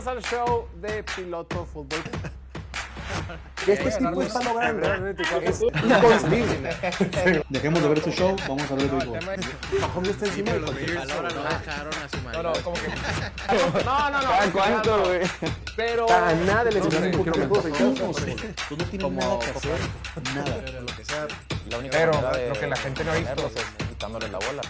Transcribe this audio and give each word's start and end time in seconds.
Bienvenidos 0.00 0.06
al 0.06 0.22
show 0.46 0.68
de 0.80 1.02
Piloto 1.02 1.66
Fútbol. 1.66 2.00
Este 3.66 3.90
tipo 3.90 4.22
está 4.22 4.42
logrando 4.42 4.86
es 5.42 5.60
inconcebible. 5.60 7.44
Dejemos 7.50 7.82
de 7.82 7.88
ver 7.88 7.98
este 7.98 8.12
show, 8.12 8.34
vamos 8.48 8.70
a 8.70 8.74
ver 8.74 8.84
el 8.84 8.90
béisbol. 8.90 9.18
Mahomes 9.80 10.10
está 10.10 10.26
encima 10.26 10.52
de 10.52 10.60
no 10.60 10.70
dejaron 10.70 11.92
a 11.92 12.08
su 12.08 12.16
No, 12.16 12.22
marido. 12.22 12.42
no, 12.42 12.52
como 12.62 12.76
que. 12.76 12.88
No, 13.84 14.10
no, 14.10 14.22
no. 14.22 14.28
¿Cada 14.28 14.52
cuánto, 14.52 15.04
güey? 15.04 15.20
Pero. 15.76 16.10
A 16.10 16.32
nada 16.32 16.64
le 16.70 16.80
No 16.80 16.90
sé, 16.90 17.00
lesionaron 17.00 17.20
un 17.20 17.24
poquito 17.24 17.62
de 17.62 17.72
Tú 17.72 18.76
no 18.76 18.76
no 18.76 18.84
tienes 18.86 19.12
nada 19.12 19.38
que 19.38 19.50
hacer, 19.50 19.80
nada. 20.34 20.80
Lo 20.80 20.96
que 20.96 21.04
sea. 21.04 21.28
Pero 21.90 22.12
lo 22.48 22.60
que 22.60 22.66
la 22.66 22.76
gente 22.76 23.04
no 23.04 23.12
ha 23.12 23.16
visto 23.16 23.46
es 23.54 23.86
quitándole 23.88 24.28
la 24.28 24.38
bola. 24.38 24.62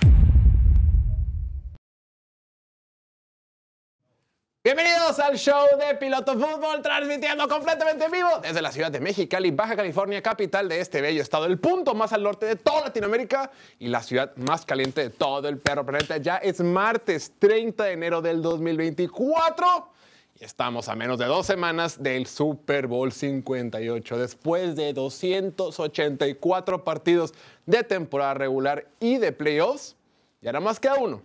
Bienvenidos 4.62 5.18
al 5.20 5.38
show 5.38 5.64
de 5.79 5.95
Piloto 5.95 6.34
Fútbol, 6.34 6.82
transmitiendo 6.82 7.48
completamente 7.48 8.05
en 8.05 8.10
vivo 8.10 8.28
desde 8.42 8.60
la 8.60 8.70
ciudad 8.70 8.92
de 8.92 9.00
Mexicali, 9.00 9.50
Baja 9.52 9.74
California, 9.74 10.20
capital 10.20 10.69
de 10.69 10.80
este 10.80 11.00
bello 11.00 11.23
estado, 11.23 11.46
el 11.46 11.59
punto 11.59 11.95
más 11.95 12.12
al 12.12 12.23
norte 12.23 12.45
de 12.45 12.56
toda 12.56 12.83
Latinoamérica 12.83 13.50
y 13.78 13.88
la 13.88 14.02
ciudad 14.02 14.36
más 14.36 14.66
caliente 14.66 15.00
de 15.00 15.09
todo 15.09 15.48
el 15.48 15.56
perro 15.56 15.86
planeta. 15.86 16.19
Ya 16.19 16.36
es 16.36 16.60
martes 16.60 17.33
30 17.38 17.84
de 17.84 17.92
enero 17.92 18.20
del 18.20 18.42
2024 18.42 19.92
y 20.38 20.45
estamos 20.45 20.91
a 20.91 20.95
menos 20.95 21.19
de 21.19 21.24
dos 21.24 21.47
semanas 21.47 22.02
del 22.02 22.27
Super 22.27 22.86
Bowl 22.86 23.12
58. 23.12 24.19
Después 24.19 24.77
de 24.77 24.92
284 24.92 26.84
partidos 26.84 27.33
de 27.64 27.83
temporada 27.83 28.34
regular 28.34 28.86
y 29.00 29.16
de 29.16 29.33
playoffs, 29.33 29.97
ya 30.42 30.52
nada 30.52 30.62
más 30.62 30.78
queda 30.78 30.97
uno. 30.97 31.22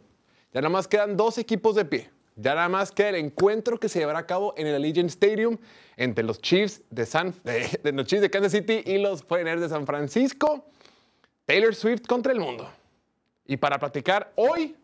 Ya 0.53 0.61
nada 0.61 0.69
más 0.69 0.87
quedan 0.87 1.17
dos 1.17 1.37
equipos 1.37 1.75
de 1.75 1.83
pie. 1.83 2.14
Ya 2.35 2.53
nada 2.55 2.69
más 2.69 2.91
queda 2.91 3.09
el 3.09 3.15
encuentro 3.15 3.79
que 3.79 3.87
se 3.87 3.99
llevará 3.99 4.19
a 4.19 4.25
cabo 4.25 4.53
en 4.57 4.67
el 4.67 4.75
Allegiant 4.75 5.09
Stadium 5.09 5.57
entre 5.95 6.23
los 6.23 6.41
Chiefs 6.41 6.81
de, 6.89 7.05
San, 7.05 7.33
de, 7.43 7.79
de 7.81 7.91
los 7.93 8.05
Chiefs 8.05 8.21
de 8.21 8.29
Kansas 8.29 8.51
City 8.51 8.83
y 8.85 8.97
los 8.97 9.25
49ers 9.25 9.59
de 9.59 9.69
San 9.69 9.85
Francisco. 9.85 10.65
Taylor 11.45 11.73
Swift 11.75 12.05
contra 12.07 12.33
el 12.33 12.39
mundo. 12.39 12.69
Y 13.45 13.57
para 13.57 13.79
platicar 13.79 14.33
hoy 14.35 14.75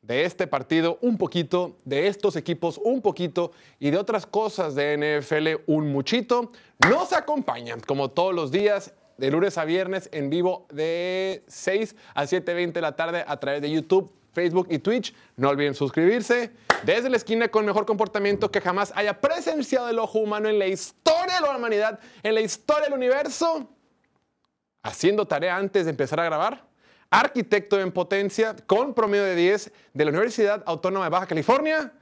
de 0.00 0.24
este 0.24 0.46
partido 0.48 0.98
un 1.00 1.16
poquito, 1.16 1.76
de 1.84 2.08
estos 2.08 2.34
equipos 2.36 2.78
un 2.82 3.00
poquito 3.00 3.52
y 3.78 3.90
de 3.90 3.98
otras 3.98 4.26
cosas 4.26 4.74
de 4.74 4.96
NFL 4.96 5.70
un 5.70 5.92
muchito, 5.92 6.50
nos 6.88 7.12
acompañan 7.12 7.80
como 7.80 8.10
todos 8.10 8.34
los 8.34 8.50
días 8.50 8.92
de 9.16 9.30
lunes 9.30 9.58
a 9.58 9.64
viernes 9.64 10.08
en 10.12 10.30
vivo 10.30 10.66
de 10.72 11.44
6 11.46 11.94
a 12.14 12.24
7.20 12.24 12.72
de 12.72 12.80
la 12.80 12.96
tarde 12.96 13.24
a 13.26 13.38
través 13.38 13.62
de 13.62 13.70
YouTube, 13.70 14.12
Facebook 14.32 14.68
y 14.70 14.78
Twitch. 14.78 15.14
No 15.36 15.48
olviden 15.48 15.74
suscribirse. 15.74 16.52
Desde 16.84 17.08
la 17.08 17.16
esquina 17.16 17.48
con 17.48 17.64
mejor 17.64 17.86
comportamiento 17.86 18.50
que 18.50 18.60
jamás 18.60 18.92
haya 18.96 19.20
presenciado 19.20 19.88
el 19.88 19.98
ojo 19.98 20.18
humano 20.18 20.48
en 20.48 20.58
la 20.58 20.66
historia 20.66 21.36
de 21.36 21.40
la 21.40 21.56
humanidad, 21.56 22.00
en 22.22 22.34
la 22.34 22.40
historia 22.40 22.84
del 22.84 22.94
universo, 22.94 23.68
haciendo 24.82 25.26
tarea 25.26 25.56
antes 25.56 25.84
de 25.84 25.90
empezar 25.90 26.20
a 26.20 26.24
grabar. 26.24 26.64
Arquitecto 27.10 27.78
en 27.78 27.92
potencia 27.92 28.56
con 28.66 28.94
promedio 28.94 29.24
de 29.24 29.36
10 29.36 29.72
de 29.92 30.04
la 30.04 30.10
Universidad 30.10 30.62
Autónoma 30.66 31.04
de 31.04 31.10
Baja 31.10 31.26
California, 31.26 31.92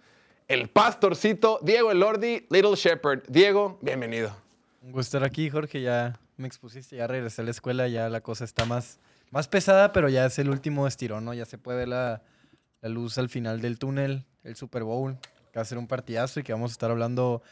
el 0.47 0.69
pastorcito 0.69 1.58
Diego 1.62 1.91
Elordi, 1.91 2.47
Little 2.48 2.77
Shepherd. 2.77 3.25
Diego, 3.28 3.78
bienvenido. 3.83 4.34
Un 4.83 4.92
gusto 4.92 5.19
estar 5.19 5.25
aquí, 5.25 5.51
Jorge. 5.51 5.83
Ya 5.83 6.19
me 6.36 6.47
expusiste, 6.48 6.97
ya 6.97 7.06
regresé 7.06 7.42
a 7.42 7.45
la 7.45 7.51
escuela, 7.51 7.86
ya 7.89 8.08
la 8.08 8.20
cosa 8.20 8.45
está 8.45 8.64
más, 8.64 8.98
más 9.31 9.48
pesada, 9.48 9.92
pero 9.92 10.09
ya 10.09 10.27
es 10.27 10.39
el 10.39 10.50
último 10.50 10.86
estirón, 10.86 11.25
¿no? 11.25 11.34
Ya 11.34 11.45
se 11.45 11.59
puede 11.59 11.78
ver 11.78 11.89
la, 11.89 12.23
la 12.81 12.89
luz 12.89 13.19
al 13.19 13.28
final 13.28 13.61
del 13.61 13.78
túnel, 13.78 14.27
el 14.45 14.56
Super 14.56 14.83
Bowl, 14.84 15.19
que 15.53 15.59
va 15.59 15.62
a 15.62 15.64
ser 15.64 15.78
un 15.78 15.86
partidazo 15.86 16.41
y 16.41 16.42
que 16.42 16.53
vamos 16.53 16.70
a 16.70 16.75
estar 16.75 16.91
hablando 16.91 17.42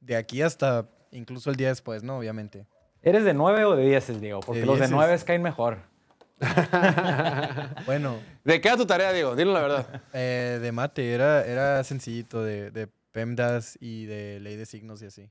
de 0.00 0.16
aquí 0.16 0.42
hasta 0.42 0.88
incluso 1.10 1.50
el 1.50 1.56
día 1.56 1.68
después, 1.68 2.02
¿no? 2.02 2.18
Obviamente. 2.18 2.66
¿Eres 3.02 3.24
de 3.24 3.34
9 3.34 3.64
o 3.64 3.76
de 3.76 3.84
10, 3.84 4.20
Diego? 4.20 4.40
Porque 4.40 4.60
De 4.60 4.66
los 4.66 4.78
de. 4.78 4.88
9 4.88 5.18
caen 5.24 5.42
mejor. 5.42 5.78
Bueno, 7.86 8.18
¿De 8.44 8.60
qué 8.60 8.68
era 8.68 8.76
tu 8.76 8.86
tarea, 8.86 9.12
Diego? 9.12 9.36
Dilo 9.36 9.52
la 9.52 9.60
verdad. 9.60 10.02
eh, 10.12 10.58
de 10.60 10.72
mate, 10.72 11.12
era, 11.12 11.44
era 11.44 11.84
sencillito, 11.84 12.42
de, 12.42 12.70
de 12.70 12.88
PEMDAS 13.12 13.78
y 13.80 14.06
de 14.06 14.40
ley 14.40 14.56
de 14.56 14.66
signos 14.66 15.02
y 15.02 15.06
así. 15.06 15.30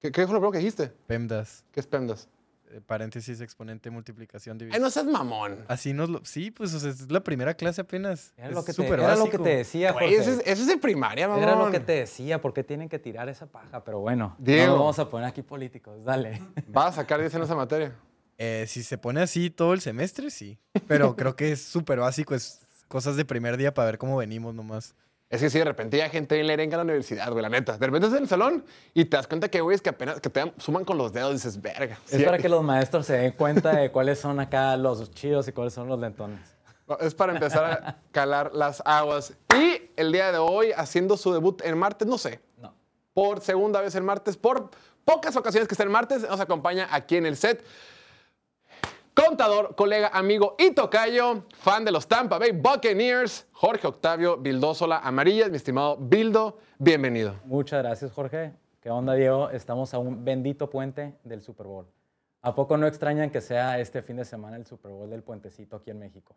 ¿Qué, 0.00 0.10
qué 0.10 0.26
fue 0.26 0.34
lo 0.34 0.40
primero 0.40 0.52
que 0.52 0.58
dijiste? 0.58 0.88
PEMDAS, 1.06 1.64
¿Qué 1.72 1.80
es 1.80 1.86
PEMDAS? 1.86 2.28
Eh, 2.70 2.80
paréntesis, 2.86 3.40
exponente, 3.40 3.90
multiplicación, 3.90 4.54
Ay, 4.54 4.58
división. 4.58 4.82
no 4.82 4.90
seas 4.90 5.06
mamón. 5.06 5.64
Así 5.68 5.92
nos 5.92 6.08
lo... 6.08 6.24
Sí, 6.24 6.50
pues 6.50 6.72
o 6.74 6.80
sea, 6.80 6.90
es 6.90 7.10
la 7.10 7.20
primera 7.20 7.54
clase 7.54 7.80
apenas. 7.80 8.32
Era, 8.36 8.48
Es 8.48 8.54
lo 8.54 8.64
que 8.64 8.72
te, 8.72 8.86
era 8.86 9.16
lo 9.16 9.28
que 9.28 9.38
te 9.38 9.56
decía, 9.56 9.92
Güey, 9.92 10.14
Jorge. 10.14 10.20
eso, 10.30 10.40
es, 10.40 10.46
eso 10.46 10.62
es 10.62 10.66
de 10.68 10.78
primaria, 10.78 11.28
mamón. 11.28 11.42
Era 11.42 11.56
lo 11.56 11.70
que 11.70 11.80
te 11.80 11.92
decía, 11.92 12.40
¿por 12.40 12.52
qué 12.52 12.62
tienen 12.64 12.88
que 12.88 12.98
tirar 12.98 13.28
esa 13.28 13.46
paja? 13.46 13.82
Pero 13.84 14.00
bueno, 14.00 14.36
Diego. 14.38 14.66
no 14.66 14.70
nos 14.72 14.78
vamos 14.80 14.98
a 14.98 15.10
poner 15.10 15.26
aquí 15.28 15.42
políticos, 15.42 16.04
dale. 16.04 16.40
Vas 16.68 16.94
a 16.94 17.02
sacar 17.02 17.20
10 17.20 17.34
en 17.34 17.42
esa 17.42 17.54
materia. 17.54 17.94
Eh, 18.38 18.64
si 18.68 18.82
se 18.82 18.96
pone 18.96 19.20
así 19.20 19.50
todo 19.50 19.74
el 19.74 19.80
semestre, 19.80 20.30
sí. 20.30 20.58
Pero 20.88 21.14
creo 21.16 21.36
que 21.36 21.52
es 21.52 21.62
súper 21.62 21.98
básico, 21.98 22.34
es 22.34 22.60
cosas 22.88 23.16
de 23.16 23.24
primer 23.24 23.56
día 23.56 23.74
para 23.74 23.86
ver 23.86 23.98
cómo 23.98 24.16
venimos 24.16 24.54
nomás. 24.54 24.94
Es 25.30 25.40
que 25.40 25.48
sí, 25.48 25.58
de 25.60 25.64
repente 25.64 26.02
hay 26.02 26.10
gente 26.10 26.34
bien 26.34 26.48
lerenga 26.48 26.74
en 26.74 26.78
la 26.78 26.82
universidad, 26.84 27.30
güey, 27.30 27.40
la 27.40 27.48
neta. 27.48 27.78
De 27.78 27.86
repente 27.86 28.08
estás 28.08 28.18
en 28.18 28.24
el 28.24 28.28
salón 28.28 28.64
y 28.92 29.04
te 29.04 29.16
das 29.16 29.28
cuenta 29.28 29.48
que, 29.48 29.60
güey, 29.60 29.76
es 29.76 29.80
que 29.80 29.90
apenas 29.90 30.20
que 30.20 30.28
te 30.28 30.52
suman 30.58 30.84
con 30.84 30.98
los 30.98 31.12
dedos 31.12 31.30
y 31.30 31.34
dices, 31.34 31.62
verga. 31.62 31.98
Es 32.10 32.18
sí, 32.18 32.24
para 32.24 32.38
que 32.38 32.48
los 32.48 32.64
maestros 32.64 33.06
se 33.06 33.16
den 33.16 33.32
cuenta 33.32 33.70
de 33.76 33.90
cuáles 33.92 34.18
son 34.18 34.40
acá 34.40 34.76
los 34.76 35.08
chidos 35.12 35.46
y 35.46 35.52
cuáles 35.52 35.72
son 35.72 35.88
los 35.88 36.00
lentones. 36.00 36.40
Es 36.98 37.14
para 37.14 37.32
empezar 37.32 37.64
a 37.64 37.98
calar 38.10 38.50
las 38.52 38.82
aguas. 38.84 39.32
Y 39.56 39.90
el 39.94 40.10
día 40.10 40.32
de 40.32 40.38
hoy, 40.38 40.72
haciendo 40.76 41.16
su 41.16 41.32
debut 41.32 41.62
en 41.64 41.78
martes, 41.78 42.08
no 42.08 42.18
sé, 42.18 42.40
No. 42.56 42.74
por 43.14 43.40
segunda 43.40 43.80
vez 43.80 43.94
el 43.94 44.02
martes, 44.02 44.36
por 44.36 44.70
pocas 45.04 45.36
ocasiones 45.36 45.68
que 45.68 45.74
está 45.74 45.84
el 45.84 45.90
martes, 45.90 46.22
nos 46.28 46.40
acompaña 46.40 46.88
aquí 46.90 47.16
en 47.16 47.26
el 47.26 47.36
set. 47.36 47.64
Contador, 49.26 49.74
colega, 49.76 50.08
amigo 50.14 50.56
y 50.58 50.70
tocayo, 50.70 51.44
fan 51.58 51.84
de 51.84 51.92
los 51.92 52.08
Tampa 52.08 52.38
Bay 52.38 52.52
Buccaneers, 52.52 53.46
Jorge 53.52 53.86
Octavio 53.86 54.38
Bildosola 54.38 55.00
Amarillas, 55.00 55.50
mi 55.50 55.56
estimado 55.58 55.98
Bildo, 55.98 56.56
bienvenido. 56.78 57.38
Muchas 57.44 57.82
gracias, 57.82 58.12
Jorge. 58.12 58.54
¿Qué 58.80 58.88
onda, 58.88 59.12
Diego? 59.12 59.50
Estamos 59.50 59.92
a 59.92 59.98
un 59.98 60.24
bendito 60.24 60.70
puente 60.70 61.18
del 61.22 61.42
Super 61.42 61.66
Bowl. 61.66 61.86
¿A 62.40 62.54
poco 62.54 62.78
no 62.78 62.86
extrañan 62.86 63.28
que 63.28 63.42
sea 63.42 63.78
este 63.78 64.00
fin 64.00 64.16
de 64.16 64.24
semana 64.24 64.56
el 64.56 64.64
Super 64.64 64.90
Bowl 64.90 65.10
del 65.10 65.22
puentecito 65.22 65.76
aquí 65.76 65.90
en 65.90 65.98
México? 65.98 66.34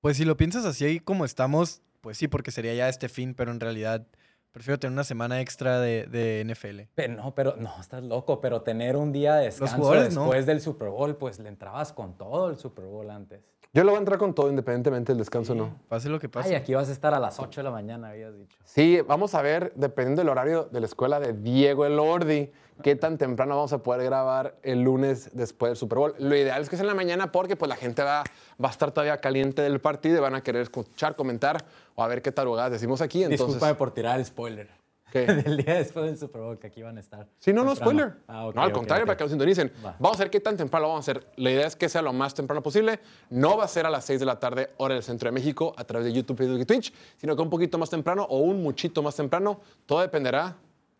Pues 0.00 0.16
si 0.16 0.24
lo 0.24 0.36
piensas 0.36 0.64
así 0.64 0.84
ahí 0.84 0.98
como 0.98 1.24
estamos, 1.24 1.82
pues 2.00 2.18
sí, 2.18 2.26
porque 2.26 2.50
sería 2.50 2.74
ya 2.74 2.88
este 2.88 3.08
fin, 3.08 3.34
pero 3.34 3.52
en 3.52 3.60
realidad 3.60 4.08
prefiero 4.52 4.78
tener 4.78 4.92
una 4.92 5.04
semana 5.04 5.40
extra 5.40 5.80
de, 5.80 6.06
de 6.06 6.44
NFL. 6.44 6.90
Pero 6.94 7.14
no, 7.14 7.34
pero 7.34 7.56
no, 7.56 7.80
estás 7.80 8.02
loco, 8.02 8.40
pero 8.40 8.62
tener 8.62 8.96
un 8.96 9.12
día 9.12 9.36
de 9.36 9.46
descanso 9.46 9.92
después 9.94 10.46
del 10.46 10.60
Super 10.60 10.88
Bowl, 10.88 11.16
pues 11.16 11.38
le 11.38 11.48
entrabas 11.48 11.92
con 11.92 12.16
todo 12.16 12.50
el 12.50 12.56
Super 12.56 12.84
Bowl 12.86 13.10
antes. 13.10 13.40
Yo 13.74 13.84
lo 13.84 13.90
voy 13.90 13.96
a 13.96 14.00
entrar 14.00 14.18
con 14.18 14.34
todo, 14.34 14.48
independientemente 14.48 15.12
del 15.12 15.18
descanso 15.18 15.52
o 15.52 15.56
no. 15.56 15.76
Pase 15.88 16.08
lo 16.08 16.18
que 16.18 16.28
pase. 16.28 16.48
Ay, 16.48 16.54
aquí 16.54 16.72
vas 16.72 16.88
a 16.88 16.92
estar 16.92 17.12
a 17.12 17.20
las 17.20 17.38
8 17.38 17.60
de 17.60 17.64
la 17.64 17.70
mañana, 17.70 18.08
habías 18.08 18.34
dicho. 18.36 18.56
Sí, 18.64 19.00
vamos 19.06 19.34
a 19.34 19.42
ver, 19.42 19.72
dependiendo 19.76 20.22
del 20.22 20.30
horario 20.30 20.64
de 20.64 20.80
la 20.80 20.86
escuela 20.86 21.20
de 21.20 21.34
Diego 21.34 21.84
Elordi, 21.84 22.50
qué 22.82 22.96
tan 22.96 23.18
temprano 23.18 23.56
vamos 23.56 23.74
a 23.74 23.82
poder 23.82 24.04
grabar 24.04 24.56
el 24.62 24.82
lunes 24.82 25.30
después 25.34 25.70
del 25.70 25.76
Super 25.76 25.98
Bowl. 25.98 26.14
Lo 26.18 26.34
ideal 26.34 26.62
es 26.62 26.70
que 26.70 26.76
sea 26.76 26.84
en 26.84 26.88
la 26.88 26.94
mañana 26.94 27.30
porque 27.30 27.56
pues, 27.56 27.68
la 27.68 27.76
gente 27.76 28.02
va, 28.02 28.24
va 28.62 28.68
a 28.68 28.72
estar 28.72 28.90
todavía 28.90 29.18
caliente 29.18 29.60
del 29.60 29.80
partido 29.80 30.16
y 30.16 30.20
van 30.20 30.34
a 30.34 30.42
querer 30.42 30.62
escuchar, 30.62 31.14
comentar 31.14 31.62
o 31.94 32.02
a 32.02 32.08
ver 32.08 32.22
qué 32.22 32.32
tarugadas 32.32 32.72
decimos 32.72 33.02
aquí. 33.02 33.22
Entonces, 33.22 33.46
Discúlpame 33.46 33.74
por 33.74 33.90
tirar 33.90 34.18
el 34.18 34.24
spoiler. 34.24 34.77
¿Qué? 35.10 35.26
Del 35.26 35.56
día 35.56 35.74
después 35.76 36.06
del 36.06 36.18
Super 36.18 36.42
Bowl, 36.42 36.58
que 36.58 36.66
aquí 36.66 36.82
van 36.82 36.96
a 36.96 37.00
estar. 37.00 37.26
Sí, 37.38 37.52
no, 37.52 37.64
no, 37.64 37.74
temprano. 37.74 38.00
spoiler. 38.00 38.22
Ah, 38.28 38.50
no, 38.54 38.62
al 38.62 38.72
contrario, 38.72 39.06
para 39.06 39.16
que 39.16 39.24
lo 39.24 39.30
sintonicen. 39.30 39.72
Va. 39.84 39.96
Vamos 39.98 40.18
a 40.18 40.24
ver 40.24 40.30
qué 40.30 40.40
tan 40.40 40.56
temprano 40.56 40.86
lo 40.86 40.88
vamos 40.92 41.08
a 41.08 41.10
hacer. 41.10 41.26
La 41.36 41.50
idea 41.50 41.66
es 41.66 41.76
que 41.76 41.88
sea 41.88 42.02
lo 42.02 42.12
más 42.12 42.34
temprano 42.34 42.62
posible. 42.62 43.00
No 43.30 43.56
va 43.56 43.64
a 43.64 43.68
ser 43.68 43.86
a 43.86 43.90
las 43.90 44.04
6 44.04 44.20
de 44.20 44.26
la 44.26 44.38
tarde, 44.38 44.70
hora 44.76 44.94
del 44.94 45.02
centro 45.02 45.28
de 45.28 45.32
México, 45.32 45.74
a 45.76 45.84
través 45.84 46.06
de 46.06 46.12
YouTube, 46.12 46.36
Facebook 46.36 46.60
y 46.60 46.64
Twitch, 46.66 46.92
sino 47.16 47.34
que 47.36 47.42
un 47.42 47.50
poquito 47.50 47.78
más 47.78 47.90
temprano 47.90 48.24
o 48.28 48.38
un 48.38 48.62
muchito 48.62 49.02
más 49.02 49.16
temprano. 49.16 49.60
Todo 49.86 50.00
dependerá 50.00 50.56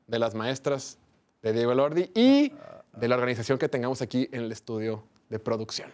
de 0.07 0.19
las 0.19 0.35
maestras 0.35 0.99
de 1.43 1.53
Diego 1.53 1.73
Elordi 1.73 2.11
y 2.15 2.53
de 2.97 3.09
la 3.09 3.15
organización 3.15 3.59
que 3.59 3.69
tengamos 3.69 4.03
aquí 4.03 4.29
en 4.33 4.45
el 4.45 4.53
estudio 4.53 5.05
de 5.29 5.39
producción. 5.39 5.93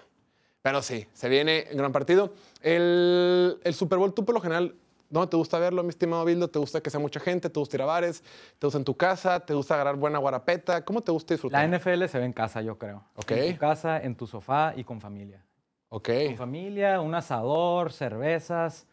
Pero 0.63 0.81
sí, 0.81 1.07
se 1.13 1.29
viene 1.29 1.67
un 1.73 1.77
gran 1.77 1.93
partido. 1.93 2.33
El, 2.63 3.59
el 3.63 3.75
Super 3.75 3.99
Bowl, 3.99 4.15
tú 4.15 4.25
por 4.25 4.35
lo 4.35 4.41
general, 4.41 4.75
¿dónde 5.15 5.31
te 5.31 5.37
gusta 5.37 5.59
verlo, 5.59 5.83
mi 5.83 5.89
estimado 5.89 6.25
Bildo? 6.25 6.49
¿Te 6.49 6.59
gusta 6.59 6.81
que 6.83 6.91
sea 6.91 7.01
mucha 7.01 7.21
gente? 7.21 7.49
¿Te 7.49 7.59
gusta 7.59 7.77
ir 7.77 7.83
a 7.83 7.87
bares? 7.87 8.23
¿Te 8.59 8.67
gusta 8.67 8.79
en 8.79 8.85
tu 8.85 8.97
casa? 8.97 9.41
¿Te 9.41 9.55
gusta 9.55 9.75
agarrar 9.75 9.97
buena 9.97 10.19
guarapeta? 10.19 10.85
¿Cómo 10.85 11.01
te 11.01 11.13
gusta 11.13 11.35
disfrutar? 11.35 11.61
La 11.69 11.79
NFL 11.79 12.07
se 12.09 12.19
ve 12.19 12.25
en 12.27 12.33
casa, 12.33 12.61
yo 12.61 12.77
creo. 12.77 13.05
Ok. 13.15 13.31
En 13.31 13.55
tu 13.55 13.59
casa, 13.61 14.01
en 14.03 14.15
tu 14.17 14.27
sofá 14.27 14.75
y 14.77 14.85
con 14.85 15.01
familia. 15.01 15.43
Ok. 15.89 16.09
Con 16.27 16.37
familia, 16.37 17.01
un 17.01 17.15
asador, 17.15 17.93
cervezas. 17.93 18.87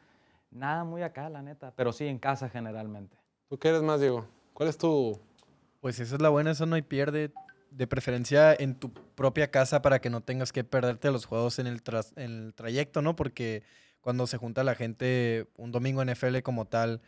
Nada 0.51 0.83
muy 0.83 1.01
acá, 1.01 1.29
la 1.29 1.41
neta. 1.41 1.73
Pero 1.75 1.91
sí 1.91 2.05
en 2.07 2.19
casa 2.19 2.47
generalmente. 2.49 3.17
¿Tú 3.49 3.57
qué 3.57 3.69
eres 3.69 3.81
más, 3.81 3.99
Diego? 3.99 4.25
¿Cuál 4.53 4.69
es 4.69 4.77
tu...? 4.77 5.19
Pues 5.79 5.99
esa 5.99 6.15
es 6.15 6.21
la 6.21 6.29
buena, 6.29 6.51
eso 6.51 6.65
no 6.65 6.75
hay 6.75 6.83
pierde. 6.83 7.31
De 7.71 7.87
preferencia 7.87 8.53
en 8.53 8.75
tu 8.75 8.91
propia 8.91 9.49
casa 9.49 9.81
para 9.81 9.99
que 9.99 10.09
no 10.09 10.19
tengas 10.21 10.51
que 10.51 10.65
perderte 10.65 11.09
los 11.09 11.25
juegos 11.25 11.57
en 11.57 11.67
el, 11.67 11.81
tras- 11.81 12.11
en 12.17 12.47
el 12.47 12.53
trayecto, 12.53 13.01
¿no? 13.01 13.15
Porque 13.15 13.63
cuando 14.01 14.27
se 14.27 14.37
junta 14.37 14.63
la 14.63 14.75
gente 14.75 15.47
un 15.57 15.71
domingo 15.71 16.03
NFL 16.03 16.39
como 16.39 16.65
tal, 16.65 17.01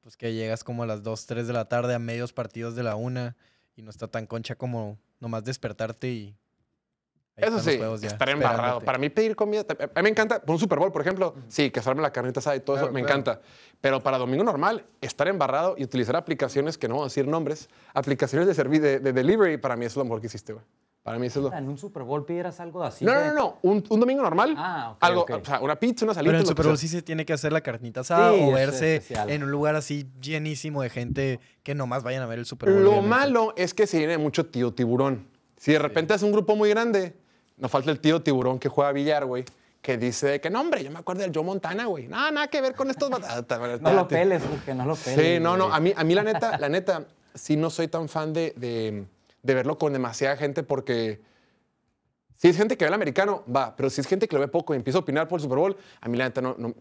pues 0.00 0.16
que 0.16 0.32
llegas 0.32 0.64
como 0.64 0.84
a 0.84 0.86
las 0.86 1.02
2, 1.02 1.26
3 1.26 1.46
de 1.46 1.52
la 1.52 1.68
tarde 1.68 1.94
a 1.94 1.98
medios 1.98 2.32
partidos 2.32 2.76
de 2.76 2.84
la 2.84 2.94
una 2.96 3.36
y 3.74 3.82
no 3.82 3.90
está 3.90 4.08
tan 4.08 4.26
concha 4.26 4.54
como 4.54 4.98
nomás 5.18 5.44
despertarte 5.44 6.08
y... 6.08 6.36
ahí 7.36 7.48
Eso 7.48 7.58
sí, 7.58 7.78
ya 8.00 8.08
estar 8.08 8.28
embarrado. 8.28 8.80
Para 8.80 8.98
mí 8.98 9.10
pedir 9.10 9.34
comida, 9.34 9.64
a 9.68 10.00
mí 10.00 10.02
me 10.04 10.08
encanta, 10.08 10.40
por 10.40 10.54
un 10.54 10.60
Super 10.60 10.78
Bowl, 10.78 10.92
por 10.92 11.02
ejemplo, 11.02 11.34
sí, 11.48 11.70
que 11.70 11.82
salme 11.82 12.02
la 12.02 12.12
carnita 12.12 12.38
asada 12.38 12.54
y 12.54 12.60
todo 12.60 12.76
Claro, 12.76 12.86
eso, 12.86 12.94
me 12.94 13.00
claro. 13.00 13.20
encanta. 13.20 13.42
Pero 13.80 14.02
para 14.02 14.16
domingo 14.16 14.44
normal, 14.44 14.86
estar 15.00 15.26
embarrado 15.26 15.74
y 15.76 15.82
utilizar 15.82 16.14
aplicaciones 16.14 16.78
que 16.78 16.86
no 16.86 16.94
vamos 16.94 17.06
a 17.06 17.10
decir 17.10 17.26
nombres, 17.26 17.68
aplicaciones 17.92 18.46
de, 18.46 18.80
de, 18.80 19.00
de 19.00 19.12
delivery, 19.12 19.56
para 19.56 19.76
mí 19.76 19.84
es 19.84 19.96
lo 19.96 20.04
mejor 20.04 20.20
que 20.20 20.28
hiciste, 20.28 20.52
güey. 20.52 20.64
Para 21.06 21.20
mí 21.20 21.28
eso 21.28 21.38
es 21.38 21.44
lo... 21.44 21.56
En 21.56 21.68
un 21.68 21.78
Super 21.78 22.02
Bowl 22.02 22.26
pidieras 22.26 22.58
algo 22.58 22.82
así. 22.82 23.04
No, 23.04 23.14
no, 23.14 23.20
de- 23.20 23.28
no, 23.28 23.34
no, 23.34 23.58
un, 23.62 23.84
un 23.88 24.00
domingo 24.00 24.22
normal, 24.22 24.54
Ah, 24.58 24.90
ok, 24.90 24.96
algo, 25.04 25.26
o 25.30 25.44
sea, 25.44 25.60
una 25.60 25.76
pizza, 25.76 26.04
una 26.04 26.14
salita. 26.14 26.30
Pero 26.30 26.36
en 26.38 26.40
el 26.40 26.42
que 26.42 26.48
Super 26.48 26.66
Bowl 26.66 26.76
sí 26.78 26.88
se 26.88 27.00
tiene 27.02 27.24
que 27.24 27.32
hacer 27.32 27.52
la 27.52 27.60
carnita 27.60 28.00
asada 28.00 28.32
Sí, 28.32 28.40
o 28.42 28.50
verse 28.50 29.02
en 29.28 29.44
un 29.44 29.50
lugar 29.52 29.76
así 29.76 30.06
llenísimo 30.20 30.82
de 30.82 30.90
gente 30.90 31.38
que 31.62 31.76
nomás 31.76 32.02
vayan 32.02 32.22
a 32.22 32.26
ver 32.26 32.40
el 32.40 32.44
Super 32.44 32.70
Bowl. 32.72 32.82
Lo 32.82 32.90
obviamente. 32.90 33.08
malo 33.16 33.54
es 33.56 33.72
que 33.72 33.86
se 33.86 33.98
viene 33.98 34.18
mucho 34.18 34.46
tío 34.46 34.74
tiburón. 34.74 35.28
Si 35.56 35.70
de 35.72 35.78
repente 35.78 36.12
es 36.12 36.22
un 36.22 36.32
grupo 36.32 36.56
muy 36.56 36.68
grande, 36.70 37.16
nos 37.56 37.70
falta 37.70 37.90
el 37.92 38.00
tío 38.00 38.20
tiburón 38.20 38.58
que 38.58 38.68
juega 38.68 38.90
billar, 38.90 39.24
güey, 39.26 39.44
que 39.80 39.96
dice 39.98 40.40
que 40.40 40.50
no, 40.50 40.60
hombre, 40.60 40.82
yo 40.82 40.90
me 40.90 40.98
acuerdo 40.98 41.22
del 41.22 41.30
Joe 41.32 41.44
Montana, 41.44 41.86
güey. 41.86 42.08
No, 42.08 42.30
nada 42.32 42.48
que 42.48 42.60
ver 42.60 42.74
con 42.74 42.90
estos 42.90 43.08
batatas. 43.08 43.60
No 43.80 43.92
lo 43.92 44.08
peles, 44.08 44.42
porque 44.42 44.74
no 44.74 44.84
lo 44.84 44.96
peles. 44.96 45.36
Sí, 45.36 45.40
no, 45.40 45.56
no. 45.56 45.72
A 45.72 45.78
mí, 45.78 45.92
a 45.96 46.02
mí 46.02 46.14
la 46.16 46.24
neta, 46.24 46.58
la 46.58 46.68
neta, 46.68 47.04
sí 47.32 47.56
no 47.56 47.70
soy 47.70 47.86
tan 47.86 48.08
fan 48.08 48.32
de, 48.32 48.52
de- 48.56 49.06
de 49.46 49.54
verlo 49.54 49.78
con 49.78 49.92
demasiada 49.92 50.36
gente 50.36 50.62
porque 50.62 51.20
si 52.38 52.48
es 52.48 52.56
gente 52.58 52.76
que 52.76 52.84
ve 52.84 52.88
el 52.88 52.94
americano, 52.94 53.42
va. 53.54 53.74
Pero 53.76 53.88
si 53.88 54.02
es 54.02 54.06
gente 54.06 54.28
que 54.28 54.34
lo 54.36 54.40
ve 54.40 54.48
poco 54.48 54.74
y 54.74 54.76
empieza 54.76 54.98
a 54.98 55.00
opinar 55.00 55.26
por 55.26 55.38
el 55.38 55.42
Super 55.44 55.56
Bowl, 55.58 55.76
a 56.02 56.08
mí 56.08 56.18
la 56.18 56.24
neta 56.26 56.42
no, 56.42 56.54
no 56.58 56.74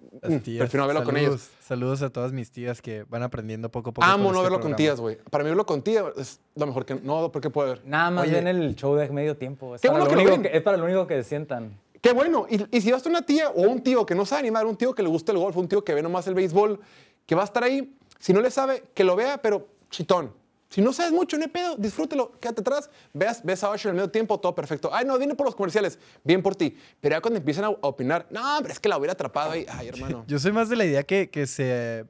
tías, 0.44 0.59
prefiero 0.59 0.83
no 0.83 0.88
verlo 0.88 1.03
con 1.06 1.15
ellos. 1.15 1.41
saludos- 1.41 1.50
Saludos 1.65 2.01
a 2.01 2.09
todas 2.09 2.33
mis 2.33 2.51
tías 2.51 2.81
que 2.81 3.03
van 3.07 3.23
aprendiendo 3.23 3.69
poco 3.71 3.91
a 3.91 3.94
poco. 3.94 4.06
Amo 4.06 4.31
no 4.33 4.39
este 4.39 4.44
verlo 4.44 4.59
con 4.59 4.75
tías, 4.75 5.00
güey. 5.00 5.17
Para 5.31 5.44
mí 5.45 5.50
verlo 5.50 5.65
con 5.65 5.81
tías 5.81 6.03
es 6.17 6.41
lo 6.56 6.65
mejor 6.67 6.85
que 6.85 6.95
no, 6.95 7.31
porque 7.31 7.50
puede 7.50 7.69
ver. 7.69 7.81
Nada 7.85 8.12
más 8.12 8.25
Oye. 8.25 8.33
ven 8.35 8.47
el 8.47 8.75
show 8.75 8.95
de 8.95 9.07
medio 9.09 9.38
tiempo. 9.38 9.75
Es, 9.75 9.81
Qué 9.81 9.88
para 9.88 10.00
bueno 10.03 10.12
lo 10.12 10.17
que 10.17 10.23
lo 10.25 10.33
único 10.35 10.50
que, 10.51 10.57
es 10.57 10.63
para 10.63 10.77
lo 10.77 10.83
único 10.85 11.07
que 11.07 11.23
sientan. 11.23 11.79
Qué 12.01 12.12
bueno. 12.12 12.45
Y, 12.50 12.77
y 12.77 12.81
si 12.81 12.91
vas 12.91 13.06
a 13.06 13.09
una 13.09 13.21
tía 13.21 13.50
o 13.50 13.62
un 13.62 13.81
tío 13.81 14.06
que 14.06 14.13
no 14.13 14.25
sabe 14.25 14.41
animar, 14.41 14.65
un 14.65 14.75
tío 14.75 14.94
que 14.94 15.03
le 15.03 15.09
gusta 15.09 15.31
el 15.31 15.38
golf, 15.38 15.56
un 15.56 15.67
tío 15.69 15.83
que 15.85 15.94
ve 15.94 16.01
nomás 16.03 16.27
el 16.27 16.33
béisbol, 16.33 16.79
que 17.25 17.33
va 17.33 17.41
a 17.44 17.45
estar 17.45 17.63
ahí, 17.63 17.95
si 18.19 18.33
no 18.33 18.41
le 18.41 18.51
sabe, 18.51 18.83
que 18.94 19.03
lo 19.06 19.15
vea, 19.15 19.38
pero 19.41 19.67
chitón. 19.89 20.33
Si 20.75 20.81
no 20.81 20.92
sabes 20.92 21.13
mucho, 21.13 21.38
no 21.38 21.44
hay 21.44 21.50
pedo, 21.50 21.77
disfrútelo, 21.77 22.33
quédate 22.38 22.60
atrás, 22.60 22.89
veas, 23.13 23.42
ves 23.42 23.63
a 23.63 23.72
Usher 23.72 23.86
en 23.86 23.89
el 23.92 23.95
medio 23.95 24.12
tiempo, 24.12 24.38
todo 24.38 24.54
perfecto. 24.54 24.89
Ay, 24.92 25.06
no, 25.06 25.18
viene 25.18 25.33
por 25.33 25.45
los 25.45 25.56
comerciales, 25.56 25.98
bien 26.22 26.44
por 26.44 26.54
ti. 26.54 26.75
Pero 27.00 27.16
ya 27.16 27.22
cuando 27.22 27.38
empiezan 27.38 27.63
a, 27.63 27.69
opinar, 27.69 28.27
no, 28.30 28.42
pero 28.62 28.74
es 28.74 28.80
que 28.81 28.89
la 28.89 28.98
hubiera 28.98 29.13
atrapado 29.13 29.51
ahí. 29.51 29.66
Ay, 29.69 29.88
hermano. 29.88 30.25
Yo 30.27 30.38
soy 30.38 30.51
más 30.51 30.68
de 30.68 30.75
la 30.75 30.83
idea 30.83 31.04
que, 31.04 31.30
que 31.30 31.48
se 31.48 32.06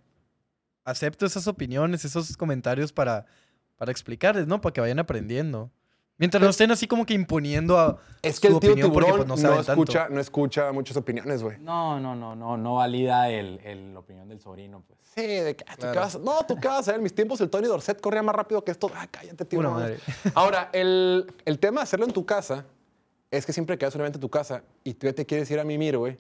acepto 0.84 1.28
esas 1.28 1.48
opiniones, 1.48 2.06
esos 2.06 2.36
comentarios 2.36 2.92
para, 2.92 3.28
para 3.78 3.92
explicarles, 3.92 4.48
¿no? 4.48 4.60
Para 4.62 4.74
que 4.74 4.82
vayan 4.82 4.98
aprendiendo. 4.98 5.70
Mientras 6.18 6.42
no 6.42 6.50
estén 6.50 6.72
así 6.72 6.88
como 6.88 7.06
que 7.06 7.14
imponiendo 7.14 7.78
a 7.78 7.98
Es 8.22 8.40
que 8.40 8.48
su 8.48 8.54
el 8.56 8.60
tío 8.62 8.72
opinión 8.72 8.94
porque 8.94 9.12
pues, 9.12 9.28
no, 9.28 9.36
no 9.36 9.42
tanto. 9.58 9.72
escucha, 9.74 10.08
no 10.10 10.20
escucha 10.22 10.72
muchas 10.72 10.96
opiniones, 10.96 11.44
güey. 11.44 11.58
No, 11.60 12.00
no, 12.00 12.16
no, 12.16 12.36
no, 12.36 12.56
no 12.56 12.76
valida 12.76 13.30
el, 13.30 13.60
el- 13.66 13.94
la 13.94 14.00
opinión 14.00 14.30
del 14.30 14.40
sobrino, 14.40 14.82
pues. 14.88 14.98
Sí, 15.14 15.22
de 15.28 15.56
que, 15.58 15.66
ah, 15.68 15.76
¿tú 15.76 15.82
qué 15.82 15.92
Claro. 15.92 16.00
vas 16.02 16.16
a- 16.16 16.20
no, 16.20 16.46
tú 16.48 16.56
qué 16.56 16.68
vas 16.70 16.88
a 16.88 16.92
ver. 16.92 17.00
En 17.00 17.04
mis 17.04 17.14
tiempos 17.14 17.42
el 17.42 17.50
Tony 17.50 17.68
Dorset 17.68 18.00
corría 18.00 18.24
más 18.24 18.34
rápido 18.36 18.64
que 18.64 18.72
esto. 18.72 18.90
Ah, 18.96 19.08
cállate, 19.12 19.44
tío. 19.44 19.62
No. 19.62 19.72
madre. 19.72 20.00
Ahora, 20.36 20.70
el, 20.72 21.26
el 21.44 21.60
tema 21.60 21.82
de 21.82 21.84
hacerlo 21.84 22.06
en 22.06 22.14
tu 22.14 22.26
casa 22.26 22.66
es 23.30 23.46
que 23.46 23.52
siempre 23.52 23.78
que 23.78 23.86
haces 23.86 23.96
un 23.96 24.02
evento 24.02 24.18
en 24.18 24.22
tu 24.22 24.30
casa 24.30 24.64
y 24.86 24.94
tú 24.94 25.08
ya 25.08 25.14
te 25.14 25.26
quieres 25.26 25.52
ir 25.52 25.60
a 25.60 25.66
mimir, 25.66 25.98
güey, 25.98 26.18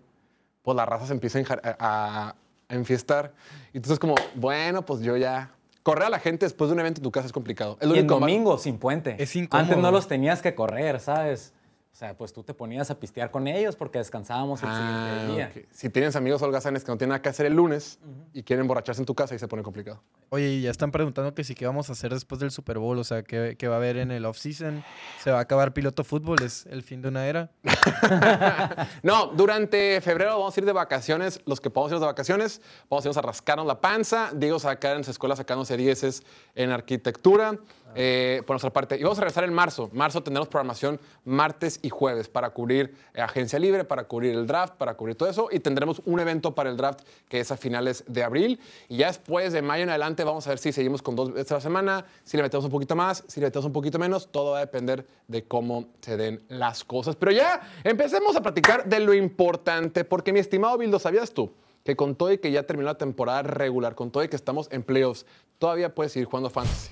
pues 0.61 0.75
la 0.75 0.85
raza 0.85 1.07
se 1.07 1.13
empieza 1.13 1.39
a- 1.39 1.75
a- 1.79 2.35
a 2.67 2.73
enfiestar. 2.75 3.33
Y 3.73 3.77
entonces 3.77 3.97
como, 3.99 4.15
bueno, 4.35 4.85
pues 4.85 4.99
yo 5.01 5.15
ya... 5.15 5.51
Correr 5.85 6.05
a 6.05 6.09
la 6.09 6.17
gente 6.19 6.47
después 6.47 6.67
de 6.69 6.73
un 6.73 6.79
evento 6.79 6.97
en 6.99 7.03
tu 7.03 7.11
casa 7.11 7.27
es 7.27 7.31
complicado. 7.31 7.77
Es 7.79 7.87
lo 7.87 7.93
Y 7.93 7.99
en 7.99 8.05
único 8.05 8.19
malo. 8.19 8.31
domingo, 8.33 8.57
sin 8.57 8.79
puente. 8.79 9.15
Es 9.21 9.35
incómodo. 9.35 9.63
Antes 9.65 9.77
no 9.77 9.91
los 9.91 10.07
tenías 10.07 10.41
que 10.41 10.55
correr, 10.55 10.99
¿sabes? 10.99 11.53
O 11.95 11.97
sea, 11.97 12.13
pues 12.17 12.33
tú 12.33 12.43
te 12.43 12.53
ponías 12.53 12.91
a 12.91 12.99
pistear 12.99 13.31
con 13.31 13.47
ellos 13.47 13.77
porque 13.77 13.99
descansábamos 13.99 14.61
el 14.63 14.67
Ah, 14.69 15.13
siguiente 15.21 15.33
día. 15.33 15.63
ok. 15.63 15.69
Si 15.71 15.89
tienes 15.89 16.17
amigos 16.17 16.41
holgazanes 16.41 16.83
que 16.83 16.91
no 16.91 16.97
tienen 16.97 17.11
nada 17.11 17.21
que 17.21 17.29
hacer 17.29 17.45
el 17.45 17.53
lunes 17.53 17.99
y 18.33 18.43
quieren 18.43 18.63
emborracharse 18.63 19.01
en 19.01 19.05
tu 19.05 19.15
casa 19.15 19.33
y 19.33 19.39
se 19.39 19.47
pone 19.47 19.63
complicado. 19.63 20.03
Oye, 20.27 20.49
y 20.55 20.61
ya 20.63 20.71
están 20.71 20.91
preguntando 20.91 21.33
que 21.33 21.45
sí, 21.45 21.55
qué 21.55 21.65
vamos 21.65 21.87
a 21.89 21.93
hacer 21.93 22.13
después 22.13 22.41
del 22.41 22.51
Super 22.51 22.79
Bowl, 22.79 22.99
o 22.99 23.03
sea, 23.05 23.23
qué, 23.23 23.55
qué 23.57 23.69
va 23.69 23.75
a 23.75 23.77
haber 23.77 23.95
en 23.95 24.11
el 24.11 24.25
off-season. 24.25 24.83
¿Se 25.23 25.31
va 25.31 25.37
a 25.37 25.41
acabar 25.43 25.73
piloto 25.73 26.03
fútbol? 26.03 26.43
¿Es 26.43 26.65
el 26.65 26.83
fin 26.83 27.01
de 27.01 27.07
una 27.07 27.27
era? 27.27 27.49
No, 29.03 29.27
durante 29.27 30.01
febrero 30.01 30.31
vamos 30.39 30.57
a 30.57 30.59
ir 30.59 30.65
de 30.65 30.73
vacaciones. 30.73 31.39
Los 31.45 31.61
que 31.61 31.69
podamos 31.69 31.93
ir 31.93 31.99
de 31.99 32.05
vacaciones, 32.05 32.61
vamos 32.89 33.05
a 33.05 33.07
irnos 33.07 33.17
a 33.17 33.21
rascarnos 33.21 33.65
la 33.65 33.79
panza. 33.79 34.31
Diego 34.35 34.59
se 34.59 34.67
va 34.67 34.73
a 34.73 34.79
quedar 34.79 34.97
en 34.97 35.05
su 35.05 35.11
escuela 35.11 35.35
sacándose 35.37 35.77
dieces 35.77 36.23
en 36.55 36.71
arquitectura. 36.71 37.57
Eh, 37.97 38.43
por 38.45 38.55
nuestra 38.55 38.71
parte. 38.71 38.97
Y 38.97 39.03
vamos 39.03 39.17
a 39.17 39.21
regresar 39.21 39.45
en 39.45 39.53
marzo. 39.53 39.89
Marzo 39.93 40.21
tendremos 40.21 40.49
programación 40.49 40.99
martes 41.23 41.79
y 41.81 41.89
jueves 41.89 42.27
para 42.27 42.49
cubrir 42.49 42.93
eh, 43.13 43.21
agencia 43.21 43.57
libre, 43.57 43.85
para 43.85 44.03
cubrir 44.03 44.35
el 44.35 44.45
draft, 44.45 44.75
para 44.75 44.95
cubrir 44.95 45.15
todo 45.15 45.29
eso. 45.29 45.47
Y 45.49 45.59
tendremos 45.59 46.01
un 46.05 46.19
evento 46.19 46.53
para 46.53 46.69
el 46.69 46.75
draft 46.75 47.01
que 47.29 47.39
es 47.39 47.51
a 47.51 47.57
finales 47.57 48.03
de 48.07 48.23
abril. 48.23 48.59
Y 48.89 48.97
ya 48.97 49.07
después 49.07 49.53
de 49.53 49.61
mayo 49.61 49.83
en 49.83 49.89
adelante 49.89 50.25
vamos 50.25 50.45
a 50.45 50.49
ver 50.49 50.59
si 50.59 50.73
seguimos 50.73 51.01
con 51.01 51.15
dos 51.15 51.31
veces 51.31 51.53
a 51.53 51.55
la 51.55 51.61
semana, 51.61 52.05
si 52.25 52.35
le 52.35 52.43
metemos 52.43 52.65
un 52.65 52.71
poquito 52.71 52.97
más, 52.97 53.23
si 53.27 53.39
le 53.39 53.47
metemos 53.47 53.65
un 53.65 53.73
poquito 53.73 53.97
menos. 53.97 54.29
Todo 54.29 54.51
va 54.51 54.57
a 54.57 54.61
depender 54.61 55.07
de 55.29 55.45
cómo 55.45 55.85
se 56.01 56.17
den 56.17 56.43
las 56.49 56.83
cosas. 56.83 57.15
Pero 57.15 57.31
ya 57.31 57.61
empecemos 57.85 58.35
a 58.35 58.41
platicar 58.41 58.89
de 58.89 58.99
lo 58.99 59.13
importante, 59.13 60.03
porque 60.03 60.33
mi 60.33 60.39
estimado 60.39 60.77
Bildo, 60.77 60.99
¿sabías 60.99 61.31
tú? 61.31 61.53
Que 61.85 61.95
con 61.95 62.15
todo 62.15 62.31
y 62.33 62.39
que 62.39 62.51
ya 62.51 62.63
terminó 62.63 62.89
la 62.89 62.97
temporada 62.97 63.43
regular, 63.43 63.95
con 63.95 64.11
todo 64.11 64.23
y 64.23 64.27
que 64.27 64.35
estamos 64.35 64.67
en 64.71 64.83
playoffs, 64.83 65.25
todavía 65.59 65.95
puedes 65.95 66.11
seguir 66.11 66.27
jugando 66.27 66.49
fantasy 66.49 66.91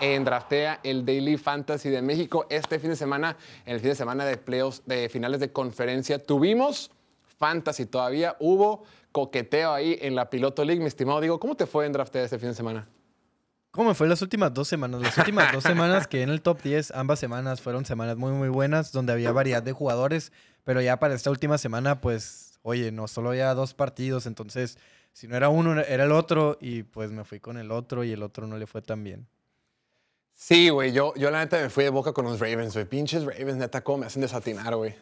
en 0.00 0.24
Draftea, 0.24 0.80
el 0.82 1.04
Daily 1.04 1.36
Fantasy 1.36 1.88
de 1.90 2.02
México. 2.02 2.46
Este 2.50 2.78
fin 2.78 2.90
de 2.90 2.96
semana, 2.96 3.36
en 3.66 3.74
el 3.74 3.80
fin 3.80 3.90
de 3.90 3.94
semana 3.94 4.24
de 4.24 4.36
playoffs, 4.36 4.82
de 4.86 5.08
finales 5.08 5.40
de 5.40 5.52
conferencia, 5.52 6.18
tuvimos 6.18 6.90
Fantasy 7.38 7.86
todavía. 7.86 8.36
Hubo 8.40 8.84
coqueteo 9.12 9.72
ahí 9.72 9.98
en 10.00 10.14
la 10.14 10.30
Piloto 10.30 10.64
League. 10.64 10.80
Mi 10.80 10.86
estimado 10.86 11.20
Diego, 11.20 11.38
¿cómo 11.38 11.56
te 11.56 11.66
fue 11.66 11.86
en 11.86 11.92
Draftea 11.92 12.24
este 12.24 12.38
fin 12.38 12.48
de 12.48 12.54
semana? 12.54 12.88
¿Cómo 13.74 13.92
fue 13.94 14.06
las 14.06 14.22
últimas 14.22 14.54
dos 14.54 14.68
semanas? 14.68 15.02
Las 15.02 15.18
últimas 15.18 15.52
dos 15.52 15.64
semanas 15.64 16.06
que 16.06 16.22
en 16.22 16.30
el 16.30 16.42
top 16.42 16.62
10, 16.62 16.92
ambas 16.92 17.18
semanas 17.18 17.60
fueron 17.60 17.84
semanas 17.84 18.16
muy, 18.16 18.30
muy 18.30 18.48
buenas, 18.48 18.92
donde 18.92 19.12
había 19.12 19.32
variedad 19.32 19.64
de 19.64 19.72
jugadores, 19.72 20.30
pero 20.62 20.80
ya 20.80 21.00
para 21.00 21.14
esta 21.14 21.30
última 21.30 21.58
semana, 21.58 22.00
pues, 22.00 22.60
oye, 22.62 22.92
no 22.92 23.08
solo 23.08 23.30
había 23.30 23.52
dos 23.52 23.74
partidos, 23.74 24.26
entonces, 24.26 24.78
si 25.12 25.26
no 25.26 25.36
era 25.36 25.48
uno, 25.48 25.80
era 25.80 26.04
el 26.04 26.12
otro, 26.12 26.56
y 26.60 26.84
pues 26.84 27.10
me 27.10 27.24
fui 27.24 27.40
con 27.40 27.58
el 27.58 27.72
otro, 27.72 28.04
y 28.04 28.12
el 28.12 28.22
otro 28.22 28.46
no 28.46 28.58
le 28.58 28.68
fue 28.68 28.80
tan 28.80 29.02
bien. 29.02 29.26
Sí, 30.34 30.68
güey, 30.68 30.92
yo, 30.92 31.14
yo 31.14 31.30
la 31.30 31.38
neta 31.40 31.58
me 31.60 31.70
fui 31.70 31.84
de 31.84 31.90
boca 31.90 32.12
con 32.12 32.24
los 32.24 32.40
Ravens, 32.40 32.74
güey. 32.74 32.84
Pinches 32.86 33.24
Ravens, 33.24 33.56
neta, 33.56 33.82
cómo 33.82 33.98
me 33.98 34.06
hacen 34.06 34.20
desatinar, 34.22 34.74
güey. 34.76 34.94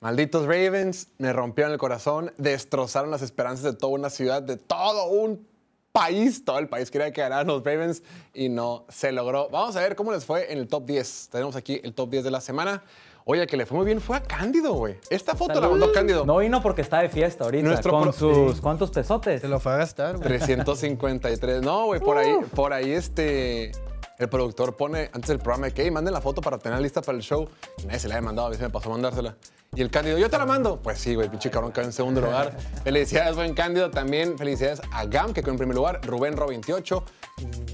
Malditos 0.00 0.46
Ravens, 0.46 1.08
me 1.18 1.32
rompieron 1.32 1.72
el 1.72 1.78
corazón, 1.78 2.32
destrozaron 2.38 3.10
las 3.10 3.20
esperanzas 3.22 3.64
de 3.64 3.72
toda 3.74 3.92
una 3.92 4.10
ciudad, 4.10 4.42
de 4.42 4.56
todo 4.56 5.06
un 5.08 5.46
país. 5.92 6.44
Todo 6.44 6.58
el 6.58 6.68
país 6.68 6.90
quería 6.90 7.12
que 7.12 7.20
ganaran 7.20 7.46
los 7.48 7.62
Ravens 7.64 8.02
y 8.32 8.48
no 8.48 8.86
se 8.88 9.12
logró. 9.12 9.48
Vamos 9.50 9.76
a 9.76 9.80
ver 9.80 9.94
cómo 9.96 10.12
les 10.12 10.24
fue 10.24 10.52
en 10.52 10.58
el 10.58 10.68
top 10.68 10.86
10. 10.86 11.28
Tenemos 11.32 11.56
aquí 11.56 11.80
el 11.82 11.92
top 11.94 12.10
10 12.10 12.24
de 12.24 12.30
la 12.30 12.40
semana. 12.40 12.82
Oye, 13.24 13.42
el 13.42 13.46
que 13.46 13.56
le 13.58 13.66
fue 13.66 13.76
muy 13.76 13.84
bien 13.86 14.00
fue 14.00 14.16
a 14.16 14.22
Cándido, 14.22 14.72
güey. 14.72 14.96
Esta 15.10 15.34
foto 15.34 15.60
la 15.60 15.68
mandó 15.68 15.92
Cándido. 15.92 16.24
No 16.24 16.38
vino 16.38 16.62
porque 16.62 16.80
está 16.80 17.00
de 17.00 17.08
fiesta 17.10 17.44
ahorita. 17.44 17.68
Nuestro 17.68 17.90
con 17.90 18.02
pro- 18.04 18.12
sus. 18.12 18.60
¿Cuántos 18.62 18.90
pesotes? 18.90 19.42
Se 19.42 19.48
lo 19.48 19.60
fue 19.60 19.72
a 19.72 19.76
gastar, 19.78 20.16
güey. 20.16 20.28
353. 20.28 21.60
No, 21.62 21.86
güey, 21.86 22.00
por 22.00 22.16
ahí, 22.16 22.36
por 22.54 22.72
ahí 22.72 22.92
este. 22.92 23.72
El 24.18 24.28
productor 24.28 24.76
pone 24.76 25.10
antes 25.12 25.28
del 25.28 25.38
programa 25.38 25.70
que 25.70 25.82
"Hey, 25.82 25.90
manden 25.92 26.12
la 26.12 26.20
foto 26.20 26.40
para 26.40 26.58
tener 26.58 26.80
lista 26.80 27.00
para 27.00 27.16
el 27.16 27.22
show. 27.22 27.48
Y 27.82 27.86
nadie 27.86 28.00
se 28.00 28.08
la 28.08 28.16
había 28.16 28.26
mandado, 28.26 28.48
a 28.48 28.50
veces 28.50 28.64
me 28.64 28.70
pasó 28.70 28.88
a 28.88 28.92
mandársela. 28.92 29.36
Y 29.76 29.80
el 29.80 29.90
Cándido, 29.90 30.18
yo 30.18 30.28
te 30.28 30.36
la 30.38 30.44
mando. 30.46 30.80
Pues 30.82 30.98
sí, 30.98 31.14
güey, 31.14 31.28
pinche 31.28 31.50
cabrón 31.50 31.70
quedó 31.70 31.84
en 31.84 31.92
segundo 31.92 32.20
lugar. 32.20 32.56
Felicidades, 32.84 33.36
buen 33.36 33.54
Cándido. 33.54 33.90
También 33.90 34.36
felicidades 34.36 34.80
a 34.90 35.04
Gam, 35.04 35.32
que 35.32 35.40
quedó 35.42 35.52
en 35.52 35.58
primer 35.58 35.76
lugar. 35.76 36.00
Rubén 36.04 36.36
Ro 36.36 36.48
28. 36.48 37.04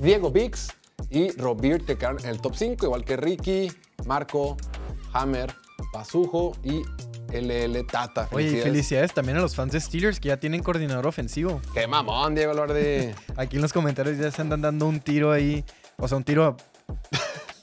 Diego 0.02 0.30
Vix 0.30 0.68
y 1.08 1.30
Robert, 1.32 1.86
que 1.86 1.96
quedaron 1.96 2.18
en 2.20 2.26
el 2.30 2.40
top 2.40 2.54
5, 2.56 2.84
igual 2.84 3.04
que 3.04 3.16
Ricky, 3.16 3.72
Marco, 4.04 4.56
Hammer, 5.14 5.54
Pasujo 5.92 6.56
y 6.62 6.82
LL 7.32 7.84
Tata. 7.86 8.28
Oye, 8.32 8.58
y 8.58 8.60
felicidades 8.60 9.14
también 9.14 9.38
a 9.38 9.40
los 9.40 9.54
fans 9.54 9.72
de 9.72 9.80
Steelers 9.80 10.20
que 10.20 10.28
ya 10.28 10.36
tienen 10.36 10.62
coordinador 10.62 11.06
ofensivo. 11.06 11.62
Qué 11.72 11.86
mamón, 11.86 12.34
Diego 12.34 12.52
Lordi. 12.52 13.14
Aquí 13.36 13.56
en 13.56 13.62
los 13.62 13.72
comentarios 13.72 14.18
ya 14.18 14.30
se 14.30 14.42
andan 14.42 14.60
dando 14.60 14.86
un 14.86 15.00
tiro 15.00 15.32
ahí, 15.32 15.64
o 15.98 16.08
sea, 16.08 16.16
un 16.16 16.24
tiro 16.24 16.56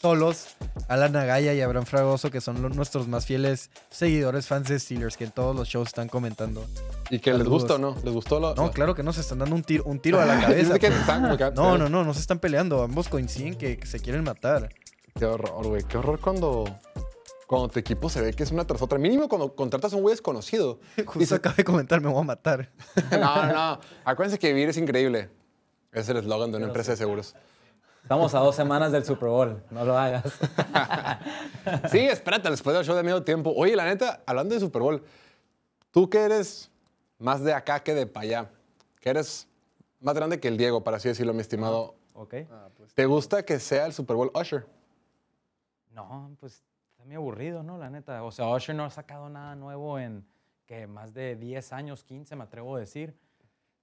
solos 0.02 0.56
a 0.88 0.98
la 0.98 1.10
Nagaya 1.10 1.54
y 1.54 1.62
a 1.62 1.66
Abraham 1.66 1.86
Fragoso, 1.86 2.32
que 2.32 2.42
son 2.42 2.62
nuestros 2.76 3.08
más 3.08 3.26
fieles 3.26 3.70
seguidores 3.90 4.48
fans 4.48 4.68
de 4.68 4.80
Steelers, 4.80 5.16
que 5.16 5.26
en 5.26 5.32
todos 5.32 5.56
los 5.56 5.68
shows 5.68 5.90
están 5.90 6.10
comentando. 6.10 6.66
¿Y 7.10 7.20
que 7.20 7.34
les 7.34 7.48
gustó 7.48 7.76
o 7.76 7.78
no? 7.78 7.96
¿Les 8.04 8.14
gustó 8.14 8.40
lo.? 8.40 8.56
No, 8.56 8.72
claro 8.72 8.96
que 8.96 9.04
no, 9.04 9.14
se 9.14 9.22
están 9.22 9.40
dando 9.40 9.56
un 9.56 9.64
tiro, 9.64 9.84
un 9.86 10.00
tiro 10.00 10.20
a 10.20 10.26
la 10.26 10.40
cabeza. 10.42 10.80
que 10.80 10.90
pues. 10.90 11.54
No, 11.56 11.78
no, 11.78 11.88
no, 11.90 12.04
no 12.04 12.14
se 12.14 12.20
están 12.20 12.40
peleando, 12.40 12.82
ambos 12.82 13.10
coinciden 13.10 13.56
que, 13.56 13.78
que 13.78 13.86
se 13.86 14.00
quieren 14.00 14.24
matar. 14.24 14.70
Qué 15.18 15.26
horror, 15.26 15.68
güey. 15.68 15.84
Qué 15.84 15.98
horror 15.98 16.20
cuando, 16.20 16.66
cuando 17.48 17.68
tu 17.68 17.80
equipo 17.80 18.10
se 18.10 18.22
ve 18.22 18.34
que 18.34 18.44
es 18.44 18.52
una 18.52 18.66
tras 18.66 18.82
otra. 18.82 18.98
Mínimo 18.98 19.28
cuando 19.28 19.56
contratas 19.56 19.94
a 19.94 19.98
un 19.98 20.04
güey 20.04 20.14
desconocido. 20.14 20.80
Justo 21.06 21.36
acaba 21.36 21.56
de 21.56 21.64
comentar, 21.64 22.02
me 22.02 22.10
voy 22.10 22.22
a 22.22 22.24
matar. 22.24 22.72
No, 23.12 23.46
no, 23.46 23.54
no. 23.54 23.80
Acuérdense 24.06 24.40
que 24.40 24.54
vivir 24.54 24.70
es 24.70 24.78
increíble. 24.78 25.30
Es 25.92 26.08
el 26.10 26.18
eslogan 26.18 26.52
de 26.52 26.58
una 26.58 26.68
empresa 26.68 26.92
de 26.92 26.98
seguros. 26.98 27.36
Estamos 28.12 28.36
a 28.36 28.40
dos 28.40 28.58
semanas 28.58 28.92
del 28.92 29.06
Super 29.06 29.30
Bowl, 29.30 29.64
no 29.72 29.86
lo 29.86 29.98
hagas. 29.98 30.26
Sí, 31.90 32.00
espérate, 32.00 32.50
después 32.50 32.76
del 32.76 32.84
show 32.84 32.94
de 32.94 33.04
medio 33.04 33.24
tiempo. 33.24 33.54
Oye, 33.56 33.74
la 33.74 33.86
neta, 33.86 34.22
hablando 34.26 34.54
de 34.54 34.60
Super 34.60 34.82
Bowl, 34.82 35.02
tú 35.92 36.10
que 36.10 36.18
eres 36.18 36.70
más 37.20 37.42
de 37.42 37.54
acá 37.54 37.82
que 37.82 37.94
de 37.94 38.08
para 38.08 38.24
allá, 38.26 38.50
que 39.00 39.12
eres 39.12 39.48
más 40.02 40.14
grande 40.14 40.42
que 40.42 40.50
el 40.50 40.58
Diego, 40.58 40.84
para 40.84 40.98
así 40.98 41.08
decirlo, 41.08 41.34
mi 41.34 41.40
estimado. 41.40 41.96
¿Ok? 42.14 42.36
¿Te 42.96 43.06
gusta 43.06 43.46
que 43.46 43.60
sea 43.62 43.86
el 43.86 43.94
Super 43.94 44.18
Bowl 44.18 44.30
Usher? 44.36 44.68
No, 45.92 46.36
pues 46.42 46.66
está 46.92 47.06
muy 47.06 47.16
aburrido, 47.16 47.64
¿no? 47.64 47.78
La 47.78 47.90
neta. 47.90 48.24
O 48.26 48.32
sea, 48.34 48.54
Usher 48.54 48.76
no 48.76 48.84
ha 48.84 48.90
sacado 48.90 49.30
nada 49.30 49.56
nuevo 49.56 49.98
en 49.98 50.26
que 50.66 50.86
más 50.86 51.14
de 51.14 51.38
10 51.38 51.72
años, 51.72 52.04
15, 52.04 52.36
me 52.36 52.44
atrevo 52.44 52.76
a 52.76 52.80
decir. 52.82 53.16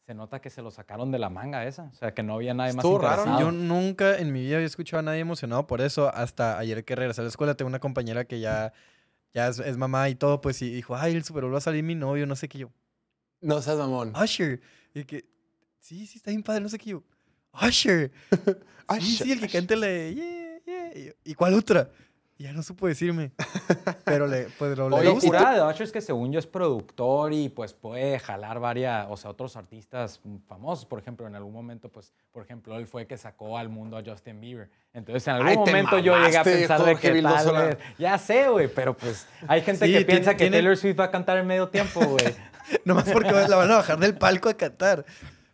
Se 0.09 0.15
nota 0.15 0.41
que 0.41 0.49
se 0.49 0.62
lo 0.62 0.71
sacaron 0.71 1.12
de 1.12 1.19
la 1.19 1.29
manga 1.29 1.67
esa. 1.67 1.91
O 1.93 1.95
sea, 1.95 2.15
que 2.15 2.23
no 2.23 2.37
había 2.37 2.55
nadie 2.55 2.73
más 2.73 2.83
Estuvo 2.83 2.99
raro, 2.99 3.27
¿no? 3.27 3.33
interesado. 3.33 3.53
Yo 3.53 3.53
nunca 3.53 4.17
en 4.17 4.33
mi 4.33 4.41
vida 4.41 4.55
había 4.55 4.67
escuchado 4.67 5.00
a 5.00 5.03
nadie 5.03 5.21
emocionado 5.21 5.67
por 5.67 5.83
eso. 5.83 6.11
Hasta 6.15 6.59
ayer 6.59 6.83
que 6.87 6.97
regresé 6.97 7.21
a 7.21 7.25
la 7.25 7.29
escuela, 7.29 7.57
tengo 7.57 7.69
una 7.69 7.79
compañera 7.79 8.25
que 8.25 8.41
ya, 8.41 8.73
ya 9.35 9.49
es, 9.49 9.59
es 9.59 9.77
mamá 9.77 10.09
y 10.09 10.15
todo, 10.15 10.41
pues 10.41 10.62
y 10.62 10.71
dijo, 10.71 10.97
ay, 10.97 11.15
el 11.15 11.25
Super 11.25 11.43
Bowl 11.43 11.53
va 11.53 11.59
a 11.59 11.61
salir 11.61 11.85
mi 11.85 11.95
novio, 11.95 12.27
no 12.27 12.37
sé 12.37 12.49
qué 12.49 12.57
yo. 12.57 12.71
No 13.43 13.61
seas 13.61 13.77
mamón. 13.77 14.15
Usher. 14.17 14.62
Y 14.95 15.05
que, 15.05 15.27
sí, 15.79 16.07
sí, 16.07 16.17
está 16.17 16.31
bien 16.31 16.43
padre, 16.43 16.62
no 16.62 16.71
sé 16.71 16.79
qué 16.79 16.88
yo. 16.88 17.03
Usher. 17.53 18.11
sí, 18.31 18.53
Usher, 18.88 19.27
sí, 19.27 19.33
el 19.33 19.41
que 19.41 19.49
cante 19.49 19.77
la 19.77 19.88
de, 19.88 20.15
yeah, 20.15 20.59
yeah. 20.65 20.99
Y 20.99 21.05
yo, 21.05 21.12
¿Y 21.23 21.35
cuál 21.35 21.53
otra? 21.53 21.91
Ya 22.40 22.52
no 22.52 22.62
supo 22.62 22.87
decirme. 22.87 23.33
Pero 24.04 24.28
le, 24.28 24.47
pues 24.61 24.78
lo, 24.78 24.88
le 24.88 24.95
Oye, 24.97 25.04
Lo 25.07 25.11
¿y 25.16 25.21
tú- 25.21 25.26
curada 25.26 25.54
de 25.57 25.62
Usher 25.73 25.83
es 25.83 25.92
que 25.92 26.00
según 26.00 26.30
yo 26.33 26.38
es 26.38 26.47
productor 26.47 27.33
y 27.33 27.49
pues 27.49 27.75
puede 27.75 28.18
jalar 28.21 28.61
varias, 28.61 29.07
o 29.11 29.16
sea, 29.16 29.30
otros 29.30 29.57
artistas 29.57 30.21
famosos. 30.47 30.87
Por 30.87 31.00
ejemplo, 31.00 31.26
en 31.26 31.35
algún 31.35 31.52
momento, 31.52 31.88
pues, 31.88 32.12
por 32.30 32.45
ejemplo, 32.45 32.76
él 32.78 32.87
fue 32.87 33.09
que 33.09 33.16
sacó 33.16 33.59
al 33.59 33.68
mundo 33.68 33.97
a 33.99 34.04
Justin 34.07 34.40
Bieber. 34.40 34.71
Entonces, 34.95 35.26
en 35.26 35.35
algún 35.35 35.49
Ay, 35.49 35.57
momento 35.57 35.99
yo 35.99 36.16
llegué 36.16 36.37
a 36.38 36.45
pensar 36.45 36.85
de 36.85 36.95
que 36.97 37.21
tal 37.23 37.52
vez, 37.68 37.78
ya 37.99 38.16
sé, 38.18 38.49
güey, 38.49 38.68
pero 38.73 38.97
pues 38.97 39.26
hay 39.49 39.61
gente 39.62 39.85
Sí, 39.87 39.92
que 39.92 39.99
tiene- 39.99 40.04
piensa 40.12 40.33
que 40.35 40.38
tiene- 40.38 40.57
Taylor 40.59 40.76
Swift 40.76 41.00
va 41.00 41.04
a 41.04 41.11
cantar 41.11 41.38
en 41.38 41.47
medio 41.49 41.68
tiempo, 41.68 41.99
güey. 42.04 42.37
Nomás 42.85 43.11
porque 43.11 43.33
la 43.33 43.57
van 43.57 43.73
a 43.73 43.76
bajar 43.78 43.99
del 43.99 44.16
palco 44.16 44.49
a 44.49 44.54
cantar. 44.54 45.04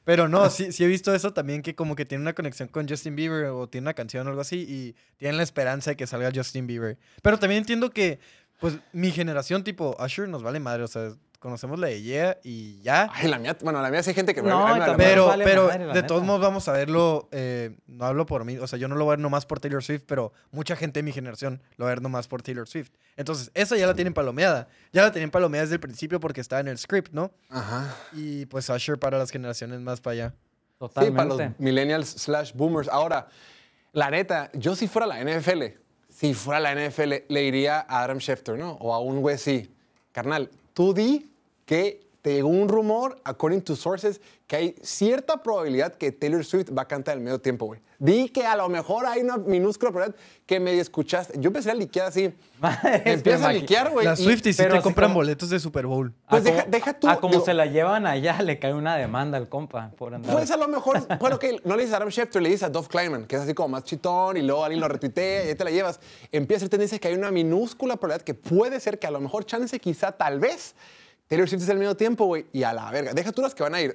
Pero 0.05 0.29
no, 0.29 0.49
sí, 0.51 0.73
sí 0.73 0.85
he 0.85 0.87
visto 0.87 1.15
eso 1.15 1.33
también, 1.33 1.63
que 1.63 1.75
como 1.75 1.97
que 1.97 2.05
tiene 2.05 2.23
una 2.23 2.35
conexión 2.35 2.69
con 2.69 2.89
Justin 2.89 3.17
Bieber 3.17 3.47
o 3.47 3.69
tiene 3.69 3.85
una 3.85 3.95
canción 3.95 4.27
o 4.27 4.31
algo 4.31 4.43
así 4.43 4.65
y 4.69 4.95
tienen 5.17 5.37
la 5.37 5.43
esperanza 5.43 5.91
de 5.91 5.97
que 5.97 6.07
salga 6.07 6.31
Justin 6.35 6.67
Bieber. 6.67 6.99
Pero 7.23 7.39
también 7.39 7.61
entiendo 7.61 7.91
que, 7.91 8.21
pues, 8.61 8.79
mi 8.93 9.11
generación 9.11 9.65
tipo 9.65 9.97
Usher 9.99 10.29
nos 10.29 10.43
vale 10.43 10.61
madre, 10.61 10.85
o 10.85 10.89
sea, 10.89 11.13
conocemos 11.45 11.79
la 11.79 11.89
de 11.89 12.01
Yeah 12.03 12.39
y 12.43 12.81
ya. 12.81 13.11
Ay, 13.13 13.29
la 13.29 13.39
mía, 13.39 13.55
bueno, 13.63 13.83
la 13.83 13.91
mía 13.91 14.03
sí 14.03 14.09
hay 14.11 14.15
gente 14.15 14.35
que 14.35 14.43
me 14.43 14.49
No, 14.49 14.67
me- 14.67 14.73
me- 14.73 14.79
y 14.79 14.81
también- 14.81 15.11
Pero, 15.11 15.27
vale 15.27 15.45
pero 15.45 15.67
madre, 15.67 15.87
la 15.87 15.93
de 15.93 16.03
todos 16.03 16.23
modos 16.25 16.41
vamos 16.41 16.67
a 16.69 16.73
verlo, 16.73 17.29
eh, 17.33 17.77
no 17.87 18.07
hablo 18.07 18.25
por 18.25 18.47
mí, 18.47 18.57
o 18.57 18.67
sea, 18.67 18.79
yo 18.79 18.89
no 18.89 18.95
lo 18.95 19.05
voy 19.05 19.13
a 19.13 19.17
ver 19.17 19.19
nomás 19.21 19.45
por 19.45 19.61
Taylor 19.61 19.85
Swift, 19.85 20.05
pero 20.07 20.33
mucha 20.53 20.75
gente 20.75 21.01
de 21.01 21.03
mi 21.03 21.13
generación 21.13 21.61
lo 21.77 21.85
va 21.85 21.91
a 21.91 21.95
ver 21.95 22.01
nomás 22.03 22.29
por 22.29 22.41
Taylor 22.41 22.67
Swift. 22.67 22.91
Entonces, 23.17 23.51
esa 23.53 23.77
ya 23.77 23.87
la 23.87 23.93
tienen 23.95 24.15
palomeada. 24.15 24.69
Ya 24.95 25.03
la 25.03 25.13
tienen 25.13 25.31
palomeada 25.31 25.65
desde 25.65 25.75
el 25.75 25.81
principio 25.81 26.19
porque 26.19 26.41
está 26.41 26.61
en 26.61 26.69
el 26.69 26.79
script, 26.79 27.13
¿no? 27.13 27.31
Ajá. 27.51 27.95
Y 28.15 28.47
pues 28.47 28.71
Usher 28.71 28.99
para 28.99 29.19
las 29.19 29.31
generaciones 29.31 29.81
más 29.81 30.01
para 30.01 30.13
allá. 30.13 30.29
Sí, 30.31 30.79
para 30.79 30.89
Totalmente. 31.13 31.45
los 31.51 31.61
millennials 31.61 32.09
slash 32.09 32.53
boomers. 32.55 32.89
Ahora, 32.89 33.29
la 33.93 34.11
neta, 34.11 34.51
yo 34.55 34.75
si 34.75 34.89
fuera 34.89 35.07
la 35.07 35.21
NFL, 35.21 35.79
si 36.09 36.33
fuera 36.33 36.59
la 36.59 36.73
NFL, 36.73 37.25
le 37.29 37.43
iría 37.45 37.81
a 37.87 38.03
Adam 38.03 38.19
Schefter, 38.19 38.59
¿no? 38.59 38.73
O 38.81 38.95
a 38.95 38.99
un 39.01 39.21
güey 39.21 39.35
así. 39.37 39.71
Carnal, 40.13 40.49
tú 40.73 40.95
di 40.95 41.31
que 41.67 42.03
te 42.23 42.33
llegó 42.33 42.49
un 42.49 42.71
rumor, 42.71 43.21
according 43.25 43.61
to 43.61 43.77
sources, 43.77 44.19
que 44.47 44.57
hay 44.57 44.75
cierta 44.83 45.43
probabilidad 45.43 45.95
que 45.95 46.11
Taylor 46.11 46.43
Swift 46.43 46.71
va 46.77 46.83
a 46.83 46.89
cantar 46.89 47.15
al 47.19 47.21
medio 47.21 47.39
tiempo, 47.39 47.67
güey. 47.67 47.81
Di 47.99 48.31
que 48.31 48.47
a 48.47 48.57
lo 48.57 48.67
mejor 48.71 49.05
hay 49.05 49.21
una 49.21 49.37
minúscula 49.37 49.91
probabilidad 49.93 50.19
que 50.47 50.59
medio 50.59 50.81
escuchaste. 50.81 51.35
Yo 51.39 51.49
empecé 51.49 51.71
a 51.71 51.75
liquear 51.75 52.07
así. 52.07 52.33
Empiezas 53.05 53.43
a 53.43 53.53
liquear, 53.53 53.91
güey. 53.91 54.07
Las 54.07 54.21
y- 54.21 54.25
Swifties 54.25 54.57
sí 54.57 54.63
pero 54.63 54.77
te 54.77 54.81
compran 54.83 55.11
como- 55.11 55.17
boletos 55.21 55.51
de 55.51 55.61
Super 55.61 55.87
Bowl. 55.87 56.15
Pues 56.29 56.41
a 56.41 56.45
deja- 56.45 56.61
como, 56.63 56.71
deja 56.71 56.93
tú, 56.99 57.09
a 57.11 57.21
como 57.21 57.33
digo- 57.35 57.45
se 57.45 57.53
la 57.53 57.67
llevan 57.67 58.07
allá, 58.07 58.41
le 58.41 58.59
cae 58.59 58.73
una 58.73 58.97
demanda 58.97 59.37
al 59.37 59.51
compa 59.51 59.91
por 59.99 60.15
andar. 60.15 60.35
Pues 60.35 60.51
a 60.51 60.57
lo 60.57 60.67
mejor, 60.69 61.07
bueno, 61.19 61.39
que 61.39 61.61
no 61.65 61.77
le 61.77 61.83
dices 61.83 61.93
a 61.93 61.99
Adam 61.99 62.11
Schefter, 62.11 62.41
le 62.41 62.49
dices 62.49 62.63
a 62.65 62.71
Dove 62.71 62.89
Kleinman, 62.89 63.27
que 63.27 63.37
es 63.37 63.43
así 63.43 63.53
como 63.53 63.69
más 63.69 63.85
chitón, 63.85 64.39
y 64.39 64.43
luego 64.43 64.65
alguien 64.65 64.81
lo 64.81 64.89
retuitea 64.89 65.45
y 65.45 65.49
ahí 65.49 65.55
te 65.55 65.65
la 65.65 65.71
llevas. 65.71 66.01
Empieza 66.33 66.57
a 66.57 66.61
hacer 66.63 66.71
tendencia 66.71 66.99
que 66.99 67.09
hay 67.09 67.15
una 67.15 67.31
minúscula 67.31 67.97
probabilidad 67.97 68.25
que 68.25 68.33
puede 68.35 68.81
ser 68.81 68.99
que 68.99 69.07
a 69.07 69.11
lo 69.11 69.21
mejor 69.21 69.45
chance, 69.45 69.79
quizá, 69.79 70.13
tal 70.13 70.41
vez, 70.41 70.75
Taylor 71.29 71.49
Swift 71.49 71.63
es 71.63 71.69
el 71.69 71.79
mismo 71.79 71.95
tiempo, 71.95 72.27
güey, 72.27 72.47
y 72.53 72.63
a 72.65 72.73
la 72.73 72.91
verga. 72.91 73.15
Deja 73.15 73.33
tú 73.33 73.43
las 73.43 73.55
que 73.55 73.63
van 73.63 73.75
a 73.75 73.81
ir. 73.81 73.95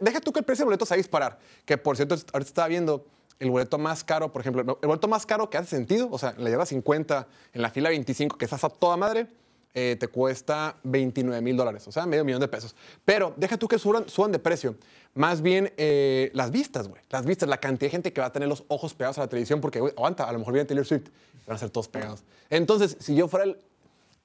deja, 0.00 0.20
tú 0.20 0.32
que 0.32 0.40
el 0.40 0.44
precio 0.44 0.64
del 0.64 0.66
boleto 0.66 0.84
se 0.84 0.90
va 0.90 0.96
a 0.96 0.98
disparar. 0.98 1.38
Que, 1.64 1.78
por 1.78 1.96
cierto, 1.96 2.14
ahorita 2.14 2.48
estaba 2.48 2.68
viendo 2.68 3.06
el 3.38 3.50
boleto 3.50 3.78
más 3.78 4.02
caro, 4.02 4.32
por 4.32 4.40
ejemplo, 4.40 4.78
el 4.80 4.88
boleto 4.88 5.08
más 5.08 5.26
caro 5.26 5.48
que 5.50 5.58
hace 5.58 5.70
sentido, 5.70 6.08
o 6.10 6.18
sea, 6.18 6.34
le 6.38 6.50
llevas 6.50 6.70
50 6.70 7.28
en 7.52 7.62
la 7.62 7.70
fila 7.70 7.90
25, 7.90 8.38
que 8.38 8.46
estás 8.46 8.64
a 8.64 8.70
toda 8.70 8.96
madre, 8.96 9.26
eh, 9.74 9.94
te 10.00 10.08
cuesta 10.08 10.76
29 10.84 11.42
mil 11.42 11.54
dólares, 11.54 11.86
o 11.86 11.92
sea, 11.92 12.06
medio 12.06 12.24
millón 12.24 12.40
de 12.40 12.48
pesos. 12.48 12.74
Pero 13.04 13.34
deja 13.36 13.58
tú 13.58 13.68
que 13.68 13.78
suban, 13.78 14.08
suban 14.08 14.32
de 14.32 14.38
precio. 14.38 14.74
Más 15.12 15.42
bien 15.42 15.70
eh, 15.76 16.30
las 16.32 16.50
vistas, 16.50 16.88
güey. 16.88 17.02
Las 17.10 17.26
vistas, 17.26 17.46
la 17.46 17.58
cantidad 17.58 17.88
de 17.88 17.90
gente 17.90 18.12
que 18.12 18.22
va 18.22 18.28
a 18.28 18.32
tener 18.32 18.48
los 18.48 18.64
ojos 18.68 18.94
pegados 18.94 19.18
a 19.18 19.20
la 19.20 19.28
televisión, 19.28 19.60
porque, 19.60 19.80
güey, 19.80 19.92
aguanta, 19.94 20.24
a 20.24 20.32
lo 20.32 20.38
mejor 20.38 20.54
viene 20.54 20.66
Taylor 20.66 20.86
Swift, 20.86 21.08
van 21.46 21.56
a 21.56 21.58
ser 21.58 21.68
todos 21.68 21.88
pegados. 21.88 22.24
Entonces, 22.48 22.96
si 23.00 23.14
yo 23.14 23.28
fuera 23.28 23.44
el, 23.44 23.58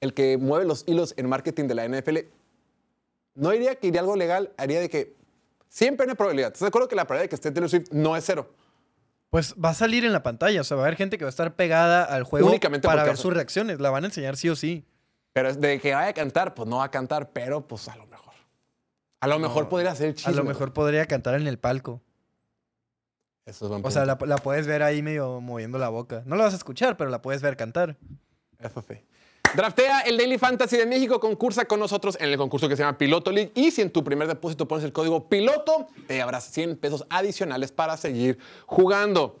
el 0.02 0.14
que 0.14 0.36
mueve 0.36 0.66
los 0.66 0.82
hilos 0.86 1.14
en 1.16 1.28
marketing 1.28 1.68
de 1.68 1.74
la 1.76 1.88
NFL, 1.88 2.18
no 3.36 3.50
diría 3.50 3.76
que 3.76 3.86
iría 3.86 4.00
algo 4.00 4.16
legal, 4.16 4.52
haría 4.58 4.80
de 4.80 4.90
que 4.90 5.16
siempre 5.68 6.04
hay 6.04 6.08
una 6.08 6.16
probabilidad. 6.16 6.48
¿Estás 6.48 6.62
de 6.62 6.66
acuerdo 6.66 6.88
que 6.88 6.96
la 6.96 7.06
probabilidad 7.06 7.24
de 7.26 7.28
que 7.28 7.34
esté 7.36 7.52
Taylor 7.52 7.70
Swift 7.70 7.92
no 7.92 8.16
es 8.16 8.24
cero? 8.24 8.52
Pues 9.30 9.54
va 9.54 9.70
a 9.70 9.74
salir 9.74 10.04
en 10.04 10.12
la 10.12 10.24
pantalla, 10.24 10.60
o 10.60 10.64
sea, 10.64 10.76
va 10.76 10.82
a 10.82 10.86
haber 10.86 10.96
gente 10.98 11.18
que 11.18 11.24
va 11.24 11.28
a 11.28 11.30
estar 11.30 11.54
pegada 11.54 12.04
al 12.04 12.24
juego 12.24 12.48
Únicamente 12.48 12.86
para 12.86 13.04
ver 13.04 13.16
sus 13.16 13.32
reacciones. 13.32 13.80
La 13.80 13.90
van 13.90 14.02
a 14.02 14.08
enseñar 14.08 14.36
sí 14.36 14.48
o 14.48 14.56
sí. 14.56 14.84
Pero 15.32 15.54
de 15.54 15.80
que 15.80 15.94
vaya 15.94 16.08
a 16.08 16.12
cantar, 16.12 16.52
pues 16.52 16.68
no 16.68 16.78
va 16.78 16.84
a 16.84 16.90
cantar, 16.90 17.30
pero 17.30 17.66
pues 17.66 17.88
a 17.88 17.96
lo 17.96 18.04
mejor. 18.06 18.34
A 19.20 19.28
lo 19.28 19.38
mejor 19.38 19.68
podría 19.68 19.94
ser 19.94 20.08
el 20.08 20.12
A 20.12 20.16
chisme. 20.16 20.34
lo 20.34 20.44
mejor 20.44 20.72
podría 20.72 21.06
cantar 21.06 21.34
en 21.34 21.46
el 21.46 21.58
palco. 21.58 22.02
Eso 23.46 23.66
es 23.66 23.70
buen 23.70 23.86
O 23.86 23.90
sea, 23.92 24.04
la, 24.04 24.18
la 24.26 24.36
puedes 24.36 24.66
ver 24.66 24.82
ahí 24.82 25.00
medio 25.00 25.40
moviendo 25.40 25.78
la 25.78 25.88
boca. 25.88 26.22
No 26.26 26.34
la 26.34 26.44
vas 26.44 26.54
a 26.54 26.56
escuchar, 26.56 26.96
pero 26.96 27.08
la 27.08 27.22
puedes 27.22 27.40
ver 27.40 27.56
cantar. 27.56 27.96
Eso 28.58 28.84
sí. 28.86 28.96
Draftea 29.54 30.00
el 30.00 30.16
Daily 30.16 30.38
Fantasy 30.38 30.78
de 30.78 30.86
México, 30.86 31.20
concursa 31.20 31.66
con 31.66 31.78
nosotros 31.78 32.16
en 32.18 32.30
el 32.30 32.38
concurso 32.38 32.70
que 32.70 32.76
se 32.76 32.82
llama 32.82 32.96
Piloto 32.96 33.30
League. 33.30 33.52
Y 33.54 33.70
si 33.70 33.82
en 33.82 33.90
tu 33.90 34.02
primer 34.02 34.26
depósito 34.26 34.66
pones 34.66 34.82
el 34.82 34.94
código 34.94 35.28
PILOTO, 35.28 35.88
te 36.06 36.14
llevarás 36.14 36.44
100 36.44 36.78
pesos 36.78 37.04
adicionales 37.10 37.70
para 37.70 37.98
seguir 37.98 38.38
jugando. 38.64 39.36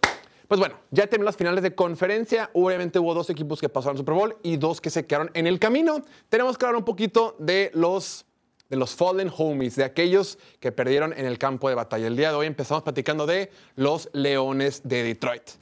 Pues 0.48 0.58
bueno, 0.60 0.74
ya 0.90 1.06
terminó 1.06 1.24
las 1.24 1.38
finales 1.38 1.62
de 1.62 1.74
conferencia. 1.74 2.50
Obviamente 2.52 2.98
hubo 2.98 3.14
dos 3.14 3.30
equipos 3.30 3.58
que 3.58 3.70
pasaron 3.70 3.94
al 3.94 3.98
Super 4.00 4.14
Bowl 4.14 4.36
y 4.42 4.58
dos 4.58 4.82
que 4.82 4.90
se 4.90 5.06
quedaron 5.06 5.30
en 5.32 5.46
el 5.46 5.58
camino. 5.58 6.02
Tenemos 6.28 6.58
que 6.58 6.66
hablar 6.66 6.78
un 6.78 6.84
poquito 6.84 7.34
de 7.38 7.70
los, 7.72 8.26
de 8.68 8.76
los 8.76 8.94
Fallen 8.94 9.32
Homies, 9.34 9.76
de 9.76 9.84
aquellos 9.84 10.38
que 10.60 10.72
perdieron 10.72 11.14
en 11.14 11.24
el 11.24 11.38
campo 11.38 11.70
de 11.70 11.74
batalla. 11.74 12.06
El 12.06 12.18
día 12.18 12.28
de 12.28 12.34
hoy 12.34 12.46
empezamos 12.46 12.82
platicando 12.82 13.24
de 13.24 13.50
los 13.76 14.10
Leones 14.12 14.82
de 14.84 15.04
Detroit. 15.04 15.52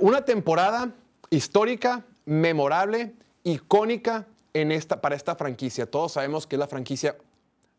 Una 0.00 0.24
temporada 0.24 0.94
histórica, 1.28 2.06
memorable, 2.24 3.14
icónica 3.44 4.26
en 4.54 4.72
esta, 4.72 5.00
para 5.00 5.14
esta 5.14 5.34
franquicia. 5.36 5.90
Todos 5.90 6.12
sabemos 6.12 6.46
que 6.46 6.56
es 6.56 6.60
la 6.60 6.68
franquicia 6.68 7.16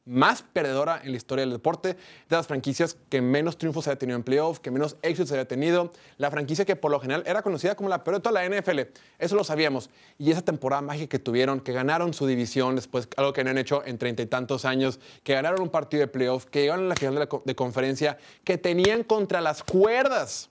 más 0.05 0.41
perdedora 0.41 0.99
en 1.03 1.11
la 1.11 1.17
historia 1.17 1.43
del 1.43 1.53
deporte, 1.53 1.89
de 1.89 2.35
las 2.35 2.47
franquicias 2.47 2.97
que 3.09 3.21
menos 3.21 3.57
triunfos 3.57 3.87
había 3.87 3.99
tenido 3.99 4.17
en 4.17 4.23
playoff, 4.23 4.59
que 4.59 4.69
menos 4.69 4.97
éxitos 5.01 5.31
había 5.31 5.47
tenido, 5.47 5.91
la 6.17 6.29
franquicia 6.29 6.65
que 6.65 6.75
por 6.75 6.91
lo 6.91 6.99
general 6.99 7.23
era 7.25 7.41
conocida 7.41 7.75
como 7.75 7.89
la 7.89 8.03
peor 8.03 8.17
de 8.17 8.21
toda 8.21 8.41
la 8.41 8.49
NFL. 8.49 8.79
Eso 9.17 9.35
lo 9.35 9.43
sabíamos. 9.43 9.89
Y 10.17 10.31
esa 10.31 10.41
temporada 10.41 10.81
mágica 10.81 11.07
que 11.07 11.19
tuvieron, 11.19 11.61
que 11.61 11.71
ganaron 11.71 12.13
su 12.13 12.27
división 12.27 12.75
después, 12.75 13.07
algo 13.15 13.31
que 13.31 13.43
no 13.43 13.51
han 13.51 13.57
hecho 13.57 13.81
en 13.85 13.97
treinta 13.97 14.21
y 14.21 14.25
tantos 14.25 14.65
años, 14.65 14.99
que 15.23 15.33
ganaron 15.33 15.61
un 15.61 15.69
partido 15.69 16.01
de 16.01 16.07
playoff, 16.07 16.45
que 16.45 16.61
llegaron 16.61 16.85
a 16.85 16.89
la 16.89 16.95
final 16.95 17.15
de, 17.15 17.19
la 17.21 17.29
de 17.43 17.55
conferencia, 17.55 18.17
que 18.43 18.57
tenían 18.57 19.03
contra 19.03 19.39
las 19.39 19.63
cuerdas 19.63 20.49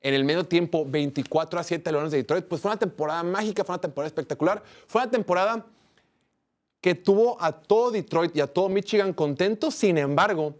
en 0.00 0.14
el 0.14 0.24
medio 0.24 0.44
tiempo 0.44 0.84
24 0.86 1.60
a 1.60 1.62
7 1.62 1.92
Leones 1.92 2.12
de 2.12 2.18
Detroit, 2.18 2.46
pues 2.46 2.60
fue 2.60 2.70
una 2.70 2.78
temporada 2.78 3.22
mágica, 3.22 3.64
fue 3.64 3.74
una 3.74 3.80
temporada 3.80 4.08
espectacular, 4.08 4.62
fue 4.86 5.02
una 5.02 5.10
temporada 5.10 5.66
que 6.80 6.94
tuvo 6.94 7.40
a 7.42 7.52
todo 7.52 7.90
Detroit 7.90 8.36
y 8.36 8.40
a 8.40 8.46
todo 8.46 8.68
Michigan 8.68 9.12
contentos, 9.12 9.74
sin 9.74 9.98
embargo, 9.98 10.54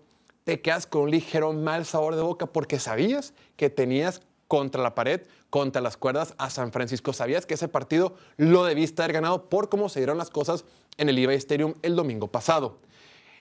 te 0.44 0.60
quedas 0.60 0.86
con 0.86 1.02
un 1.02 1.10
ligero 1.10 1.52
mal 1.52 1.84
sabor 1.84 2.16
de 2.16 2.22
boca 2.22 2.46
porque 2.46 2.78
sabías 2.78 3.34
que 3.56 3.70
tenías 3.70 4.22
contra 4.48 4.82
la 4.82 4.94
pared, 4.94 5.20
contra 5.50 5.82
las 5.82 5.96
cuerdas 5.96 6.34
a 6.38 6.50
San 6.50 6.72
Francisco. 6.72 7.12
Sabías 7.12 7.46
que 7.46 7.54
ese 7.54 7.68
partido 7.68 8.14
lo 8.38 8.64
debiste 8.64 9.02
haber 9.02 9.12
ganado 9.12 9.48
por 9.48 9.68
cómo 9.68 9.90
se 9.90 10.00
dieron 10.00 10.18
las 10.18 10.30
cosas 10.30 10.64
en 10.96 11.10
el 11.10 11.16
Levi 11.16 11.34
Stadium 11.34 11.74
el 11.82 11.94
domingo 11.94 12.28
pasado. 12.28 12.78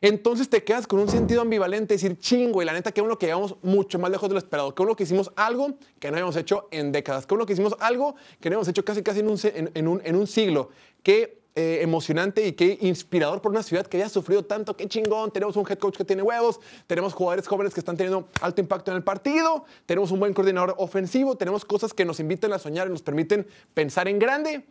Entonces 0.01 0.49
te 0.49 0.63
quedas 0.63 0.87
con 0.87 0.99
un 0.99 1.09
sentido 1.09 1.41
ambivalente, 1.41 1.95
decir, 1.95 2.17
chingo, 2.19 2.61
y 2.61 2.65
la 2.65 2.73
neta, 2.73 2.91
que 2.91 3.01
uno 3.01 3.17
que 3.17 3.25
llegamos 3.27 3.55
mucho 3.63 3.99
más 3.99 4.11
lejos 4.11 4.29
de 4.29 4.33
lo 4.33 4.39
esperado, 4.39 4.73
que 4.75 4.81
uno 4.83 4.95
que 4.95 5.03
hicimos 5.03 5.31
algo 5.35 5.75
que 5.99 6.09
no 6.09 6.15
habíamos 6.17 6.35
hecho 6.35 6.67
en 6.71 6.91
décadas, 6.91 7.25
que 7.25 7.33
uno 7.33 7.45
que 7.45 7.53
hicimos 7.53 7.75
algo 7.79 8.15
que 8.39 8.49
no 8.49 8.55
habíamos 8.55 8.67
hecho 8.67 8.83
casi 8.85 9.01
casi 9.03 9.19
en 9.21 9.29
un, 9.29 9.39
en 9.43 9.87
un- 9.87 10.01
en 10.03 10.15
un 10.15 10.27
siglo, 10.27 10.69
que 11.03 11.37
eh, 11.59 11.79
emocionante 11.81 12.45
y 12.45 12.51
qué 12.53 12.77
inspirador 12.81 13.41
por 13.41 13.51
una 13.51 13.63
ciudad 13.63 13.87
que 13.87 13.97
haya 13.97 14.09
sufrido 14.09 14.45
tanto. 14.45 14.77
Qué 14.77 14.87
chingón. 14.87 15.31
Tenemos 15.31 15.55
un 15.55 15.65
head 15.67 15.79
coach 15.79 15.97
que 15.97 16.05
tiene 16.05 16.21
huevos. 16.21 16.59
Tenemos 16.85 17.15
jugadores 17.15 17.47
jóvenes 17.47 17.73
que 17.73 17.79
están 17.79 17.97
teniendo 17.97 18.27
alto 18.41 18.61
impacto 18.61 18.91
en 18.91 18.97
el 18.97 19.03
partido. 19.03 19.65
Tenemos 19.87 20.11
un 20.11 20.19
buen 20.19 20.35
coordinador 20.35 20.75
ofensivo. 20.77 21.35
Tenemos 21.35 21.65
cosas 21.65 21.95
que 21.95 22.05
nos 22.05 22.19
invitan 22.19 22.53
a 22.53 22.59
soñar 22.59 22.85
y 22.85 22.91
nos 22.91 23.01
permiten 23.01 23.47
pensar 23.73 24.07
en 24.07 24.19
grande. 24.19 24.65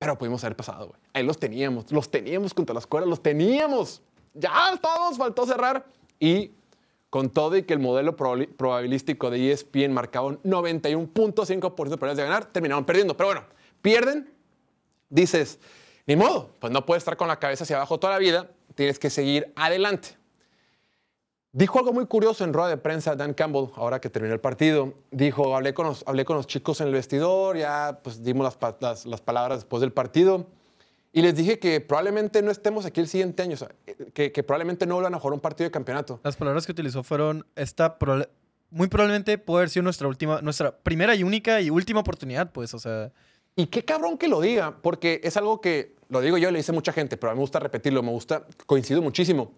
Pero 0.00 0.18
pudimos 0.18 0.42
haber 0.42 0.56
pasado, 0.56 0.88
güey. 0.88 1.00
Ahí 1.12 1.22
los 1.22 1.38
teníamos. 1.38 1.92
Los 1.92 2.10
teníamos 2.10 2.52
contra 2.52 2.74
la 2.74 2.80
escuela. 2.80 3.06
Los 3.06 3.22
teníamos. 3.22 4.02
Ya 4.34 4.72
estábamos. 4.74 5.16
Faltó 5.16 5.46
cerrar. 5.46 5.86
Y 6.18 6.50
con 7.10 7.28
todo 7.28 7.56
y 7.56 7.64
que 7.64 7.74
el 7.74 7.80
modelo 7.80 8.16
probabilístico 8.16 9.30
de 9.30 9.52
ESPN 9.52 9.92
marcaba 9.92 10.28
un 10.28 10.42
91.5% 10.42 11.58
de 11.58 11.70
probabilidades 11.70 12.16
de 12.16 12.22
ganar, 12.22 12.44
terminaron 12.46 12.84
perdiendo. 12.84 13.16
Pero 13.16 13.28
bueno, 13.28 13.44
pierden, 13.82 14.32
dices, 15.10 15.58
ni 16.06 16.14
modo, 16.14 16.50
pues 16.60 16.72
no 16.72 16.86
puedes 16.86 17.02
estar 17.02 17.16
con 17.16 17.26
la 17.28 17.40
cabeza 17.40 17.64
hacia 17.64 17.76
abajo 17.76 17.98
toda 17.98 18.12
la 18.12 18.18
vida, 18.20 18.48
tienes 18.76 19.00
que 19.00 19.10
seguir 19.10 19.52
adelante. 19.56 20.19
Dijo 21.52 21.80
algo 21.80 21.92
muy 21.92 22.06
curioso 22.06 22.44
en 22.44 22.52
rueda 22.52 22.68
de 22.68 22.76
prensa 22.76 23.16
Dan 23.16 23.34
Campbell, 23.34 23.66
ahora 23.74 24.00
que 24.00 24.08
terminó 24.08 24.32
el 24.34 24.40
partido. 24.40 24.94
Dijo, 25.10 25.56
hablé 25.56 25.74
con 25.74 25.86
los, 25.86 26.04
hablé 26.06 26.24
con 26.24 26.36
los 26.36 26.46
chicos 26.46 26.80
en 26.80 26.86
el 26.86 26.92
vestidor, 26.92 27.56
ya 27.56 27.98
pues 28.04 28.22
dimos 28.22 28.44
las, 28.44 28.56
pa- 28.56 28.76
las- 28.80 29.04
las 29.04 29.20
palabras 29.20 29.58
después 29.58 29.80
del 29.80 29.92
partido. 29.92 30.46
Y 31.12 31.22
les 31.22 31.34
dije 31.34 31.58
que 31.58 31.80
probablemente 31.80 32.40
no 32.40 32.52
estemos 32.52 32.86
aquí 32.86 33.00
el 33.00 33.08
siguiente 33.08 33.42
año, 33.42 33.54
o 33.54 33.56
sea, 33.56 33.68
que, 34.14 34.30
que 34.30 34.42
probablemente 34.44 34.86
no 34.86 34.94
vuelvan 34.94 35.14
a 35.14 35.18
jugar 35.18 35.34
un 35.34 35.40
partido 35.40 35.66
de 35.66 35.72
campeonato. 35.72 36.20
Las 36.22 36.36
palabras 36.36 36.66
que 36.66 36.70
utilizó 36.72 37.02
fueron 37.02 37.44
esta 37.56 37.96
muy 38.70 38.86
probablemente 38.86 39.36
puede 39.36 39.62
haber 39.62 39.70
sido 39.70 39.82
nuestra 39.82 40.06
última, 40.06 40.40
nuestra 40.42 40.70
primera 40.70 41.16
y 41.16 41.24
única 41.24 41.60
y 41.60 41.68
última 41.70 41.98
oportunidad, 41.98 42.52
pues, 42.52 42.72
o 42.74 42.78
sea, 42.78 43.10
Y 43.56 43.66
qué 43.66 43.84
cabrón 43.84 44.16
que 44.18 44.28
lo 44.28 44.40
diga, 44.40 44.76
porque 44.82 45.20
es 45.24 45.36
algo 45.36 45.60
que, 45.60 45.96
lo 46.08 46.20
digo 46.20 46.38
yo, 46.38 46.52
le 46.52 46.58
dice 46.58 46.70
mucha 46.70 46.92
gente, 46.92 47.16
pero 47.16 47.32
a 47.32 47.34
mí 47.34 47.38
me 47.38 47.42
gusta 47.42 47.58
repetirlo, 47.58 48.04
me 48.04 48.12
gusta, 48.12 48.44
coincido 48.66 49.02
muchísimo. 49.02 49.50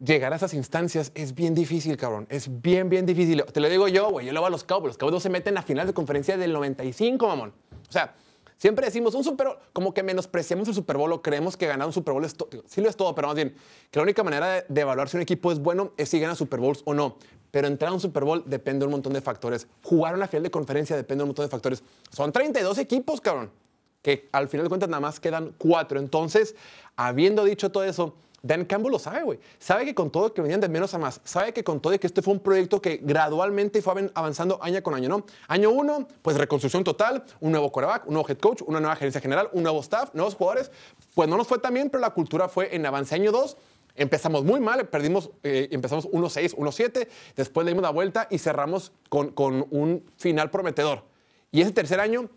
Llegar 0.00 0.32
a 0.32 0.36
esas 0.36 0.54
instancias 0.54 1.10
es 1.16 1.34
bien 1.34 1.54
difícil, 1.54 1.96
cabrón. 1.96 2.26
Es 2.30 2.62
bien, 2.62 2.88
bien 2.88 3.04
difícil. 3.04 3.44
Te 3.52 3.58
lo 3.60 3.68
digo 3.68 3.88
yo, 3.88 4.10
güey. 4.10 4.26
Yo 4.26 4.32
le 4.32 4.38
voy 4.38 4.46
a 4.46 4.50
los 4.50 4.62
Cowboys. 4.62 4.90
Los 4.90 4.98
Cowboys 4.98 5.22
se 5.22 5.28
meten 5.28 5.58
a 5.58 5.62
final 5.62 5.88
de 5.88 5.92
conferencia 5.92 6.36
del 6.36 6.52
95, 6.52 7.26
mamón. 7.26 7.52
O 7.88 7.92
sea, 7.92 8.14
siempre 8.56 8.86
decimos 8.86 9.16
un 9.16 9.24
Super 9.24 9.48
Bowl, 9.48 9.56
como 9.72 9.92
que 9.92 10.04
menospreciamos 10.04 10.68
el 10.68 10.74
Super 10.74 10.96
Bowl 10.98 11.12
o 11.12 11.20
creemos 11.20 11.56
que 11.56 11.66
ganar 11.66 11.88
un 11.88 11.92
Super 11.92 12.14
Bowl 12.14 12.24
es 12.24 12.34
todo. 12.34 12.48
Sí 12.66 12.80
lo 12.80 12.88
es 12.88 12.96
todo, 12.96 13.12
pero 13.16 13.26
más 13.26 13.34
bien, 13.34 13.56
que 13.90 13.98
la 13.98 14.04
única 14.04 14.22
manera 14.22 14.48
de, 14.48 14.64
de 14.68 14.80
evaluar 14.80 15.08
si 15.08 15.16
un 15.16 15.22
equipo 15.22 15.50
es 15.50 15.58
bueno 15.58 15.92
es 15.96 16.08
si 16.08 16.20
gana 16.20 16.36
Super 16.36 16.60
Bowls 16.60 16.82
o 16.84 16.94
no. 16.94 17.16
Pero 17.50 17.66
entrar 17.66 17.90
a 17.90 17.94
un 17.94 18.00
Super 18.00 18.22
Bowl 18.22 18.44
depende 18.46 18.80
de 18.80 18.86
un 18.86 18.92
montón 18.92 19.14
de 19.14 19.20
factores. 19.20 19.66
Jugar 19.82 20.14
una 20.14 20.28
final 20.28 20.44
de 20.44 20.50
conferencia 20.52 20.94
depende 20.94 21.22
de 21.22 21.24
un 21.24 21.28
montón 21.30 21.46
de 21.46 21.50
factores. 21.50 21.82
Son 22.10 22.30
32 22.30 22.78
equipos, 22.78 23.20
cabrón 23.20 23.50
que 24.02 24.28
al 24.32 24.48
final 24.48 24.64
de 24.64 24.68
cuentas 24.68 24.88
nada 24.88 25.00
más 25.00 25.20
quedan 25.20 25.54
cuatro. 25.58 25.98
Entonces, 25.98 26.54
habiendo 26.96 27.44
dicho 27.44 27.70
todo 27.70 27.84
eso, 27.84 28.14
Dan 28.42 28.64
Campbell 28.66 28.92
lo 28.92 28.98
sabe, 28.98 29.22
güey. 29.22 29.38
Sabe 29.58 29.84
que 29.84 29.94
con 29.94 30.10
todo 30.10 30.32
que 30.32 30.40
venían 30.40 30.60
de 30.60 30.68
menos 30.68 30.94
a 30.94 30.98
más, 30.98 31.20
sabe 31.24 31.52
que 31.52 31.64
con 31.64 31.80
todo 31.80 31.98
que 31.98 32.06
este 32.06 32.22
fue 32.22 32.34
un 32.34 32.40
proyecto 32.40 32.80
que 32.80 33.00
gradualmente 33.02 33.82
fue 33.82 33.94
avan- 33.94 34.12
avanzando 34.14 34.58
año 34.62 34.82
con 34.82 34.94
año, 34.94 35.08
¿no? 35.08 35.26
Año 35.48 35.70
uno, 35.70 36.06
pues 36.22 36.36
reconstrucción 36.36 36.84
total, 36.84 37.24
un 37.40 37.50
nuevo 37.50 37.72
quarterback, 37.72 38.06
un 38.06 38.14
nuevo 38.14 38.28
head 38.28 38.38
coach, 38.38 38.62
una 38.66 38.78
nueva 38.80 38.94
gerencia 38.96 39.20
general, 39.20 39.48
un 39.52 39.62
nuevo 39.64 39.80
staff, 39.80 40.10
nuevos 40.14 40.34
jugadores. 40.36 40.70
Pues 41.14 41.28
no 41.28 41.36
nos 41.36 41.48
fue 41.48 41.58
tan 41.58 41.74
bien, 41.74 41.90
pero 41.90 42.00
la 42.00 42.10
cultura 42.10 42.48
fue 42.48 42.74
en 42.74 42.86
avance. 42.86 43.14
Año 43.14 43.32
dos, 43.32 43.56
Empezamos 44.00 44.44
muy 44.44 44.60
mal, 44.60 44.86
perdimos, 44.86 45.28
eh, 45.42 45.66
empezamos 45.72 46.06
1-6, 46.10 46.54
1-7, 46.54 47.08
después 47.34 47.64
le 47.64 47.72
dimos 47.72 47.82
la 47.82 47.90
vuelta 47.90 48.28
y 48.30 48.38
cerramos 48.38 48.92
con 49.08 49.66
un 49.70 50.04
final 50.16 50.50
prometedor. 50.52 51.02
Y 51.50 51.62
ese 51.62 51.72
tercer 51.72 51.98
año 51.98 52.30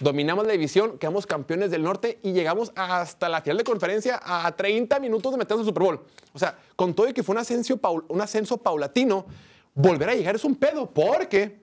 dominamos 0.00 0.46
la 0.46 0.52
división, 0.52 0.98
quedamos 0.98 1.26
campeones 1.26 1.70
del 1.70 1.82
norte 1.82 2.18
y 2.22 2.32
llegamos 2.32 2.72
hasta 2.76 3.28
la 3.28 3.40
final 3.40 3.58
de 3.58 3.64
conferencia 3.64 4.20
a 4.22 4.54
30 4.54 4.98
minutos 5.00 5.32
de 5.32 5.38
meternos 5.38 5.60
al 5.60 5.70
Super 5.70 5.82
Bowl. 5.82 6.00
O 6.32 6.38
sea, 6.38 6.56
con 6.76 6.94
todo 6.94 7.08
y 7.08 7.12
que 7.12 7.22
fue 7.22 7.34
un 7.34 7.40
ascenso, 7.40 7.80
un 8.08 8.20
ascenso 8.20 8.58
paulatino, 8.58 9.26
volver 9.74 10.10
a 10.10 10.14
llegar 10.14 10.34
es 10.34 10.44
un 10.44 10.56
pedo, 10.56 10.90
porque 10.90 11.62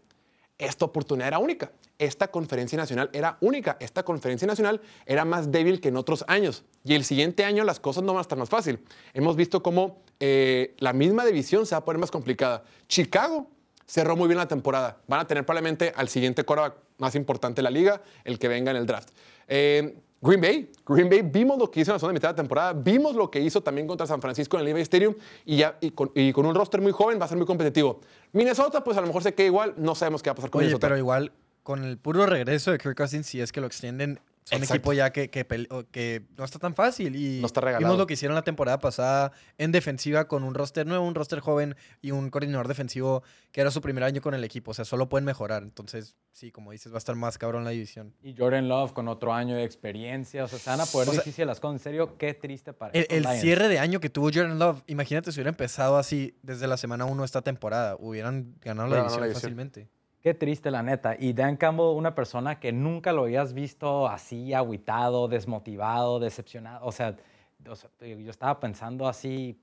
esta 0.58 0.86
oportunidad 0.86 1.28
era 1.28 1.40
única. 1.40 1.72
Esta 1.98 2.28
conferencia 2.30 2.78
nacional 2.78 3.10
era 3.14 3.38
única. 3.42 3.78
Esta 3.80 4.04
conferencia 4.04 4.48
nacional 4.48 4.82
era 5.06 5.24
más 5.24 5.52
débil 5.52 5.80
que 5.80 5.90
en 5.90 5.98
otros 5.98 6.26
años. 6.28 6.64
Y 6.84 6.94
el 6.94 7.06
siguiente 7.06 7.46
año 7.46 7.64
las 7.64 7.80
cosas 7.80 8.04
no 8.04 8.14
van 8.14 8.20
a 8.20 8.22
estar 8.22 8.38
más 8.38 8.50
fácil. 8.50 8.80
Hemos 9.14 9.36
visto 9.36 9.64
cómo 9.64 10.02
eh, 10.20 10.76
la 10.80 10.94
misma 10.94 11.26
división 11.26 11.66
se 11.66 11.76
va 11.76 11.80
a 11.80 11.86
poner 11.86 12.00
más 12.00 12.12
complicada. 12.12 12.64
Chicago 12.88 13.50
cerró 13.86 14.16
muy 14.16 14.28
bien 14.28 14.38
la 14.38 14.48
temporada. 14.48 14.98
Van 15.08 15.20
a 15.20 15.28
tener 15.28 15.46
probablemente 15.46 15.94
al 15.96 16.10
siguiente 16.10 16.44
quarterback 16.44 16.76
más 16.98 17.16
importante 17.16 17.60
de 17.60 17.64
la 17.64 17.72
liga, 17.72 18.02
el 18.24 18.40
que 18.40 18.48
venga 18.48 18.72
en 18.72 18.78
el 18.78 18.86
draft. 18.86 19.10
Eh, 19.48 19.98
Green 20.22 20.42
Bay, 20.42 20.72
Green 20.88 21.10
Bay, 21.10 21.22
vimos 21.22 21.60
lo 21.60 21.70
que 21.70 21.82
hizo 21.82 21.92
en 21.92 21.96
la 21.96 22.00
segunda 22.00 22.14
mitad 22.14 22.30
de 22.30 22.34
la 22.34 22.38
temporada, 22.38 22.74
vimos 22.74 23.16
lo 23.16 23.30
que 23.30 23.40
hizo 23.40 23.62
también 23.62 23.86
contra 23.86 24.08
San 24.08 24.22
Francisco 24.22 24.58
en 24.58 24.62
el 24.62 24.66
Levi 24.66 24.82
Stadium 24.82 25.14
y, 25.46 25.58
ya, 25.58 25.78
y, 25.82 25.92
con, 25.92 26.12
y 26.16 26.34
con 26.34 26.48
un 26.48 26.56
roster 26.56 26.82
muy 26.82 26.92
joven 26.92 27.20
va 27.20 27.26
a 27.26 27.28
ser 27.28 27.38
muy 27.38 27.46
competitivo. 27.46 28.02
Minnesota, 28.32 28.84
pues 28.84 28.98
a 28.98 29.02
lo 29.02 29.08
mejor 29.08 29.22
se 29.22 29.34
queda 29.36 29.48
igual, 29.48 29.74
no 29.78 29.94
sabemos 29.94 30.24
qué 30.24 30.30
va 30.30 30.32
a 30.32 30.36
pasar 30.36 30.50
con 30.50 30.60
oye, 30.60 30.68
Minnesota. 30.68 30.88
pero 30.88 30.98
igual 30.98 31.32
con 31.62 31.84
el 31.84 31.98
puro 31.98 32.26
regreso 32.26 32.72
de 32.72 32.80
Kirk 32.80 32.96
Cousins, 32.98 33.28
si 33.28 33.40
es 33.42 33.52
que 33.52 33.62
lo 33.62 33.68
extienden, 33.68 34.20
Exacto. 34.52 34.74
equipo 34.76 34.94
ya 34.94 35.12
que, 35.12 35.30
que, 35.30 35.46
que 35.92 36.26
no 36.38 36.44
está 36.44 36.60
tan 36.60 36.76
fácil. 36.76 37.16
Y 37.16 37.40
No 37.42 37.48
está 37.48 37.62
regalado. 37.62 37.86
vimos 37.86 37.98
lo 37.98 38.06
que 38.06 38.14
hicieron 38.14 38.36
la 38.36 38.44
temporada 38.44 38.80
pasada 38.80 39.32
en 39.58 39.72
defensiva 39.72 40.28
con 40.28 40.44
un 40.44 40.54
roster 40.54 40.86
nuevo, 40.86 41.06
un 41.06 41.16
roster 41.16 41.40
joven 41.40 41.76
y 42.02 42.12
un 42.12 42.30
coordinador 42.30 42.68
defensivo 42.68 43.24
que 43.52 43.62
era 43.62 43.72
su 43.72 43.82
primer 43.82 44.04
año 44.04 44.22
con 44.22 44.34
el 44.36 44.44
equipo. 44.44 44.72
O 44.72 44.74
sea, 44.74 44.86
solo 44.86 45.10
pueden 45.10 45.26
mejorar. 45.26 45.64
Entonces, 45.64 46.16
sí, 46.32 46.52
como 46.52 46.72
dices, 46.72 46.92
va 46.92 46.98
a 46.98 47.00
estar 47.00 47.16
más 47.16 47.38
cabrón 47.38 47.64
la 47.64 47.72
división. 47.72 48.14
Y 48.22 48.36
Jordan 48.38 48.68
Love 48.68 48.94
con 48.94 49.08
otro 49.08 49.34
año 49.34 49.56
de 49.56 49.64
experiencia. 49.64 50.44
O 50.44 50.48
sea, 50.48 50.60
se 50.60 50.70
van 50.70 50.82
a 50.82 50.86
poder 50.86 51.10
O 51.10 51.12
sea, 51.14 51.22
difícil 51.24 51.48
las 51.48 51.60
cosas. 51.60 51.78
En 51.78 51.84
serio, 51.84 52.18
qué 52.18 52.34
triste 52.36 52.74
para 52.74 52.92
El, 52.94 53.08
el 53.10 53.26
cierre 53.40 53.68
de 53.68 53.80
año 53.80 54.00
que 54.00 54.10
tuvo 54.10 54.30
Jordan 54.34 54.60
Love, 54.60 54.84
imagínate 54.88 55.32
si 55.32 55.40
hubiera 55.40 55.50
empezado 55.50 55.98
así 55.98 56.38
desde 56.44 56.68
la 56.68 56.78
semana 56.78 57.06
1 57.06 57.24
esta 57.24 57.42
temporada. 57.42 57.96
Hubieran 58.00 58.56
ganado 58.62 58.90
la 58.90 58.98
división. 58.98 59.34
fácilmente. 59.34 59.90
Qué 60.26 60.34
triste, 60.34 60.72
la 60.72 60.82
neta. 60.82 61.16
Y 61.20 61.34
Dan 61.34 61.56
Campbell, 61.56 61.96
una 61.96 62.16
persona 62.16 62.60
que 62.60 62.72
nunca 62.72 63.14
lo 63.14 63.26
habías 63.26 63.54
visto 63.54 64.08
así, 64.08 64.56
agüitado, 64.56 65.28
desmotivado, 65.28 66.18
decepcionado. 66.18 66.84
O 66.84 66.92
sea, 66.92 67.16
yo 67.60 68.32
estaba 68.32 68.60
pensando 68.60 69.08
así, 69.08 69.62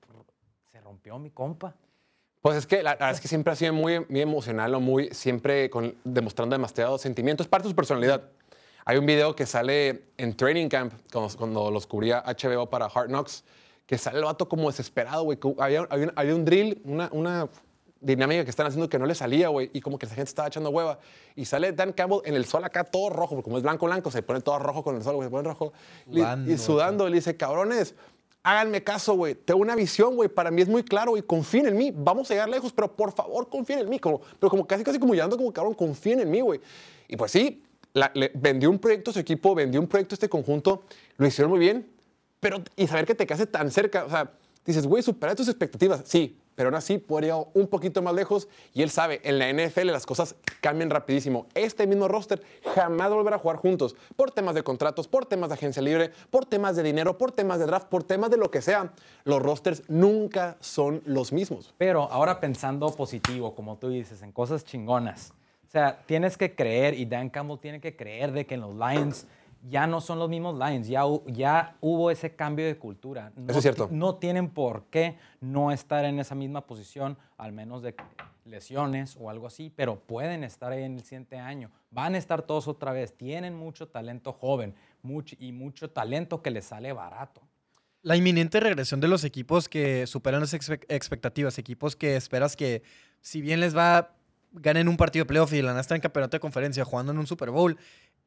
se 0.71 0.81
rompió 0.81 1.19
mi 1.19 1.31
compa. 1.31 1.75
Pues 2.41 2.59
es 2.59 2.69
que 2.69 2.81
la, 2.81 2.93
verdad 2.93 3.11
es 3.11 3.21
que 3.21 3.27
siempre 3.27 3.53
ha 3.53 3.57
sido 3.57 3.73
muy, 3.73 4.07
muy 4.09 4.21
emocional 4.21 4.73
o 4.77 4.79
muy, 4.79 5.09
siempre 5.09 5.69
con- 5.69 5.97
demostrando 6.05 6.55
demasiado 6.55 6.97
sentimiento. 6.97 7.43
Es 7.43 7.49
parte 7.49 7.65
de 7.65 7.71
su 7.71 7.75
personalidad. 7.75 8.23
Hay 8.85 8.99
un 8.99 9.07
video 9.07 9.35
que 9.35 9.47
sale 9.47 10.11
en 10.17 10.37
Training 10.37 10.69
Camp, 10.69 10.95
cuando, 11.37 11.73
los 11.73 11.89
cubría 11.89 12.23
HBO 12.25 12.71
para 12.71 12.87
Hard 12.87 13.09
Knocks, 13.09 13.43
que 13.85 13.99
sale 13.99 14.19
el 14.19 14.25
vato 14.27 14.49
como 14.49 14.71
desesperado, 14.71 15.25
güey. 15.25 15.41
Había, 15.59 15.89
había 16.15 16.37
un 16.37 16.45
drill, 16.45 16.81
una, 16.85 17.09
una 17.11 17.49
dinámica 18.03 18.45
que 18.45 18.51
están 18.51 18.67
haciendo 18.67 18.89
que 18.89 18.99
no 18.99 19.07
le 19.07 19.15
salía, 19.15 19.49
güey, 19.49 19.71
y 19.73 19.81
como 19.81 19.99
que 19.99 20.07
la 20.07 20.15
gente 20.15 20.29
estaba 20.29 20.49
echando 20.49 20.71
hueva. 20.71 20.99
Y 21.37 21.45
sale 21.45 21.73
Dan 21.73 21.93
Campbell 21.93 22.21
en 22.25 22.35
el 22.35 22.45
sol 22.45 22.65
acá 22.65 22.85
todo 22.85 23.09
rojo, 23.11 23.37
porque 23.37 23.45
como 23.45 23.57
es 23.57 23.63
blanco, 23.63 23.87
blanco, 23.87 24.11
se 24.11 24.23
pone 24.23 24.41
todo 24.41 24.59
rojo 24.59 24.83
con 24.83 24.97
el 24.97 25.03
sol, 25.03 25.15
güey, 25.17 25.27
se 25.27 25.31
pone 25.31 25.49
rojo. 25.49 25.73
Sudando, 26.11 26.53
y 26.53 26.59
sudando, 26.59 27.09
le 27.09 27.17
dice, 27.17 27.37
cabrones, 27.37 27.95
háganme 28.43 28.83
caso, 28.83 29.15
güey. 29.15 29.35
Tengo 29.37 29.61
una 29.61 29.77
visión, 29.77 30.17
güey. 30.17 30.29
Para 30.29 30.51
mí 30.51 30.63
es 30.63 30.69
muy 30.69 30.83
claro, 30.83 31.13
güey. 31.13 31.23
Confíen 31.23 31.67
en 31.67 31.77
mí. 31.77 31.93
Vamos 31.95 32.31
a 32.31 32.35
llegar 32.35 32.49
lejos, 32.49 32.73
pero 32.73 32.93
por 32.95 33.13
favor, 33.13 33.49
confíen 33.49 33.79
en 33.79 33.89
mí. 33.89 33.99
Como, 33.99 34.21
pero 34.41 34.51
como 34.51 34.67
casi, 34.67 34.83
casi 34.83 34.99
como 34.99 35.15
llamando 35.15 35.37
como 35.37 35.53
cabrón, 35.53 35.75
confíen 35.75 36.21
en 36.21 36.31
mí, 36.31 36.41
güey. 36.41 36.61
Y 37.09 37.17
pues 37.17 37.31
sí, 37.31 37.63
la- 37.93 38.11
le 38.15 38.33
vendió 38.35 38.69
un 38.69 38.79
proyecto 38.79 39.11
a 39.11 39.15
su 39.15 39.21
equipo, 39.21 39.55
vendió 39.55 39.81
un 39.81 39.87
proyecto 39.87 40.15
a 40.15 40.17
este 40.17 40.29
conjunto. 40.29 40.83
Lo 41.19 41.27
hicieron 41.27 41.51
muy 41.51 41.61
bien. 41.61 41.89
Pero, 42.41 42.61
y 42.75 42.89
saber 42.89 43.07
que 43.07 43.15
te 43.15 43.25
quedaste 43.25 43.47
tan 43.47 43.71
cerca, 43.71 44.05
o 44.05 44.11
sea, 44.11 44.33
dices, 44.67 44.85
güey, 44.89 45.01
supera 45.05 45.37
tus 45.37 45.47
expectativas. 45.47 46.03
Sí, 46.05 46.37
pero 46.55 46.69
aún 46.69 46.77
así 46.77 46.95
ir 46.95 47.33
un 47.55 47.67
poquito 47.69 48.03
más 48.03 48.15
lejos. 48.15 48.49
Y 48.75 48.83
él 48.83 48.91
sabe, 48.91 49.21
en 49.25 49.39
la 49.39 49.53
NFL 49.53 49.87
las 49.87 50.07
cosas 50.07 50.35
cambian 50.61 50.91
rapidísimo. 50.91 51.47
Este 51.55 51.87
mismo 51.87 52.09
roster 52.09 52.43
jamás 52.75 53.09
va 53.09 53.15
a 53.15 53.17
volver 53.17 53.35
a 53.35 53.39
jugar 53.39 53.57
juntos. 53.57 53.97
Por 54.17 54.31
temas 54.31 54.55
de 54.55 54.63
contratos, 54.63 55.09
por 55.09 55.27
temas 55.27 55.51
de 55.51 55.55
agencia 55.55 55.83
libre, 55.83 56.11
por 56.31 56.47
temas 56.47 56.77
de 56.77 56.83
dinero, 56.83 57.19
por 57.19 57.33
temas 57.33 57.59
de 57.59 57.67
draft, 57.67 57.89
por 57.89 58.05
temas 58.05 58.31
de 58.31 58.37
lo 58.37 58.51
que 58.51 58.63
sea. 58.63 58.93
Los 59.25 59.43
rosters 59.43 59.83
nunca 59.89 60.57
son 60.61 61.03
los 61.05 61.33
mismos. 61.33 61.75
Pero 61.79 62.11
ahora 62.11 62.41
pensando 62.41 62.91
positivo, 62.95 63.55
como 63.55 63.77
tú 63.77 63.89
dices, 63.89 64.23
en 64.23 64.33
cosas 64.33 64.65
chingonas. 64.65 65.33
O 65.67 65.71
sea, 65.73 66.03
tienes 66.05 66.37
que 66.37 66.55
creer, 66.55 66.93
y 66.93 67.07
Dan 67.07 67.31
Campbell 67.31 67.59
tiene 67.59 67.81
que 67.81 67.97
creer 67.97 68.33
de 68.33 68.45
que 68.45 68.55
en 68.57 68.61
los 68.61 68.75
Lions 68.75 69.27
ya 69.63 69.87
no 69.87 70.01
son 70.01 70.19
los 70.19 70.29
mismos 70.29 70.59
Lions, 70.59 70.89
ya, 70.89 71.03
ya 71.27 71.77
hubo 71.81 72.11
ese 72.11 72.35
cambio 72.35 72.67
de 72.67 72.77
cultura. 72.77 73.33
No 73.37 73.51
Eso 73.51 73.59
es 73.59 73.63
cierto. 73.63 73.89
No 73.91 74.17
tienen 74.17 74.51
por 74.51 74.85
qué 74.87 75.19
no 75.41 75.73
estar 75.73 76.05
en 76.05 76.19
esa 76.19 76.35
misma 76.35 76.67
posición, 76.67 77.17
al 77.39 77.53
menos 77.53 77.83
de 77.83 77.95
lesiones 78.45 79.17
o 79.21 79.31
algo 79.31 79.47
así, 79.47 79.73
pero 79.75 80.01
pueden 80.01 80.43
estar 80.45 80.73
ahí 80.73 80.83
en 80.83 80.97
el 80.97 81.05
siguiente 81.05 81.39
año. 81.39 81.71
Van 81.91 82.15
a 82.15 82.19
estar 82.19 82.43
todos 82.43 82.67
otra 82.67 82.93
vez. 82.93 83.17
Tienen 83.17 83.55
mucho 83.55 83.89
talento 83.89 84.33
joven 84.33 84.75
mucho, 85.03 85.37
y 85.39 85.53
mucho 85.53 85.91
talento 85.91 86.43
que 86.43 86.51
les 86.51 86.65
sale 86.67 86.93
barato. 86.93 87.41
La 88.03 88.17
inminente 88.17 88.59
regresión 88.59 89.01
de 89.01 89.07
los 89.07 89.23
equipos 89.23 89.69
que 89.69 90.09
superan 90.09 90.41
las 90.41 90.55
expe- 90.55 90.85
expectativas, 90.89 91.57
equipos 91.59 91.95
que 91.95 92.17
esperas 92.17 92.57
que, 92.57 92.83
si 93.21 93.41
bien 93.41 93.61
les 93.61 93.77
va 93.77 94.11
ganen 94.55 94.87
un 94.89 94.97
partido 94.97 95.25
de 95.25 95.29
playoff 95.29 95.53
y 95.55 95.63
la 95.63 95.81
en 95.81 96.01
campeonato 96.01 96.37
de 96.37 96.41
conferencia 96.41 96.85
jugando 96.85 97.13
en 97.13 97.19
un 97.19 97.27
Super 97.27 97.51
Bowl, 97.51 97.79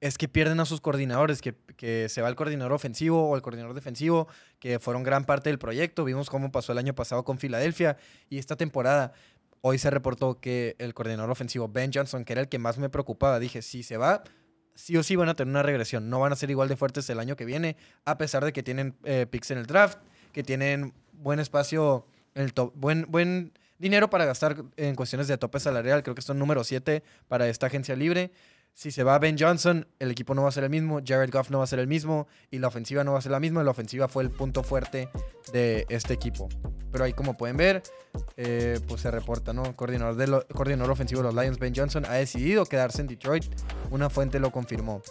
es 0.06 0.20
que 0.20 0.28
pierden 0.28 0.60
a 0.60 0.65
sus 0.65 0.82
coordinadores, 0.82 1.41
que, 1.41 1.56
que 1.78 2.10
se 2.10 2.22
va 2.22 2.30
el 2.30 2.36
coordinador 2.36 2.74
ofensivo 2.74 3.28
o 3.28 3.36
el 3.36 3.41
coordinador 3.41 3.74
defensivo, 3.74 4.28
que 4.60 4.78
fueron 4.78 5.02
gran 5.02 5.26
parte 5.26 5.50
del 5.50 5.58
proyecto. 5.58 6.04
Vimos 6.06 6.30
cómo 6.30 6.52
pasó 6.52 6.74
el 6.74 6.78
año 6.78 6.94
pasado 6.94 7.24
con 7.24 7.39
Filadelfia 7.39 7.98
y 8.30 8.38
esta 8.38 8.56
temporada. 8.56 9.13
Hoy 9.62 9.80
se 9.80 9.89
reportó 9.89 10.39
que 10.39 10.76
el 10.78 10.94
coordinador 10.94 11.32
ofensivo 11.32 11.68
Ben 11.68 11.89
Johnson, 11.91 12.24
que 12.24 12.34
era 12.34 12.41
el 12.44 12.50
que 12.50 12.60
más 12.60 12.78
me 12.78 12.88
preocupaba, 12.88 13.39
dije, 13.39 13.63
si 13.63 13.82
se 13.82 13.98
va, 13.98 14.24
sí 14.76 14.96
o 14.96 15.02
sí 15.02 15.15
van 15.15 15.30
a 15.30 15.34
tener 15.34 15.50
una 15.50 15.63
regresión. 15.63 16.08
No 16.08 16.20
van 16.20 16.32
a 16.32 16.36
ser 16.36 16.52
igual 16.52 16.70
de 16.70 16.76
fuertes 16.76 17.10
el 17.10 17.20
año 17.20 17.36
que 17.36 17.46
viene, 17.46 17.76
a 18.06 18.20
pesar 18.20 18.46
de 18.46 18.54
que 18.54 18.62
tienen 18.62 18.96
eh, 19.06 19.26
picks 19.28 19.50
en 19.50 19.58
el 19.58 19.65
draft, 19.65 19.98
que 20.34 20.44
tienen 20.44 20.94
buen 21.13 21.39
espacio, 21.39 22.06
el 22.36 22.54
buen, 22.76 23.08
buen 23.10 23.54
dinero 23.80 24.10
para 24.10 24.26
gastar 24.26 24.63
en 24.78 24.94
cuestiones 24.94 25.28
de 25.28 25.39
tope 25.39 25.60
salarial. 25.60 26.04
Creo 26.04 26.13
que 26.13 26.22
son 26.22 26.38
número 26.38 26.63
7 26.63 27.02
para 27.28 27.48
esta 27.48 27.65
agencia 27.65 27.96
libre. 27.96 28.32
Si 28.78 28.92
se 28.92 29.04
va 29.06 29.18
Ben 29.20 29.38
Johnson, 29.40 29.88
el 30.00 30.12
equipo 30.12 30.36
no 30.36 30.44
va 30.44 30.50
a 30.50 30.52
ser 30.52 30.66
el 30.66 30.70
mismo, 30.70 31.00
Jared 31.04 31.30
Goff 31.32 31.50
no 31.50 31.60
va 31.60 31.64
a 31.64 31.68
ser 31.68 31.80
el 31.80 31.88
mismo 31.88 32.28
y 32.52 32.60
la 32.60 32.68
ofensiva 32.68 33.06
no 33.06 33.14
va 33.14 33.20
a 33.20 33.22
ser 33.22 33.32
la 33.32 33.40
misma. 33.40 33.64
La 33.64 33.72
ofensiva 33.72 34.10
fue 34.10 34.22
el 34.24 34.32
punto 34.32 34.64
fuerte 34.64 35.08
de 35.54 35.86
este 35.88 36.14
equipo. 36.14 36.50
Pero 36.92 37.06
ahí 37.06 37.14
como 37.14 37.38
pueden 37.38 37.56
ver, 37.56 37.84
eh, 38.36 38.82
pues 38.86 39.00
se 39.02 39.12
reporta, 39.12 39.54
¿no? 39.54 39.78
Coordinador, 39.78 40.16
de 40.18 40.28
lo- 40.28 40.92
ofensivo 40.92 41.22
de 41.22 41.32
los 41.32 41.34
Lions, 41.34 41.58
Ben 41.58 41.74
Johnson, 41.74 42.04
ha 42.06 42.16
decidido 42.16 42.66
quedarse 42.66 43.00
en 43.00 43.08
Detroit. 43.08 43.46
Una 43.92 44.10
fuente 44.10 44.40
lo 44.40 44.52
confirmó. 44.52 45.02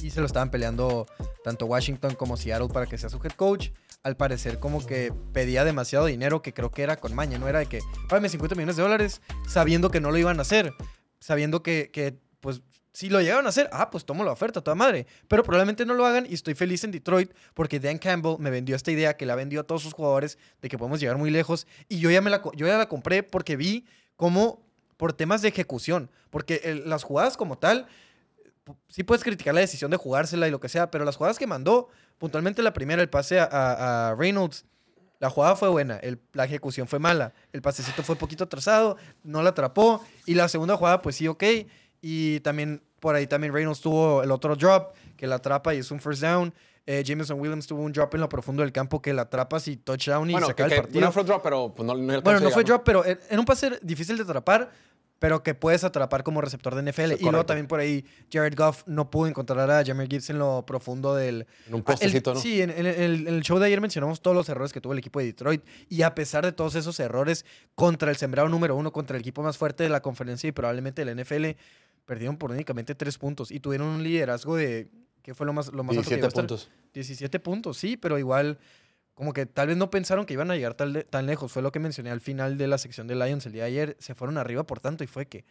Y 0.00 0.10
se 0.10 0.20
lo 0.20 0.26
estaban 0.26 0.52
peleando 0.52 1.06
tanto 1.42 1.66
Washington 1.66 2.14
como 2.14 2.36
Seattle 2.36 2.68
para 2.68 2.86
que 2.86 2.96
sea 2.96 3.08
su 3.10 3.16
head 3.18 3.32
coach. 3.32 3.70
Al 4.04 4.16
parecer 4.16 4.60
como 4.60 4.86
que 4.86 5.12
pedía 5.32 5.64
demasiado 5.64 6.06
dinero 6.06 6.42
que 6.42 6.54
creo 6.54 6.70
que 6.70 6.84
era 6.84 6.96
con 6.96 7.12
maña, 7.12 7.38
no 7.38 7.48
era 7.48 7.58
de 7.58 7.66
que, 7.66 7.80
págame 8.08 8.28
50 8.28 8.54
millones 8.54 8.76
de 8.76 8.82
dólares 8.84 9.20
sabiendo 9.48 9.90
que 9.90 10.00
no 10.00 10.12
lo 10.12 10.18
iban 10.18 10.38
a 10.38 10.42
hacer, 10.42 10.72
sabiendo 11.18 11.64
que, 11.64 11.90
que 11.92 12.16
pues 12.38 12.62
si 12.98 13.08
lo 13.08 13.20
llegaron 13.20 13.46
a 13.46 13.50
hacer, 13.50 13.70
ah, 13.72 13.90
pues 13.92 14.04
tomo 14.04 14.24
la 14.24 14.32
oferta, 14.32 14.60
toda 14.60 14.74
madre. 14.74 15.06
Pero 15.28 15.44
probablemente 15.44 15.86
no 15.86 15.94
lo 15.94 16.04
hagan 16.04 16.26
y 16.28 16.34
estoy 16.34 16.54
feliz 16.54 16.82
en 16.82 16.90
Detroit 16.90 17.30
porque 17.54 17.78
Dan 17.78 17.96
Campbell 17.96 18.38
me 18.40 18.50
vendió 18.50 18.74
esta 18.74 18.90
idea 18.90 19.16
que 19.16 19.24
la 19.24 19.36
vendió 19.36 19.60
a 19.60 19.62
todos 19.62 19.82
sus 19.82 19.92
jugadores 19.92 20.36
de 20.60 20.68
que 20.68 20.76
podemos 20.78 20.98
llegar 20.98 21.16
muy 21.16 21.30
lejos 21.30 21.68
y 21.88 22.00
yo 22.00 22.10
ya, 22.10 22.20
me 22.20 22.28
la, 22.28 22.42
yo 22.56 22.66
ya 22.66 22.76
la 22.76 22.88
compré 22.88 23.22
porque 23.22 23.54
vi 23.54 23.86
cómo 24.16 24.66
por 24.96 25.12
temas 25.12 25.42
de 25.42 25.48
ejecución, 25.48 26.10
porque 26.30 26.82
las 26.86 27.04
jugadas 27.04 27.36
como 27.36 27.56
tal, 27.56 27.86
sí 28.88 29.04
puedes 29.04 29.22
criticar 29.22 29.54
la 29.54 29.60
decisión 29.60 29.92
de 29.92 29.96
jugársela 29.96 30.48
y 30.48 30.50
lo 30.50 30.58
que 30.58 30.68
sea, 30.68 30.90
pero 30.90 31.04
las 31.04 31.14
jugadas 31.14 31.38
que 31.38 31.46
mandó, 31.46 31.90
puntualmente 32.18 32.64
la 32.64 32.72
primera, 32.72 33.00
el 33.00 33.08
pase 33.08 33.38
a, 33.38 34.16
Reynolds, 34.18 34.64
la 35.20 35.30
jugada 35.30 35.54
fue 35.54 35.68
buena, 35.68 36.00
la 36.32 36.46
ejecución 36.46 36.88
fue 36.88 36.98
mala, 36.98 37.32
el 37.52 37.62
pasecito 37.62 38.02
fue 38.02 38.16
poquito 38.16 38.42
atrasado, 38.42 38.96
no 39.22 39.40
la 39.44 39.50
atrapó, 39.50 40.04
y 40.26 40.34
la 40.34 40.48
segunda 40.48 40.76
jugada, 40.76 41.00
pues 41.00 41.14
sí, 41.14 41.28
ok, 41.28 41.44
y 42.00 42.40
también 42.40 42.82
por 43.00 43.14
ahí 43.14 43.26
también 43.26 43.52
Reynolds 43.52 43.80
tuvo 43.80 44.22
el 44.22 44.30
otro 44.30 44.56
drop 44.56 44.92
que 45.16 45.26
la 45.26 45.36
atrapa 45.36 45.74
y 45.74 45.78
es 45.78 45.90
un 45.90 46.00
first 46.00 46.22
down. 46.22 46.52
Eh, 46.86 47.02
Jameson 47.04 47.38
Williams 47.38 47.66
tuvo 47.66 47.82
un 47.82 47.92
drop 47.92 48.14
en 48.14 48.20
lo 48.22 48.28
profundo 48.30 48.62
del 48.62 48.72
campo 48.72 49.02
que 49.02 49.12
la 49.12 49.22
atrapas 49.22 49.68
y 49.68 49.76
touchdown 49.76 50.30
y 50.30 50.32
Bueno, 50.32 50.46
se 50.46 50.54
que, 50.54 50.62
acaba 50.62 50.74
el 50.76 50.80
partido. 50.82 50.98
una 51.00 51.12
fue 51.12 51.24
drop, 51.24 51.42
pero 51.42 51.74
pues, 51.74 51.86
no, 51.86 51.94
no 51.94 52.22
Bueno, 52.22 52.40
no 52.40 52.50
fue 52.50 52.64
drop, 52.64 52.82
pero 52.84 53.04
en 53.04 53.38
un 53.38 53.44
pase 53.44 53.78
difícil 53.82 54.16
de 54.16 54.22
atrapar, 54.22 54.70
pero 55.18 55.42
que 55.42 55.52
puedes 55.54 55.84
atrapar 55.84 56.22
como 56.22 56.40
receptor 56.40 56.74
de 56.76 56.90
NFL. 56.90 57.14
y 57.20 57.24
luego 57.24 57.44
también 57.44 57.66
por 57.66 57.80
ahí 57.80 58.06
Jared 58.32 58.54
Goff 58.56 58.84
no 58.86 59.10
pudo 59.10 59.26
encontrar 59.26 59.68
a 59.70 59.84
Jameer 59.84 60.08
Gibbs 60.08 60.30
en 60.30 60.38
lo 60.38 60.64
profundo 60.64 61.14
del... 61.14 61.46
En 61.66 61.74
un 61.74 61.80
Ah, 61.80 61.92
el- 61.92 61.94
postecito, 61.94 62.32
¿no? 62.34 62.40
Sí, 62.40 62.62
en, 62.62 62.70
en 62.70 62.86
el, 62.86 63.26
en 63.26 63.34
el 63.34 63.42
show 63.42 63.58
de 63.58 63.66
ayer 63.66 63.80
mencionamos 63.82 64.22
todos 64.22 64.34
los 64.36 64.48
errores 64.48 64.72
que 64.72 64.80
tuvo 64.80 64.92
el 64.94 65.00
equipo 65.00 65.18
de 65.18 65.26
Detroit. 65.26 65.62
Y 65.90 66.02
a 66.02 66.14
pesar 66.14 66.44
de 66.46 66.52
todos 66.52 66.74
esos 66.76 66.98
errores 67.00 67.44
contra 67.74 68.10
el 68.10 68.16
sembrado 68.16 68.48
número 68.48 68.76
uno, 68.76 68.92
contra 68.92 69.16
el 69.16 69.20
equipo 69.20 69.42
más 69.42 69.58
fuerte 69.58 69.82
de 69.82 69.90
la 69.90 70.00
conferencia 70.00 70.48
y 70.48 70.52
probablemente 70.52 71.04
de 71.04 71.14
la 71.14 71.22
NFL, 71.22 71.58
perdieron 72.08 72.38
por 72.38 72.50
únicamente 72.50 72.94
tres 72.94 73.18
puntos. 73.18 73.50
Y 73.50 73.60
tuvieron 73.60 73.86
un 73.88 74.02
liderazgo 74.02 74.56
de... 74.56 74.88
¿Qué 75.22 75.34
fue 75.34 75.44
lo 75.44 75.52
más, 75.52 75.70
lo 75.74 75.84
más 75.84 75.94
alto 75.94 76.08
que 76.08 76.16
17 76.16 76.16
llegó 76.16 76.24
a 76.24 76.28
estar? 76.28 76.46
puntos. 76.46 76.70
17 76.94 77.38
puntos, 77.38 77.76
sí, 77.76 77.98
pero 77.98 78.18
igual 78.18 78.58
como 79.12 79.34
que 79.34 79.44
tal 79.44 79.68
vez 79.68 79.76
no 79.76 79.90
pensaron 79.90 80.24
que 80.24 80.32
iban 80.32 80.50
a 80.50 80.56
llegar 80.56 80.72
tal 80.72 81.04
tan 81.10 81.26
lejos. 81.26 81.52
Fue 81.52 81.60
lo 81.60 81.70
que 81.70 81.80
mencioné 81.80 82.10
al 82.10 82.22
final 82.22 82.56
de 82.56 82.66
la 82.66 82.78
sección 82.78 83.08
de 83.08 83.14
Lions 83.14 83.44
el 83.44 83.52
día 83.52 83.64
de 83.64 83.68
ayer. 83.68 83.96
Se 83.98 84.14
fueron 84.14 84.38
arriba 84.38 84.64
por 84.64 84.80
tanto 84.80 85.04
y 85.04 85.06
fue 85.06 85.26
que, 85.26 85.44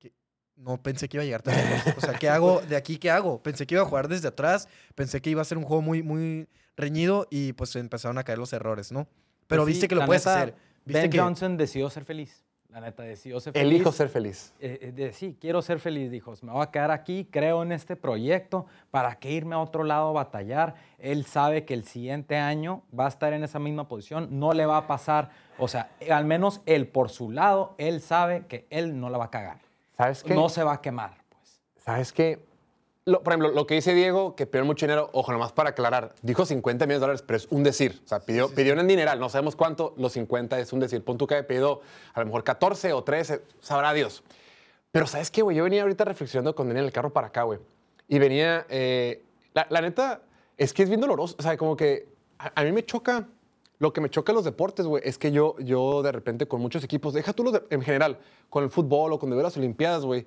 que 0.00 0.12
no 0.56 0.82
pensé 0.82 1.08
que 1.08 1.18
iba 1.18 1.22
a 1.22 1.26
llegar 1.26 1.42
tan 1.42 1.54
lejos. 1.54 1.94
O 1.96 2.00
sea, 2.00 2.14
¿qué 2.14 2.28
hago? 2.34 2.60
¿De 2.62 2.74
aquí 2.74 2.98
qué 2.98 3.12
hago? 3.12 3.40
Pensé 3.40 3.64
que 3.64 3.76
iba 3.76 3.82
a 3.82 3.86
jugar 3.86 4.08
desde 4.08 4.26
atrás. 4.26 4.68
Pensé 4.96 5.22
que 5.22 5.30
iba 5.30 5.42
a 5.42 5.44
ser 5.44 5.58
un 5.58 5.64
juego 5.64 5.80
muy, 5.80 6.02
muy 6.02 6.48
reñido 6.76 7.28
y 7.30 7.52
pues 7.52 7.76
empezaron 7.76 8.18
a 8.18 8.24
caer 8.24 8.38
los 8.38 8.52
errores, 8.52 8.90
¿no? 8.90 9.06
Pero 9.46 9.62
Pues 9.62 9.66
sí, 9.66 9.72
viste 9.74 9.88
que 9.88 9.94
lo 9.94 10.06
puedes 10.06 10.26
neta, 10.26 10.42
hacer. 10.42 10.54
Viste 10.84 11.02
Ben 11.02 11.10
que 11.10 11.20
Johnson 11.20 11.56
decidió 11.56 11.88
ser 11.90 12.04
feliz. 12.04 12.42
La 12.70 12.82
neta, 12.82 13.02
decidió 13.02 13.40
ser 13.40 13.54
feliz. 13.54 13.72
Elijo 13.72 13.92
ser 13.92 14.10
feliz. 14.10 14.52
Eh, 14.60 14.78
eh, 14.82 14.92
de, 14.92 15.12
sí, 15.14 15.36
quiero 15.40 15.62
ser 15.62 15.80
feliz, 15.80 16.10
dijo. 16.10 16.34
Me 16.42 16.52
voy 16.52 16.62
a 16.62 16.70
quedar 16.70 16.90
aquí, 16.90 17.26
creo 17.30 17.62
en 17.62 17.72
este 17.72 17.96
proyecto, 17.96 18.66
¿para 18.90 19.14
qué 19.14 19.30
irme 19.30 19.54
a 19.54 19.58
otro 19.58 19.84
lado 19.84 20.08
a 20.08 20.12
batallar? 20.12 20.74
Él 20.98 21.24
sabe 21.24 21.64
que 21.64 21.72
el 21.72 21.84
siguiente 21.84 22.36
año 22.36 22.82
va 22.96 23.06
a 23.06 23.08
estar 23.08 23.32
en 23.32 23.42
esa 23.42 23.58
misma 23.58 23.88
posición, 23.88 24.38
no 24.38 24.52
le 24.52 24.66
va 24.66 24.76
a 24.76 24.86
pasar, 24.86 25.30
o 25.56 25.66
sea, 25.66 25.90
eh, 26.00 26.12
al 26.12 26.26
menos 26.26 26.60
él 26.66 26.88
por 26.88 27.08
su 27.08 27.30
lado, 27.30 27.74
él 27.78 28.02
sabe 28.02 28.44
que 28.46 28.66
él 28.68 29.00
no 29.00 29.08
la 29.08 29.16
va 29.16 29.24
a 29.24 29.30
cagar. 29.30 29.60
¿Sabes 29.96 30.22
qué? 30.22 30.34
No 30.34 30.50
se 30.50 30.62
va 30.62 30.74
a 30.74 30.80
quemar, 30.82 31.16
pues. 31.30 31.62
¿Sabes 31.78 32.12
qué? 32.12 32.44
Lo- 33.08 33.22
por 33.22 33.32
ejemplo, 33.32 33.50
lo 33.52 33.66
que 33.66 33.74
dice 33.74 33.94
Diego, 33.94 34.36
que 34.36 34.46
pidió 34.46 34.64
mucho 34.64 34.84
dinero, 34.86 35.08
ojo, 35.12 35.32
nomás 35.32 35.52
para 35.52 35.70
aclarar, 35.70 36.14
dijo 36.22 36.44
50 36.44 36.84
millones 36.86 36.98
de 36.98 37.00
dólares, 37.00 37.22
pero 37.26 37.36
es 37.38 37.46
un 37.50 37.62
decir. 37.62 38.00
O 38.04 38.08
sea, 38.08 38.20
pidió, 38.20 38.48
pidió 38.54 38.74
en 38.78 38.86
dineral, 38.86 39.18
no 39.18 39.28
sabemos 39.28 39.56
cuánto, 39.56 39.94
los 39.96 40.12
50 40.12 40.58
es 40.60 40.72
un 40.72 40.80
decir. 40.80 41.02
Pon 41.02 41.16
tú 41.16 41.26
que 41.26 41.34
haya 41.36 41.46
pedido 41.46 41.80
a 42.12 42.20
lo 42.20 42.26
mejor 42.26 42.44
14 42.44 42.92
o 42.92 43.02
13, 43.04 43.42
sabrá 43.60 43.92
Dios. 43.94 44.22
Pero 44.92 45.06
¿sabes 45.06 45.30
qué, 45.30 45.42
güey? 45.42 45.56
Yo 45.56 45.64
venía 45.64 45.82
ahorita 45.82 46.04
reflexionando 46.04 46.54
cuando 46.54 46.70
venía 46.70 46.80
en 46.82 46.86
el 46.86 46.92
carro 46.92 47.12
para 47.12 47.28
acá, 47.28 47.44
güey. 47.44 47.58
Y 48.08 48.18
venía, 48.18 48.66
eh, 48.68 49.22
la, 49.54 49.66
la 49.70 49.80
neta, 49.80 50.22
es 50.56 50.72
que 50.72 50.82
es 50.82 50.88
bien 50.88 51.00
doloroso. 51.00 51.34
O 51.38 51.42
sea, 51.42 51.56
como 51.56 51.76
que 51.76 52.08
a, 52.38 52.60
a 52.60 52.64
mí 52.64 52.72
me 52.72 52.84
choca, 52.84 53.26
lo 53.78 53.92
que 53.92 54.00
me 54.00 54.10
choca 54.10 54.32
en 54.32 54.36
los 54.36 54.44
deportes, 54.44 54.86
güey, 54.86 55.02
es 55.06 55.18
que 55.18 55.30
yo, 55.32 55.56
yo 55.60 56.02
de 56.02 56.12
repente 56.12 56.46
con 56.46 56.60
muchos 56.60 56.82
equipos, 56.84 57.14
deja 57.14 57.32
tú 57.32 57.44
los 57.44 57.52
de- 57.54 57.62
en 57.70 57.80
general, 57.82 58.18
con 58.50 58.64
el 58.64 58.70
fútbol 58.70 59.12
o 59.12 59.18
cuando 59.18 59.36
veo 59.36 59.42
las 59.44 59.56
Olimpiadas, 59.56 60.04
güey, 60.04 60.26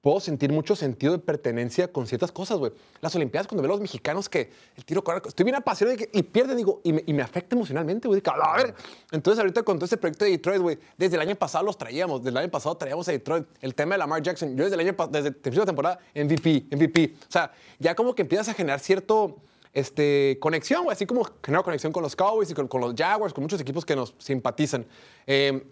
puedo 0.00 0.20
sentir 0.20 0.52
mucho 0.52 0.76
sentido 0.76 1.12
de 1.12 1.18
pertenencia 1.18 1.92
con 1.92 2.06
ciertas 2.06 2.30
cosas, 2.32 2.58
güey. 2.58 2.72
Las 3.00 3.14
Olimpiadas, 3.16 3.46
cuando 3.46 3.62
veo 3.62 3.72
a 3.72 3.74
los 3.74 3.80
mexicanos 3.80 4.28
que 4.28 4.50
el 4.76 4.84
tiro 4.84 5.02
con 5.02 5.20
estoy 5.26 5.44
bien 5.44 5.56
apasionado 5.56 5.98
y, 6.12 6.18
y 6.18 6.22
pierden, 6.22 6.56
digo, 6.56 6.80
y 6.84 6.92
me, 6.92 7.22
afecta 7.22 7.56
emocionalmente, 7.56 8.06
güey. 8.08 8.22
A 8.24 8.56
ver. 8.56 8.74
Entonces, 9.12 9.40
ahorita 9.40 9.62
con 9.62 9.78
todo 9.78 9.84
este 9.86 9.96
proyecto 9.96 10.24
de 10.24 10.32
Detroit, 10.32 10.62
güey, 10.62 10.78
desde 10.96 11.16
el 11.16 11.22
año 11.22 11.34
pasado 11.34 11.64
los 11.64 11.76
traíamos, 11.76 12.20
desde 12.20 12.30
el 12.30 12.36
año 12.36 12.50
pasado 12.50 12.76
traíamos 12.76 13.08
a 13.08 13.12
Detroit. 13.12 13.46
El 13.60 13.74
tema 13.74 13.94
de 13.94 13.98
Lamar 13.98 14.22
Jackson, 14.22 14.56
yo 14.56 14.64
desde 14.64 14.74
el 14.74 14.80
año 14.80 14.94
pa- 14.96 15.08
desde 15.08 15.28
el 15.28 15.34
principio 15.34 15.62
de 15.62 15.66
temporada, 15.66 15.98
MVP, 16.14 16.66
MVP. 16.70 17.14
O 17.22 17.30
sea, 17.32 17.52
ya 17.78 17.94
como 17.94 18.14
que 18.14 18.22
empiezas 18.22 18.48
a 18.48 18.54
generar 18.54 18.80
cierto 18.80 19.36
este, 19.72 20.38
conexión, 20.40 20.84
güey, 20.84 20.94
así 20.94 21.04
como 21.04 21.28
genero 21.44 21.62
conexión 21.62 21.92
con 21.92 22.02
los 22.02 22.14
Cowboys 22.16 22.50
y 22.50 22.54
con, 22.54 22.66
con 22.68 22.80
los 22.80 22.94
Jaguars, 22.96 23.34
con 23.34 23.42
muchos 23.42 23.60
equipos 23.60 23.84
que 23.84 23.94
nos 23.96 24.14
simpatizan. 24.18 24.86
Eh, 25.26 25.66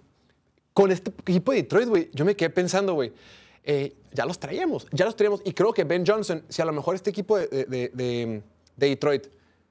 con 0.75 0.91
este 0.91 1.11
equipo 1.21 1.53
de 1.53 1.59
Detroit, 1.59 1.89
güey, 1.89 2.11
yo 2.13 2.25
me 2.25 2.35
quedé 2.35 2.51
pensando, 2.51 2.95
güey, 2.95 3.13
eh, 3.65 3.95
ya 4.13 4.27
los 4.27 4.39
traíamos, 4.39 4.87
ya 4.93 5.05
los 5.05 5.17
traíamos. 5.17 5.41
Y 5.45 5.53
creo 5.53 5.73
que 5.73 5.85
Ben 5.85 6.05
Johnson, 6.07 6.45
si 6.49 6.61
a 6.63 6.65
lo 6.65 6.73
mejor 6.73 6.95
este 6.95 7.11
equipo 7.11 7.39
de, 7.39 7.49
de- 7.49 7.65
de- 7.67 7.89
de- 7.95 8.43
de 8.77 8.89
Detroit, 8.89 9.27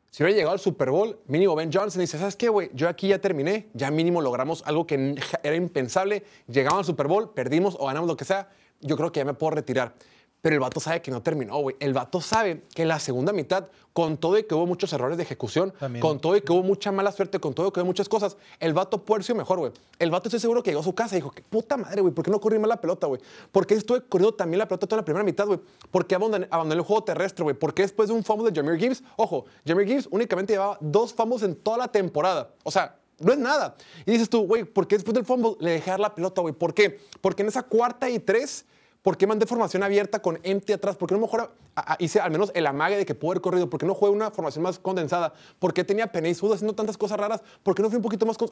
si 0.10 0.22
hubiera 0.24 0.36
llegado 0.38 0.54
al 0.54 0.60
Super 0.60 0.92
Bowl, 0.92 1.18
mínimo 1.28 1.56
Ben 1.56 1.72
Johnson 1.74 2.00
dice, 2.02 2.18
¿sabes 2.20 2.36
qué, 2.36 2.48
güey? 2.50 2.70
Yo 2.74 2.88
aquí 2.88 3.08
ya 3.08 3.20
terminé, 3.20 3.68
ya 3.74 3.90
mínimo 3.90 4.22
logramos 4.22 4.62
algo 4.66 4.86
que 4.86 5.16
era 5.44 5.56
impensable. 5.56 6.24
Llegamos 6.48 6.80
al 6.80 6.86
Super 6.86 7.08
Bowl, 7.08 7.32
perdimos 7.34 7.76
o 7.80 7.88
ganamos 7.88 8.08
lo 8.08 8.16
que 8.18 8.26
sea, 8.26 8.50
yo 8.82 8.96
creo 8.96 9.12
que 9.12 9.20
ya 9.22 9.26
me 9.26 9.34
puedo 9.34 9.52
retirar. 9.52 9.96
Pero 10.44 10.56
el 10.56 10.60
vato 10.60 10.82
sabe 10.82 11.02
que 11.02 11.10
no 11.10 11.22
terminó, 11.22 11.58
güey. 11.60 11.78
El 11.80 11.94
vato 11.94 12.20
sabe 12.20 12.64
que 12.76 12.84
la 12.84 13.00
segunda 13.00 13.32
mitad, 13.32 13.70
con 13.94 14.18
todo 14.18 14.38
y 14.38 14.44
que 14.44 14.54
hubo 14.54 14.66
muchos 14.66 14.92
errores 14.92 15.16
de 15.16 15.24
ejecución, 15.24 15.72
También. 15.80 16.02
con 16.02 16.20
todo 16.20 16.36
y 16.36 16.42
que 16.42 16.52
hubo 16.52 16.64
mucha 16.64 16.92
mala 16.92 17.14
suerte, 17.14 17.40
con 17.40 17.54
todo 17.54 17.70
y 17.70 17.72
que 17.72 17.80
hubo 17.80 17.86
muchas 17.86 18.10
cosas, 18.10 18.36
el 18.60 18.74
vato 18.74 19.02
sido 19.22 19.36
mejor, 19.38 19.60
güey. 19.60 19.72
El 20.00 20.12
vato 20.12 20.28
estoy 20.28 20.42
seguro 20.42 20.62
que 20.62 20.72
llegó 20.72 20.82
a 20.82 20.84
su 20.84 20.94
casa 20.94 21.16
y 21.16 21.20
dijo, 21.20 21.32
qué 21.32 21.44
puta 21.44 21.78
madre, 21.78 22.02
güey, 22.02 22.14
¿por 22.14 22.26
qué 22.26 22.32
no 22.32 22.42
corrí 22.42 22.60
más 22.60 22.68
la 22.68 22.82
pelota, 22.82 23.08
güey? 23.08 23.22
¿Por 23.54 23.66
qué 23.66 23.76
estuve 23.76 24.02
corriendo 24.02 24.36
también 24.36 24.60
la 24.60 24.68
pelota 24.68 24.86
toda 24.86 25.02
la 25.02 25.06
primera 25.06 25.24
mitad, 25.24 25.48
güey? 25.48 25.62
¿Por 25.90 26.06
qué 26.08 26.16
abandoné, 26.16 26.46
abandoné 26.52 26.82
el 26.82 26.86
juego 26.86 27.06
terrestre, 27.06 27.44
güey? 27.44 27.56
¿Por 27.56 27.74
qué 27.74 27.84
después 27.84 28.10
de 28.10 28.16
un 28.16 28.26
fumble 28.26 28.52
de 28.52 28.60
Jameer 28.60 28.78
Gibbs? 28.78 29.02
Ojo, 29.16 29.46
Jameer 29.66 29.88
Gibbs 29.88 30.10
únicamente 30.12 30.52
llevaba 30.52 30.78
dos 30.82 31.14
fumbles 31.14 31.44
en 31.44 31.56
toda 31.56 31.78
la 31.78 31.88
temporada. 31.88 32.50
O 32.64 32.72
sea, 32.72 32.98
no 33.18 33.32
es 33.32 33.40
nada. 33.40 33.78
Y 34.06 34.12
dices 34.12 34.30
tú, 34.30 34.46
güey, 34.46 34.66
¿por 34.66 34.88
qué 34.90 34.96
después 34.98 35.16
del 35.16 35.24
fumble 35.24 35.56
le 35.62 35.72
dejé 35.72 35.92
dar 35.92 36.02
la 36.02 36.14
pelota, 36.14 36.42
güey? 36.42 36.54
¿Por 36.54 36.74
qué? 36.74 37.00
Porque 37.22 37.44
en 37.44 37.48
esa 37.48 37.64
cuarta 37.64 38.10
y 38.10 38.20
tres 38.20 38.66
¿Por 39.04 39.18
qué 39.18 39.28
mandé 39.28 39.46
formación 39.46 39.84
abierta 39.84 40.22
con 40.22 40.40
empty 40.44 40.74
atrás? 40.74 40.96
¿Por 40.96 41.10
qué 41.10 41.14
no 41.16 41.22
mejor 41.22 41.54
hice 42.00 42.22
al 42.22 42.32
menos 42.32 42.52
el 42.56 42.66
amague 42.66 42.96
de 42.98 43.06
que 43.06 43.14
puedo 43.14 43.34
haber 43.34 43.42
corrido? 43.42 43.70
¿Por 43.70 43.80
qué 43.80 43.86
no 43.86 43.94
jugué 43.94 44.12
una 44.12 44.32
formación 44.32 44.64
más 44.64 44.80
condensada? 44.80 45.34
¿Por 45.60 45.74
qué 45.74 45.84
tenía 45.84 46.12
Penny 46.12 46.34
Sud 46.34 46.54
haciendo 46.54 46.74
tantas 46.74 46.98
cosas 46.98 47.20
raras? 47.20 47.44
¿Por 47.64 47.76
qué 47.76 47.82
no 47.84 47.90
fui 47.90 47.98
un 47.98 48.02
poquito 48.02 48.26
más... 48.26 48.38
con- 48.38 48.50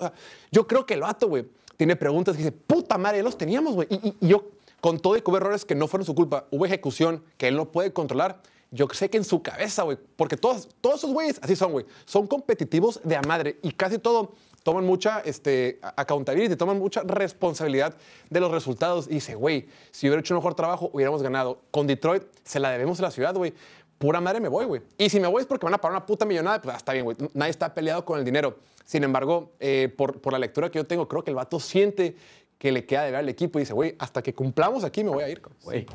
yo 0.51 0.67
creo 0.67 0.85
que 0.85 0.93
el 0.93 0.99
vato, 1.01 1.29
güey, 1.29 1.47
tiene 1.77 1.95
preguntas 1.95 2.35
que 2.35 2.43
dice, 2.43 2.51
puta 2.51 2.97
madre, 2.97 3.23
los 3.23 3.37
teníamos, 3.37 3.75
güey. 3.75 3.87
Y, 3.89 4.27
yo, 4.27 4.43
con 4.81 4.99
todo 4.99 5.15
y 5.15 5.21
que 5.21 5.31
errores 5.31 5.63
que 5.63 5.73
no 5.73 5.87
fueron 5.87 6.05
su 6.05 6.13
culpa, 6.13 6.45
hubo 6.51 6.65
ejecución 6.65 7.23
que 7.37 7.47
él 7.47 7.55
no 7.55 7.71
puede 7.71 7.93
controlar, 7.93 8.41
yo 8.71 8.87
sé 8.91 9.09
que 9.09 9.17
en 9.17 9.23
su 9.23 9.41
cabeza, 9.41 9.83
güey, 9.83 9.97
porque 10.17 10.35
todos, 10.35 10.67
todos 10.81 10.97
esos 10.97 11.11
güeyes 11.13 11.39
así 11.41 11.55
son, 11.55 11.71
güey, 11.71 11.85
son 12.05 12.27
competitivos 12.27 12.99
de 13.03 13.15
a 13.15 13.21
madre 13.21 13.57
y 13.63 13.71
casi 13.71 13.99
todo 13.99 14.33
toman 14.63 14.85
mucha 14.85 15.21
este, 15.21 15.79
accountability, 15.81 16.55
toman 16.55 16.79
mucha 16.79 17.01
responsabilidad 17.03 17.95
de 18.29 18.39
los 18.39 18.51
resultados. 18.51 19.07
Y 19.07 19.15
dice, 19.15 19.35
güey, 19.35 19.67
si 19.91 20.07
hubiera 20.07 20.19
hecho 20.19 20.33
un 20.33 20.39
mejor 20.39 20.53
trabajo, 20.53 20.89
hubiéramos 20.93 21.21
ganado. 21.21 21.61
Con 21.71 21.87
Detroit 21.87 22.23
se 22.43 22.59
la 22.59 22.71
debemos 22.71 22.99
a 22.99 23.03
la 23.03 23.11
ciudad, 23.11 23.35
güey. 23.35 23.53
Pura 23.97 24.19
madre 24.19 24.39
me 24.39 24.49
voy, 24.49 24.65
güey. 24.65 24.81
Y 24.97 25.09
si 25.09 25.19
me 25.19 25.27
voy 25.27 25.41
es 25.41 25.47
porque 25.47 25.65
van 25.65 25.75
a 25.75 25.77
pagar 25.77 25.97
una 25.97 26.05
puta 26.05 26.25
millonada, 26.25 26.61
pues 26.61 26.75
está 26.75 26.93
bien, 26.93 27.05
güey. 27.05 27.17
Nadie 27.33 27.51
está 27.51 27.73
peleado 27.73 28.03
con 28.03 28.17
el 28.17 28.25
dinero. 28.25 28.57
Sin 28.83 29.03
embargo, 29.03 29.51
eh, 29.59 29.93
por, 29.95 30.19
por 30.19 30.33
la 30.33 30.39
lectura 30.39 30.71
que 30.71 30.79
yo 30.79 30.87
tengo, 30.87 31.07
creo 31.07 31.23
que 31.23 31.29
el 31.29 31.35
vato 31.35 31.59
siente 31.59 32.15
que 32.57 32.71
le 32.71 32.85
queda 32.85 33.03
de 33.03 33.11
ver 33.11 33.19
al 33.21 33.29
equipo 33.29 33.57
y 33.57 33.63
dice, 33.63 33.73
güey, 33.73 33.95
hasta 33.97 34.21
que 34.21 34.35
cumplamos 34.35 34.83
aquí 34.83 35.03
me 35.03 35.09
voy 35.09 35.23
a 35.23 35.29
ir. 35.29 35.41
Güey, 35.63 35.87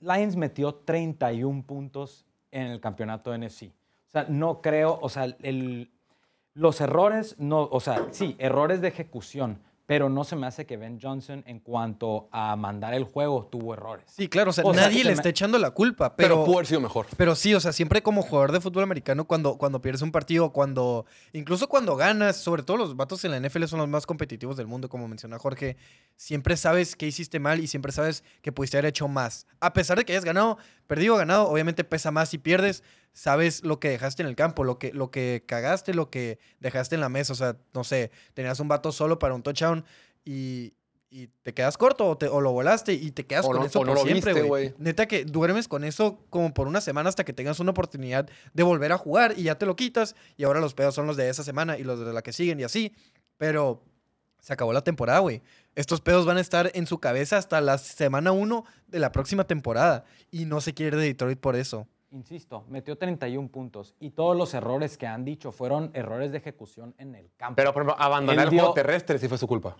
Lions 0.00 0.34
metió 0.34 0.74
31 0.74 1.62
puntos 1.64 2.26
en 2.50 2.68
el 2.68 2.80
campeonato 2.80 3.36
NFC. 3.36 3.64
O 3.64 4.10
sea, 4.10 4.26
no 4.28 4.60
creo, 4.60 4.98
o 5.00 5.08
sea, 5.08 5.24
el, 5.24 5.90
los 6.54 6.80
errores, 6.80 7.36
no, 7.38 7.68
o 7.70 7.80
sea, 7.80 8.06
sí, 8.10 8.36
errores 8.38 8.80
de 8.80 8.88
ejecución, 8.88 9.60
pero 9.86 10.08
no 10.08 10.22
se 10.22 10.36
me 10.36 10.46
hace 10.46 10.66
que 10.66 10.76
Ben 10.76 11.00
Johnson 11.02 11.42
en 11.48 11.58
cuanto 11.58 12.28
a 12.30 12.54
mandar 12.54 12.94
el 12.94 13.02
juego 13.02 13.48
tuvo 13.50 13.74
errores. 13.74 14.04
Sí, 14.08 14.28
claro, 14.28 14.50
o 14.50 14.52
sea, 14.52 14.62
O 14.64 14.72
nadie 14.72 14.90
que 14.90 14.98
se 14.98 15.04
le 15.04 15.10
me- 15.10 15.14
está 15.14 15.28
echando 15.30 15.58
la 15.58 15.72
culpa, 15.72 16.14
Pero, 16.14 16.28
pero, 16.36 16.44
pudo 16.44 16.54
haber 16.58 16.66
sido 16.68 16.80
mejor. 16.80 17.06
pero 17.16 17.34
sí, 17.34 17.54
o 17.54 17.60
sea, 17.60 17.72
siempre 17.72 18.00
como 18.00 18.22
jugador 18.22 18.52
de 18.52 18.60
fútbol 18.60 18.84
americano, 18.84 19.24
cuando, 19.26 19.58
cuando 19.58 19.80
pierdes 19.80 20.02
un 20.02 20.12
partido, 20.12 20.52
cuando, 20.52 21.06
incluso 21.32 21.68
cuando 21.68 21.96
ganas, 21.96 22.36
sobre 22.36 22.62
todo 22.62 22.76
los 22.76 22.94
vatos 22.96 23.24
en 23.24 23.32
la 23.32 23.38
NFL 23.40 23.64
son 23.66 23.80
los 23.80 23.88
más 23.88 24.06
competitivos 24.06 24.56
del 24.56 24.68
mundo, 24.68 24.88
como 24.88 25.08
menciona 25.08 25.40
Jorge, 25.40 25.76
siempre 26.14 26.56
sabes 26.56 26.94
qué 26.94 27.06
hiciste 27.08 27.40
mal 27.40 27.58
y 27.58 27.66
siempre 27.66 27.90
sabes 27.90 28.22
que 28.42 28.52
pudiste 28.52 28.76
haber 28.76 28.90
hecho 28.90 29.08
más. 29.08 29.46
A 29.58 29.72
pesar 29.72 29.98
de 29.98 30.04
que 30.04 30.12
hayas 30.12 30.24
ganado, 30.24 30.56
perdido 30.86 31.14
o 31.14 31.18
ganado, 31.18 31.48
obviamente 31.48 31.82
pesa 31.82 32.12
más 32.12 32.28
si 32.28 32.38
pierdes, 32.38 32.84
sabes 33.12 33.62
lo 33.64 33.80
que 33.80 33.88
dejaste 33.90 34.22
en 34.22 34.28
el 34.28 34.36
campo, 34.36 34.64
lo 34.64 34.78
que, 34.78 34.92
lo 34.92 35.10
que 35.10 35.44
cagaste, 35.46 35.94
lo 35.94 36.10
que 36.10 36.38
dejaste 36.60 36.94
en 36.94 37.00
la 37.00 37.08
mesa, 37.08 37.32
o 37.32 37.36
sea, 37.36 37.56
no 37.74 37.84
sé, 37.84 38.10
tenías 38.34 38.60
un 38.60 38.68
vato 38.68 38.92
solo 38.92 39.18
para 39.18 39.34
un 39.34 39.42
touchdown 39.42 39.84
y... 40.24 40.74
Y 41.12 41.26
te 41.42 41.52
quedas 41.54 41.76
corto 41.76 42.06
o, 42.06 42.16
te- 42.16 42.28
o 42.28 42.40
lo 42.40 42.52
volaste 42.52 42.92
y 42.92 43.10
te 43.10 43.26
quedas 43.26 43.44
O 43.44 43.48
con 43.48 43.56
no- 43.58 43.64
eso 43.64 43.84
no 43.84 43.94
por 43.94 44.06
siempre, 44.06 44.42
güey. 44.42 44.74
Neta 44.78 45.08
que 45.08 45.24
duermes 45.24 45.66
con 45.66 45.82
eso 45.82 46.24
como 46.30 46.54
por 46.54 46.68
una 46.68 46.80
semana 46.80 47.08
hasta 47.08 47.24
que 47.24 47.32
tengas 47.32 47.58
una 47.58 47.72
oportunidad 47.72 48.28
de 48.54 48.62
volver 48.62 48.92
a 48.92 48.96
jugar 48.96 49.34
y 49.36 49.42
ya 49.42 49.56
te 49.58 49.66
lo 49.66 49.74
quitas. 49.74 50.14
Y 50.36 50.44
ahora 50.44 50.60
los 50.60 50.72
pedos 50.74 50.94
son 50.94 51.08
los 51.08 51.16
de 51.16 51.28
esa 51.28 51.42
semana 51.42 51.76
y 51.78 51.82
los 51.82 51.98
de 51.98 52.12
la 52.12 52.22
que 52.22 52.32
siguen 52.32 52.60
y 52.60 52.62
así. 52.62 52.94
Pero 53.38 53.82
se 54.38 54.52
acabó 54.52 54.72
la 54.72 54.84
temporada, 54.84 55.18
güey. 55.18 55.42
Estos 55.74 56.00
pedos 56.00 56.26
van 56.26 56.36
a 56.36 56.40
estar 56.40 56.70
en 56.74 56.86
su 56.86 57.00
cabeza 57.00 57.38
hasta 57.38 57.60
la 57.60 57.78
semana 57.78 58.30
1 58.30 58.64
de 58.86 58.98
la 59.00 59.10
próxima 59.10 59.42
temporada. 59.42 60.04
Y 60.30 60.44
no 60.44 60.60
se 60.60 60.74
quiere 60.74 60.96
ir 60.96 61.00
de 61.00 61.06
Detroit 61.08 61.40
por 61.40 61.56
eso. 61.56 61.88
Insisto, 62.12 62.64
metió 62.68 62.98
31 62.98 63.48
puntos 63.48 63.94
y 64.00 64.10
todos 64.10 64.36
los 64.36 64.52
errores 64.54 64.98
que 64.98 65.06
han 65.06 65.24
dicho 65.24 65.52
fueron 65.52 65.90
errores 65.94 66.32
de 66.32 66.38
ejecución 66.38 66.94
en 66.98 67.14
el 67.14 67.30
campo. 67.36 67.54
Pero, 67.56 67.72
por 67.72 67.82
ejemplo, 67.82 68.02
abandonar 68.02 68.48
Él 68.48 68.54
el 68.54 68.60
juego 68.60 68.74
terrestre 68.74 69.18
sí 69.18 69.28
fue 69.28 69.38
su 69.38 69.46
culpa. 69.46 69.76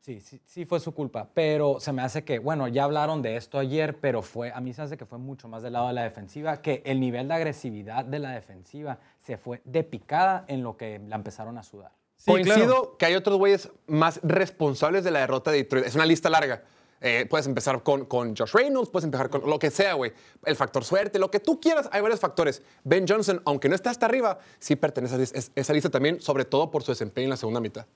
Sí, 0.00 0.18
sí, 0.20 0.40
sí 0.46 0.64
fue 0.64 0.80
su 0.80 0.92
culpa, 0.94 1.28
pero 1.32 1.78
se 1.78 1.92
me 1.92 2.02
hace 2.02 2.24
que, 2.24 2.38
bueno, 2.38 2.66
ya 2.68 2.84
hablaron 2.84 3.20
de 3.20 3.36
esto 3.36 3.58
ayer, 3.58 4.00
pero 4.00 4.22
fue, 4.22 4.50
a 4.50 4.60
mí 4.60 4.72
se 4.72 4.80
hace 4.82 4.96
que 4.96 5.04
fue 5.04 5.18
mucho 5.18 5.46
más 5.46 5.62
del 5.62 5.74
lado 5.74 5.88
de 5.88 5.92
la 5.92 6.02
defensiva, 6.02 6.62
que 6.62 6.82
el 6.86 6.98
nivel 6.98 7.28
de 7.28 7.34
agresividad 7.34 8.04
de 8.06 8.18
la 8.18 8.30
defensiva 8.30 8.98
se 9.18 9.36
fue 9.36 9.60
de 9.64 9.84
picada 9.84 10.46
en 10.48 10.62
lo 10.62 10.76
que 10.76 10.98
la 11.06 11.16
empezaron 11.16 11.58
a 11.58 11.62
sudar. 11.62 11.92
Sí, 12.16 12.30
Coincido 12.30 12.56
claro. 12.66 12.96
que 12.98 13.06
hay 13.06 13.14
otros 13.14 13.36
güeyes 13.36 13.70
más 13.86 14.20
responsables 14.22 15.04
de 15.04 15.10
la 15.10 15.20
derrota 15.20 15.50
de 15.50 15.58
Detroit. 15.58 15.86
Es 15.86 15.94
una 15.94 16.06
lista 16.06 16.30
larga. 16.30 16.62
Eh, 17.02 17.26
puedes 17.30 17.46
empezar 17.46 17.82
con, 17.82 18.04
con 18.04 18.36
Josh 18.36 18.52
Reynolds, 18.52 18.90
puedes 18.90 19.04
empezar 19.04 19.30
con 19.30 19.48
lo 19.48 19.58
que 19.58 19.70
sea, 19.70 19.94
güey. 19.94 20.12
El 20.44 20.54
factor 20.56 20.84
suerte, 20.84 21.18
lo 21.18 21.30
que 21.30 21.40
tú 21.40 21.58
quieras, 21.60 21.88
hay 21.92 22.02
varios 22.02 22.20
factores. 22.20 22.62
Ben 22.84 23.06
Johnson, 23.08 23.40
aunque 23.46 23.68
no 23.70 23.74
está 23.74 23.90
hasta 23.90 24.04
arriba, 24.06 24.38
sí 24.58 24.76
pertenece 24.76 25.14
a 25.14 25.18
esa, 25.22 25.38
es- 25.38 25.52
esa 25.54 25.72
lista 25.72 25.88
también, 25.88 26.20
sobre 26.20 26.44
todo 26.44 26.70
por 26.70 26.82
su 26.82 26.92
desempeño 26.92 27.24
en 27.24 27.30
la 27.30 27.36
segunda 27.38 27.58
mitad. 27.60 27.86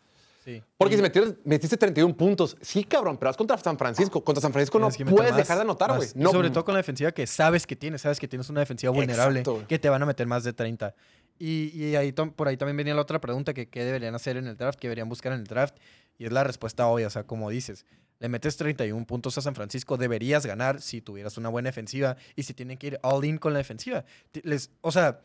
Sí. 0.45 0.63
Porque 0.77 0.97
si 0.97 1.03
metiste, 1.03 1.39
metiste 1.45 1.77
31 1.79 2.15
puntos, 2.17 2.57
sí, 2.61 2.85
cabrón, 2.85 3.17
pero 3.17 3.31
vas 3.31 3.37
contra 3.37 3.57
San 3.57 3.79
Francisco. 3.79 4.23
Contra 4.23 4.43
San 4.43 4.53
Francisco 4.53 4.79
no 4.79 4.89
puedes 4.91 5.33
más, 5.33 5.37
dejar 5.39 5.57
de 5.57 5.63
anotar, 5.63 5.97
güey. 5.97 6.09
No, 6.15 6.31
sobre 6.33 6.51
todo 6.51 6.65
con 6.67 6.75
la 6.75 6.79
defensiva 6.81 7.13
que 7.13 7.27
sabes 7.27 7.67
que 7.67 7.77
tienes, 7.77 8.03
sabes 8.03 8.21
que 8.21 8.29
tienes 8.29 8.51
una 8.51 8.61
defensiva 8.61 8.91
vulnerable, 8.93 9.41
Exacto, 9.41 9.67
que 9.67 9.79
te 9.79 9.89
van 9.89 10.03
a 10.03 10.07
meter 10.07 10.27
más 10.27 10.45
de 10.45 10.53
30. 10.53 10.95
Y, 11.39 11.71
y 11.75 11.97
ahí, 11.97 12.13
por 12.13 12.49
ahí 12.49 12.57
también 12.59 12.77
venía 12.77 12.95
la 12.95 13.01
otra 13.03 13.21
pregunta, 13.23 13.55
que 13.55 13.69
qué 13.71 13.85
deberían 13.85 14.15
hacer 14.15 14.37
en 14.37 14.47
el 14.47 14.57
draft, 14.57 14.79
qué 14.79 14.89
deberían 14.89 15.09
buscar 15.09 15.33
en 15.33 15.41
el 15.41 15.47
draft. 15.47 15.77
Y 16.19 16.27
es 16.27 16.33
la 16.33 16.45
respuesta 16.45 16.87
obvia, 16.89 17.07
o 17.07 17.11
sea, 17.11 17.25
como 17.25 17.49
dices, 17.49 17.87
le 18.25 18.31
metes 18.31 18.57
31 18.57 19.05
puntos 19.05 19.37
a 19.37 19.43
San 19.43 19.55
Francisco, 19.55 19.99
deberías 19.99 20.47
ganar 20.47 20.81
si 20.81 21.03
tuvieras 21.03 21.37
una 21.37 21.51
buena 21.51 21.69
defensiva 21.69 22.17
y 22.35 22.45
si 22.45 22.55
tienen 22.55 22.79
que 22.79 22.87
ir 22.87 22.99
all 23.03 23.23
in 23.23 23.37
con 23.37 23.53
la 23.53 23.59
defensiva. 23.59 24.07
Les, 24.45 24.71
o 24.81 24.91
sea, 24.91 25.21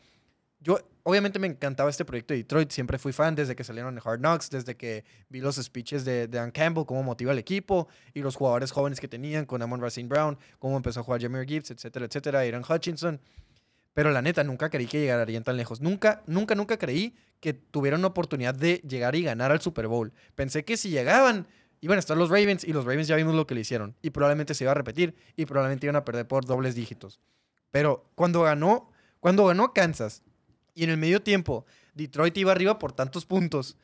yo 0.60 0.78
obviamente 1.02 1.38
me 1.38 1.46
encantaba 1.46 1.88
este 1.88 2.04
proyecto 2.04 2.34
de 2.34 2.40
Detroit, 2.40 2.70
siempre 2.70 2.98
fui 2.98 3.14
fan 3.14 3.34
desde 3.34 3.56
que 3.56 3.64
salieron 3.64 3.94
en 3.94 4.02
Hard 4.04 4.18
Knocks, 4.18 4.50
desde 4.50 4.76
que 4.76 5.06
vi 5.30 5.40
los 5.40 5.56
speeches 5.56 6.04
de, 6.04 6.28
de 6.28 6.36
Dan 6.36 6.50
Campbell, 6.50 6.84
cómo 6.84 7.02
motiva 7.02 7.32
al 7.32 7.38
equipo 7.38 7.88
y 8.12 8.20
los 8.20 8.36
jugadores 8.36 8.70
jóvenes 8.70 9.00
que 9.00 9.08
tenían 9.08 9.46
con 9.46 9.62
Amon 9.62 9.80
Racine 9.80 10.06
Brown, 10.06 10.36
cómo 10.58 10.76
empezó 10.76 11.00
a 11.00 11.02
jugar 11.02 11.22
Jameer 11.22 11.46
Gibbs, 11.46 11.70
etcétera, 11.70 12.04
etcétera, 12.04 12.40
Aaron 12.40 12.66
Hutchinson. 12.68 13.18
Pero 13.94 14.10
la 14.10 14.20
neta, 14.20 14.44
nunca 14.44 14.68
creí 14.68 14.84
que 14.84 15.00
llegarían 15.00 15.42
tan 15.42 15.56
lejos. 15.56 15.80
Nunca, 15.80 16.22
nunca, 16.26 16.54
nunca 16.54 16.76
creí 16.76 17.16
que 17.40 17.54
tuvieran 17.54 18.00
una 18.00 18.08
oportunidad 18.08 18.54
de 18.54 18.82
llegar 18.86 19.16
y 19.16 19.22
ganar 19.22 19.52
al 19.52 19.62
Super 19.62 19.86
Bowl. 19.86 20.12
Pensé 20.34 20.66
que 20.66 20.76
si 20.76 20.90
llegaban, 20.90 21.46
iban 21.80 21.96
a 21.96 22.00
estar 22.00 22.16
los 22.16 22.28
Ravens 22.28 22.64
y 22.64 22.72
los 22.72 22.84
Ravens 22.84 23.08
ya 23.08 23.16
vimos 23.16 23.34
lo 23.34 23.46
que 23.46 23.54
le 23.54 23.62
hicieron. 23.62 23.96
Y 24.02 24.10
probablemente 24.10 24.54
se 24.54 24.64
iba 24.64 24.72
a 24.72 24.74
repetir 24.74 25.14
y 25.36 25.46
probablemente 25.46 25.86
iban 25.86 25.96
a 25.96 26.04
perder 26.04 26.26
por 26.28 26.44
dobles 26.44 26.74
dígitos. 26.74 27.20
Pero 27.70 28.04
cuando 28.14 28.42
ganó, 28.42 28.90
cuando 29.20 29.46
ganó 29.46 29.72
Kansas 29.72 30.22
y 30.74 30.84
en 30.84 30.90
el 30.90 30.96
medio 30.96 31.22
tiempo 31.22 31.64
Detroit 31.94 32.36
iba 32.36 32.52
arriba 32.52 32.78
por 32.78 32.92
tantos 32.92 33.26
puntos, 33.26 33.76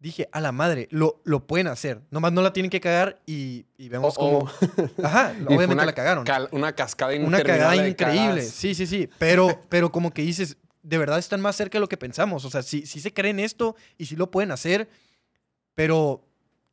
dije, 0.00 0.28
a 0.32 0.40
la 0.40 0.52
madre, 0.52 0.86
lo, 0.90 1.20
lo 1.24 1.46
pueden 1.46 1.66
hacer. 1.66 2.02
Nomás 2.10 2.32
no 2.32 2.40
la 2.42 2.52
tienen 2.52 2.70
que 2.70 2.80
cagar 2.80 3.20
y, 3.26 3.66
y 3.76 3.88
vemos 3.88 4.14
Oh, 4.16 4.20
cómo... 4.40 4.50
Ajá, 5.02 5.34
Y 5.40 5.44
obviamente 5.46 5.74
una 5.74 5.84
la 5.86 5.92
cagaron 5.94 6.24
cal- 6.24 6.48
una 6.52 6.72
cascada 6.74 7.14
una 7.18 7.42
cagada 7.42 7.88
increíble. 7.88 8.42
Sí, 8.42 8.74
sí, 8.74 8.86
sí. 8.86 9.08
Pero, 9.18 9.62
pero 9.68 9.90
como 9.92 10.12
que 10.12 10.22
dices, 10.22 10.56
de 10.82 10.98
verdad 10.98 11.18
están 11.18 11.40
más 11.40 11.56
cerca 11.56 11.78
de 11.78 11.80
lo 11.80 11.88
que 11.88 11.96
pensamos. 11.96 12.44
O 12.44 12.50
sea, 12.50 12.62
sí, 12.62 12.86
sí 12.86 13.00
se 13.00 13.12
creen 13.12 13.40
esto 13.40 13.74
y 13.96 14.06
sí 14.06 14.14
lo 14.16 14.30
pueden 14.30 14.52
hacer, 14.52 14.88
pero 15.74 16.24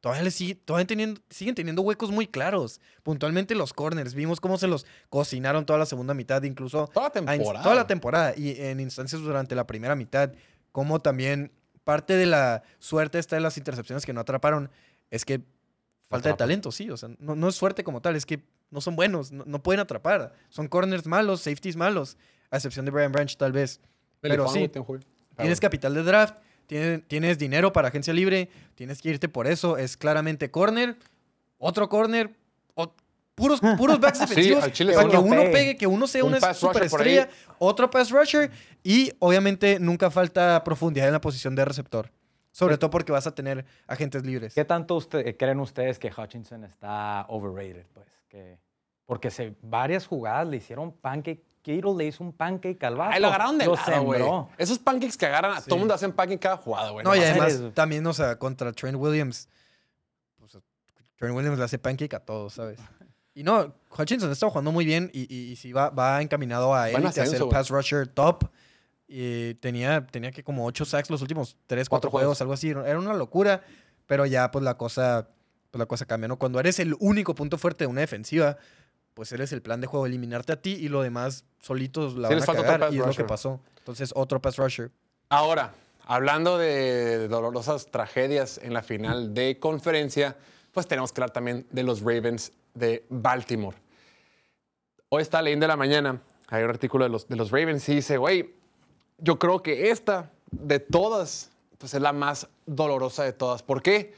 todavía, 0.06 0.22
les 0.22 0.36
sigue, 0.36 0.54
todavía 0.54 0.86
teniendo, 0.86 1.20
siguen 1.32 1.56
teniendo 1.56 1.82
huecos 1.82 2.12
muy 2.12 2.28
claros. 2.28 2.80
Puntualmente 3.02 3.56
los 3.56 3.74
corners. 3.74 4.14
Vimos 4.14 4.40
cómo 4.40 4.60
se 4.60 4.68
los 4.68 4.86
cocinaron 5.10 5.66
toda 5.66 5.80
la 5.80 5.88
segunda 5.88 6.14
mitad, 6.14 6.44
incluso 6.44 6.88
Toda 6.94 7.08
la 7.08 7.12
temporada. 7.12 7.64
toda 7.64 7.74
la 7.74 7.88
temporada 7.88 8.34
y 8.38 8.52
en 8.62 8.80
instancias 8.82 9.24
durante 9.24 9.56
la 9.56 9.66
primera 9.66 9.96
mitad. 9.96 10.32
Como 10.72 11.02
también 11.02 11.52
parte 11.84 12.18
de 12.18 12.28
la 12.28 12.62
suerte 12.78 13.18
esta 13.18 13.36
de 13.36 13.42
las 13.42 13.58
intercepciones 13.58 14.06
que 14.06 14.14
no 14.14 14.22
atraparon 14.22 14.70
es 15.10 15.26
que 15.26 15.42
falta 16.08 16.30
de 16.30 16.36
talento, 16.36 16.72
sí. 16.72 16.92
O 16.92 16.98
sea, 16.98 17.10
no, 17.18 17.36
no 17.36 17.50
es 17.50 17.56
suerte 17.56 17.84
como 17.84 18.00
tal, 18.00 18.16
es 18.16 18.28
que 18.28 18.44
no 18.70 18.82
son 18.82 18.96
buenos, 18.96 19.32
no, 19.32 19.44
no 19.48 19.64
pueden 19.64 19.80
atrapar. 19.80 20.34
Son 20.50 20.68
corners 20.68 21.08
malos, 21.08 21.42
safeties 21.42 21.78
malos, 21.78 22.16
a 22.52 22.58
excepción 22.58 22.86
de 22.86 22.92
Brian 22.92 23.12
Branch 23.12 23.36
tal 23.38 23.54
vez. 23.54 23.82
Pero 24.22 24.48
Juan, 24.48 24.54
sí. 24.54 24.72
Tienes 25.36 25.60
capital 25.60 25.96
de 25.96 26.04
draft, 26.04 26.36
tienes, 26.68 27.08
tienes 27.08 27.38
dinero 27.38 27.72
para 27.74 27.88
agencia 27.90 28.14
libre, 28.14 28.50
tienes 28.76 29.02
que 29.02 29.10
irte 29.10 29.28
por 29.30 29.48
eso. 29.48 29.78
Es 29.78 29.98
claramente 29.98 30.52
corner, 30.52 30.96
otro 31.58 31.88
corner, 31.90 32.32
o- 32.76 32.94
puros, 33.36 33.60
puros 33.78 34.00
backs 34.00 34.20
defensivos 34.28 34.72
chile 34.72 34.94
para 34.94 35.06
sí. 35.06 35.12
que 35.12 35.18
Uno 35.18 35.42
pegue. 35.42 35.52
pegue, 35.52 35.78
que 35.78 35.88
uno 35.88 36.08
sea 36.08 36.24
Un 36.24 36.34
una 36.36 36.54
superestrella, 36.54 37.30
otro 37.60 37.90
pass 37.90 38.10
rusher 38.12 38.52
y 38.84 39.12
obviamente 39.20 39.80
nunca 39.80 40.10
falta 40.12 40.64
profundidad 40.64 41.08
en 41.08 41.14
la 41.14 41.22
posición 41.22 41.56
de 41.56 41.66
receptor. 41.66 42.12
Sobre 42.52 42.78
todo 42.78 42.90
porque 42.90 43.12
vas 43.12 43.28
a 43.28 43.36
tener 43.36 43.66
agentes 43.86 44.24
libres. 44.26 44.54
¿Qué 44.54 44.64
tanto 44.64 44.96
usted- 44.96 45.36
creen 45.36 45.60
ustedes 45.60 46.00
que 46.00 46.10
Hutchinson 46.10 46.64
está 46.64 47.26
overrated? 47.28 47.86
Pues, 47.94 48.08
que, 48.30 48.58
porque 49.06 49.30
se, 49.30 49.54
varias 49.62 50.08
jugadas 50.08 50.48
le 50.48 50.58
hicieron 50.58 50.94
pancake. 50.94 51.44
Kittle 51.66 51.96
le 51.98 52.06
hizo 52.06 52.24
un 52.24 52.32
pancake 52.32 52.84
al 52.84 52.96
vato. 52.96 53.14
Ahí 53.16 53.20
lo 53.22 53.28
agarraron 53.28 53.58
de 53.58 53.66
Lo 53.66 53.74
lado, 53.76 54.04
güey. 54.04 54.22
Esos 54.60 54.78
pancakes 54.78 55.18
que 55.18 55.26
agarran, 55.26 55.58
a 55.58 55.62
todo 55.62 55.76
el 55.76 55.80
mundo 55.80 55.94
hacen 55.96 56.12
pancake 56.12 56.40
cada 56.40 56.58
jugada, 56.58 56.92
güey. 56.92 57.04
No, 57.04 57.16
y 57.16 57.20
además 57.20 57.56
eres- 57.56 57.74
también, 57.74 58.06
o 58.06 58.14
sea, 58.14 58.38
contra 58.38 58.72
Trent 58.72 58.98
Williams, 58.98 59.50
pues, 60.38 60.58
Trent 61.18 61.36
Williams 61.36 61.58
le 61.58 61.64
hace 61.66 61.80
pancake 61.80 62.14
a 62.14 62.20
todos, 62.20 62.54
¿sabes? 62.54 62.80
Y 63.34 63.44
no, 63.44 63.74
Hutchinson 63.98 64.32
está 64.32 64.48
jugando 64.48 64.72
muy 64.72 64.86
bien 64.86 65.10
y, 65.14 65.22
y, 65.34 65.52
y 65.52 65.56
sí 65.56 65.74
va, 65.74 65.90
va 65.90 66.22
encaminado 66.22 66.74
a 66.76 66.90
élite, 66.90 67.20
a 67.22 67.26
ser 67.26 67.44
pass 67.50 67.70
rusher 67.70 68.08
top. 68.08 68.46
Y 69.08 69.56
tenía, 69.56 70.06
tenía 70.08 70.32
que 70.32 70.44
como 70.44 70.66
8 70.66 70.86
sacks 70.86 71.10
los 71.10 71.22
últimos 71.22 71.58
3, 71.68 71.90
4 71.90 71.90
Cuatro 71.90 72.10
juegos, 72.12 72.38
juegos. 72.38 72.42
algo 72.42 72.54
así. 72.54 72.70
Era 72.70 72.98
una 72.98 73.14
locura, 73.14 73.62
pero 74.08 74.26
ya 74.26 74.50
pues 74.52 74.64
la 74.64 74.78
cosa, 74.78 75.28
pues 75.70 75.80
la 75.80 75.86
cosa 75.86 76.06
cambia, 76.06 76.28
¿no? 76.28 76.38
Cuando 76.40 76.60
eres 76.60 76.80
el 76.80 76.96
único 77.00 77.36
punto 77.36 77.58
fuerte 77.58 77.84
de 77.84 77.88
una 77.88 78.02
defensiva, 78.02 78.58
pues 79.16 79.32
eres 79.32 79.54
el 79.54 79.62
plan 79.62 79.82
de 79.82 79.88
juego, 79.88 80.06
eliminarte 80.06 80.54
a 80.54 80.62
ti 80.62 80.74
y 80.74 80.90
lo 80.90 81.02
demás 81.02 81.46
solitos 81.60 82.16
la 82.16 82.28
Sí, 82.28 82.36
van 82.36 82.58
a 82.58 82.62
cagar 82.62 82.94
y 82.94 83.00
es 83.00 83.06
lo 83.06 83.14
que 83.14 83.24
pasó. 83.24 83.62
Entonces, 83.80 84.12
otro 84.14 84.42
pass 84.42 84.58
rusher. 84.58 84.92
Ahora, 85.30 85.74
hablando 86.06 86.58
de 86.58 87.30
dolorosas 87.30 87.88
tragedias 87.88 88.60
en 88.62 88.74
la 88.74 88.84
final 88.84 89.34
de 89.34 89.58
conferencia, 89.58 90.36
pues 90.74 90.86
tenemos 90.88 91.14
que 91.14 91.22
hablar 91.22 91.32
también 91.32 91.66
de 91.72 91.84
los 91.84 92.02
Ravens 92.02 92.52
de 92.74 93.06
Baltimore. 93.10 93.78
Hoy 95.08 95.22
está 95.22 95.42
leyendo 95.42 95.64
de 95.64 95.70
la 95.70 95.78
mañana, 95.78 96.22
hay 96.50 96.64
un 96.64 96.70
artículo 96.70 97.06
de 97.06 97.10
los, 97.10 97.26
de 97.30 97.38
los 97.38 97.52
Ravens 97.52 97.88
y 97.88 97.96
dice, 97.96 98.18
güey, 98.18 98.54
yo 99.18 99.40
creo 99.40 99.64
que 99.64 99.92
esta, 99.92 100.30
de 100.52 100.80
todas, 100.80 101.52
pues 101.78 101.94
es 101.94 102.02
la 102.02 102.12
más 102.12 102.50
dolorosa 102.66 103.24
de 103.24 103.32
todas. 103.32 103.64
¿Por 103.64 103.82
qué? 103.82 104.14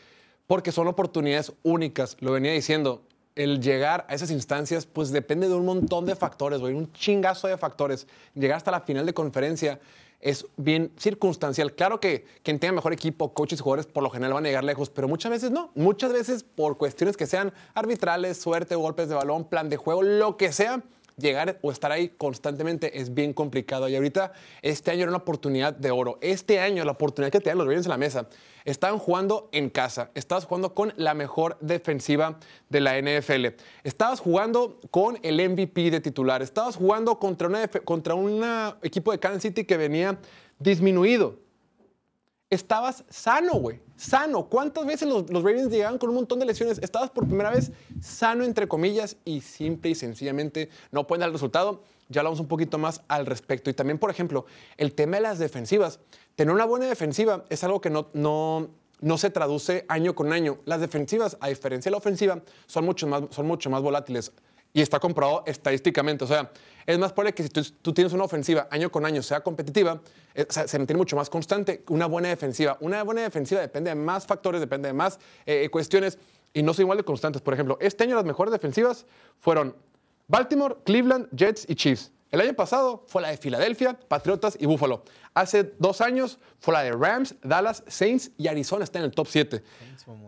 Porque 0.47 0.71
son 0.71 0.87
oportunidades 0.87 1.53
únicas. 1.61 2.17
Lo 2.19 2.31
venía 2.31 2.51
diciendo. 2.51 3.03
El 3.37 3.61
llegar 3.61 4.03
a 4.09 4.15
esas 4.15 4.31
instancias, 4.31 4.87
pues 4.87 5.11
depende 5.11 5.47
de 5.47 5.53
un 5.53 5.63
montón 5.63 6.07
de 6.07 6.15
factores, 6.15 6.59
güey, 6.59 6.73
un 6.73 6.91
chingazo 6.91 7.47
de 7.47 7.55
factores. 7.55 8.07
Llegar 8.33 8.57
hasta 8.57 8.71
la 8.71 8.81
final 8.81 9.05
de 9.05 9.13
conferencia 9.13 9.79
es 10.19 10.47
bien 10.57 10.91
circunstancial. 10.97 11.75
Claro 11.75 11.99
que 11.99 12.25
quien 12.41 12.57
tenga 12.57 12.73
mejor 12.73 12.93
equipo, 12.93 13.35
coaches 13.35 13.59
y 13.59 13.61
jugadores, 13.61 13.85
por 13.85 14.01
lo 14.01 14.09
general 14.09 14.33
van 14.33 14.45
a 14.45 14.47
llegar 14.47 14.63
lejos, 14.63 14.89
pero 14.89 15.07
muchas 15.07 15.29
veces 15.29 15.51
no. 15.51 15.69
Muchas 15.75 16.11
veces 16.11 16.43
por 16.43 16.77
cuestiones 16.77 17.15
que 17.15 17.27
sean 17.27 17.53
arbitrales, 17.75 18.41
suerte, 18.41 18.73
golpes 18.73 19.07
de 19.07 19.13
balón, 19.13 19.45
plan 19.45 19.69
de 19.69 19.77
juego, 19.77 20.01
lo 20.01 20.35
que 20.35 20.51
sea, 20.51 20.81
llegar 21.17 21.57
o 21.61 21.71
estar 21.71 21.91
ahí 21.91 22.09
constantemente 22.09 22.99
es 22.99 23.13
bien 23.13 23.33
complicado. 23.33 23.89
Y 23.89 23.95
ahorita, 23.95 24.33
este 24.61 24.91
año 24.91 25.01
era 25.01 25.09
una 25.09 25.17
oportunidad 25.17 25.73
de 25.73 25.91
oro. 25.91 26.17
Este 26.21 26.59
año, 26.59 26.85
la 26.85 26.91
oportunidad 26.91 27.31
que 27.31 27.39
tenían 27.39 27.57
los 27.57 27.67
Ravens 27.67 27.85
en 27.87 27.89
la 27.89 27.97
mesa, 27.97 28.29
estaban 28.65 28.99
jugando 28.99 29.49
en 29.51 29.69
casa. 29.69 30.11
Estabas 30.13 30.45
jugando 30.45 30.73
con 30.73 30.93
la 30.95 31.13
mejor 31.13 31.57
defensiva 31.59 32.39
de 32.69 32.81
la 32.81 33.01
NFL. 33.01 33.47
Estabas 33.83 34.19
jugando 34.19 34.79
con 34.91 35.19
el 35.23 35.49
MVP 35.49 35.89
de 35.91 36.01
titular. 36.01 36.41
Estabas 36.41 36.75
jugando 36.75 37.17
contra 37.19 37.47
un 37.47 37.55
contra 37.83 38.15
una 38.15 38.77
equipo 38.83 39.11
de 39.11 39.19
Kansas 39.19 39.41
City 39.41 39.63
que 39.63 39.77
venía 39.77 40.19
disminuido 40.59 41.46
estabas 42.49 43.03
sano, 43.09 43.53
güey. 43.53 43.81
Sano. 43.95 44.47
¿Cuántas 44.47 44.85
veces 44.85 45.07
los, 45.07 45.29
los, 45.29 45.43
Ravens 45.43 45.71
llegaban 45.71 45.97
con 45.97 46.09
un 46.09 46.15
montón 46.15 46.39
de 46.39 46.45
lesiones? 46.45 46.79
Estabas 46.79 47.09
por 47.09 47.27
primera 47.27 47.49
vez 47.49 47.71
sano, 48.01 48.43
entre 48.43 48.67
comillas, 48.67 49.17
y 49.25 49.41
simple 49.41 49.91
y 49.91 49.95
sencillamente 49.95 50.69
no 50.91 51.07
pueden 51.07 51.21
dar 51.21 51.29
el 51.29 51.33
resultado. 51.33 51.81
Ya 52.09 52.21
hablamos 52.21 52.39
un 52.39 52.47
poquito 52.47 52.77
más 52.77 53.01
al 53.07 53.25
respecto. 53.25 53.69
Y 53.69 53.73
también, 53.73 53.99
por 53.99 54.09
ejemplo, 54.09 54.45
el 54.77 54.93
tema 54.93 55.17
de 55.17 55.23
las 55.23 55.39
defensivas. 55.39 55.99
Tener 56.35 56.53
una 56.53 56.65
buena 56.65 56.85
defensiva 56.85 57.45
es 57.49 57.63
algo 57.63 57.81
que 57.81 57.89
no, 57.89 58.09
no, 58.13 58.69
no 59.01 59.17
se 59.17 59.29
traduce 59.29 59.85
año 59.89 60.15
con 60.15 60.31
año. 60.31 60.59
Las 60.65 60.79
defensivas, 60.79 61.37
a 61.41 61.49
diferencia 61.49 61.89
de 61.89 61.91
la 61.91 61.97
ofensiva, 61.97 62.41
son 62.65 62.85
mucho 62.85 63.07
más, 63.07 63.23
son 63.31 63.47
mucho 63.47 63.69
más 63.69 63.81
volátiles 63.81 64.31
y 64.77 64.81
está 64.81 64.99
comprobado 64.99 65.41
estadísticamente. 65.47 66.23
O 66.23 66.27
sea, 66.27 66.51
es 66.85 66.99
más 66.99 67.11
probable 67.11 67.33
que 67.33 67.41
si 67.41 67.49
tú, 67.49 67.93
tienes 67.93 68.13
una 68.13 68.25
ofensiva 68.25 68.67
año 68.69 68.91
con 68.91 69.07
año 69.07 69.23
sea 69.23 69.41
competitiva, 69.41 69.99
eh, 70.35 70.45
se 70.47 70.77
mantiene 70.77 70.99
mucho 70.99 71.15
más 71.15 71.31
constante 71.31 71.83
una 71.89 72.05
buena 72.05 72.29
defensiva. 72.29 72.77
Una 72.81 73.01
buena 73.01 73.23
defensiva 73.23 73.59
depende 73.59 73.89
de 73.89 73.95
más 73.95 74.27
factores, 74.27 74.61
depende 74.61 74.89
de 74.89 74.93
más 74.93 75.19
eh, 75.47 75.67
cuestiones 75.71 76.19
y 76.53 76.61
no 76.61 76.75
son 76.75 76.83
igual 76.83 76.99
de 76.99 77.03
constantes. 77.03 77.41
Por 77.41 77.55
ejemplo, 77.55 77.79
este 77.81 78.03
año 78.03 78.15
las 78.15 78.25
mejores 78.25 78.51
defensivas 78.51 79.07
fueron 79.39 79.75
Baltimore, 80.27 80.75
Cleveland, 80.85 81.27
Jets 81.35 81.65
y 81.67 81.73
Chiefs. 81.73 82.11
El 82.29 82.41
año 82.41 82.53
pasado 82.53 83.03
fue 83.07 83.23
la 83.23 83.29
de 83.29 83.37
Filadelfia, 83.37 83.97
Patriotas 84.07 84.57
y 84.59 84.67
Buffalo. 84.67 85.03
Hace 85.33 85.73
dos 85.79 86.01
años 86.01 86.37
fue 86.59 86.75
la 86.75 86.83
de 86.83 86.91
Rams, 86.91 87.33
Dallas, 87.41 87.83
Saints 87.87 88.29
y 88.37 88.47
Arizona 88.47 88.83
está 88.83 88.99
en 88.99 89.05
el 89.05 89.11
top 89.11 89.27
7. 89.27 89.63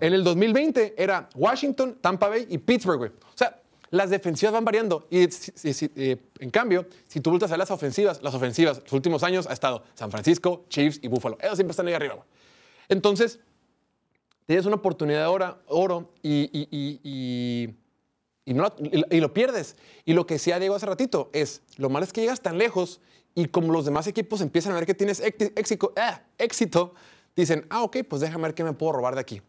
En 0.02 0.14
el 0.14 0.24
2020 0.24 0.96
era 0.98 1.30
Washington, 1.36 2.00
Tampa 2.02 2.30
Bay 2.30 2.48
y 2.50 2.58
Pittsburgh. 2.58 3.12
O 3.12 3.38
sea, 3.38 3.59
las 3.92 4.10
defensivas 4.10 4.54
van 4.54 4.66
variando. 4.66 5.08
Y, 5.10 5.24
eh, 5.24 6.18
en 6.40 6.50
cambio, 6.50 6.86
si 7.08 7.20
tú 7.20 7.32
vueltas 7.32 7.52
a 7.52 7.58
las 7.58 7.72
ofensivas, 7.72 8.22
las 8.22 8.34
ofensivas, 8.34 8.82
los 8.84 8.94
últimos 8.94 9.24
años 9.24 9.48
ha 9.48 9.54
estado 9.54 9.84
San 9.96 10.12
Francisco, 10.12 10.66
Chiefs 10.70 11.00
y 11.02 11.08
Buffalo. 11.08 11.38
Ellos 11.42 11.56
siempre 11.56 11.72
están 11.72 11.88
ahí 11.88 11.94
arriba. 11.94 12.26
Entonces, 12.88 13.40
tienes 14.46 14.66
una 14.66 14.78
oportunidad 14.78 15.22
de 15.22 15.56
oro 15.68 16.14
y, 16.24 16.50
y, 18.46 18.54
no, 18.54 18.74
y, 18.80 19.20
lo 19.20 19.34
pierdes. 19.34 19.76
Y 20.06 20.14
lo 20.14 20.26
que 20.26 20.36
decía 20.36 20.60
Diego 20.60 20.76
hace 20.76 20.86
ratito 20.86 21.30
es, 21.34 21.62
lo 21.78 21.90
malo 21.90 22.06
es 22.06 22.14
que 22.14 22.22
llegas 22.22 22.42
tan 22.42 22.58
lejos 22.58 23.00
y 23.36 23.46
como 23.46 23.72
los 23.72 23.86
demás 23.86 24.08
equipos 24.08 24.42
empiezan 24.42 24.74
a 24.74 24.76
ver 24.76 24.86
que 24.86 24.96
tienes 24.96 25.20
éxito, 25.20 25.94
ah, 25.96 26.24
éxito 26.38 26.94
dicen, 27.36 27.66
ah, 27.70 27.84
ok, 27.84 27.98
pues 28.10 28.22
déjame 28.22 28.44
ver 28.44 28.56
qué 28.56 28.64
me 28.64 28.74
puedo 28.74 28.94
robar 28.94 29.16
de 29.16 29.22
aquí. 29.22 29.42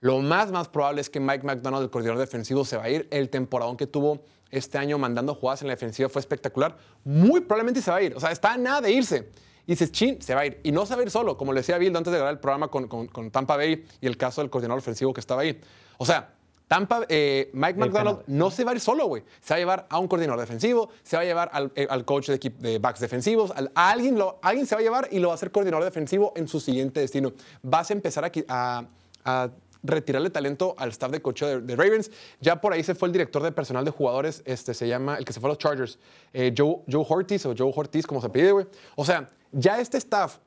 Lo 0.00 0.20
más, 0.20 0.52
más 0.52 0.68
probable 0.68 1.00
es 1.00 1.10
que 1.10 1.18
Mike 1.18 1.44
McDonald, 1.44 1.82
el 1.82 1.90
coordinador 1.90 2.20
defensivo, 2.20 2.64
se 2.64 2.76
va 2.76 2.84
a 2.84 2.90
ir. 2.90 3.08
El 3.10 3.30
temporadón 3.30 3.76
que 3.76 3.86
tuvo 3.86 4.20
este 4.50 4.78
año 4.78 4.98
mandando 4.98 5.34
jugadas 5.34 5.62
en 5.62 5.68
la 5.68 5.74
defensiva 5.74 6.08
fue 6.08 6.20
espectacular. 6.20 6.76
Muy 7.04 7.40
probablemente 7.40 7.82
se 7.82 7.90
va 7.90 7.96
a 7.96 8.02
ir. 8.02 8.14
O 8.14 8.20
sea, 8.20 8.30
está 8.30 8.52
a 8.52 8.56
nada 8.56 8.80
de 8.80 8.92
irse. 8.92 9.30
Y 9.66 9.72
dices, 9.72 9.92
chin, 9.92 10.22
se 10.22 10.34
va 10.34 10.42
a 10.42 10.46
ir. 10.46 10.60
Y 10.62 10.72
no 10.72 10.86
se 10.86 10.94
va 10.94 11.00
a 11.00 11.04
ir 11.04 11.10
solo, 11.10 11.36
como 11.36 11.52
le 11.52 11.60
decía 11.60 11.76
Bill 11.78 11.94
antes 11.94 12.10
de 12.12 12.18
grabar 12.18 12.32
el 12.32 12.40
programa 12.40 12.68
con, 12.68 12.86
con, 12.86 13.30
Tampa 13.30 13.56
Bay 13.56 13.84
y 14.00 14.06
el 14.06 14.16
caso 14.16 14.40
del 14.40 14.50
coordinador 14.50 14.78
ofensivo 14.78 15.12
que 15.12 15.20
estaba 15.20 15.42
ahí. 15.42 15.60
O 15.98 16.06
sea, 16.06 16.32
Tampa, 16.68 17.04
eh, 17.08 17.50
Mike 17.52 17.78
McDonald 17.78 18.20
no 18.28 18.50
se 18.50 18.64
va 18.64 18.70
a 18.70 18.74
ir 18.74 18.80
solo, 18.80 19.06
güey. 19.06 19.24
Se 19.40 19.52
va 19.52 19.56
a 19.56 19.58
llevar 19.58 19.86
a 19.90 19.98
un 19.98 20.06
coordinador 20.08 20.40
defensivo, 20.40 20.90
se 21.02 21.16
va 21.16 21.22
a 21.22 21.24
llevar 21.26 21.50
al, 21.52 21.72
eh, 21.74 21.86
coach 22.04 22.28
de, 22.28 22.38
de, 22.38 22.78
backs 22.78 23.00
defensivos, 23.00 23.52
a 23.74 23.90
alguien, 23.90 24.18
lo, 24.18 24.38
alguien 24.42 24.66
se 24.66 24.74
va 24.74 24.80
a 24.80 24.84
llevar 24.84 25.08
y 25.10 25.18
lo 25.18 25.28
va 25.28 25.34
a 25.34 25.36
hacer 25.36 25.50
coordinador 25.50 25.84
defensivo 25.84 26.32
en 26.36 26.46
su 26.46 26.60
siguiente 26.60 27.00
destino. 27.00 27.32
Vas 27.62 27.90
a 27.90 27.92
empezar 27.94 28.30
a, 28.48 28.86
a 29.24 29.50
retirarle 29.82 30.30
talento 30.30 30.74
al 30.78 30.90
staff 30.90 31.10
de 31.10 31.22
coche 31.22 31.60
de, 31.60 31.76
Ravens. 31.76 32.10
Ya 32.40 32.60
por 32.60 32.72
ahí 32.72 32.82
se 32.82 32.94
fue 32.94 33.08
el 33.08 33.12
director 33.12 33.42
de 33.42 33.52
personal 33.52 33.84
de 33.84 33.90
jugadores, 33.90 34.42
este 34.44 34.74
se 34.74 34.88
llama, 34.88 35.16
el 35.16 35.24
que 35.24 35.32
se 35.32 35.40
fue 35.40 35.48
a 35.48 35.52
los 35.52 35.58
Chargers, 35.58 35.98
eh, 36.32 36.54
Joe, 36.56 36.78
Joe 36.90 37.04
Hortis 37.08 37.46
o 37.46 37.54
Joe 37.56 37.72
Hortis, 37.74 38.06
como 38.06 38.20
se 38.20 38.28
pide, 38.28 38.52
güey. 38.52 38.66
O 38.96 39.04
sea, 39.04 39.28
ya 39.52 39.80
este 39.80 39.98
staff 39.98 40.38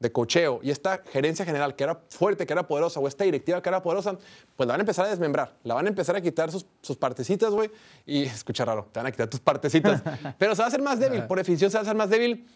de 0.00 0.10
cocheo 0.10 0.60
y 0.62 0.70
esta 0.70 1.02
gerencia 1.12 1.44
general 1.44 1.76
que 1.76 1.84
era 1.84 2.00
fuerte, 2.08 2.46
que 2.46 2.52
era 2.54 2.66
poderosa, 2.66 2.98
o 3.00 3.06
esta 3.06 3.24
directiva 3.24 3.62
que 3.62 3.68
era 3.68 3.82
poderosa, 3.82 4.16
pues 4.56 4.66
la 4.66 4.72
van 4.72 4.80
a 4.80 4.82
empezar 4.82 5.04
a 5.04 5.10
desmembrar, 5.10 5.54
la 5.62 5.74
van 5.74 5.84
a 5.86 5.88
empezar 5.90 6.16
a 6.16 6.22
quitar 6.22 6.50
sus, 6.50 6.64
sus 6.80 6.96
partecitas, 6.96 7.52
güey, 7.52 7.70
y 8.06 8.22
escucha 8.24 8.64
raro, 8.64 8.88
te 8.90 8.98
van 8.98 9.06
a 9.06 9.12
quitar 9.12 9.28
tus 9.28 9.40
partecitas, 9.40 10.02
pero 10.38 10.54
se 10.54 10.62
va 10.62 10.66
a 10.66 10.68
hacer 10.68 10.80
más 10.80 10.98
débil, 10.98 11.24
por 11.24 11.36
definición 11.36 11.70
se 11.70 11.76
va 11.76 11.80
a 11.80 11.82
hacer 11.82 11.96
más 11.96 12.08
débil 12.08 12.46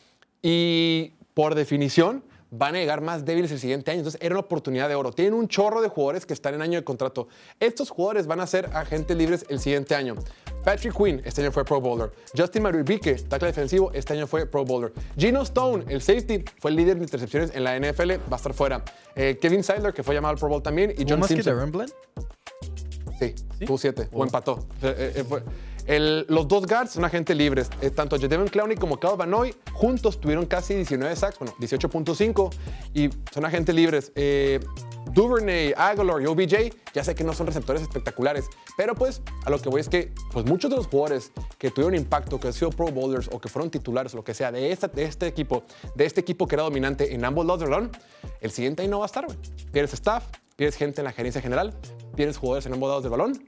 y 0.40 1.12
por 1.34 1.54
definición 1.54 2.24
van 2.56 2.76
a 2.76 2.78
llegar 2.78 3.00
más 3.00 3.24
débiles 3.24 3.50
el 3.52 3.58
siguiente 3.58 3.90
año. 3.90 4.00
Entonces 4.00 4.20
era 4.22 4.34
una 4.34 4.40
oportunidad 4.40 4.88
de 4.88 4.94
oro. 4.94 5.12
Tienen 5.12 5.34
un 5.34 5.48
chorro 5.48 5.82
de 5.82 5.88
jugadores 5.88 6.26
que 6.26 6.32
están 6.32 6.54
en 6.54 6.62
año 6.62 6.78
de 6.78 6.84
contrato. 6.84 7.28
Estos 7.60 7.90
jugadores 7.90 8.26
van 8.26 8.40
a 8.40 8.46
ser 8.46 8.70
agentes 8.72 9.16
libres 9.16 9.44
el 9.48 9.60
siguiente 9.60 9.94
año. 9.94 10.14
Patrick 10.64 10.96
Quinn 10.96 11.20
este 11.24 11.42
año 11.42 11.52
fue 11.52 11.64
Pro 11.64 11.80
Bowler. 11.80 12.10
Justin 12.36 12.62
Marubique, 12.62 13.14
tackle 13.14 13.48
defensivo, 13.48 13.92
este 13.92 14.14
año 14.14 14.26
fue 14.26 14.46
Pro 14.46 14.64
Bowler. 14.64 14.92
Gino 15.16 15.42
Stone, 15.42 15.84
el 15.88 16.00
safety, 16.00 16.42
fue 16.58 16.70
el 16.70 16.76
líder 16.76 16.96
de 16.96 17.02
intercepciones 17.02 17.54
en 17.54 17.64
la 17.64 17.78
NFL, 17.78 18.12
va 18.12 18.32
a 18.32 18.36
estar 18.36 18.54
fuera. 18.54 18.82
Eh, 19.14 19.38
Kevin 19.40 19.62
Seidler, 19.62 19.92
que 19.92 20.02
fue 20.02 20.14
llamado 20.14 20.32
al 20.32 20.38
Pro 20.38 20.48
Bowl 20.48 20.62
también. 20.62 20.94
Y 20.96 21.04
John 21.06 21.20
más 21.20 21.28
Simpson. 21.28 21.70
que 21.70 21.86
Sí, 23.18 23.34
tuvo 23.66 23.78
siete, 23.78 24.08
o 24.12 24.24
empató. 24.24 24.66
Eh, 24.82 25.12
eh, 25.16 25.24
los 25.86 26.48
dos 26.48 26.66
guards 26.66 26.92
son 26.92 27.04
agentes 27.04 27.36
libres. 27.36 27.70
Eh, 27.80 27.90
tanto 27.90 28.16
Jadavion 28.16 28.48
Clowney 28.48 28.76
como 28.76 28.98
Cal 28.98 29.16
Vanoy 29.16 29.54
juntos 29.72 30.20
tuvieron 30.20 30.46
casi 30.46 30.74
19 30.74 31.14
sacks, 31.16 31.38
bueno, 31.38 31.54
18.5 31.58 32.50
y 32.94 33.10
son 33.32 33.44
agentes 33.44 33.74
libres. 33.74 34.12
Eh, 34.14 34.60
Duvernay, 35.12 35.74
Aguilar 35.76 36.22
y 36.22 36.26
OBJ, 36.26 36.74
ya 36.94 37.04
sé 37.04 37.14
que 37.14 37.24
no 37.24 37.34
son 37.34 37.46
receptores 37.46 37.82
espectaculares, 37.82 38.46
pero 38.76 38.94
pues 38.94 39.20
a 39.44 39.50
lo 39.50 39.58
que 39.58 39.68
voy 39.68 39.80
es 39.80 39.88
que 39.88 40.12
pues 40.32 40.46
muchos 40.46 40.70
de 40.70 40.76
los 40.76 40.86
jugadores 40.86 41.30
que 41.58 41.70
tuvieron 41.70 41.94
impacto, 41.94 42.40
que 42.40 42.48
han 42.48 42.52
sido 42.54 42.70
Pro 42.70 42.86
Bowlers 42.86 43.28
o 43.30 43.38
que 43.38 43.48
fueron 43.48 43.70
titulares 43.70 44.14
lo 44.14 44.24
que 44.24 44.32
sea 44.32 44.50
de, 44.50 44.72
esta, 44.72 44.88
de 44.88 45.04
este 45.04 45.26
equipo, 45.26 45.64
de 45.94 46.06
este 46.06 46.20
equipo 46.22 46.48
que 46.48 46.56
era 46.56 46.62
dominante 46.62 47.14
en 47.14 47.24
ambos 47.24 47.44
lados 47.44 47.60
del 47.60 47.70
balón, 47.70 47.90
el 48.40 48.50
siguiente 48.50 48.82
ahí 48.82 48.88
no 48.88 49.00
va 49.00 49.04
a 49.04 49.06
estar, 49.06 49.26
güey. 49.26 49.36
Pierdes 49.70 49.92
staff, 49.92 50.24
pierdes 50.56 50.76
gente 50.76 51.02
en 51.02 51.04
la 51.04 51.12
gerencia 51.12 51.42
general, 51.42 51.74
pierdes 52.16 52.38
jugadores 52.38 52.64
en 52.66 52.72
ambos 52.72 52.88
lados 52.88 53.02
del 53.02 53.10
balón 53.10 53.44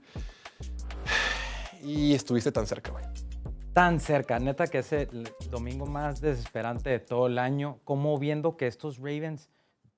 y 1.87 2.15
estuviste 2.15 2.51
tan 2.51 2.67
cerca, 2.67 2.91
güey. 2.91 3.05
Tan 3.73 4.01
cerca, 4.01 4.39
neta 4.41 4.67
que 4.67 4.79
es 4.79 4.93
el 4.93 5.29
domingo 5.51 5.87
más 5.87 6.21
desesperante 6.21 6.91
de 6.91 6.99
todo 6.99 7.29
el 7.29 7.39
año, 7.39 7.79
como 7.85 8.19
viendo 8.19 8.57
que 8.57 8.67
estos 8.67 8.99
Ravens 8.99 9.51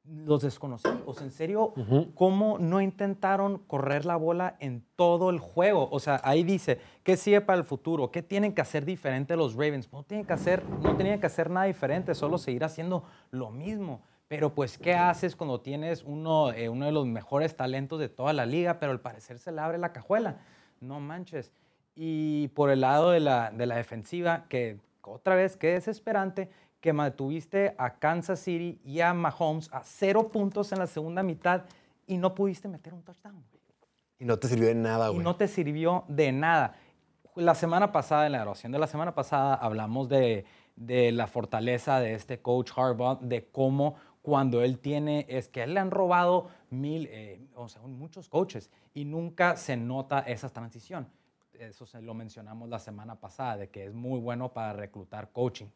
los 0.04 0.42
desconocemos. 0.42 1.02
O 1.06 1.14
sea, 1.14 1.24
en 1.24 1.30
serio, 1.30 1.72
¿cómo 2.14 2.58
no 2.58 2.80
intentaron 2.80 3.58
correr 3.58 4.04
la 4.04 4.16
bola 4.16 4.56
en 4.58 4.84
todo 4.96 5.30
el 5.30 5.38
juego? 5.38 5.88
O 5.90 6.00
sea, 6.00 6.20
ahí 6.24 6.42
dice, 6.42 6.78
¿qué 7.04 7.16
sigue 7.16 7.40
para 7.40 7.58
el 7.58 7.64
futuro? 7.64 8.10
¿Qué 8.10 8.22
tienen 8.22 8.52
que 8.54 8.60
hacer 8.60 8.84
diferente 8.84 9.36
los 9.36 9.54
Ravens? 9.54 9.90
No 9.92 10.02
tienen 10.02 10.26
que 10.26 10.32
hacer, 10.32 10.64
no 10.82 10.96
tenían 10.96 11.20
que 11.20 11.26
hacer 11.26 11.48
nada 11.48 11.66
diferente, 11.66 12.14
solo 12.14 12.36
seguir 12.36 12.64
haciendo 12.64 13.04
lo 13.30 13.50
mismo. 13.50 14.02
Pero 14.28 14.54
pues, 14.54 14.76
¿qué 14.76 14.94
haces 14.94 15.36
cuando 15.36 15.60
tienes 15.60 16.02
uno, 16.04 16.52
eh, 16.52 16.68
uno 16.68 16.84
de 16.84 16.92
los 16.92 17.06
mejores 17.06 17.56
talentos 17.56 17.98
de 17.98 18.08
toda 18.08 18.32
la 18.32 18.44
liga, 18.44 18.78
pero 18.78 18.92
al 18.92 19.00
parecer 19.00 19.38
se 19.38 19.52
le 19.52 19.60
abre 19.60 19.78
la 19.78 19.92
cajuela? 19.92 20.38
No 20.80 21.00
manches. 21.00 21.52
Y 22.00 22.46
por 22.54 22.70
el 22.70 22.82
lado 22.82 23.10
de 23.10 23.18
la, 23.18 23.50
de 23.50 23.66
la 23.66 23.74
defensiva, 23.74 24.44
que 24.48 24.78
otra 25.02 25.34
vez, 25.34 25.56
qué 25.56 25.72
desesperante, 25.72 26.48
que 26.80 26.92
mantuviste 26.92 27.74
a 27.76 27.98
Kansas 27.98 28.38
City 28.38 28.80
y 28.84 29.00
a 29.00 29.12
Mahomes 29.14 29.68
a 29.72 29.82
cero 29.82 30.28
puntos 30.28 30.70
en 30.70 30.78
la 30.78 30.86
segunda 30.86 31.24
mitad 31.24 31.64
y 32.06 32.18
no 32.18 32.36
pudiste 32.36 32.68
meter 32.68 32.94
un 32.94 33.02
touchdown. 33.02 33.44
Y 34.16 34.24
no 34.24 34.38
te 34.38 34.46
sirvió 34.46 34.68
de 34.68 34.76
nada, 34.76 35.08
güey. 35.08 35.20
Y 35.20 35.24
no 35.24 35.34
te 35.34 35.48
sirvió 35.48 36.04
de 36.06 36.30
nada. 36.30 36.76
La 37.34 37.56
semana 37.56 37.90
pasada, 37.90 38.26
en 38.26 38.32
la 38.32 38.38
grabación 38.38 38.70
de 38.70 38.78
la 38.78 38.86
semana 38.86 39.16
pasada, 39.16 39.56
hablamos 39.56 40.08
de, 40.08 40.44
de 40.76 41.10
la 41.10 41.26
fortaleza 41.26 41.98
de 41.98 42.14
este 42.14 42.40
coach 42.40 42.70
Harbaugh, 42.76 43.18
de 43.22 43.48
cómo 43.50 43.96
cuando 44.22 44.62
él 44.62 44.78
tiene, 44.78 45.26
es 45.28 45.48
que 45.48 45.64
él 45.64 45.74
le 45.74 45.80
han 45.80 45.90
robado 45.90 46.48
mil, 46.70 47.08
eh, 47.10 47.40
o 47.56 47.68
sea, 47.68 47.82
muchos 47.82 48.28
coaches 48.28 48.70
y 48.94 49.04
nunca 49.04 49.56
se 49.56 49.76
nota 49.76 50.20
esa 50.20 50.48
transición 50.48 51.08
eso 51.58 51.86
se 51.86 52.00
lo 52.02 52.14
mencionamos 52.14 52.68
la 52.68 52.78
semana 52.78 53.16
pasada, 53.20 53.56
de 53.56 53.68
que 53.70 53.86
es 53.86 53.94
muy 53.94 54.20
bueno 54.20 54.52
para 54.52 54.72
reclutar 54.72 55.30
coaching. 55.32 55.66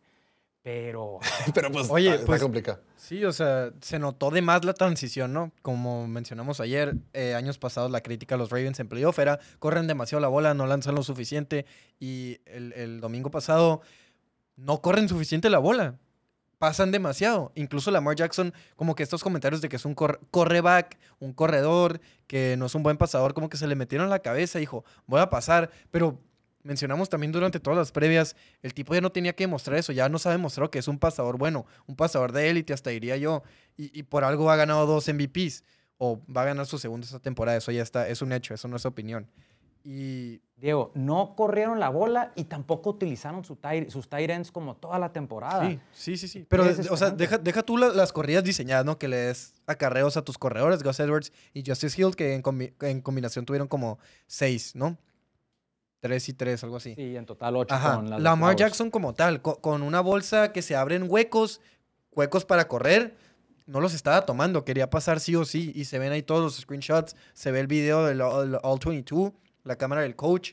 Pero 0.63 1.19
Pero 1.55 1.73
pues, 1.73 1.91
Oye, 1.91 2.07
está, 2.07 2.15
está 2.21 2.27
pues- 2.27 2.43
complicado. 2.43 2.81
Sí, 2.97 3.25
o 3.25 3.33
sea, 3.33 3.73
se 3.81 3.99
notó 3.99 4.31
de 4.31 4.43
más 4.43 4.65
la 4.65 4.75
transición, 4.75 5.33
¿no? 5.33 5.51
Como 5.63 6.07
mencionamos 6.07 6.61
ayer, 6.61 6.95
eh, 7.13 7.35
años 7.35 7.59
pasados 7.59 7.91
la 7.91 8.01
crítica 8.01 8.37
a 8.37 8.39
los 8.39 8.51
Ravens 8.51 8.79
en 8.79 8.89
playoff 8.89 9.19
era 9.19 9.41
corren 9.59 9.89
demasiado 9.89 10.21
la 10.21 10.29
bola, 10.29 10.55
no 10.55 10.67
lanzan 10.67 10.95
lo 10.95 11.03
suficiente 11.03 11.67
y 11.99 12.39
el, 12.47 12.73
el 12.75 13.01
domingo 13.01 13.31
pasado 13.33 13.81
no 14.55 14.81
corren 14.81 15.09
suficiente 15.09 15.51
la 15.51 15.59
bola. 15.59 15.99
Pasan 16.63 16.93
demasiado. 16.93 17.51
Incluso 17.57 17.91
Lamar 17.91 18.15
Jackson, 18.15 18.55
como 18.77 18.95
que 18.95 19.03
estos 19.03 19.25
comentarios 19.25 19.61
de 19.63 19.69
que 19.69 19.75
es 19.75 19.85
un 19.85 19.97
cor- 19.97 20.21
correback, 20.31 20.97
un 21.19 21.33
corredor, 21.33 22.01
que 22.29 22.55
no 22.57 22.67
es 22.67 22.75
un 22.77 22.85
buen 22.85 22.97
pasador, 22.97 23.35
como 23.35 23.49
que 23.49 23.57
se 23.57 23.67
le 23.67 23.75
metieron 23.75 24.05
en 24.05 24.11
la 24.11 24.21
cabeza, 24.21 24.61
dijo, 24.61 24.85
voy 25.09 25.19
a 25.21 25.29
pasar. 25.29 25.73
Pero 25.91 26.21
mencionamos 26.63 27.09
también 27.09 27.33
durante 27.33 27.59
todas 27.59 27.77
las 27.77 27.91
previas, 27.91 28.37
el 28.63 28.75
tipo 28.75 28.95
ya 28.95 29.01
no 29.01 29.11
tenía 29.11 29.33
que 29.33 29.43
demostrar 29.43 29.77
eso, 29.77 29.91
ya 29.91 30.09
nos 30.09 30.25
ha 30.27 30.31
demostrado 30.31 30.71
que 30.71 30.79
es 30.79 30.87
un 30.87 31.01
pasador 31.01 31.37
bueno, 31.37 31.67
un 31.89 31.97
pasador 31.97 32.31
de 32.31 32.49
élite, 32.49 32.73
hasta 32.73 32.91
diría 32.91 33.17
yo. 33.17 33.43
Y, 33.77 34.05
por 34.05 34.23
algo 34.23 34.49
ha 34.49 34.55
ganado 34.55 34.87
dos 34.87 35.09
MVPs, 35.09 35.65
o 35.99 36.23
va 36.33 36.43
a 36.43 36.45
ganar 36.45 36.67
su 36.67 36.79
segunda 36.79 37.05
esta 37.05 37.19
temporada, 37.19 37.59
eso 37.59 37.73
ya 37.73 37.83
está, 37.83 38.07
es 38.07 38.23
un 38.23 38.31
hecho, 38.33 38.55
eso 38.55 38.69
no 38.69 38.77
es 38.77 38.87
opinión. 38.87 39.29
Y 39.85 40.41
Diego, 40.57 40.93
no 40.95 41.35
corrieron 41.35 41.81
la 41.81 41.89
bola 41.89 42.33
y 42.37 42.45
tampoco 42.45 42.91
utilizaron 42.91 43.45
su 43.45 43.59
sus 43.89 44.09
tight 44.09 44.31
ends 44.31 44.53
como 44.53 44.77
toda 44.77 44.99
la 45.01 45.13
temporada. 45.13 45.69
Sí, 45.69 45.81
sí, 45.93 46.17
sí, 46.17 46.29
sí. 46.29 46.47
Pero, 46.49 46.65
o 46.91 46.97
sea, 46.97 47.11
deja, 47.11 47.37
deja 47.39 47.63
tú 47.65 47.77
la- 47.77 47.89
las 47.89 48.13
corridas 48.13 48.45
diseñadas, 48.45 48.85
¿no? 48.85 48.97
Que 48.97 49.09
le 49.09 49.17
des 49.17 49.55
acarreos 49.67 50.17
a 50.17 50.23
tus 50.23 50.39
corredores, 50.39 50.83
Gus 50.85 51.01
Edwards 51.01 51.33
y 51.53 51.65
Justice 51.67 52.01
Hill, 52.01 52.15
que 52.15 52.35
en, 52.35 52.43
combi- 52.45 52.73
en 52.81 53.01
combinación 53.01 53.45
tuvieron 53.45 53.67
como 53.67 53.99
seis, 54.29 54.77
¿no? 54.77 54.97
Tres 56.01 56.29
y 56.29 56.33
tres, 56.33 56.63
algo 56.65 56.77
así. 56.77 56.95
Sí, 56.97 57.17
en 57.17 57.27
total 57.27 57.57
ocho 57.57 57.75
Ajá. 57.75 57.97
con 57.97 58.11
las 58.11 58.19
de 58.19 58.23
Lamar. 58.25 58.57
Jackson 58.57 58.91
como 58.91 59.15
tal, 59.15 59.41
co- 59.43 59.61
con 59.61 59.83
una 59.83 60.01
bolsa 60.01 60.53
que 60.53 60.61
se 60.63 60.75
abren 60.75 61.07
huecos, 61.09 61.61
huecos 62.13 62.45
para 62.45 62.67
correr, 62.67 63.17
no 63.67 63.81
los 63.81 63.95
estaba 63.95 64.27
tomando, 64.27 64.65
quería 64.65 64.91
pasar 64.91 65.21
sí 65.21 65.37
o 65.37 65.45
sí, 65.45 65.71
y 65.77 65.85
se 65.85 66.01
ven 66.01 66.11
ahí 66.13 66.23
todos 66.23 66.43
los 66.43 66.57
screenshots, 66.57 67.15
se 67.35 67.53
ve 67.53 67.61
el 67.61 67.69
video 67.69 68.05
del 68.05 68.21
All, 68.21 68.59
All 68.65 68.79
22, 68.85 69.33
la 69.65 69.77
cámara 69.77 70.03
del 70.03 70.17
coach, 70.17 70.53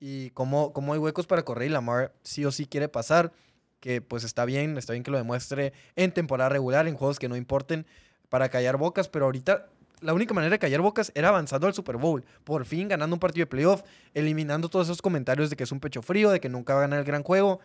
y 0.00 0.30
cómo, 0.30 0.72
hay 0.92 0.98
huecos 0.98 1.26
para 1.26 1.44
correr 1.44 1.68
y 1.68 1.72
Lamar 1.72 2.14
sí 2.22 2.44
o 2.44 2.52
sí 2.52 2.66
quiere 2.66 2.88
pasar, 2.88 3.32
que 3.80 4.00
pues 4.00 4.24
está 4.24 4.44
bien, 4.44 4.78
está 4.78 4.92
bien 4.92 5.02
que 5.02 5.10
lo 5.10 5.18
demuestre 5.18 5.72
en 5.96 6.12
temporada 6.12 6.50
regular, 6.50 6.86
en 6.86 6.94
juegos 6.94 7.18
que 7.18 7.28
no 7.28 7.36
importen, 7.36 7.86
para 8.28 8.48
callar 8.48 8.76
bocas, 8.76 9.08
pero 9.08 9.24
ahorita 9.24 9.66
la 10.00 10.14
única 10.14 10.34
manera 10.34 10.52
de 10.52 10.58
callar 10.58 10.80
bocas 10.80 11.10
era 11.14 11.28
avanzando 11.28 11.66
al 11.66 11.74
Super 11.74 11.96
Bowl, 11.96 12.24
por 12.44 12.64
fin 12.64 12.88
ganando 12.88 13.14
un 13.16 13.20
partido 13.20 13.42
de 13.42 13.48
playoff, 13.48 13.82
eliminando 14.14 14.68
todos 14.68 14.86
esos 14.86 15.02
comentarios 15.02 15.50
de 15.50 15.56
que 15.56 15.64
es 15.64 15.72
un 15.72 15.80
pecho 15.80 16.02
frío, 16.02 16.30
de 16.30 16.40
que 16.40 16.48
nunca 16.48 16.74
va 16.74 16.80
a 16.80 16.82
ganar 16.82 17.00
el 17.00 17.04
gran 17.04 17.22
juego. 17.22 17.60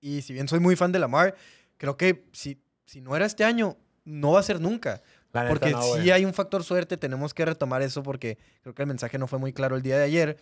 Y 0.00 0.22
si 0.22 0.32
bien 0.32 0.48
soy 0.48 0.60
muy 0.60 0.76
fan 0.76 0.92
de 0.92 0.98
Lamar, 0.98 1.34
creo 1.78 1.96
que 1.96 2.24
si, 2.32 2.60
si 2.84 3.00
no 3.00 3.16
era 3.16 3.26
este 3.26 3.44
año, 3.44 3.76
no 4.04 4.32
va 4.32 4.40
a 4.40 4.44
ser 4.44 4.60
nunca. 4.60 5.02
La 5.32 5.44
neta, 5.44 5.54
Porque 5.54 5.70
no, 5.70 5.82
si 5.82 5.88
güey. 5.90 6.10
hay 6.10 6.24
un 6.24 6.34
factor 6.34 6.62
suerte, 6.64 6.96
tenemos 6.96 7.32
que 7.34 7.44
retomar 7.44 7.80
eso 7.82 8.02
porque 8.02 8.38
creo 8.62 8.74
que 8.74 8.82
el 8.82 8.88
mensaje 8.88 9.18
no 9.18 9.26
fue 9.26 9.38
muy 9.38 9.52
claro 9.52 9.76
el 9.76 9.82
día 9.82 9.96
de 9.98 10.04
ayer. 10.04 10.36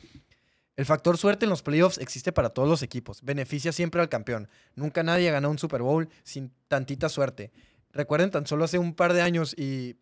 El 0.77 0.87
factor 0.87 1.17
suerte 1.19 1.45
en 1.45 1.51
los 1.51 1.63
playoffs 1.63 1.99
existe 1.99 2.33
para 2.33 2.51
todos 2.51 2.69
los 2.69 2.83
equipos. 2.83 3.23
Beneficia 3.23 3.71
siempre 3.73 4.01
al 4.01 4.09
campeón. 4.09 4.49
Nunca 4.75 5.03
nadie 5.03 5.29
ha 5.29 5.33
ganado 5.33 5.51
un 5.51 5.59
Super 5.59 5.83
Bowl 5.83 6.09
sin 6.23 6.53
tantita 6.69 7.09
suerte. 7.09 7.53
Recuerden 7.93 8.31
tan 8.31 8.47
solo 8.47 8.65
hace 8.65 8.79
un 8.79 8.95
par 8.95 9.13
de 9.13 9.21
años 9.23 9.55
y 9.57 9.97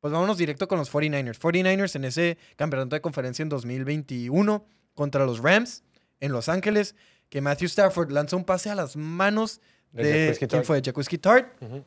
pues 0.00 0.12
vámonos 0.12 0.38
directo 0.38 0.66
con 0.68 0.78
los 0.78 0.90
49ers. 0.92 1.38
49ers 1.38 1.94
en 1.96 2.04
ese 2.04 2.38
campeonato 2.56 2.94
de 2.96 3.00
conferencia 3.00 3.42
en 3.42 3.48
2021 3.48 4.64
contra 4.94 5.26
los 5.26 5.40
Rams 5.40 5.82
en 6.20 6.32
Los 6.32 6.48
Ángeles, 6.48 6.94
que 7.28 7.40
Matthew 7.40 7.66
Stafford 7.66 8.10
lanza 8.10 8.36
un 8.36 8.44
pase 8.44 8.70
a 8.70 8.74
las 8.74 8.96
manos 8.96 9.60
De 9.92 10.02
de... 10.32 10.46
¿Quién 10.48 10.64
fue? 10.64 10.80
Jaquiski 10.82 11.18
Tart. 11.18 11.60
Ujú. 11.62 11.84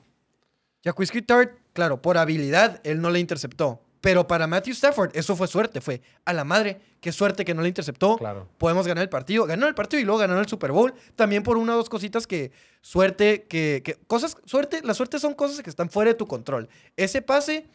Jaquiski 0.83 1.21
Tart, 1.21 1.51
claro, 1.73 2.01
por 2.01 2.17
habilidad, 2.17 2.81
él 2.83 3.01
no 3.01 3.09
le 3.09 3.19
interceptó. 3.19 3.81
Pero 4.01 4.27
para 4.27 4.47
Matthew 4.47 4.73
Stafford, 4.73 5.11
eso 5.13 5.35
fue 5.35 5.47
suerte. 5.47 5.79
Fue 5.79 6.01
a 6.25 6.33
la 6.33 6.43
madre, 6.43 6.81
qué 6.99 7.11
suerte 7.11 7.45
que 7.45 7.53
no 7.53 7.61
le 7.61 7.67
interceptó. 7.67 8.17
Claro. 8.17 8.49
Podemos 8.57 8.87
ganar 8.87 9.03
el 9.03 9.09
partido. 9.09 9.45
Ganó 9.45 9.67
el 9.67 9.75
partido 9.75 10.01
y 10.01 10.05
luego 10.05 10.19
ganó 10.19 10.39
el 10.39 10.47
Super 10.47 10.71
Bowl. 10.71 10.93
También 11.15 11.43
por 11.43 11.57
una 11.57 11.73
o 11.73 11.77
dos 11.77 11.87
cositas 11.87 12.25
que 12.25 12.51
suerte, 12.81 13.43
que, 13.43 13.81
que 13.85 13.95
cosas, 14.07 14.37
suerte, 14.45 14.81
la 14.83 14.95
suerte 14.95 15.19
son 15.19 15.35
cosas 15.35 15.61
que 15.61 15.69
están 15.69 15.91
fuera 15.91 16.09
de 16.09 16.15
tu 16.15 16.25
control. 16.25 16.67
Ese 16.97 17.21
pase, 17.21 17.67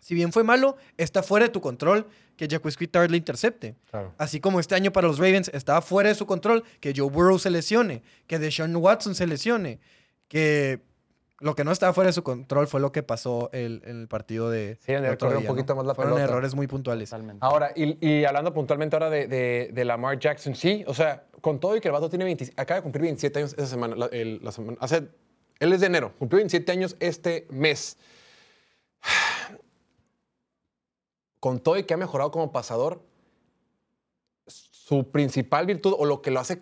si 0.00 0.16
bien 0.16 0.32
fue 0.32 0.42
malo, 0.42 0.76
está 0.96 1.22
fuera 1.22 1.46
de 1.46 1.52
tu 1.52 1.60
control 1.60 2.08
que 2.36 2.48
Jaquiski 2.48 2.88
Tart 2.88 3.08
le 3.08 3.18
intercepte. 3.18 3.76
Claro. 3.90 4.12
Así 4.18 4.40
como 4.40 4.58
este 4.58 4.74
año 4.74 4.92
para 4.92 5.06
los 5.06 5.18
Ravens 5.18 5.52
estaba 5.54 5.82
fuera 5.82 6.08
de 6.08 6.16
su 6.16 6.26
control 6.26 6.64
que 6.80 6.92
Joe 6.96 7.08
Burrow 7.08 7.38
se 7.38 7.50
lesione, 7.50 8.02
que 8.26 8.40
Deshaun 8.40 8.74
Watson 8.74 9.14
se 9.14 9.28
lesione, 9.28 9.78
que 10.26 10.80
lo 11.40 11.54
que 11.54 11.64
no 11.64 11.72
estaba 11.72 11.92
fuera 11.92 12.06
de 12.08 12.12
su 12.12 12.22
control 12.22 12.66
fue 12.68 12.80
lo 12.80 12.92
que 12.92 13.02
pasó 13.02 13.48
el- 13.52 13.82
en 13.86 14.00
el 14.00 14.08
partido 14.08 14.50
de. 14.50 14.76
Sí, 14.80 14.92
en 14.92 15.02
de 15.02 15.08
el 15.08 15.14
otro 15.14 15.28
correr 15.28 15.40
un 15.42 15.46
poquito 15.46 15.74
más 15.74 15.84
la 15.86 15.94
Fueron 15.94 16.14
pelota. 16.14 16.30
errores 16.32 16.54
muy 16.54 16.66
puntuales. 16.66 17.08
Totalmente. 17.10 17.38
Ahora, 17.44 17.72
y, 17.74 17.96
y 18.06 18.24
hablando 18.24 18.52
puntualmente 18.54 18.94
ahora 18.96 19.10
de, 19.10 19.26
de, 19.26 19.70
de 19.72 19.84
Lamar 19.84 20.18
Jackson, 20.18 20.54
sí, 20.54 20.84
o 20.86 20.94
sea, 20.94 21.24
con 21.40 21.58
todo 21.58 21.76
y 21.76 21.80
que 21.80 21.88
el 21.88 21.92
vato 21.92 22.08
tiene 22.10 22.24
20 22.26 22.52
acaba 22.56 22.76
de 22.76 22.82
cumplir 22.82 23.02
27 23.02 23.38
años 23.38 23.54
esa 23.56 23.66
semana, 23.66 23.96
la, 23.96 24.06
el- 24.06 24.40
la 24.42 24.52
semana, 24.52 24.76
hace, 24.80 25.08
él 25.58 25.72
es 25.72 25.80
de 25.80 25.86
enero, 25.86 26.12
cumplió 26.18 26.36
27 26.36 26.70
años 26.72 26.96
este 27.00 27.46
mes. 27.50 27.96
Con 31.40 31.58
todo 31.60 31.78
y 31.78 31.84
que 31.84 31.94
ha 31.94 31.96
mejorado 31.96 32.30
como 32.30 32.52
pasador, 32.52 33.02
su 34.46 35.10
principal 35.10 35.64
virtud 35.66 35.94
o 35.98 36.04
lo 36.04 36.20
que 36.20 36.30
lo 36.30 36.40
hace 36.40 36.60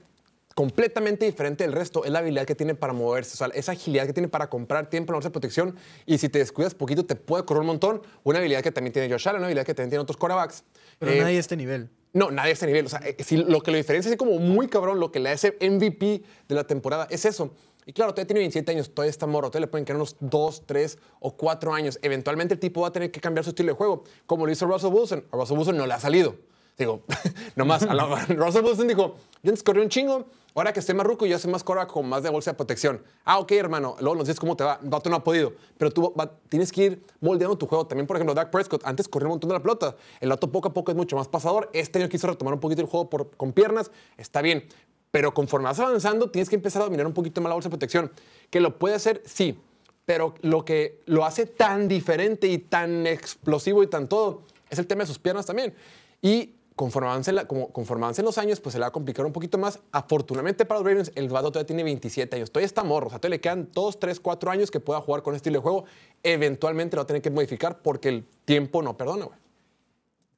completamente 0.58 1.24
diferente 1.24 1.62
del 1.62 1.72
resto 1.72 2.04
es 2.04 2.10
la 2.10 2.18
habilidad 2.18 2.44
que 2.44 2.56
tiene 2.56 2.74
para 2.74 2.92
moverse, 2.92 3.34
o 3.34 3.36
sea, 3.36 3.46
esa 3.54 3.70
agilidad 3.70 4.06
que 4.06 4.12
tiene 4.12 4.26
para 4.26 4.50
comprar 4.50 4.90
tiempo 4.90 5.12
la 5.12 5.20
de 5.20 5.30
protección 5.30 5.76
y 6.04 6.18
si 6.18 6.28
te 6.28 6.40
descuidas 6.40 6.74
poquito 6.74 7.06
te 7.06 7.14
puede 7.14 7.44
correr 7.44 7.60
un 7.60 7.68
montón, 7.68 8.02
una 8.24 8.40
habilidad 8.40 8.60
que 8.60 8.72
también 8.72 8.92
tiene 8.92 9.08
Josh 9.08 9.28
Allen, 9.28 9.38
una 9.38 9.46
habilidad 9.46 9.64
que 9.64 9.72
también 9.72 9.90
tiene 9.90 10.02
otros 10.02 10.16
quarterbacks. 10.16 10.64
Pero 10.98 11.12
Eh, 11.12 11.20
nadie 11.20 11.36
a 11.36 11.38
este 11.38 11.56
nivel. 11.56 11.90
no, 12.12 12.32
nadie 12.32 12.50
a 12.50 12.52
este 12.54 12.66
nivel. 12.66 12.86
O 12.86 12.88
sea, 12.88 12.98
eh, 13.04 13.14
si 13.22 13.36
lo 13.36 13.60
que 13.60 13.70
lo 13.70 13.76
diferencia 13.76 14.10
así 14.10 14.16
como 14.16 14.36
muy 14.40 14.66
cabrón, 14.66 14.98
lo 14.98 15.12
que 15.12 15.20
le 15.20 15.30
hace 15.30 15.56
MVP 15.60 16.24
de 16.48 16.54
la 16.56 16.64
temporada 16.64 17.06
es 17.08 17.24
eso. 17.24 17.52
Y 17.86 17.92
claro, 17.92 18.10
todavía 18.10 18.26
tiene 18.26 18.40
27 18.40 18.72
años, 18.72 18.92
todavía 18.92 19.10
está 19.10 19.28
morro, 19.28 19.50
todavía 19.50 19.66
le 19.66 19.70
pueden 19.70 19.84
quedar 19.84 19.98
unos 19.98 20.16
2, 20.18 20.64
3 20.66 20.98
o 21.20 21.36
4 21.36 21.72
años. 21.72 22.00
Eventualmente 22.02 22.54
el 22.54 22.58
tipo 22.58 22.80
va 22.80 22.88
a 22.88 22.92
tener 22.92 23.12
que 23.12 23.20
cambiar 23.20 23.44
su 23.44 23.50
estilo 23.50 23.68
de 23.68 23.76
juego, 23.76 24.02
como 24.26 24.44
lo 24.44 24.50
hizo 24.50 24.66
Russell 24.66 24.90
Wilson. 24.92 25.24
A 25.30 25.36
Russell 25.36 25.56
Wilson 25.56 25.76
no 25.76 25.86
le 25.86 25.94
ha 25.94 26.00
salido. 26.00 26.34
Digo, 26.78 27.02
nomás, 27.56 27.82
a 27.82 27.92
la- 27.94 28.24
Russell 28.26 28.64
Wilson 28.64 28.86
dijo, 28.88 29.16
yo 29.42 29.50
antes 29.50 29.62
corrí 29.64 29.80
un 29.80 29.88
chingo, 29.88 30.26
ahora 30.54 30.72
que 30.72 30.78
estoy 30.80 30.94
más 30.94 31.04
ruco, 31.06 31.26
yo 31.26 31.36
soy 31.38 31.50
más 31.50 31.64
corra 31.64 31.86
con 31.88 32.08
más 32.08 32.22
de 32.22 32.30
bolsa 32.30 32.52
de 32.52 32.56
protección. 32.56 33.02
Ah, 33.24 33.38
ok, 33.40 33.50
hermano, 33.52 33.96
luego 34.00 34.14
nos 34.16 34.28
dices 34.28 34.38
cómo 34.38 34.56
te 34.56 34.62
va. 34.64 34.78
Vato 34.82 35.10
no 35.10 35.16
ha 35.16 35.24
podido, 35.24 35.52
pero 35.76 35.90
tú 35.90 36.14
va- 36.18 36.30
tienes 36.48 36.70
que 36.70 36.84
ir 36.84 37.02
moldeando 37.20 37.58
tu 37.58 37.66
juego. 37.66 37.86
También, 37.86 38.06
por 38.06 38.16
ejemplo, 38.16 38.32
Dak 38.34 38.50
Prescott, 38.50 38.82
antes 38.84 39.08
corría 39.08 39.26
un 39.26 39.32
montón 39.32 39.48
de 39.48 39.54
la 39.54 39.60
pelota. 39.62 39.96
El 40.20 40.28
vato 40.28 40.50
poco 40.52 40.68
a 40.68 40.72
poco 40.72 40.92
es 40.92 40.96
mucho 40.96 41.16
más 41.16 41.26
pasador. 41.28 41.68
Este 41.72 41.98
año 41.98 42.08
quiso 42.08 42.28
retomar 42.28 42.54
un 42.54 42.60
poquito 42.60 42.80
el 42.80 42.86
juego 42.88 43.10
por- 43.10 43.30
con 43.36 43.52
piernas, 43.52 43.90
está 44.16 44.40
bien. 44.40 44.64
Pero 45.10 45.34
conforme 45.34 45.64
vas 45.64 45.80
avanzando, 45.80 46.30
tienes 46.30 46.48
que 46.48 46.56
empezar 46.56 46.82
a 46.82 46.84
dominar 46.84 47.06
un 47.06 47.14
poquito 47.14 47.40
más 47.40 47.48
la 47.48 47.54
bolsa 47.54 47.68
de 47.68 47.72
protección. 47.72 48.12
Que 48.50 48.60
lo 48.60 48.78
puede 48.78 48.94
hacer, 48.94 49.22
sí, 49.26 49.58
pero 50.04 50.34
lo 50.42 50.64
que 50.64 51.00
lo 51.06 51.24
hace 51.24 51.46
tan 51.46 51.88
diferente 51.88 52.46
y 52.46 52.58
tan 52.58 53.06
explosivo 53.06 53.82
y 53.82 53.86
tan 53.88 54.06
todo 54.08 54.42
es 54.70 54.78
el 54.78 54.86
tema 54.86 55.02
de 55.02 55.06
sus 55.06 55.18
piernas 55.18 55.46
también. 55.46 55.74
Y 56.20 56.54
conforme 56.78 57.08
avancen, 57.10 57.34
la- 57.34 57.46
como, 57.46 57.70
conforme 57.72 58.04
avancen 58.06 58.24
los 58.24 58.38
años, 58.38 58.58
pues 58.60 58.72
se 58.72 58.78
le 58.78 58.84
va 58.84 58.86
a 58.88 58.92
complicar 58.92 59.26
un 59.26 59.32
poquito 59.32 59.58
más. 59.58 59.78
Afortunadamente 59.92 60.64
para 60.64 60.80
los 60.80 60.86
Ravens, 60.88 61.12
el 61.14 61.28
vato 61.28 61.50
todavía 61.52 61.66
tiene 61.66 61.82
27 61.82 62.36
años. 62.36 62.50
Todavía 62.50 62.66
está 62.66 62.82
morro. 62.84 63.08
O 63.08 63.10
sea, 63.10 63.18
todavía 63.18 63.36
le 63.36 63.40
quedan 63.42 63.68
2, 63.74 63.98
3, 64.00 64.18
4 64.20 64.50
años 64.50 64.70
que 64.70 64.80
pueda 64.80 65.00
jugar 65.02 65.22
con 65.22 65.34
este 65.34 65.48
estilo 65.50 65.58
de 65.58 65.62
juego. 65.62 65.84
Eventualmente 66.22 66.96
lo 66.96 67.00
va 67.00 67.04
a 67.04 67.06
tener 67.06 67.20
que 67.20 67.30
modificar 67.30 67.82
porque 67.82 68.08
el 68.08 68.24
tiempo 68.46 68.80
no 68.82 68.96
perdona, 68.96 69.26
güey. 69.26 69.38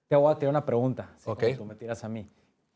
Te 0.09 0.16
voy 0.16 0.32
a 0.32 0.36
tirar 0.36 0.51
una 0.51 0.64
pregunta. 0.64 1.12
así 1.14 1.30
Ok. 1.30 1.43
como 1.45 1.57
tú 1.57 1.64
me 1.66 1.74
tiras 1.76 2.03
a 2.03 2.09
mí. 2.09 2.28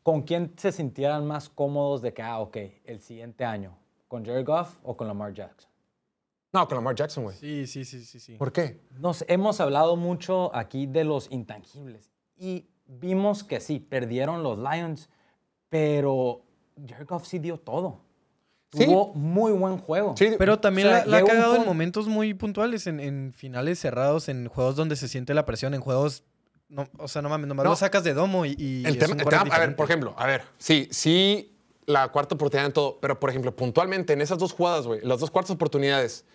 ¿Con 0.03 0.21
quién 0.21 0.53
se 0.55 0.71
sintieran 0.71 1.25
más 1.25 1.49
cómodos 1.49 2.01
de 2.01 2.13
que, 2.13 2.21
ah, 2.21 2.39
ok, 2.39 2.57
el 2.85 3.01
siguiente 3.01 3.43
año? 3.43 3.75
¿Con 4.07 4.23
Jared 4.23 4.45
Goff 4.45 4.77
o 4.83 4.95
con 4.95 5.07
Lamar 5.07 5.33
Jackson? 5.33 5.69
No, 6.53 6.67
con 6.67 6.75
Lamar 6.75 6.95
Jackson, 6.95 7.23
güey. 7.25 7.35
Sí, 7.35 7.67
sí, 7.67 7.83
sí, 7.83 8.05
sí, 8.05 8.19
sí. 8.19 8.35
¿Por 8.37 8.53
qué? 8.53 8.79
Nos 8.99 9.25
hemos 9.27 9.59
hablado 9.59 9.95
mucho 9.97 10.55
aquí 10.55 10.85
de 10.85 11.03
los 11.03 11.29
intangibles 11.31 12.11
y 12.37 12.67
vimos 12.87 13.43
que 13.43 13.59
sí, 13.59 13.79
perdieron 13.79 14.43
los 14.43 14.57
Lions, 14.57 15.09
pero 15.69 16.41
Jared 16.87 17.07
Goff 17.07 17.25
sí 17.27 17.39
dio 17.39 17.57
todo. 17.57 18.01
Sí. 18.73 18.85
Tuvo 18.85 19.13
muy 19.13 19.51
buen 19.53 19.77
juego. 19.77 20.15
Sí, 20.17 20.31
Pero 20.37 20.59
también 20.59 20.87
O 20.87 20.91
sea, 20.91 21.05
la, 21.05 21.11
la 21.11 21.17
ha 21.19 21.23
cagado 21.23 21.55
en 21.55 21.65
momentos 21.65 22.07
muy 22.07 22.33
puntuales, 22.33 22.87
en, 22.87 22.99
en 22.99 23.31
finales 23.33 23.79
cerrados, 23.79 24.27
en 24.27 24.47
juegos 24.49 24.75
donde 24.75 24.95
se 24.97 25.07
siente 25.07 25.33
la 25.33 25.45
presión, 25.45 25.73
en 25.73 25.79
juegos. 25.81 26.23
No, 26.67 26.85
o 26.97 27.07
sea, 27.07 27.21
no 27.21 27.29
mames, 27.29 27.47
nomás 27.47 27.63
No. 27.63 27.69
lo 27.69 27.75
sacas 27.77 28.03
de 28.03 28.13
domo 28.13 28.45
y. 28.45 28.55
y 28.57 28.83
El 28.85 28.93
es 28.95 28.99
tema, 28.99 29.13
un 29.13 29.19
el 29.21 29.27
tema- 29.29 29.55
a 29.55 29.59
ver, 29.59 29.75
por 29.75 29.85
ejemplo, 29.85 30.13
a 30.17 30.25
ver, 30.27 30.43
sí, 30.57 30.89
sí, 30.91 31.55
la 31.85 32.11
cuarta 32.11 32.35
oportunidad 32.35 32.65
en 32.65 32.73
todo, 32.73 32.99
pero 32.99 33.17
por 33.19 33.29
ejemplo, 33.29 33.55
puntualmente 33.55 34.11
en 34.13 34.21
esas 34.21 34.39
dos 34.39 34.51
jugadas, 34.51 34.87
güey, 34.87 34.99
las 35.03 35.19
dos 35.19 35.29
cuartas 35.31 35.51
oportunidades, 35.51 36.25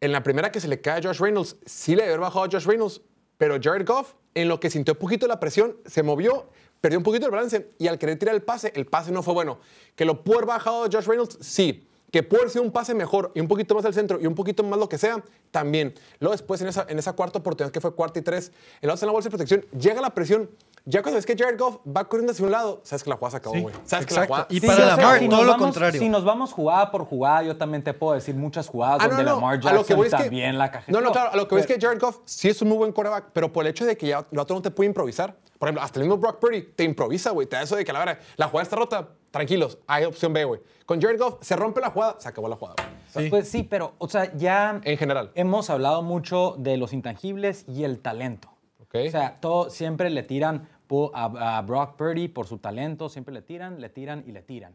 en 0.00 0.12
la 0.12 0.22
primera 0.22 0.50
que 0.52 0.60
se 0.60 0.68
le 0.68 0.80
cae 0.80 1.00
a 1.00 1.02
Josh 1.02 1.18
Reynolds, 1.20 1.56
sí 1.66 1.90
le 1.96 2.02
debe 2.02 2.14
haber 2.14 2.20
bajado 2.20 2.44
a 2.44 2.48
Josh 2.50 2.64
Reynolds, 2.64 3.02
pero 3.36 3.56
Jared 3.60 3.84
Goff, 3.86 4.14
en 4.34 4.48
lo 4.48 4.60
que 4.60 4.70
sintió 4.70 4.94
un 4.94 4.98
poquito 4.98 5.26
la 5.26 5.40
presión, 5.40 5.76
se 5.86 6.02
movió, 6.02 6.48
perdió 6.80 6.98
un 6.98 7.04
poquito 7.04 7.26
el 7.26 7.32
balance 7.32 7.70
y 7.78 7.86
al 7.86 7.98
querer 7.98 8.18
tirar 8.18 8.34
el 8.34 8.42
pase, 8.42 8.72
el 8.74 8.86
pase 8.86 9.12
no 9.12 9.22
fue 9.22 9.34
bueno. 9.34 9.58
Que 9.94 10.04
lo 10.04 10.22
pudo 10.24 10.38
haber 10.38 10.48
bajado 10.48 10.84
Josh 10.90 11.06
Reynolds, 11.06 11.38
sí, 11.40 11.88
Que 12.10 12.22
puede 12.22 12.48
ser 12.50 12.60
un 12.60 12.72
pase 12.72 12.94
mejor 12.94 13.32
y 13.34 13.40
un 13.40 13.48
poquito 13.48 13.74
más 13.74 13.84
al 13.84 13.94
centro 13.94 14.20
y 14.20 14.26
un 14.26 14.34
poquito 14.34 14.62
más 14.62 14.78
lo 14.78 14.88
que 14.88 14.98
sea, 14.98 15.22
también. 15.50 15.94
Luego 16.20 16.32
después 16.32 16.60
en 16.60 16.68
esa, 16.68 16.86
en 16.88 16.98
esa 16.98 17.12
cuarta 17.14 17.38
oportunidad 17.38 17.72
que 17.72 17.80
fue 17.80 17.94
cuarta 17.94 18.18
y 18.18 18.22
tres, 18.22 18.52
el 18.80 18.90
en 18.90 19.06
la 19.06 19.12
bolsa 19.12 19.28
de 19.28 19.30
protección, 19.30 19.64
llega 19.78 20.00
la 20.00 20.14
presión. 20.14 20.50
Ya 20.84 21.00
cuando 21.02 21.16
ves 21.16 21.26
que 21.26 21.36
Jared 21.36 21.58
Goff 21.58 21.76
va 21.86 22.08
corriendo 22.08 22.32
hacia 22.32 22.44
un 22.44 22.50
lado, 22.50 22.80
sabes 22.82 23.04
que 23.04 23.10
la 23.10 23.16
jugada 23.16 23.30
se 23.30 23.36
acabó, 23.36 23.54
Sí, 23.54 23.60
güey. 23.62 23.74
Sabes 23.84 24.06
que 24.06 24.14
la 24.14 24.26
jugada... 24.26 24.46
Y 24.50 24.58
Sí, 24.60 24.66
para 24.66 24.84
Lamar, 24.86 25.18
si 25.20 25.28
todo 25.28 25.44
lo 25.44 25.56
contrario. 25.56 26.00
Si 26.00 26.08
nos 26.08 26.24
vamos 26.24 26.52
jugada 26.52 26.90
por 26.90 27.04
jugada, 27.04 27.44
yo 27.44 27.56
también 27.56 27.84
te 27.84 27.94
puedo 27.94 28.14
decir 28.14 28.34
muchas 28.34 28.66
jugadas 28.68 28.98
Ah, 29.00 29.04
no, 29.04 29.10
donde 29.10 29.24
no. 29.30 29.34
Lamar 29.36 29.54
A 29.54 29.60
Jackson 29.60 29.76
lo 29.76 29.84
que 29.84 29.94
voy 29.94 30.06
es 30.08 30.14
que- 30.14 30.22
también 30.24 30.58
la 30.58 30.70
cajeteó. 30.72 31.00
No, 31.00 31.06
no, 31.06 31.12
claro. 31.12 31.30
A 31.32 31.36
lo 31.36 31.46
que 31.46 31.54
voy 31.54 31.60
es 31.60 31.66
que 31.68 31.78
Jared 31.80 32.00
Goff 32.00 32.18
sí 32.24 32.48
es 32.48 32.60
un 32.62 32.68
muy 32.68 32.78
buen 32.78 32.90
quarterback, 32.92 33.26
pero 33.32 33.52
por 33.52 33.64
el 33.64 33.70
hecho 33.70 33.84
de 33.86 33.96
que 33.96 34.08
ya 34.08 34.26
el 34.30 34.38
otro 34.38 34.56
no 34.56 34.62
te 34.62 34.70
puede 34.72 34.88
improvisar. 34.88 35.36
Por 35.58 35.68
ejemplo, 35.68 35.82
hasta 35.84 36.00
el 36.00 36.06
mismo 36.06 36.18
Brock 36.18 36.40
Purdy 36.40 36.62
te 36.74 36.82
improvisa, 36.82 37.30
güey. 37.30 37.46
Te 37.46 37.54
da 37.54 37.62
eso 37.62 37.76
de 37.76 37.84
que 37.84 37.92
la 37.92 38.00
verdad, 38.00 38.18
la 38.36 38.48
jugada 38.48 38.64
está 38.64 38.74
rota. 38.76 39.08
Tranquilos, 39.30 39.78
hay 39.86 40.04
opción 40.04 40.32
B, 40.32 40.44
güey. 40.44 40.60
Con 40.84 41.00
Jared 41.00 41.18
Goff 41.18 41.36
se 41.40 41.54
rompe 41.54 41.80
la 41.80 41.90
jugada, 41.90 42.16
se 42.18 42.28
acabó 42.28 42.48
la 42.48 42.56
jugada, 42.56 42.74
Sí. 43.16 43.28
Pues 43.30 43.48
sí, 43.48 43.62
pero, 43.62 43.92
o 43.98 44.08
sea, 44.08 44.34
ya 44.36 44.80
En 44.82 44.98
general. 44.98 45.30
hemos 45.36 45.70
hablado 45.70 46.02
mucho 46.02 46.56
de 46.58 46.76
los 46.76 46.92
intangibles 46.92 47.64
y 47.68 47.84
el 47.84 48.00
talento. 48.00 48.48
O 48.94 49.10
sea, 49.10 49.38
todo, 49.40 49.70
siempre 49.70 50.10
le 50.10 50.22
tiran 50.22 50.68
a, 51.14 51.58
a 51.58 51.62
Brock 51.62 51.96
Purdy 51.96 52.28
por 52.28 52.46
su 52.46 52.58
talento, 52.58 53.08
siempre 53.08 53.32
le 53.34 53.42
tiran, 53.42 53.80
le 53.80 53.88
tiran 53.88 54.24
y 54.26 54.32
le 54.32 54.42
tiran. 54.42 54.74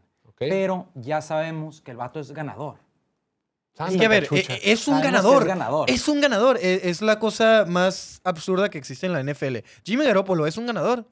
Pero 0.50 0.88
ya 0.94 1.20
sabemos 1.20 1.80
que 1.80 1.90
el 1.90 1.96
vato 1.96 2.20
es 2.20 2.30
ganador. 2.32 2.76
Es 3.86 3.96
que 3.96 4.06
a 4.06 4.08
ver, 4.08 4.26
eh, 4.32 4.60
es 4.64 4.88
un 4.88 5.00
ganador. 5.00 5.42
es 5.42 5.48
ganador. 5.48 5.90
Es 5.90 6.08
un 6.08 6.20
ganador. 6.20 6.58
E- 6.60 6.80
Es 6.90 7.00
la 7.00 7.18
cosa 7.20 7.64
más 7.66 8.20
absurda 8.24 8.68
que 8.70 8.78
existe 8.78 9.06
en 9.06 9.12
la 9.12 9.20
NFL. 9.22 9.58
Jimmy 9.84 10.04
Garoppolo 10.04 10.46
es 10.46 10.56
un 10.56 10.66
ganador. 10.66 11.04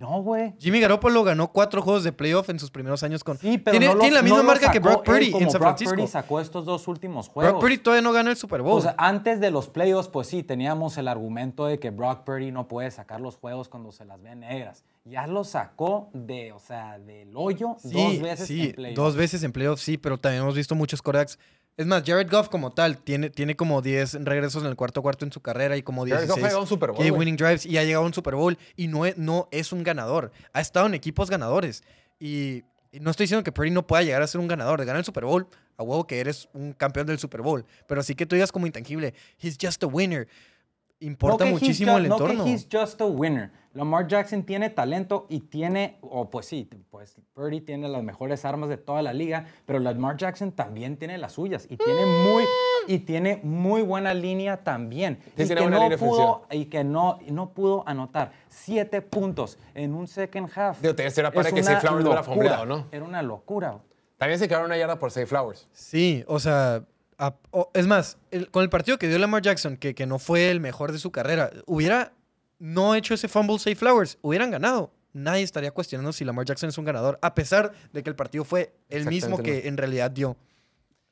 No, 0.00 0.22
güey. 0.22 0.54
Jimmy 0.58 0.80
Garoppolo 0.80 1.22
ganó 1.22 1.52
cuatro 1.52 1.80
juegos 1.80 2.02
de 2.04 2.12
playoff 2.12 2.48
en 2.50 2.58
sus 2.58 2.70
primeros 2.70 3.02
años 3.04 3.22
con. 3.22 3.38
Sí, 3.38 3.58
pero 3.58 3.72
tiene, 3.78 3.86
no 3.86 3.94
lo- 3.94 4.00
tiene 4.00 4.16
la 4.16 4.22
misma 4.22 4.42
marca 4.42 4.72
que 4.72 4.80
Brock 4.80 5.04
Purdy 5.04 5.26
en 5.26 5.50
San 5.50 5.60
Brock 5.60 5.60
Francisco. 5.62 5.94
Purdy 5.94 6.06
sacó 6.08 6.40
estos 6.40 6.64
dos 6.64 6.88
últimos 6.88 7.28
juegos. 7.28 7.52
Brock 7.52 7.60
Purdy 7.62 7.78
todavía 7.78 8.02
no 8.02 8.12
gana 8.12 8.30
el 8.30 8.36
Super 8.36 8.60
Bowl. 8.62 8.78
O 8.78 8.80
sea, 8.82 8.94
antes 8.98 9.38
de 9.40 9.50
los 9.52 9.68
playoffs, 9.68 10.08
pues 10.08 10.26
sí, 10.26 10.42
teníamos 10.42 10.98
el 10.98 11.06
argumento 11.08 11.66
de 11.66 11.78
que 11.78 11.90
Brock 11.90 12.24
Purdy 12.24 12.50
no 12.50 12.66
puede 12.66 12.90
sacar 12.90 13.20
los 13.20 13.36
juegos 13.36 13.68
cuando 13.68 13.92
se 13.92 14.04
las 14.04 14.20
ve 14.20 14.34
negras. 14.34 14.84
Ya 15.04 15.26
lo 15.26 15.44
sacó 15.44 16.08
de, 16.12 16.50
o 16.52 16.58
sea, 16.58 16.98
del 16.98 17.30
hoyo 17.36 17.76
sí, 17.78 17.92
dos 17.92 18.20
veces 18.20 18.46
sí, 18.48 18.62
en 18.62 18.72
playoffs. 18.74 18.96
dos 18.96 19.16
veces 19.16 19.42
en 19.44 19.52
playoffs, 19.52 19.82
sí, 19.82 19.96
pero 19.96 20.18
también 20.18 20.42
hemos 20.42 20.54
visto 20.56 20.74
muchos 20.74 21.02
corebacks. 21.02 21.38
Es 21.76 21.86
más, 21.86 22.04
Jared 22.06 22.30
Goff 22.30 22.48
como 22.48 22.72
tal 22.72 22.98
tiene, 22.98 23.30
tiene 23.30 23.56
como 23.56 23.82
10 23.82 24.24
regresos 24.24 24.62
en 24.62 24.68
el 24.68 24.76
cuarto 24.76 25.02
cuarto 25.02 25.24
en 25.24 25.32
su 25.32 25.40
carrera 25.40 25.76
y 25.76 25.82
como 25.82 26.02
Jared 26.02 26.26
16 26.26 26.28
Goff 26.28 26.38
ha 26.38 26.40
llegado 26.42 26.58
a 26.58 26.62
un 26.62 26.68
Super 26.68 26.90
Bowl, 26.90 26.98
game 26.98 27.10
güey. 27.10 27.18
winning 27.20 27.36
drives 27.36 27.66
y 27.66 27.78
ha 27.78 27.84
llegado 27.84 28.04
a 28.04 28.06
un 28.06 28.14
Super 28.14 28.36
Bowl 28.36 28.56
y 28.76 28.86
no 28.86 29.04
es, 29.06 29.16
no 29.18 29.48
es 29.50 29.72
un 29.72 29.82
ganador. 29.82 30.30
Ha 30.52 30.60
estado 30.60 30.86
en 30.86 30.94
equipos 30.94 31.30
ganadores 31.30 31.82
y, 32.20 32.62
y 32.92 33.00
no 33.00 33.10
estoy 33.10 33.24
diciendo 33.24 33.42
que 33.42 33.50
Purdy 33.50 33.70
no 33.70 33.86
pueda 33.86 34.04
llegar 34.04 34.22
a 34.22 34.26
ser 34.28 34.40
un 34.40 34.46
ganador. 34.46 34.78
De 34.78 34.86
ganar 34.86 35.00
el 35.00 35.04
Super 35.04 35.24
Bowl, 35.24 35.48
a 35.76 35.82
huevo 35.82 36.06
que 36.06 36.20
eres 36.20 36.48
un 36.52 36.74
campeón 36.74 37.06
del 37.08 37.18
Super 37.18 37.42
Bowl. 37.42 37.64
Pero 37.88 38.00
así 38.00 38.14
que 38.14 38.24
tú 38.24 38.36
digas 38.36 38.52
como 38.52 38.66
intangible, 38.66 39.12
he's 39.42 39.56
just 39.60 39.82
a 39.82 39.88
winner. 39.88 40.28
Importa 41.00 41.44
No 41.44 41.50
muchísimo 41.52 41.96
el 41.96 42.06
entorno. 42.06 42.34
No 42.34 42.44
que 42.44 42.52
he's 42.52 42.66
just 42.70 43.00
a 43.00 43.06
winner. 43.06 43.50
Lamar 43.74 44.06
Jackson 44.06 44.44
tiene 44.44 44.70
talento 44.70 45.26
y 45.28 45.40
tiene, 45.40 45.98
o 46.00 46.30
pues 46.30 46.46
sí, 46.46 46.70
pues 46.90 47.16
Purdy 47.34 47.60
tiene 47.60 47.88
las 47.88 48.04
mejores 48.04 48.44
armas 48.44 48.68
de 48.68 48.76
toda 48.76 49.02
la 49.02 49.12
liga, 49.12 49.46
pero 49.66 49.80
Lamar 49.80 50.16
Jackson 50.16 50.52
también 50.52 50.96
tiene 50.96 51.18
las 51.18 51.32
suyas 51.32 51.66
y 51.68 51.76
tiene 51.76 52.06
muy 52.06 52.44
y 52.86 53.00
tiene 53.00 53.40
muy 53.42 53.82
buena 53.82 54.14
línea 54.14 54.62
también. 54.62 55.18
Sí, 55.36 55.42
y 55.42 55.46
tiene 55.46 55.54
que 55.56 55.60
buena 55.62 55.76
no 55.78 55.82
línea 55.82 55.98
pudo 55.98 56.46
y 56.52 56.66
que 56.66 56.84
no 56.84 57.18
no 57.28 57.50
pudo 57.52 57.82
anotar 57.88 58.30
siete 58.48 59.02
puntos 59.02 59.58
en 59.74 59.92
un 59.94 60.06
second 60.06 60.48
half. 60.54 60.80
Digo, 60.80 60.94
era 60.96 61.32
para 61.32 61.48
Es 61.48 61.54
que 61.54 61.62
Flowers 61.64 61.84
hubiera 61.84 62.02
locura. 62.02 62.22
fombreado, 62.22 62.66
¿no? 62.66 62.86
Era 62.92 63.04
una 63.04 63.22
locura. 63.22 63.80
También 64.18 64.38
se 64.38 64.46
quedaron 64.46 64.66
una 64.66 64.76
yarda 64.76 65.00
por 65.00 65.10
Safe 65.10 65.26
Flowers. 65.26 65.68
Sí, 65.72 66.24
o 66.28 66.38
sea, 66.38 66.84
a- 67.26 67.34
o- 67.50 67.70
es 67.74 67.86
más, 67.86 68.18
el- 68.30 68.50
con 68.50 68.62
el 68.62 68.70
partido 68.70 68.98
que 68.98 69.08
dio 69.08 69.18
Lamar 69.18 69.42
Jackson, 69.42 69.76
que, 69.76 69.94
que 69.94 70.06
no 70.06 70.18
fue 70.18 70.50
el 70.50 70.60
mejor 70.60 70.92
de 70.92 70.98
su 70.98 71.10
carrera, 71.10 71.50
hubiera 71.66 72.12
no 72.58 72.94
hecho 72.94 73.14
ese 73.14 73.28
fumble 73.28 73.58
safe 73.58 73.76
flowers, 73.76 74.18
hubieran 74.22 74.50
ganado. 74.50 74.92
Nadie 75.12 75.42
estaría 75.42 75.70
cuestionando 75.70 76.12
si 76.12 76.24
Lamar 76.24 76.44
Jackson 76.44 76.68
es 76.70 76.78
un 76.78 76.84
ganador, 76.84 77.18
a 77.22 77.34
pesar 77.34 77.72
de 77.92 78.02
que 78.02 78.10
el 78.10 78.16
partido 78.16 78.44
fue 78.44 78.74
el 78.88 79.06
mismo 79.06 79.38
que 79.38 79.68
en 79.68 79.76
realidad 79.76 80.10
dio. 80.10 80.36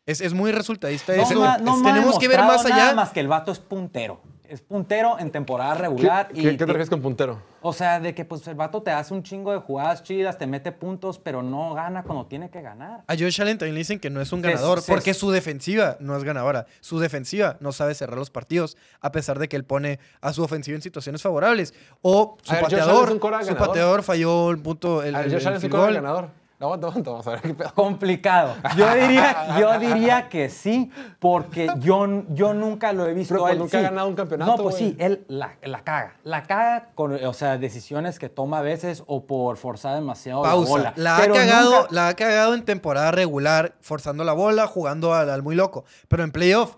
Es, 0.07 0.21
es 0.21 0.35
muy 0.35 0.51
resultadista 0.51 1.15
No, 1.15 1.23
eso. 1.23 1.35
no 1.61 1.77
Es- 1.77 1.83
tenemos 1.85 2.19
que 2.19 2.27
ver 2.27 2.41
más 2.41 2.65
nada 2.65 2.85
allá. 2.87 2.95
más 2.97 3.11
que 3.11 3.21
el 3.21 3.29
vato 3.29 3.53
es 3.53 3.61
puntero. 3.61 4.21
Es 4.53 4.61
puntero 4.61 5.19
en 5.19 5.31
temporada 5.31 5.73
regular. 5.73 6.29
¿Qué, 6.29 6.41
y 6.41 6.43
qué- 6.43 6.51
qué 6.51 6.57
te 6.59 6.67
refieres 6.67 6.91
con 6.91 7.01
puntero? 7.01 7.41
O 7.63 7.73
sea, 7.73 7.99
de 8.01 8.15
que 8.15 8.27
pues 8.27 8.47
el 8.49 8.55
vato 8.55 8.83
te 8.83 8.91
hace 8.91 9.15
un 9.15 9.23
chingo 9.23 9.51
de 9.51 9.59
jugadas 9.61 10.03
chidas, 10.03 10.37
te 10.37 10.47
mete 10.47 10.73
puntos, 10.73 11.19
pero 11.19 11.43
no 11.43 11.73
gana 11.73 12.03
cuando 12.03 12.27
tiene 12.27 12.51
que 12.51 12.61
ganar. 12.61 13.03
A 13.07 13.15
Josh 13.15 13.41
Allen 13.41 13.57
también 13.57 13.75
le 13.75 13.79
dicen 13.79 13.99
que 13.99 14.11
no 14.11 14.21
es 14.21 14.31
un 14.31 14.43
ganador 14.43 14.83
porque 14.87 15.15
su 15.15 15.31
defensiva 15.31 15.97
no 16.01 16.15
es 16.19 16.25
ganadora. 16.25 16.67
Su 16.81 16.99
defensiva 16.99 17.57
no 17.61 17.73
sabe 17.73 17.95
cerrar 17.95 18.19
los 18.19 18.29
partidos 18.31 18.77
a 19.01 19.11
pesar 19.11 19.39
de 19.39 19.49
que 19.49 19.57
él 19.57 19.65
pone 19.65 20.01
a 20.21 20.35
su 20.35 20.43
ofensiva 20.43 20.75
en 20.77 20.83
situaciones 20.83 21.23
favorables. 21.23 21.73
O 22.03 22.37
su 22.43 22.53
A 22.53 22.61
pateador, 22.61 23.09
su 23.09 23.19
ganador. 23.21 23.57
pateador 23.57 24.03
falló 24.03 24.51
el 24.51 24.59
punto, 24.59 25.03
el, 25.03 25.15
A 25.15 25.19
ver, 25.21 25.29
el- 25.29 25.33
Josh 25.33 25.41
el 25.43 25.47
Allen 25.49 25.57
es 25.59 25.65
un 25.65 25.71
field 25.71 26.31
vamos 26.69 27.27
a 27.27 27.31
ver 27.31 27.41
qué 27.43 27.55
pedo. 27.55 27.73
Complicado. 27.75 28.55
Yo 28.77 28.95
diría, 28.95 29.59
yo 29.59 29.79
diría 29.79 30.29
que 30.29 30.49
sí, 30.49 30.91
porque 31.19 31.69
yo, 31.79 32.25
yo 32.31 32.55
nunca 32.55 32.93
lo 32.93 33.07
he 33.07 33.15
visto. 33.15 33.35
Pero 33.35 33.47
a 33.47 33.53
él, 33.53 33.59
nunca 33.59 33.79
ha 33.79 33.83
ganado 33.83 34.09
un 34.09 34.15
campeonato, 34.15 34.51
No, 34.57 34.63
pues 34.63 34.77
güey. 34.77 34.91
sí, 34.93 34.97
él 34.99 35.25
la, 35.29 35.55
la 35.63 35.83
caga. 35.85 36.15
La 36.25 36.43
caga 36.45 36.89
con, 36.95 37.13
o 37.25 37.33
sea, 37.33 37.59
decisiones 37.59 38.19
que 38.19 38.29
toma 38.29 38.59
a 38.59 38.63
veces 38.63 39.03
o 39.07 39.25
por 39.27 39.57
forzar 39.57 39.95
demasiado 39.95 40.43
la 40.45 40.55
bola. 40.55 40.93
La 40.97 41.17
ha, 41.19 41.27
cagado, 41.27 41.71
nunca- 41.81 41.89
la 41.91 42.09
ha 42.09 42.15
cagado 42.15 42.55
en 42.55 42.65
temporada 42.65 43.11
regular, 43.11 43.75
forzando 43.81 44.25
la 44.25 44.33
bola, 44.33 44.67
jugando 44.67 45.15
al, 45.15 45.31
al 45.31 45.43
muy 45.43 45.55
loco. 45.55 45.85
Pero 46.09 46.23
en 46.25 46.33
playoff 46.33 46.75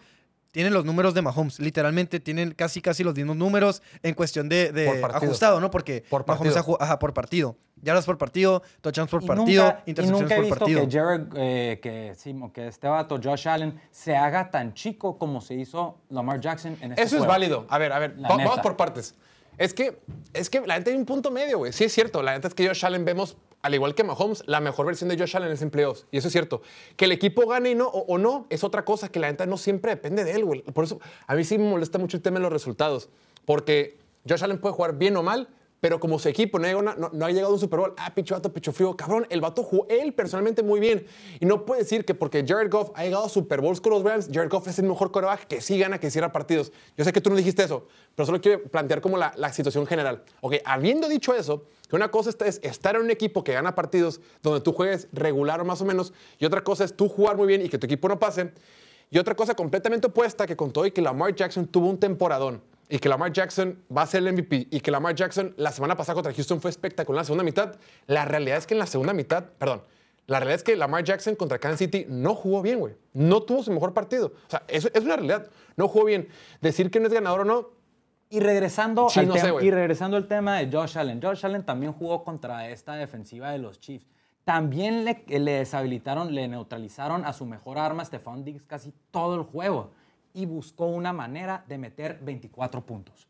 tienen 0.54 0.72
los 0.72 0.84
números 0.84 1.14
de 1.14 1.20
Mahomes. 1.20 1.58
Literalmente 1.58 2.20
tienen 2.20 2.52
casi 2.52 2.80
casi 2.80 3.02
los 3.02 3.16
mismos 3.16 3.36
números 3.36 3.82
en 4.04 4.14
cuestión 4.14 4.48
de, 4.48 5.02
ajustado, 5.12 5.60
¿no? 5.60 5.68
Porque 5.68 6.04
Por 6.08 6.24
Mahomes 6.28 6.56
ajá, 6.56 6.98
por 7.00 7.12
partido. 7.12 7.56
Yardas 7.82 8.06
por 8.06 8.16
partido, 8.16 8.62
touchdowns 8.80 9.10
por 9.10 9.24
Y 9.24 9.26
partido, 9.26 9.64
nunca, 9.64 9.82
y 9.84 9.90
intercepciones 9.90 10.22
nunca 10.22 10.34
he 10.34 10.36
por 10.38 10.44
visto 10.44 10.58
partido. 10.60 10.88
que 10.88 10.96
Jared, 10.96 11.22
eh, 11.36 11.80
que, 11.82 12.14
sí, 12.14 12.34
que 12.54 12.68
este 12.68 12.86
vato, 12.86 13.20
Josh 13.22 13.48
Allen, 13.48 13.78
se 13.90 14.16
haga 14.16 14.50
tan 14.50 14.72
chico 14.74 15.18
como 15.18 15.40
se 15.40 15.54
hizo 15.54 15.98
Lamar 16.08 16.40
Jackson 16.40 16.78
en 16.80 16.92
este 16.92 17.02
Eso 17.02 17.18
es 17.18 17.26
válido. 17.26 17.66
A 17.68 17.76
ver, 17.76 17.92
a 17.92 17.98
ver, 17.98 18.14
vamos 18.16 18.60
por 18.60 18.76
partes. 18.76 19.16
Es 19.58 19.74
que, 19.74 20.00
es 20.32 20.48
que 20.48 20.60
la 20.60 20.78
neta 20.78 20.92
hay 20.92 20.96
un 20.96 21.04
punto 21.04 21.30
medio, 21.32 21.58
güey. 21.58 21.72
Sí 21.72 21.84
es 21.84 21.92
cierto, 21.92 22.22
la 22.22 22.32
neta 22.32 22.48
es 22.48 22.54
que 22.54 22.66
Josh 22.66 22.86
Allen 22.86 23.04
vemos, 23.04 23.36
al 23.64 23.74
igual 23.74 23.94
que 23.94 24.04
Mahomes, 24.04 24.42
la 24.46 24.60
mejor 24.60 24.84
versión 24.84 25.08
de 25.08 25.16
Josh 25.16 25.34
Allen 25.38 25.50
es 25.50 25.62
en. 25.62 25.72
Y 26.10 26.18
eso 26.18 26.28
es 26.28 26.32
cierto. 26.32 26.60
Que 26.96 27.06
el 27.06 27.12
equipo 27.12 27.46
gane 27.48 27.70
y 27.70 27.74
no, 27.74 27.86
o, 27.86 28.00
o 28.00 28.18
no 28.18 28.46
es 28.50 28.62
otra 28.62 28.84
cosa 28.84 29.08
que 29.08 29.18
la 29.18 29.30
neta 29.30 29.46
no 29.46 29.56
siempre 29.56 29.90
depende 29.90 30.22
de 30.22 30.32
él, 30.32 30.44
güey. 30.44 30.60
Por 30.60 30.84
eso 30.84 31.00
a 31.26 31.34
mí 31.34 31.44
sí 31.44 31.56
me 31.56 31.70
molesta 31.70 31.98
mucho 31.98 32.18
el 32.18 32.22
tema 32.22 32.36
de 32.36 32.42
los 32.42 32.52
resultados. 32.52 33.08
Porque 33.46 33.96
Josh 34.28 34.44
Allen 34.44 34.58
puede 34.58 34.74
jugar 34.74 34.98
bien 34.98 35.16
o 35.16 35.22
mal, 35.22 35.48
pero 35.84 36.00
como 36.00 36.18
su 36.18 36.30
equipo 36.30 36.58
no 36.58 36.64
ha 36.64 37.30
llegado, 37.30 37.50
a 37.50 37.52
un 37.52 37.60
Super 37.60 37.78
Bowl, 37.78 37.92
ah, 37.98 38.14
picho 38.14 38.34
vato, 38.34 38.50
picho 38.50 38.72
frío, 38.72 38.96
cabrón, 38.96 39.26
el 39.28 39.42
vato 39.42 39.62
jugó 39.62 39.86
él 39.90 40.14
personalmente 40.14 40.62
muy 40.62 40.80
bien. 40.80 41.04
Y 41.40 41.44
no 41.44 41.66
puede 41.66 41.82
decir 41.82 42.06
que 42.06 42.14
porque 42.14 42.42
Jared 42.42 42.70
Goff 42.70 42.90
ha 42.94 43.04
llegado 43.04 43.26
a 43.26 43.28
Super 43.28 43.60
Bowls 43.60 43.82
con 43.82 43.92
los 43.92 44.02
Rams, 44.02 44.30
Jared 44.32 44.48
Goff 44.48 44.66
es 44.66 44.78
el 44.78 44.86
mejor 44.86 45.12
quarterback 45.12 45.46
que 45.46 45.60
sí 45.60 45.78
gana, 45.78 46.00
que 46.00 46.10
cierra 46.10 46.32
partidos. 46.32 46.72
Yo 46.96 47.04
sé 47.04 47.12
que 47.12 47.20
tú 47.20 47.28
no 47.28 47.36
dijiste 47.36 47.64
eso, 47.64 47.86
pero 48.14 48.24
solo 48.24 48.40
quiero 48.40 48.62
plantear 48.62 49.02
como 49.02 49.18
la, 49.18 49.52
situación 49.52 49.86
general. 49.86 50.24
Ok, 50.40 50.54
habiendo 50.64 51.06
dicho 51.06 51.34
eso, 51.34 51.66
que 51.86 51.96
una 51.96 52.10
cosa 52.10 52.30
es 52.46 52.60
estar 52.62 52.96
en 52.96 53.02
un 53.02 53.10
equipo 53.10 53.44
que 53.44 53.52
gana 53.52 53.74
partidos 53.74 54.22
donde 54.42 54.62
tú 54.62 54.72
juegues 54.72 55.08
regular 55.12 55.60
o 55.60 55.66
más 55.66 55.82
o 55.82 55.84
menos, 55.84 56.14
y 56.38 56.46
otra 56.46 56.64
cosa 56.64 56.84
es 56.84 56.96
tú 56.96 57.10
jugar 57.10 57.36
muy 57.36 57.46
bien 57.46 57.60
y 57.60 57.68
que 57.68 57.76
tu 57.76 57.84
equipo 57.84 58.08
no 58.08 58.18
pase. 58.18 58.52
Y 59.10 59.18
otra 59.18 59.34
cosa 59.34 59.54
completamente 59.54 60.06
opuesta, 60.06 60.46
que 60.46 60.56
con 60.56 60.72
todo 60.72 60.86
y 60.86 60.92
que 60.92 61.02
Lamar 61.02 61.34
Jackson 61.34 61.66
tuvo 61.66 61.90
un 61.90 61.98
temporadón 62.00 62.62
y 62.88 62.98
que 62.98 63.08
Lamar 63.08 63.32
Jackson 63.32 63.78
va 63.94 64.02
a 64.02 64.06
ser 64.06 64.26
el 64.26 64.32
MVP 64.32 64.68
y 64.70 64.80
que 64.80 64.90
Lamar 64.90 65.14
Jackson 65.14 65.54
la 65.56 65.72
semana 65.72 65.96
pasada 65.96 66.14
contra 66.14 66.32
Houston 66.32 66.60
fue 66.60 66.70
espectacular 66.70 67.18
en 67.18 67.22
la 67.22 67.24
segunda 67.24 67.44
mitad, 67.44 67.76
la 68.06 68.24
realidad 68.24 68.58
es 68.58 68.66
que 68.66 68.74
en 68.74 68.78
la 68.78 68.86
segunda 68.86 69.12
mitad, 69.12 69.44
perdón, 69.58 69.82
la 70.26 70.38
realidad 70.40 70.56
es 70.56 70.64
que 70.64 70.76
Lamar 70.76 71.04
Jackson 71.04 71.34
contra 71.34 71.58
Kansas 71.58 71.80
City 71.80 72.06
no 72.08 72.34
jugó 72.34 72.62
bien, 72.62 72.80
güey. 72.80 72.94
No 73.12 73.42
tuvo 73.42 73.62
su 73.62 73.70
mejor 73.70 73.92
partido. 73.92 74.32
O 74.46 74.50
sea, 74.50 74.62
eso 74.68 74.88
es 74.94 75.04
una 75.04 75.16
realidad. 75.16 75.50
No 75.76 75.86
jugó 75.86 76.06
bien. 76.06 76.28
Decir 76.62 76.90
que 76.90 76.98
no 76.98 77.08
es 77.08 77.12
ganador 77.12 77.40
o 77.40 77.44
no, 77.44 77.70
Y 78.30 78.40
regresando, 78.40 79.08
Sí, 79.10 79.20
al 79.20 79.28
no 79.28 79.36
sé, 79.36 79.52
y 79.60 79.70
regresando 79.70 80.16
al 80.16 80.26
tema 80.26 80.58
de 80.58 80.74
Josh 80.74 80.96
Allen. 80.96 81.20
Josh 81.22 81.44
Allen 81.44 81.64
también 81.64 81.92
jugó 81.92 82.24
contra 82.24 82.70
esta 82.70 82.94
defensiva 82.94 83.50
de 83.50 83.58
los 83.58 83.80
Chiefs. 83.80 84.06
También 84.44 85.04
le, 85.04 85.24
le 85.28 85.52
deshabilitaron, 85.52 86.34
le 86.34 86.48
neutralizaron 86.48 87.24
a 87.24 87.32
su 87.32 87.44
mejor 87.44 87.78
arma, 87.78 88.04
Stephon 88.04 88.44
Diggs, 88.44 88.62
casi 88.62 88.92
todo 89.10 89.34
el 89.34 89.42
juego. 89.42 89.92
Y 90.34 90.44
buscó 90.46 90.86
una 90.86 91.12
manera 91.12 91.64
de 91.66 91.78
meter 91.78 92.18
24 92.20 92.84
puntos. 92.84 93.26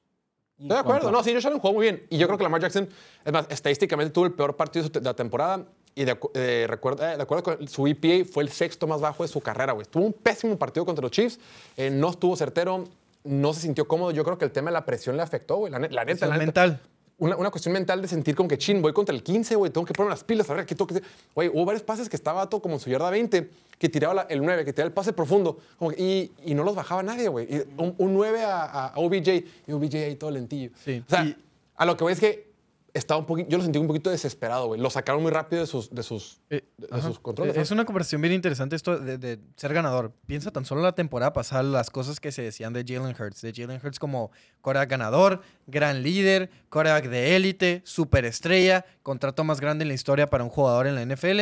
Y 0.59 0.63
Estoy 0.65 0.77
de 0.77 0.81
acuerdo. 0.81 1.11
No, 1.11 1.23
sí, 1.23 1.33
Josh 1.35 1.47
Allen 1.47 1.59
jugó 1.59 1.75
muy 1.75 1.83
bien. 1.85 2.07
Y 2.11 2.17
yo 2.19 2.27
creo 2.27 2.37
que 2.39 2.45
Lamar 2.45 2.61
Jackson, 2.61 2.89
es 3.25 3.33
más, 3.33 3.47
estadísticamente 3.51 4.13
tuvo 4.13 4.25
el 4.27 4.33
peor 4.33 4.57
partido 4.57 4.89
de 4.89 5.01
la 5.01 5.15
temporada. 5.15 5.65
Y 5.95 6.05
de, 6.05 6.19
eh, 6.35 6.67
recuerda- 6.69 7.13
eh, 7.13 7.17
de 7.17 7.23
acuerdo 7.23 7.45
con 7.45 7.69
su 7.69 7.87
EPA, 7.87 8.25
fue 8.29 8.43
el 8.43 8.49
sexto 8.49 8.87
más 8.89 9.01
bajo 9.01 9.23
de 9.23 9.29
su 9.29 9.41
carrera, 9.41 9.73
güey. 9.75 9.87
Tuvo 9.87 10.05
un 10.07 10.13
pésimo 10.13 10.57
partido 10.59 10.85
contra 10.87 11.03
los 11.03 11.11
Chiefs. 11.13 11.39
eh, 11.77 11.91
no 11.91 12.11
estuvo 12.11 12.35
certero. 12.37 12.85
No 13.25 13.53
se 13.55 13.61
sintió 13.61 13.87
cómodo. 13.89 14.11
Yo 14.11 14.25
creo 14.25 14.37
que 14.39 14.45
el 14.45 14.51
tema 14.53 14.71
de 14.71 14.75
la 14.75 14.85
presión 14.85 15.17
le 15.17 15.23
afectó, 15.23 15.57
güey. 15.57 15.73
La, 15.73 15.79
la 15.79 16.05
neta, 16.05 16.27
la 16.27 16.37
neta. 16.37 16.81
Una, 17.25 17.37
una 17.37 17.51
cuestión 17.51 17.73
mental 17.73 18.03
de 18.03 18.09
sentir 18.09 18.35
como 18.35 18.49
que, 18.49 18.59
chin, 18.59 18.83
voy 18.83 18.93
contra 18.93 19.15
el 19.15 19.23
15, 19.23 19.55
güey, 19.57 19.71
tengo 19.73 19.87
que 19.87 19.95
poner 19.95 20.11
las 20.11 20.25
pilas, 20.25 20.49
a 20.51 20.55
ver, 20.55 20.63
aquí 20.63 20.75
tengo 20.75 20.87
que... 20.89 21.03
Güey, 21.35 21.49
hubo 21.49 21.65
varios 21.65 21.83
pases 21.83 22.09
que 22.09 22.17
estaba 22.17 22.49
todo 22.49 22.61
como 22.61 22.75
en 22.75 22.81
su 22.81 22.91
yarda 22.91 23.11
20, 23.11 23.51
que 23.79 23.89
tiraba 23.89 24.15
la- 24.15 24.23
el 24.23 24.43
9, 24.43 24.65
que 24.65 24.73
tiraba 24.73 24.89
el 24.89 24.93
pase 24.93 25.13
profundo, 25.13 25.59
como 25.79 25.91
que- 25.91 26.03
y, 26.03 26.33
y 26.45 26.55
no 26.55 26.65
los 26.65 26.75
bajaba 26.75 27.03
nadie, 27.03 27.29
güey. 27.29 27.49
Un, 27.77 27.95
un 27.99 28.15
9 28.15 28.43
a, 28.43 28.63
a- 28.65 28.87
a 28.89 28.99
OBJ, 28.99 29.29
y 29.67 29.73
OBJ 29.73 29.95
ahí 30.05 30.17
todo 30.17 30.31
lentillo. 30.31 30.71
Sí, 30.85 31.03
O 31.07 31.11
sea, 31.11 31.25
y- 31.25 31.37
a 31.77 31.87
lo 31.87 31.97
que 31.97 32.05
voy 32.05 32.13
es 32.13 32.21
que 32.21 32.54
estaba 32.95 33.19
un 33.19 33.27
poquito, 33.27 33.49
yo 33.51 33.59
lo 33.59 33.65
sentí 33.65 33.79
un 33.79 33.87
poquito 33.89 34.09
desesperado, 34.09 34.69
güey. 34.69 34.81
Lo 34.81 34.89
sacaron 34.89 35.21
muy 35.21 35.33
rápido 35.33 35.61
de 35.61 35.67
sus, 35.67 35.91
de 35.93 36.03
sus, 36.05 36.41
Eh, 36.49 36.65
de 36.79 37.03
sus 37.03 37.19
controles. 37.19 37.57
Eh, 37.57 37.61
Es 37.61 37.71
una 37.73 37.85
conversación 37.85 38.23
bien 38.23 38.33
interesante 38.33 38.77
esto 38.77 38.99
de, 38.99 39.19
de 39.19 39.41
ser 39.57 39.75
ganador. 39.75 40.13
Piensa 40.27 40.51
tan 40.53 40.65
solo 40.65 40.81
la 40.81 40.95
temporada 40.95 41.33
pasada 41.33 41.63
las 41.65 41.91
cosas 41.91 42.21
que 42.21 42.31
se 42.33 42.43
decían 42.43 42.73
de 42.73 42.85
Jalen 42.87 43.15
Hurts. 43.21 43.43
De 43.43 43.53
Jalen 43.53 43.81
Hurts 43.85 43.99
como 43.99 44.31
quarterback 44.63 44.89
ganador, 44.91 45.43
gran 45.67 46.03
líder, 46.03 46.51
quarterback 46.71 47.09
de 47.09 47.35
élite, 47.37 47.83
superestrella, 47.85 48.85
contrato 49.03 49.43
más 49.45 49.61
grande 49.61 49.83
en 49.83 49.89
la 49.89 49.95
historia 49.95 50.31
para 50.31 50.45
un 50.45 50.51
jugador 50.51 50.87
en 50.87 50.95
la 50.95 51.03
NFL. 51.05 51.41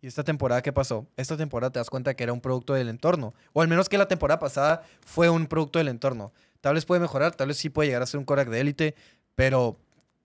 ¿Y 0.00 0.08
esta 0.08 0.24
temporada 0.24 0.62
qué 0.62 0.72
pasó? 0.72 1.06
Esta 1.16 1.36
temporada 1.36 1.70
te 1.70 1.78
das 1.78 1.88
cuenta 1.88 2.14
que 2.14 2.24
era 2.24 2.32
un 2.32 2.40
producto 2.40 2.74
del 2.74 2.88
entorno. 2.88 3.34
O 3.52 3.62
al 3.62 3.68
menos 3.68 3.88
que 3.88 3.98
la 3.98 4.08
temporada 4.08 4.40
pasada 4.40 4.82
fue 5.06 5.30
un 5.30 5.46
producto 5.46 5.78
del 5.78 5.86
entorno. 5.86 6.32
Tal 6.60 6.74
vez 6.74 6.84
puede 6.84 7.00
mejorar, 7.00 7.36
tal 7.36 7.48
vez 7.48 7.58
sí 7.58 7.70
puede 7.70 7.88
llegar 7.88 8.02
a 8.02 8.06
ser 8.06 8.18
un 8.18 8.24
quarterback 8.24 8.52
de 8.52 8.60
élite, 8.60 8.94
pero 9.36 9.78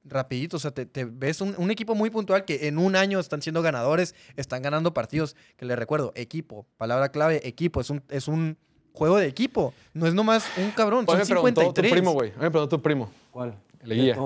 rapidito, 0.09 0.57
o 0.57 0.59
sea, 0.59 0.71
te, 0.71 0.85
te 0.85 1.05
ves 1.05 1.41
un, 1.41 1.55
un 1.57 1.71
equipo 1.71 1.95
muy 1.95 2.09
puntual 2.09 2.45
que 2.45 2.67
en 2.67 2.77
un 2.77 2.95
año 2.95 3.19
están 3.19 3.41
siendo 3.41 3.61
ganadores, 3.61 4.15
están 4.35 4.61
ganando 4.61 4.93
partidos, 4.93 5.35
que 5.55 5.65
les 5.65 5.77
recuerdo, 5.77 6.11
equipo, 6.15 6.65
palabra 6.77 7.09
clave, 7.09 7.47
equipo, 7.47 7.81
es 7.81 7.89
un, 7.89 8.03
es 8.09 8.27
un 8.27 8.57
juego 8.93 9.17
de 9.17 9.27
equipo, 9.27 9.73
no 9.93 10.07
es 10.07 10.13
nomás 10.13 10.45
un 10.57 10.71
cabrón, 10.71 11.05
son 11.05 11.19
me 11.19 11.25
preguntó 11.25 11.61
tu 11.61 11.67
53. 11.67 11.91
primo, 11.91 12.13
güey. 12.13 12.31
Me 12.31 12.49
preguntó 12.49 12.77
tu 12.77 12.81
primo. 12.81 13.11
¿Cuál? 13.31 13.55
El 13.81 13.93
guía. 13.93 14.17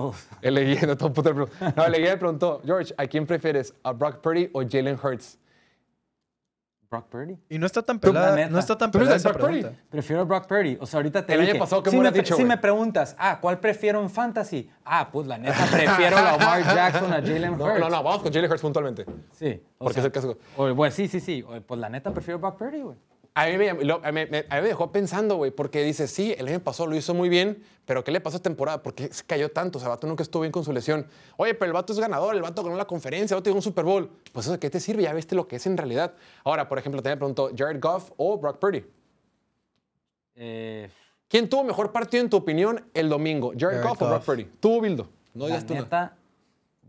El 0.42 0.66
guía, 0.66 0.82
no 0.88 0.98
todo 0.98 1.12
puto 1.12 1.30
el 1.30 1.36
primo. 1.36 1.50
No, 1.76 1.86
el 1.86 1.94
guía 1.94 2.12
me 2.12 2.18
preguntó, 2.18 2.62
George, 2.66 2.94
¿a 2.98 3.06
quién 3.06 3.26
prefieres? 3.26 3.74
¿A 3.84 3.92
Brock 3.92 4.22
Purdy 4.22 4.50
o 4.54 4.62
Jalen 4.68 4.98
Hurts? 5.02 5.38
Brock 6.92 7.08
Purdy. 7.08 7.38
Y 7.50 7.58
no 7.58 7.66
está 7.66 7.82
tan 7.82 8.00
pelada, 8.00 8.50
no 8.50 8.60
está 8.60 8.78
tan 8.78 8.92
¿Tú 8.92 9.00
pelada 9.00 9.16
esa 9.16 9.30
Brock 9.30 9.42
Purdy? 9.48 9.66
Prefiero 9.90 10.22
a 10.24 10.26
Brock 10.26 10.46
Purdy. 10.46 10.78
O 10.82 10.86
sea, 10.86 10.98
ahorita 10.98 11.26
te 11.26 11.34
El 11.34 11.40
año 11.40 11.48
dije, 11.48 11.60
pasado, 11.60 11.82
¿qué 11.82 11.90
si 11.90 11.98
me 11.98 12.12
dicho, 12.12 12.36
si 12.36 12.42
güey? 12.44 12.46
me 12.46 12.58
preguntas, 12.58 13.16
ah, 13.18 13.38
¿cuál 13.40 13.60
prefiero 13.60 14.02
en 14.02 14.10
fantasy? 14.10 14.70
Ah, 14.84 15.08
pues 15.10 15.26
la 15.26 15.38
neta, 15.38 15.56
prefiero 15.72 16.18
a 16.18 16.22
Lamar 16.22 16.62
Jackson 16.64 17.14
a 17.14 17.22
Jalen 17.22 17.58
No, 17.58 17.64
Hurts. 17.64 17.80
no, 17.80 17.90
no, 17.90 18.04
vamos 18.04 18.22
con 18.22 18.34
Jalen 18.34 18.52
Hurts 18.52 18.62
puntualmente. 18.62 19.06
Sí. 19.32 19.64
o 19.78 19.86
Porque 19.86 19.94
sea, 19.94 20.02
es 20.02 20.06
el 20.08 20.12
caso. 20.12 20.38
o- 20.58 20.74
bueno, 20.76 20.94
sí, 20.94 21.08
sí, 21.08 21.22
sí. 21.22 21.42
o- 21.48 21.62
Pues 21.62 21.80
la 21.80 21.88
neta, 21.88 22.12
prefiero 22.12 22.38
a 22.40 22.42
Brock 22.42 22.58
Purdy, 22.58 22.82
güey. 22.82 22.98
A 23.34 23.46
mí 23.48 23.58
me, 23.58 23.74
lo- 23.86 24.02
a 24.04 24.12
mí 24.12 24.26
me- 24.30 24.46
a 24.50 24.56
mí 24.56 24.62
me 24.62 24.68
dejó 24.68 24.92
pensando, 24.92 25.38
güey, 25.38 25.52
porque 25.52 25.84
dice, 25.84 26.08
sí, 26.08 26.36
el 26.38 26.48
año 26.50 26.60
pasado 26.60 26.90
lo 26.90 26.98
hizo 26.98 27.14
muy 27.14 27.30
bien, 27.30 27.64
pero 27.86 28.04
¿qué 28.04 28.12
le 28.12 28.20
pasó 28.20 28.36
esta 28.36 28.50
temporada? 28.50 28.84
¿Por 28.84 28.94
qué 28.94 29.08
se 29.14 29.24
cayó 29.26 29.50
tanto? 29.50 29.78
O 29.78 29.80
sea, 29.80 29.88
el 29.88 29.96
vato 29.96 30.06
nunca 30.06 30.22
estuvo 30.22 30.42
bien 30.42 30.52
con 30.52 30.66
su 30.66 30.74
lesión. 30.74 31.08
Oye, 31.38 31.54
pero 31.54 31.68
el 31.68 31.74
vato 31.74 31.94
es 31.94 32.00
ganador, 32.00 32.36
el 32.36 32.42
vato 32.42 32.62
ganó 32.62 32.76
la 32.76 32.86
conferencia, 32.86 33.34
el 33.36 33.40
vato 33.40 33.50
ganó 33.50 33.60
un 33.60 33.62
Super 33.64 33.86
Bowl. 33.86 34.10
Pues 34.34 34.46
eso, 34.46 34.52
¿de 34.54 34.60
qué 34.60 34.70
te 34.70 34.82
sirve? 34.82 35.04
Ya 35.04 35.14
viste 35.14 35.34
lo 35.36 35.48
que 35.48 35.56
es 35.56 35.66
en 35.66 35.78
realidad. 35.78 36.14
Ahora, 36.44 36.68
por 36.68 36.78
ejemplo, 36.78 37.02
también 37.02 37.16
me 37.16 37.20
preguntó, 37.20 37.52
¿Jared 37.58 37.80
Goff 37.82 38.12
o 38.18 38.38
Brock 38.38 38.60
Purdy? 38.60 38.84
Eh, 40.36 40.90
¿Quién 41.30 41.48
tuvo 41.50 41.64
mejor 41.64 41.94
partido, 41.94 42.22
en 42.24 42.30
tu 42.30 42.36
opinión, 42.38 42.86
el 42.94 43.08
domingo? 43.08 43.52
¿Jared, 43.58 43.78
Jared 43.78 43.88
Goff, 43.90 44.02
o 44.02 44.08
Brock. 44.10 44.24
Purdy? 44.26 44.44
Tú, 44.60 44.82
Bildo. 44.82 45.08
No 45.34 45.46
la 45.48 45.56
digas 45.56 45.66
tú 45.66 45.74
neta, 45.74 46.18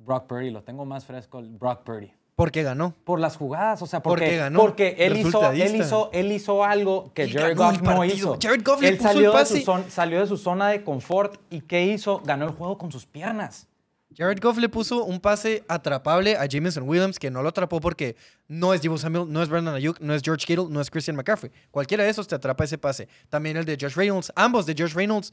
Brock 0.05 0.26
Purdy. 0.26 0.51
Lo 0.51 0.62
tengo 0.64 0.84
más 0.84 1.05
fresco, 1.05 1.40
Brock 1.45 1.82
Purdy. 1.84 2.12
Porque 2.43 2.64
ganó. 2.64 2.93
Por 3.05 3.20
las 3.20 3.36
jugadas, 3.36 3.80
o 3.82 3.86
sea, 3.86 4.03
Porque 4.03 4.24
porque, 4.24 4.36
ganó, 4.36 4.59
porque 4.59 4.97
él, 4.99 5.16
hizo, 5.16 5.53
él, 5.53 5.76
hizo, 5.76 6.11
él 6.12 6.32
hizo 6.32 6.64
algo 6.64 7.12
que 7.14 7.30
Jared 7.30 7.57
Goff 7.57 7.80
no 7.82 8.05
hizo. 8.05 8.36
Jared 8.43 8.64
Goff 8.64 8.82
le 8.82 8.88
él 8.88 8.97
puso 8.97 9.09
el 9.11 9.14
salió, 9.14 9.30
de 9.30 9.38
pase. 9.38 9.61
su 9.61 9.64
zon- 9.70 9.88
salió 9.88 10.18
de 10.20 10.26
su 10.26 10.36
zona 10.36 10.68
de 10.70 10.82
confort 10.82 11.40
y 11.51 11.61
¿qué 11.61 11.84
hizo? 11.86 12.20
Ganó 12.24 12.47
el 12.47 12.51
juego 12.51 12.76
con 12.78 12.90
sus 12.90 13.07
piernas. 13.07 13.68
Jared 14.16 14.40
Goff 14.43 14.59
le 14.59 14.68
puso 14.68 15.05
un 15.05 15.20
pase 15.20 15.64
atrapable 15.68 16.36
a 16.36 16.47
Jameson 16.47 16.86
Williams 16.86 17.18
que 17.18 17.30
no 17.30 17.43
lo 17.43 17.49
atrapó 17.49 17.80
porque 17.80 18.16
no 18.49 18.74
es 18.74 18.82
Divo 18.82 18.99
Samuel, 18.99 19.32
no 19.32 19.40
es 19.43 19.49
Brandon 19.49 19.74
Ayuk, 19.74 20.01
no 20.01 20.12
es 20.14 20.22
George 20.22 20.45
Kittle, 20.45 20.66
no 20.68 20.80
es 20.80 20.90
Christian 20.90 21.16
McCaffrey. 21.16 21.51
Cualquiera 21.70 22.05
de 22.05 22.11
esos 22.11 22.26
te 22.28 22.34
atrapa 22.34 22.64
ese 22.64 22.76
pase. 22.76 23.09
También 23.30 23.57
el 23.57 23.64
de 23.64 23.78
Josh 23.80 23.95
Reynolds, 23.95 24.32
ambos 24.36 24.66
de 24.66 24.74
Josh 24.76 24.95
Reynolds. 24.95 25.32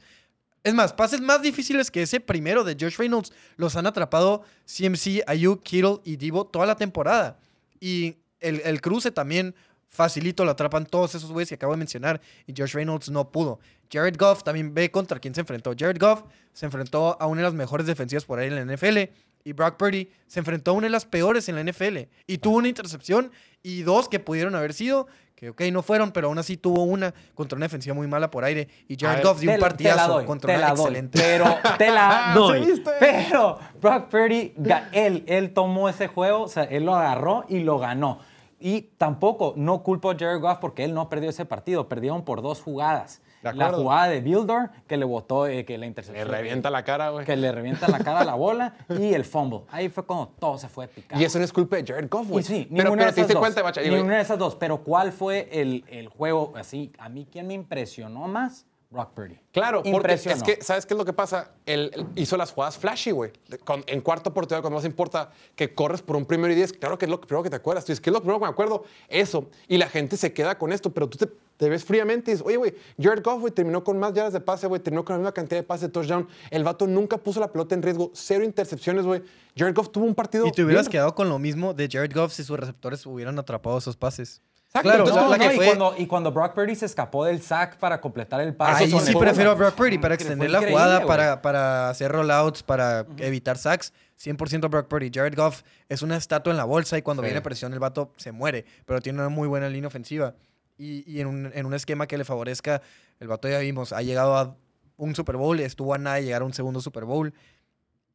Es 0.62 0.74
más, 0.74 0.92
pases 0.92 1.20
más 1.20 1.40
difíciles 1.40 1.90
que 1.90 2.02
ese 2.02 2.20
primero 2.20 2.64
de 2.64 2.76
Josh 2.78 2.96
Reynolds 2.96 3.32
los 3.56 3.76
han 3.76 3.86
atrapado 3.86 4.42
CMC, 4.66 5.22
Ayuk, 5.26 5.62
Kittle 5.62 6.00
y 6.04 6.16
Divo 6.16 6.46
toda 6.46 6.66
la 6.66 6.76
temporada. 6.76 7.38
Y 7.80 8.16
el, 8.40 8.60
el 8.64 8.80
cruce 8.80 9.10
también 9.10 9.54
facilito 9.90 10.44
lo 10.44 10.52
atrapan 10.52 10.86
todos 10.86 11.14
esos 11.14 11.32
güeyes 11.32 11.48
que 11.48 11.56
acabo 11.56 11.72
de 11.72 11.78
mencionar 11.78 12.20
y 12.46 12.54
Josh 12.56 12.74
Reynolds 12.74 13.10
no 13.10 13.30
pudo. 13.30 13.58
Jared 13.92 14.16
Goff 14.16 14.44
también 14.44 14.72
ve 14.72 14.90
contra 14.90 15.18
quién 15.18 15.34
se 15.34 15.40
enfrentó. 15.40 15.74
Jared 15.76 15.98
Goff 15.98 16.22
se 16.52 16.66
enfrentó 16.66 17.20
a 17.20 17.26
una 17.26 17.40
de 17.40 17.44
las 17.44 17.54
mejores 17.54 17.86
defensivas 17.86 18.24
por 18.24 18.38
ahí 18.38 18.46
en 18.46 18.54
la 18.54 18.76
NFL 18.76 18.98
y 19.44 19.52
Brock 19.52 19.76
Purdy 19.76 20.08
se 20.26 20.38
enfrentó 20.38 20.70
a 20.70 20.74
una 20.74 20.86
de 20.86 20.90
las 20.90 21.06
peores 21.06 21.48
en 21.48 21.56
la 21.56 21.64
NFL 21.64 21.98
y 22.26 22.38
tuvo 22.38 22.58
una 22.58 22.68
intercepción 22.68 23.32
y 23.62 23.82
dos 23.82 24.08
que 24.08 24.20
pudieron 24.20 24.54
haber 24.54 24.74
sido, 24.74 25.08
que 25.40 25.48
ok, 25.48 25.62
no 25.72 25.80
fueron, 25.82 26.12
pero 26.12 26.28
aún 26.28 26.38
así 26.38 26.58
tuvo 26.58 26.82
una 26.82 27.14
contra 27.34 27.56
una 27.56 27.64
defensiva 27.64 27.94
muy 27.94 28.06
mala 28.06 28.30
por 28.30 28.44
aire 28.44 28.68
y 28.88 28.96
Jared 28.98 29.24
Goff 29.24 29.40
dio 29.40 29.50
un 29.50 29.58
partidazo 29.58 30.12
doy, 30.12 30.26
contra 30.26 30.54
una 30.54 30.68
doy, 30.68 30.76
excelente. 30.76 31.18
Pero 31.18 31.46
te 31.78 31.90
la 31.90 32.32
doy. 32.34 32.82
Pero 33.00 33.58
Brock 33.80 34.10
Purdy, 34.10 34.52
él, 34.92 35.24
él 35.26 35.54
tomó 35.54 35.88
ese 35.88 36.08
juego, 36.08 36.42
o 36.42 36.48
sea, 36.48 36.64
él 36.64 36.84
lo 36.84 36.94
agarró 36.94 37.46
y 37.48 37.60
lo 37.60 37.78
ganó. 37.78 38.18
Y 38.60 38.82
tampoco, 38.98 39.54
no 39.56 39.82
culpo 39.82 40.10
a 40.10 40.14
Jared 40.14 40.42
Goff 40.42 40.58
porque 40.60 40.84
él 40.84 40.92
no 40.92 41.08
perdió 41.08 41.30
ese 41.30 41.46
partido. 41.46 41.88
Perdieron 41.88 42.22
por 42.22 42.42
dos 42.42 42.60
jugadas. 42.60 43.22
La 43.42 43.72
jugada 43.72 44.08
de 44.08 44.20
Builder, 44.20 44.70
que 44.86 44.96
le 44.96 45.04
botó, 45.04 45.46
eh, 45.46 45.64
que 45.64 45.74
la 45.78 45.80
Le 45.82 45.86
intercepción. 45.86 46.28
revienta 46.28 46.68
la 46.70 46.84
cara, 46.84 47.08
güey. 47.10 47.24
Que 47.24 47.36
le 47.36 47.50
revienta 47.52 47.88
la 47.88 47.98
cara 47.98 48.20
a 48.20 48.24
la 48.24 48.34
bola 48.34 48.74
y 48.88 49.14
el 49.14 49.24
fumble. 49.24 49.62
Ahí 49.70 49.88
fue 49.88 50.04
cuando 50.04 50.28
todo 50.38 50.58
se 50.58 50.68
fue 50.68 50.88
picando. 50.88 51.22
Y 51.22 51.24
eso 51.26 51.38
no 51.38 51.44
es 51.44 51.52
culpa 51.52 51.76
de 51.76 51.84
Jared 51.86 52.08
Goff, 52.10 52.28
güey. 52.28 52.44
sí, 52.44 52.68
pero, 52.74 52.92
pero 52.94 53.12
te 53.14 53.20
diste 53.22 53.34
cuenta, 53.36 53.62
bacha. 53.62 53.80
Ninguna 53.80 54.16
de 54.16 54.22
esas 54.22 54.38
dos. 54.38 54.56
Pero 54.56 54.78
¿cuál 54.82 55.12
fue 55.12 55.48
el, 55.52 55.84
el 55.88 56.08
juego 56.08 56.52
así? 56.56 56.92
A 56.98 57.08
mí, 57.08 57.26
¿quién 57.30 57.46
me 57.46 57.54
impresionó 57.54 58.28
más? 58.28 58.66
Brock 58.90 59.12
Purdy. 59.14 59.38
Claro, 59.52 59.82
porque 59.92 60.14
es 60.14 60.42
que, 60.42 60.58
¿sabes 60.64 60.84
qué 60.84 60.94
es 60.94 60.98
lo 60.98 61.04
que 61.04 61.12
pasa? 61.12 61.52
Él, 61.64 61.92
él 61.94 62.06
hizo 62.16 62.36
las 62.36 62.50
jugadas 62.50 62.76
flashy, 62.76 63.12
güey. 63.12 63.30
Con- 63.64 63.84
En 63.86 64.00
cuarta 64.00 64.30
oportunidad, 64.30 64.62
cuando 64.62 64.78
más 64.78 64.84
importa 64.84 65.30
que 65.54 65.72
corres 65.74 66.02
por 66.02 66.16
un 66.16 66.26
primero 66.26 66.52
y 66.52 66.56
diez, 66.56 66.72
claro 66.72 66.98
que 66.98 67.04
es 67.06 67.10
lo 67.10 67.20
primero 67.20 67.44
que 67.44 67.50
te 67.50 67.56
acuerdas. 67.56 67.84
Tú 67.84 67.92
dices, 67.92 68.00
¿qué 68.00 68.10
es 68.10 68.14
lo 68.14 68.20
primero 68.20 68.40
que 68.40 68.46
me 68.46 68.50
acuerdo? 68.50 68.84
Eso. 69.08 69.48
Y 69.68 69.78
la 69.78 69.88
gente 69.88 70.16
se 70.16 70.32
queda 70.32 70.58
con 70.58 70.72
esto, 70.72 70.92
pero 70.92 71.08
tú 71.08 71.18
te, 71.18 71.28
te 71.56 71.68
ves 71.68 71.84
fríamente 71.84 72.32
y 72.32 72.34
dices, 72.34 72.44
oye, 72.46 72.56
güey, 72.56 72.74
Jared 73.00 73.22
Goff, 73.22 73.40
güey, 73.40 73.52
terminó 73.52 73.84
con 73.84 73.96
más 73.96 74.12
yardas 74.12 74.32
de 74.32 74.40
pase, 74.40 74.66
güey, 74.66 74.80
terminó 74.82 75.04
con 75.04 75.14
la 75.14 75.18
misma 75.18 75.32
cantidad 75.32 75.60
de 75.60 75.64
pases 75.66 75.82
de 75.82 75.88
touchdown. 75.90 76.26
El 76.50 76.64
vato 76.64 76.88
nunca 76.88 77.16
puso 77.16 77.38
la 77.38 77.52
pelota 77.52 77.76
en 77.76 77.82
riesgo, 77.82 78.10
cero 78.12 78.42
intercepciones, 78.44 79.06
güey. 79.06 79.22
Jared 79.56 79.74
Goff 79.74 79.90
tuvo 79.90 80.04
un 80.04 80.16
partido. 80.16 80.46
Y 80.48 80.52
te 80.52 80.64
hubieras 80.64 80.86
bien- 80.86 80.92
quedado 80.92 81.14
con 81.14 81.28
lo 81.28 81.38
mismo 81.38 81.74
de 81.74 81.88
Jared 81.88 82.12
Goff 82.12 82.32
si 82.32 82.42
sus 82.42 82.58
receptores 82.58 83.06
hubieran 83.06 83.38
atrapado 83.38 83.78
esos 83.78 83.96
pases. 83.96 84.42
Claro, 84.72 85.04
entonces, 85.04 85.16
la 85.16 85.36
No, 85.36 85.42
que 85.42 85.46
no, 85.46 85.52
y, 85.52 85.56
fue- 85.56 85.66
cuando, 85.66 85.94
y 85.98 86.06
cuando 86.06 86.32
Brock 86.32 86.54
Purdy 86.54 86.76
se 86.76 86.86
escapó 86.86 87.24
del 87.24 87.42
sack 87.42 87.76
para 87.78 88.00
completar 88.00 88.40
el 88.40 88.54
pase. 88.54 88.84
Ahí 88.84 89.00
sí 89.00 89.14
prefiero 89.16 89.50
a. 89.50 89.54
Brock 89.54 89.74
Purdy 89.74 89.98
para 89.98 90.14
extender 90.14 90.48
la 90.50 90.60
jugada, 90.60 91.04
para, 91.06 91.42
para 91.42 91.90
hacer 91.90 92.12
rollouts, 92.12 92.62
para 92.62 93.04
evitar 93.18 93.58
sacks. 93.58 93.92
100% 94.22 94.68
Brock 94.70 94.86
Purdy. 94.86 95.10
Jared 95.12 95.34
Goff 95.34 95.62
es 95.88 96.02
una 96.02 96.16
estatua 96.16 96.52
en 96.52 96.56
la 96.58 96.64
bolsa 96.64 96.96
y 96.98 97.02
cuando 97.02 97.22
Sí. 97.22 97.26
viene 97.26 97.40
presión 97.40 97.72
el 97.72 97.78
vato 97.80 98.12
se 98.16 98.30
muere, 98.32 98.64
pero 98.84 99.00
tiene 99.00 99.18
una 99.18 99.28
muy 99.28 99.48
buena 99.48 99.68
línea 99.68 99.88
ofensiva. 99.88 100.34
Y, 100.78 101.02
y 101.10 101.20
en, 101.20 101.26
un, 101.26 101.50
en 101.54 101.66
un 101.66 101.74
esquema 101.74 102.06
que 102.06 102.16
le 102.16 102.24
favorezca, 102.24 102.80
el 103.18 103.28
vato 103.28 103.48
ya 103.48 103.58
vimos, 103.58 103.92
ha 103.92 104.02
llegado 104.02 104.36
a 104.36 104.56
un 104.98 105.14
Super 105.16 105.36
Bowl, 105.36 105.58
estuvo 105.60 105.94
a 105.94 105.98
nada 105.98 106.16
de 106.16 106.24
llegar 106.24 106.42
a 106.42 106.44
un 106.44 106.52
segundo 106.54 106.80
Super 106.80 107.04
Bowl. 107.06 107.34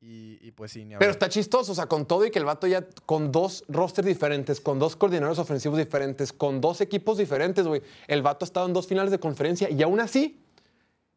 Y, 0.07 0.37
y 0.39 0.51
pues 0.51 0.71
sí, 0.71 0.85
ni 0.85 0.95
Pero 0.97 1.09
está 1.09 1.27
chistoso, 1.29 1.71
o 1.71 1.75
sea, 1.75 1.87
con 1.87 2.05
todo 2.05 2.25
y 2.27 2.29
que 2.29 2.37
el 2.37 2.45
vato 2.45 2.67
ya 2.67 2.85
con 3.07 3.31
dos 3.31 3.63
rosters 3.67 4.05
diferentes, 4.07 4.61
con 4.61 4.77
dos 4.77 4.95
coordinadores 4.95 5.39
ofensivos 5.39 5.79
diferentes, 5.79 6.31
con 6.31 6.61
dos 6.61 6.79
equipos 6.79 7.17
diferentes, 7.17 7.65
güey. 7.65 7.81
El 8.07 8.21
vato 8.21 8.45
ha 8.45 8.47
estado 8.47 8.67
en 8.67 8.73
dos 8.73 8.85
finales 8.85 9.09
de 9.09 9.19
conferencia 9.19 9.67
y 9.67 9.81
aún 9.81 9.99
así, 9.99 10.39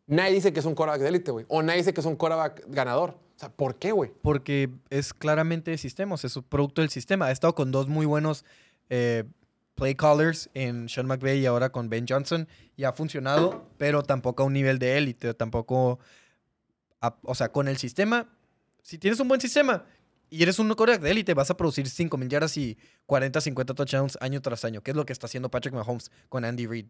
nadie 0.07 0.33
dice 0.33 0.55
que 0.55 0.61
es 0.61 0.65
un 0.67 0.75
quarterback 0.75 1.03
de 1.03 1.09
élite, 1.09 1.31
güey. 1.31 1.45
O 1.49 1.61
nadie 1.63 1.81
dice 1.81 1.93
que 1.93 2.01
es 2.01 2.07
un 2.07 2.17
quarterback 2.17 2.65
ganador. 2.69 3.11
O 3.11 3.39
sea, 3.39 3.51
¿por 3.51 3.77
qué, 3.77 3.93
güey? 3.93 4.11
Porque 4.23 4.71
es 4.89 5.13
claramente 5.13 5.71
de 5.71 5.77
sistemas, 5.77 6.25
es 6.25 6.35
un 6.37 6.45
producto 6.45 6.81
del 6.81 6.89
sistema. 6.91 7.27
Ha 7.27 7.31
estado 7.31 7.55
con 7.55 7.71
dos 7.71 7.89
muy 7.89 8.07
buenos 8.07 8.47
eh, 8.89 9.25
play 9.75 9.95
callers 9.97 10.49
en 10.55 10.89
Sean 10.89 11.07
McVay 11.07 11.41
y 11.41 11.47
ahora 11.47 11.71
con 11.71 11.91
Ben 11.91 12.07
Johnson 12.09 12.49
y 12.75 12.85
ha 12.85 12.93
funcionado, 12.95 13.67
pero 13.77 14.03
tampoco 14.03 14.45
a 14.45 14.47
un 14.47 14.55
nivel 14.55 14.79
de 14.79 14.97
élite, 14.97 15.35
tampoco, 15.35 15.99
a- 17.03 17.17
o 17.23 17.35
sea, 17.35 17.53
con 17.53 17.69
el 17.69 17.77
sistema, 17.77 18.27
si 18.83 18.99
tienes 18.99 19.21
un 19.21 19.29
buen 19.29 19.41
sistema 19.41 19.85
y 20.31 20.43
eres 20.43 20.59
un 20.59 20.69
quarterback 20.75 21.03
de 21.03 21.11
élite, 21.11 21.35
vas 21.35 21.51
a 21.51 21.57
producir 21.57 21.89
5 21.89 22.17
mil 22.17 22.29
yardas 22.29 22.57
y 22.57 22.77
40, 23.07 23.41
50 23.41 23.75
touchdowns 23.75 24.19
año 24.21 24.41
tras 24.43 24.65
año, 24.65 24.83
que 24.83 24.91
es 24.91 24.97
lo 24.97 25.07
que 25.07 25.13
está 25.13 25.27
haciendo 25.27 25.51
Patrick 25.51 25.75
Mahomes 25.75 26.11
con 26.29 26.45
Andy 26.45 26.67
Reid. 26.67 26.87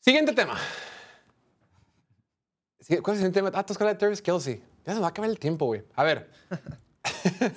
Siguiente 0.00 0.32
tema. 0.32 0.58
¿Cuál 2.88 2.98
es 2.98 3.08
el 3.08 3.16
siguiente 3.16 3.38
tema? 3.40 3.50
Ah, 3.54 3.64
Toscala 3.64 3.92
de 3.92 3.98
Travis 3.98 4.20
Kelsey. 4.20 4.62
Ya 4.84 4.94
se 4.94 5.00
va 5.00 5.06
a 5.06 5.10
acabar 5.10 5.30
el 5.30 5.38
tiempo, 5.38 5.66
güey. 5.66 5.84
A 5.94 6.02
ver, 6.02 6.30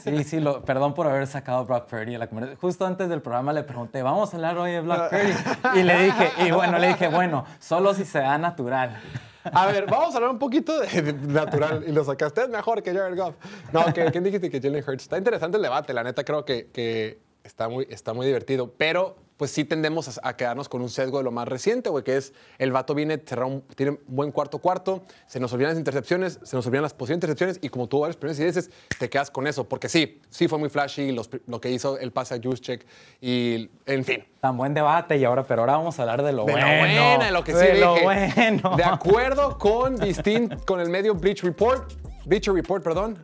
Sí, 0.03 0.23
sí, 0.23 0.39
lo, 0.39 0.63
perdón 0.63 0.93
por 0.93 1.07
haber 1.07 1.27
sacado 1.27 1.59
a 1.59 1.63
Brock 1.63 1.87
Purdy 1.87 2.15
a 2.15 2.19
la 2.19 2.27
conversación. 2.27 2.59
Justo 2.59 2.85
antes 2.85 3.09
del 3.09 3.21
programa 3.21 3.53
le 3.53 3.63
pregunté, 3.63 4.01
¿vamos 4.01 4.33
a 4.33 4.37
hablar 4.37 4.57
hoy 4.57 4.71
de 4.71 4.81
Brock 4.81 5.09
Purdy? 5.09 5.79
Y 5.79 5.83
le 5.83 6.03
dije, 6.03 6.31
y 6.45 6.51
bueno, 6.51 6.79
le 6.79 6.87
dije, 6.89 7.07
bueno, 7.07 7.45
solo 7.59 7.93
si 7.93 8.05
se 8.05 8.19
da 8.19 8.37
natural. 8.37 8.99
A 9.43 9.67
ver, 9.67 9.85
vamos 9.85 10.13
a 10.13 10.17
hablar 10.17 10.31
un 10.31 10.39
poquito 10.39 10.79
de, 10.79 11.01
de 11.01 11.13
natural. 11.13 11.83
Y 11.87 11.91
lo 11.91 12.03
sacaste 12.03 12.41
es 12.41 12.49
mejor 12.49 12.81
que 12.81 12.93
Jared 12.93 13.15
Goff. 13.17 13.35
No, 13.71 13.85
que, 13.93 14.05
¿quién 14.11 14.23
dijiste 14.23 14.49
que 14.49 14.59
Jalen 14.59 14.83
Hurts? 14.85 15.03
Está 15.03 15.17
interesante 15.17 15.57
el 15.57 15.63
debate. 15.63 15.93
La 15.93 16.03
neta 16.03 16.23
creo 16.23 16.43
que, 16.45 16.71
que 16.71 17.19
está, 17.43 17.69
muy, 17.69 17.87
está 17.89 18.13
muy 18.13 18.25
divertido. 18.25 18.73
Pero 18.75 19.15
pues 19.37 19.51
sí 19.51 19.65
tendemos 19.65 20.19
a, 20.23 20.35
quedarnos 20.37 20.69
con 20.69 20.81
un 20.81 20.89
sesgo 20.89 21.17
de 21.17 21.25
lo 21.25 21.31
más 21.31 21.47
reciente, 21.47 21.89
güey, 21.89 22.03
que 22.05 22.15
es 22.15 22.33
el 22.57 22.71
vato 22.71 22.95
viene, 22.95 23.21
un- 23.45 23.61
tiene 23.75 23.91
un 23.91 23.99
buen 24.07 24.31
cuarto 24.31 24.59
cuarto, 24.59 25.03
se 25.27 25.39
nos 25.41 25.51
olvidan 25.51 25.71
las 25.71 25.77
intercepciones, 25.77 26.39
se 26.43 26.55
nos 26.55 26.65
olvidan 26.67 26.83
las 26.83 26.93
posibles 26.93 27.17
intercepciones 27.17 27.59
y 27.61 27.67
como 27.69 27.87
tuvo 27.87 28.01
varias 28.01 28.15
primeras 28.15 28.69
te 28.97 29.09
quedas 29.09 29.29
con 29.31 29.45
eso. 29.47 29.67
Porque 29.67 29.89
sí, 29.89 30.21
sí 30.29 30.47
fue 30.47 30.57
muy 30.57 30.69
flashy 30.69 31.11
los 31.11 31.29
lo 31.47 31.59
que 31.59 31.69
hizo 31.71 31.97
el 31.99 32.11
pase 32.13 32.35
a 32.35 32.39
Juszczyk 32.41 32.85
y 33.19 33.69
en 33.85 34.05
fin. 34.05 34.23
Tan 34.39 34.55
buen 34.57 34.73
debate 34.73 35.17
y 35.17 35.25
ahora, 35.25 35.43
pero 35.43 35.61
ahora 35.63 35.73
vamos 35.77 35.99
a 35.99 36.03
hablar 36.03 36.23
de 36.23 36.31
lo 36.31 36.45
De 36.45 36.53
bueno. 36.53 36.67
lo 36.67 36.77
bueno, 36.79 37.23
de 37.25 37.31
lo 37.31 37.43
que 37.43 37.51
sí 37.51 37.57
de 37.57 37.67
dije. 37.73 37.79
lo 37.81 38.01
bueno. 38.01 38.77
De 38.77 38.83
acuerdo 38.83 39.57
con 39.57 39.97
distin- 39.97 40.63
con 40.65 40.79
el 40.79 40.89
medio 40.89 41.13
Bleach 41.15 41.41
Report, 41.43 41.91
Bleacher 42.25 42.53
Report, 42.53 42.83
perdón, 42.83 43.17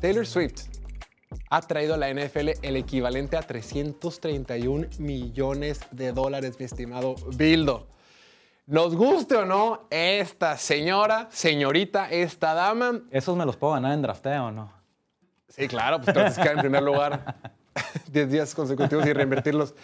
Taylor 0.00 0.26
Swift 0.26 0.66
ha 1.50 1.60
traído 1.62 1.94
a 1.94 1.96
la 1.96 2.12
NFL 2.12 2.50
el 2.62 2.76
equivalente 2.76 3.36
a 3.36 3.42
331 3.42 4.88
millones 4.98 5.80
de 5.90 6.12
dólares, 6.12 6.56
mi 6.58 6.64
estimado 6.64 7.14
Bildo. 7.34 7.86
Nos 8.66 8.94
guste 8.94 9.36
o 9.36 9.44
no, 9.44 9.86
esta 9.90 10.56
señora, 10.56 11.28
señorita, 11.30 12.10
esta 12.10 12.54
dama, 12.54 13.02
¿Esos 13.10 13.36
me 13.36 13.44
los 13.44 13.56
puedo 13.56 13.74
ganar 13.74 13.92
en 13.92 14.02
drafteo 14.02 14.46
o 14.46 14.50
no? 14.50 14.72
Sí, 15.48 15.68
claro, 15.68 16.00
pues 16.00 16.14
te 16.14 16.42
quedar 16.42 16.56
en 16.56 16.60
primer 16.60 16.82
lugar 16.82 17.52
10 18.12 18.30
días 18.30 18.54
consecutivos 18.54 19.06
y 19.06 19.12
reinvertirlos. 19.12 19.74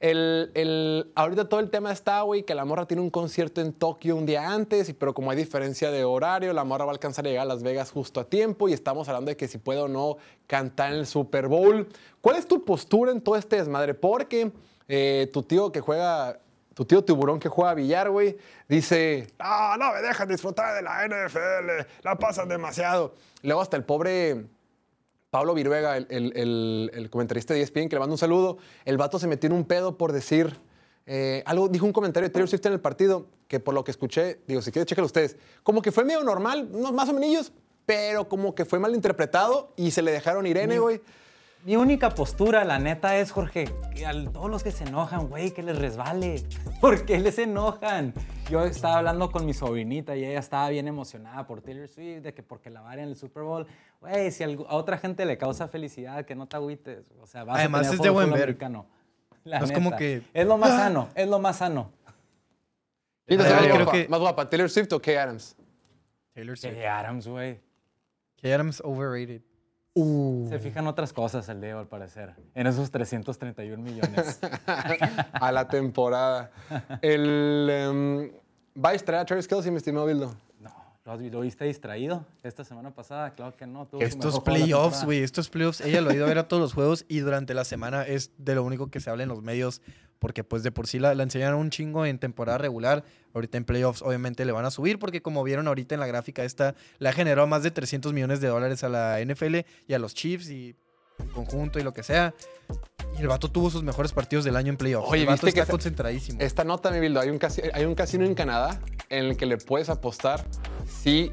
El, 0.00 0.50
el- 0.54 1.12
ahorita 1.14 1.46
todo 1.50 1.60
el 1.60 1.68
tema 1.70 1.92
está, 1.92 2.22
güey, 2.22 2.42
que 2.42 2.54
la 2.54 2.64
morra 2.64 2.86
tiene 2.86 3.02
un 3.02 3.10
concierto 3.10 3.60
en 3.60 3.74
Tokio 3.74 4.16
un 4.16 4.24
día 4.24 4.50
antes, 4.50 4.94
pero 4.98 5.12
como 5.12 5.30
hay 5.30 5.36
diferencia 5.36 5.90
de 5.90 6.04
horario, 6.04 6.54
la 6.54 6.64
morra 6.64 6.86
va 6.86 6.92
a 6.92 6.94
alcanzar 6.94 7.26
a 7.26 7.28
llegar 7.28 7.42
a 7.42 7.48
Las 7.48 7.62
Vegas 7.62 7.90
justo 7.92 8.18
a 8.20 8.24
tiempo 8.24 8.66
y 8.68 8.72
estamos 8.72 9.08
hablando 9.08 9.28
de 9.28 9.36
que 9.36 9.46
si 9.46 9.58
puede 9.58 9.80
o 9.80 9.88
no 9.88 10.16
cantar 10.46 10.92
en 10.94 11.00
el 11.00 11.06
Super 11.06 11.48
Bowl. 11.48 11.86
¿Cuál 12.22 12.36
es 12.36 12.48
tu 12.48 12.64
postura 12.64 13.12
en 13.12 13.20
todo 13.20 13.36
este 13.36 13.56
desmadre? 13.56 13.92
Porque 13.92 14.50
eh, 14.88 15.28
tu 15.34 15.42
tío 15.42 15.70
que 15.70 15.80
juega, 15.80 16.40
tu 16.72 16.86
tío 16.86 17.04
tiburón 17.04 17.38
que 17.38 17.50
juega 17.50 17.74
billar, 17.74 18.08
güey, 18.08 18.38
dice, 18.70 19.26
no, 19.38 19.76
no 19.76 19.92
me 19.92 20.00
dejan 20.00 20.28
disfrutar 20.28 20.74
de 20.76 20.80
la 20.82 21.06
NFL, 21.06 21.86
la 22.04 22.16
pasan 22.16 22.48
demasiado. 22.48 23.14
Luego 23.42 23.60
hasta 23.60 23.76
el 23.76 23.84
pobre... 23.84 24.46
Pablo 25.30 25.54
Viruega, 25.54 25.96
el, 25.96 26.06
el- 26.10 26.32
el- 26.36 26.90
el 26.92 27.10
comentarista 27.10 27.54
de 27.54 27.62
ESPN, 27.62 27.88
que 27.88 27.96
le 27.96 28.00
mando 28.00 28.14
un 28.14 28.18
saludo, 28.18 28.58
el 28.84 28.96
vato 28.96 29.18
se 29.18 29.26
metió 29.28 29.46
en 29.46 29.52
un 29.54 29.64
pedo 29.64 29.96
por 29.96 30.12
decir 30.12 30.58
eh, 31.06 31.42
algo, 31.46 31.68
dijo 31.68 31.86
un 31.86 31.92
comentario 31.92 32.28
de 32.28 32.32
Taylor 32.32 32.48
Swift 32.48 32.66
en 32.66 32.72
el 32.74 32.80
partido, 32.80 33.26
que 33.48 33.58
por 33.58 33.74
lo 33.74 33.82
que 33.84 33.90
escuché, 33.90 34.40
digo, 34.46 34.60
si 34.62 34.70
quieres, 34.70 34.86
chécalo 34.86 35.06
ustedes, 35.06 35.36
como 35.62 35.82
que 35.82 35.90
fue 35.92 36.04
medio 36.04 36.22
normal, 36.22 36.68
no, 36.72 36.92
más 36.92 37.08
o 37.08 37.12
menos, 37.14 37.52
pero 37.86 38.28
como 38.28 38.54
que 38.54 38.64
fue 38.64 38.78
mal 38.78 38.94
interpretado 38.94 39.72
y 39.76 39.90
se 39.92 40.02
le 40.02 40.12
dejaron 40.12 40.46
Irene, 40.46 40.78
güey. 40.78 41.00
Mi 41.64 41.76
única 41.76 42.08
postura, 42.10 42.64
la 42.64 42.78
neta, 42.78 43.18
es, 43.18 43.32
Jorge, 43.32 43.66
que 43.94 44.06
a 44.06 44.12
todos 44.32 44.48
los 44.50 44.62
que 44.62 44.72
se 44.72 44.84
enojan, 44.84 45.28
güey, 45.28 45.50
que 45.50 45.62
les 45.62 45.78
resbale. 45.78 46.42
¿Por 46.80 47.04
qué 47.04 47.18
les 47.18 47.38
enojan? 47.38 48.14
Yo 48.48 48.64
estaba 48.64 48.98
hablando 48.98 49.30
con 49.30 49.44
mi 49.44 49.52
sobrinita 49.52 50.16
y 50.16 50.24
ella 50.24 50.38
estaba 50.38 50.70
bien 50.70 50.88
emocionada 50.88 51.46
por 51.46 51.60
Taylor 51.60 51.86
Swift, 51.86 52.22
de 52.22 52.32
que 52.32 52.42
porque 52.42 52.70
la 52.70 52.80
varia 52.80 53.04
en 53.04 53.10
el 53.10 53.16
Super 53.16 53.42
Bowl. 53.42 53.66
Güey, 54.00 54.30
si 54.32 54.42
a 54.42 54.48
otra 54.70 54.96
gente 54.96 55.26
le 55.26 55.36
causa 55.36 55.68
felicidad, 55.68 56.24
que 56.24 56.34
no 56.34 56.46
te 56.48 56.56
agüites. 56.56 57.12
O 57.20 57.26
sea, 57.26 57.44
vas 57.44 57.58
Además, 57.58 57.80
a 57.80 57.82
tener 57.90 57.94
es 57.96 58.02
de 58.02 58.10
buen 58.10 58.30
ver. 58.32 58.58
No 58.58 58.86
es 59.64 59.72
como 59.72 59.96
que- 59.96 60.22
Es 60.32 60.46
lo 60.46 60.56
más 60.56 60.70
sano, 60.70 61.08
es 61.14 61.28
lo 61.28 61.38
más 61.38 61.56
sano. 61.58 61.92
¿Quién 63.26 63.38
te 63.38 63.44
Pero 63.44 63.54
hace 63.54 63.54
más 63.54 63.62
creo 63.74 63.84
guapa? 63.84 63.92
que- 63.98 64.08
¿Más 64.08 64.20
guapa, 64.20 64.48
Taylor 64.50 64.70
Swift 64.70 64.92
o 64.94 65.00
Kay 65.00 65.14
Adams? 65.16 65.56
Taylor 66.32 66.58
Swift. 66.58 66.72
Que 66.74 66.86
Adams, 66.88 67.28
güey. 67.28 67.60
Kay 68.40 68.52
Adams 68.52 68.80
overrated. 68.82 69.42
Se 69.94 70.58
fijan 70.60 70.86
otras 70.86 71.12
cosas 71.12 71.48
el 71.48 71.60
Leo, 71.60 71.78
al 71.78 71.88
parecer. 71.88 72.34
En 72.54 72.66
esos 72.66 72.90
331 72.90 73.82
millones. 73.82 74.38
a 75.32 75.52
la 75.52 75.68
temporada. 75.68 76.50
El... 77.02 77.68
em, 77.70 78.30
¿Va 78.82 78.90
a 78.90 78.92
distraer 78.92 79.22
a 79.22 79.24
Travis 79.24 79.48
Kelsey, 79.48 79.70
mi 79.70 79.78
estimado 79.78 80.06
Bildo? 80.06 80.32
No, 81.10 81.30
¿lo, 81.30 81.40
viste 81.40 81.64
distraído 81.64 82.24
esta 82.44 82.64
semana 82.64 82.94
pasada? 82.94 83.34
Claro 83.34 83.56
que 83.56 83.66
no. 83.66 83.86
tuvo 83.86 84.00
Estos 84.00 84.34
la 84.34 84.44
playoffs, 84.44 85.04
güey, 85.04 85.24
estos 85.24 85.50
playoffs, 85.50 85.80
ella 85.80 86.00
lo 86.00 86.10
ha 86.10 86.14
ido 86.14 86.24
a 86.24 86.28
ver 86.28 86.38
a 86.38 86.46
todos 86.46 86.60
los 86.60 86.72
juegos 86.72 87.04
y 87.08 87.18
durante 87.18 87.52
la 87.52 87.64
semana 87.64 88.04
es 88.04 88.30
de 88.38 88.54
lo 88.54 88.62
único 88.62 88.90
que 88.90 89.00
se 89.00 89.10
habla 89.10 89.24
en 89.24 89.28
los 89.28 89.42
medios, 89.42 89.82
porque 90.20 90.44
pues 90.44 90.62
de 90.62 90.70
por 90.70 90.86
sí 90.86 91.00
la, 91.00 91.16
la 91.16 91.24
enseñaron 91.24 91.58
un 91.58 91.70
chingo 91.70 92.06
en 92.06 92.20
temporada 92.20 92.58
regular, 92.58 93.02
ahorita 93.34 93.58
en 93.58 93.64
playoffs 93.64 94.02
obviamente 94.02 94.44
le 94.44 94.52
van 94.52 94.64
a 94.66 94.70
subir, 94.70 95.00
porque 95.00 95.20
como 95.20 95.42
vieron 95.42 95.66
ahorita 95.66 95.96
en 95.96 96.00
la 96.00 96.06
gráfica 96.06 96.44
esta, 96.44 96.76
le 97.00 97.08
ha 97.08 97.12
generado 97.12 97.48
más 97.48 97.64
de 97.64 97.72
300 97.72 98.12
millones 98.12 98.40
de 98.40 98.46
dólares 98.46 98.84
a 98.84 98.88
la 98.88 99.18
NFL 99.20 99.56
y 99.88 99.94
a 99.94 99.98
los 99.98 100.14
Chiefs 100.14 100.48
y 100.48 100.76
en 101.18 101.28
conjunto 101.28 101.80
y 101.80 101.82
lo 101.82 101.92
que 101.92 102.02
sea. 102.02 102.34
Y 103.18 103.22
el 103.22 103.28
vato 103.28 103.50
tuvo 103.50 103.70
sus 103.70 103.82
mejores 103.82 104.12
partidos 104.12 104.44
del 104.44 104.56
año 104.56 104.70
en 104.70 104.76
playoffs. 104.76 105.08
Oye, 105.10 105.22
el 105.22 105.26
vato 105.26 105.46
¿viste 105.46 105.54
que 105.54 105.60
está 105.60 105.70
concentradísimo. 105.72 106.40
Esta 106.40 106.64
nota, 106.64 106.90
mi 106.90 107.00
Bildo, 107.00 107.20
hay 107.20 107.28
un, 107.30 107.38
casi- 107.38 107.62
hay 107.72 107.84
un 107.84 107.94
casino 107.94 108.24
en 108.24 108.34
Canadá 108.34 108.80
en 109.08 109.26
el 109.26 109.36
que 109.36 109.46
le 109.46 109.56
puedes 109.58 109.88
apostar 109.90 110.44
si 110.86 111.32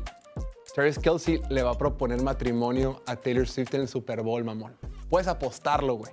Travis 0.76 1.00
Kelsey 1.00 1.42
le 1.50 1.64
va 1.64 1.72
a 1.72 1.78
proponer 1.78 2.22
matrimonio 2.22 3.02
a 3.06 3.16
Taylor 3.16 3.48
Swift 3.48 3.74
en 3.74 3.82
el 3.82 3.88
Super 3.88 4.22
Bowl, 4.22 4.44
mamón. 4.44 4.76
Puedes 5.10 5.28
apostarlo, 5.28 5.94
güey. 5.96 6.12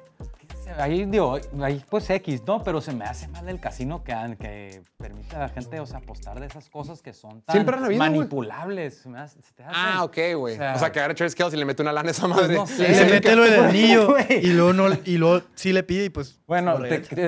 Ahí, 0.78 1.04
digo, 1.04 1.38
ahí 1.62 1.82
pues 1.88 2.08
X, 2.10 2.42
¿no? 2.46 2.62
Pero 2.62 2.80
se 2.80 2.92
me 2.92 3.04
hace 3.04 3.28
mal 3.28 3.48
el 3.48 3.60
casino 3.60 4.02
que, 4.02 4.12
que 4.40 4.82
permite 4.96 5.36
a 5.36 5.40
la 5.40 5.48
gente, 5.48 5.78
o 5.80 5.86
sea, 5.86 5.98
apostar 5.98 6.40
de 6.40 6.46
esas 6.46 6.68
cosas 6.68 7.02
que 7.02 7.12
son 7.12 7.42
tan 7.42 7.54
Siempre 7.54 7.76
han 7.76 7.84
habido, 7.84 7.98
güey. 8.00 8.10
manipulables. 8.10 8.98
Se 8.98 9.08
me 9.08 9.18
hace- 9.20 9.40
se 9.42 9.52
te 9.52 9.62
hace- 9.62 9.72
Ah, 9.76 10.04
ok, 10.04 10.16
güey. 10.36 10.54
O 10.54 10.58
sea, 10.58 10.74
O 10.74 10.78
sea, 10.78 10.92
que 10.92 10.98
agarre 11.00 11.14
Travis 11.14 11.34
Kelsey 11.34 11.56
y 11.56 11.60
le 11.60 11.64
mete 11.64 11.82
una 11.82 11.92
lana 11.92 12.08
a 12.08 12.10
esa 12.12 12.26
madre. 12.28 12.54
no 12.54 12.66
sé. 12.66 12.90
Y 12.90 12.94
le 12.94 13.04
mete 13.06 13.36
lo 13.36 13.42
del 13.44 13.64
anillo 13.64 14.06
Güey. 14.10 14.26
y 14.46 14.52
luego, 14.52 14.72
no, 14.72 14.88
y 15.04 15.16
luego 15.18 15.42
sí 15.54 15.72
le 15.72 15.82
pide 15.82 16.06
y 16.06 16.10
pues... 16.10 16.40
Bueno, 16.46 16.78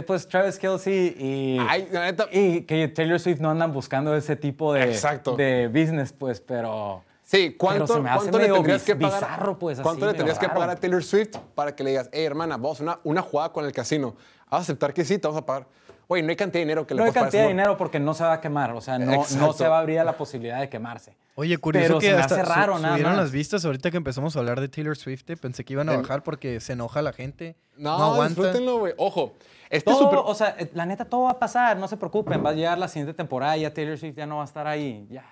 pues 0.07 0.28
Travis 0.28 0.59
Kelsey 0.59 1.14
y, 1.18 1.59
Ay, 1.68 1.89
la 1.93 2.05
neta. 2.05 2.26
y 2.32 2.62
que 2.62 2.89
Taylor 2.89 3.18
Swift 3.20 3.41
no 3.41 3.51
andan 3.51 3.72
buscando 3.72 4.16
ese 4.16 4.37
tipo 4.37 4.72
de, 4.72 4.84
Exacto. 4.84 5.37
de 5.37 5.68
business, 5.68 6.12
pues, 6.12 6.41
pero... 6.41 7.03
Sí, 7.29 7.57
¿cuánto, 7.59 7.87
Pero 7.87 7.95
se 7.97 8.01
me 8.03 8.09
hace 8.11 8.18
cuánto 8.20 8.39
le 8.39 8.49
tendrías 8.49 8.83
que 8.85 8.95
pagar? 8.95 9.20
bizarro, 9.20 9.59
pues, 9.59 9.79
así, 9.79 9.83
¿Cuánto 9.83 10.07
le 10.07 10.14
tendrías 10.14 10.39
que 10.39 10.49
pagar 10.49 10.70
a 10.70 10.77
Taylor 10.77 11.03
Swift 11.03 11.37
para 11.57 11.74
que 11.74 11.83
le 11.83 11.91
digas, 11.91 12.09
hey, 12.12 12.24
hermana, 12.24 12.57
vamos 12.57 12.79
a 12.79 12.83
una, 12.85 13.01
una 13.03 13.20
jugada 13.22 13.53
con 13.53 13.64
el 13.64 13.72
casino? 13.72 14.14
¿Vas 14.49 14.61
a 14.61 14.62
aceptar 14.62 14.95
que 14.95 15.05
sí? 15.05 15.18
Te 15.18 15.27
vamos 15.27 15.43
a 15.43 15.45
pagar. 15.45 15.66
Güey, 16.09 16.22
no 16.22 16.31
hay 16.31 16.37
cantidad 16.37 16.61
de 16.61 16.66
dinero 16.66 16.87
que 16.87 16.95
le 16.95 17.01
No 17.01 17.05
hay 17.07 17.11
cantidad 17.12 17.43
de 17.43 17.49
dinero 17.49 17.77
porque 17.77 17.99
no 17.99 18.14
se 18.14 18.22
va 18.22 18.35
a 18.35 18.41
quemar, 18.41 18.70
o 18.70 18.81
sea, 18.81 18.97
no, 19.01 19.24
no 19.41 19.53
se 19.53 19.66
va 19.66 19.79
a 19.79 19.81
abrir 19.81 19.99
a 19.99 20.05
la 20.05 20.16
posibilidad 20.16 20.61
de 20.61 20.68
quemarse. 20.68 21.16
Oye, 21.35 21.59
curioso 21.59 21.87
Pero 21.89 21.99
que 21.99 22.07
se 22.07 22.14
me 22.14 22.20
hasta 22.22 22.35
hace 22.37 22.45
su- 22.45 22.51
raro, 22.53 22.79
nada 22.79 22.95
subieron 22.95 23.12
más. 23.14 23.22
las 23.24 23.33
vistas 23.33 23.64
ahorita 23.64 23.91
que 23.91 23.97
empezamos 23.97 24.37
a 24.37 24.39
hablar 24.39 24.61
de 24.61 24.68
Taylor 24.68 24.97
Swift. 24.97 25.24
Pensé 25.41 25.64
que 25.64 25.72
iban 25.72 25.89
a 25.89 25.95
El- 25.95 26.03
bajar 26.03 26.22
porque 26.22 26.61
se 26.61 26.74
enoja 26.74 27.03
la 27.03 27.12
gente. 27.12 27.57
No, 27.77 27.99
No, 27.99 28.05
aguanta. 28.12 28.41
disfrútenlo, 28.41 28.79
güey. 28.79 28.95
Ojo, 28.99 29.35
este 29.68 29.91
Todo, 29.91 29.99
super... 30.05 30.20
o 30.24 30.35
sea, 30.37 30.55
eh, 30.61 30.70
la 30.74 30.87
neta, 30.87 31.05
todo 31.07 31.24
va 31.24 31.33
a 31.33 31.39
pasar, 31.41 31.77
no 31.77 31.89
se 31.89 31.97
preocupen. 31.97 32.43
Va 32.47 32.51
a 32.51 32.53
llegar 32.55 32.79
la 32.79 32.87
siguiente 32.87 33.12
temporada 33.12 33.57
y 33.57 33.62
ya 33.62 33.74
Taylor 33.74 33.99
Swift 33.99 34.14
ya 34.16 34.27
no 34.27 34.37
va 34.37 34.43
a 34.43 34.47
estar 34.47 34.68
ahí. 34.68 35.09
Ya. 35.11 35.24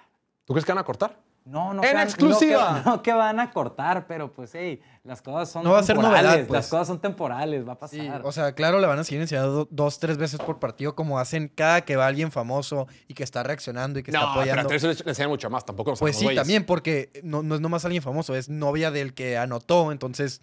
¿Tú 0.44 0.52
crees 0.54 0.66
que 0.66 0.72
van 0.72 0.80
a 0.80 0.84
cortar? 0.84 1.16
No, 1.44 1.74
no. 1.74 1.84
¡En 1.84 1.96
que 1.96 2.02
exclusiva! 2.02 2.72
No 2.72 2.82
que, 2.82 2.90
no 2.90 3.02
que 3.02 3.12
van 3.12 3.38
a 3.40 3.50
cortar, 3.50 4.06
pero 4.06 4.32
pues, 4.32 4.50
hey, 4.54 4.80
las 5.02 5.20
cosas 5.20 5.50
son 5.50 5.62
No 5.64 5.72
va 5.72 5.80
a 5.80 5.82
ser 5.82 5.96
temporales. 5.96 6.24
novedad, 6.30 6.46
pues. 6.46 6.56
Las 6.58 6.68
cosas 6.68 6.86
son 6.86 7.00
temporales, 7.00 7.68
va 7.68 7.72
a 7.74 7.78
pasar. 7.78 8.00
Sí, 8.00 8.08
o 8.22 8.32
sea, 8.32 8.52
claro, 8.54 8.80
le 8.80 8.86
van 8.86 8.98
a 8.98 9.04
seguir 9.04 9.20
enseñando 9.20 9.52
do- 9.52 9.68
dos, 9.70 9.98
tres 9.98 10.16
veces 10.16 10.40
por 10.40 10.58
partido, 10.58 10.94
como 10.94 11.18
hacen 11.18 11.48
cada 11.54 11.82
que 11.82 11.96
va 11.96 12.06
alguien 12.06 12.32
famoso 12.32 12.86
y 13.08 13.14
que 13.14 13.22
está 13.24 13.42
reaccionando 13.42 13.98
y 13.98 14.02
que 14.02 14.10
está 14.10 14.20
No, 14.20 14.26
pero 14.34 14.40
a 14.56 14.60
apoyando. 14.62 14.70
Le 15.04 15.10
enseñan 15.10 15.28
mucho 15.30 15.50
más. 15.50 15.66
Tampoco 15.66 15.90
nos 15.90 16.00
Pues 16.00 16.16
sí, 16.16 16.24
güeyes. 16.24 16.40
también, 16.40 16.64
porque 16.64 17.10
no, 17.22 17.42
no 17.42 17.56
es 17.56 17.60
nomás 17.60 17.84
alguien 17.84 18.02
famoso, 18.02 18.34
es 18.34 18.48
novia 18.48 18.90
del 18.90 19.12
que 19.14 19.36
anotó, 19.36 19.92
entonces. 19.92 20.40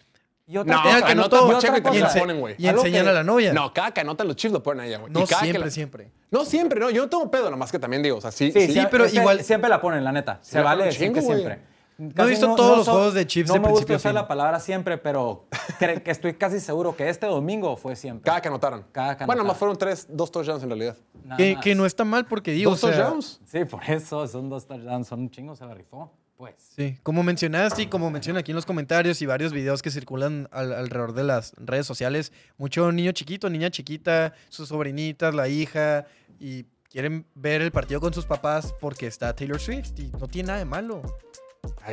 Y 0.52 0.58
otra 0.58 0.76
No, 0.76 0.82
cosa, 0.84 1.06
que 1.06 1.12
anota 1.14 1.38
anotó 1.38 1.54
Pacheco 1.54 1.78
y 1.93 1.97
ense- 2.02 2.20
ponen, 2.20 2.39
güey. 2.39 2.56
y 2.58 2.68
enseñan 2.68 3.04
que- 3.04 3.10
a 3.10 3.14
la 3.14 3.24
novia. 3.24 3.54
No, 3.54 3.74
cada 3.74 3.91
que 3.91 4.02
anotan 4.02 4.28
los 4.28 4.36
chips 4.36 4.52
lo 4.54 4.62
ponen 4.62 4.82
a 4.82 4.88
ella, 4.88 4.97
güey. 4.97 5.12
No 5.14 5.22
Y 5.22 5.24
cada 5.26 5.39
que 5.41 5.45
siempre, 5.45 5.66
la- 5.66 5.72
siempre. 5.72 6.12
No 6.30 6.45
siempre, 6.45 6.80
no. 6.80 6.89
Yo 6.89 7.04
no 7.04 7.10
tengo 7.10 7.32
pedo, 7.32 7.49
nomás 7.49 7.72
que 7.72 7.80
también 7.80 8.04
digo, 8.04 8.18
o 8.18 8.22
sea, 8.22 8.32
sí, 8.32 8.52
Sí, 8.52 8.68
sí. 8.68 8.74
sí, 8.74 8.88
pero 8.91 9.06
es 9.06 9.14
que 9.14 9.20
igual- 9.20 9.41
Siempre 9.43 9.70
la 9.70 9.80
ponen, 9.80 10.04
la 10.04 10.12
neta. 10.12 10.39
Se 10.41 10.60
vale 10.62 10.84
decir 10.86 11.08
chingo, 11.08 11.14
que 11.16 11.22
güey. 11.22 11.38
siempre. 11.39 11.72
he 11.99 12.26
visto 12.26 12.56
todos 12.56 12.78
los 12.78 12.86
so- 12.88 12.93
juegos 12.93 13.14
de 13.14 13.28
Chiefs 13.28 13.49
no 13.49 13.54
de 13.54 13.60
me 13.60 13.68
gusta 13.68 13.86
principio 13.86 13.95
a 13.95 13.97
usar 13.97 14.14
la 14.16 14.28
palabra 14.28 14.60
siempre, 14.60 14.97
pero 14.97 15.45
cre- 15.80 16.02
que 16.02 16.10
estoy 16.10 16.34
casi 16.34 16.60
seguro 16.60 16.95
que 16.95 17.08
este 17.10 17.28
domingo 17.28 17.78
fue 17.78 17.95
siempre. 17.95 18.26
Cada 18.26 18.41
que 18.41 18.47
anotaron. 18.47 18.86
Cada 18.91 19.16
que 19.18 19.26
Bueno, 19.26 19.43
más 19.43 19.56
fueron 19.56 19.78
tres, 19.78 20.08
dos 20.10 20.32
touchdowns 20.32 20.64
en 20.64 20.70
realidad. 20.70 20.97
Que, 21.38 21.76
no 21.76 21.86
está 21.86 22.04
mal 22.04 22.26
porque 22.26 22.52
digo. 22.52 22.72
¿Dos 22.72 22.84
o 22.84 22.88
sea, 22.88 22.97
touchdowns? 22.97 23.39
Sí, 23.45 23.66
por 23.66 23.84
eso 23.88 24.28
son 24.28 24.49
dos 24.49 24.66
touchdowns, 24.66 25.08
son 25.08 25.20
un 25.22 25.30
chingo, 25.30 25.56
se 25.56 25.64
la 25.66 25.76
rifó. 25.76 26.12
Pues. 26.42 26.56
Sí, 26.76 26.98
como 27.04 27.22
mencionaste 27.22 27.84
y 27.84 27.86
como 27.86 28.10
menciona 28.10 28.39
aquí 28.39 28.50
en 28.50 28.56
los 28.56 28.66
comentarios 28.66 29.22
y 29.22 29.28
varios 29.28 29.54
videos 29.54 29.84
que 29.84 29.92
circulan 29.92 30.48
al- 30.52 30.74
alrededor 30.74 31.14
de 31.14 31.24
las 31.24 31.54
redes 31.58 31.86
sociales, 31.86 32.32
mucho 32.58 32.92
niño 32.92 33.12
chiquito, 33.12 33.48
niña 33.48 33.70
chiquita, 33.70 34.34
sus 34.50 34.70
sobrinitas, 34.70 35.36
la 35.36 35.48
hija, 35.48 36.08
y 36.39 36.66
quieren 36.89 37.28
ver 37.36 37.62
el 37.62 37.72
partido 37.72 38.02
con 38.02 38.12
sus 38.12 38.26
papás 38.26 38.74
porque 38.82 39.06
está 39.06 39.36
Taylor 39.36 39.60
Swift 39.60 39.92
y 40.00 40.08
no 40.20 40.28
tiene 40.28 40.48
nada 40.48 40.58
de 40.60 40.66
malo. 40.66 41.04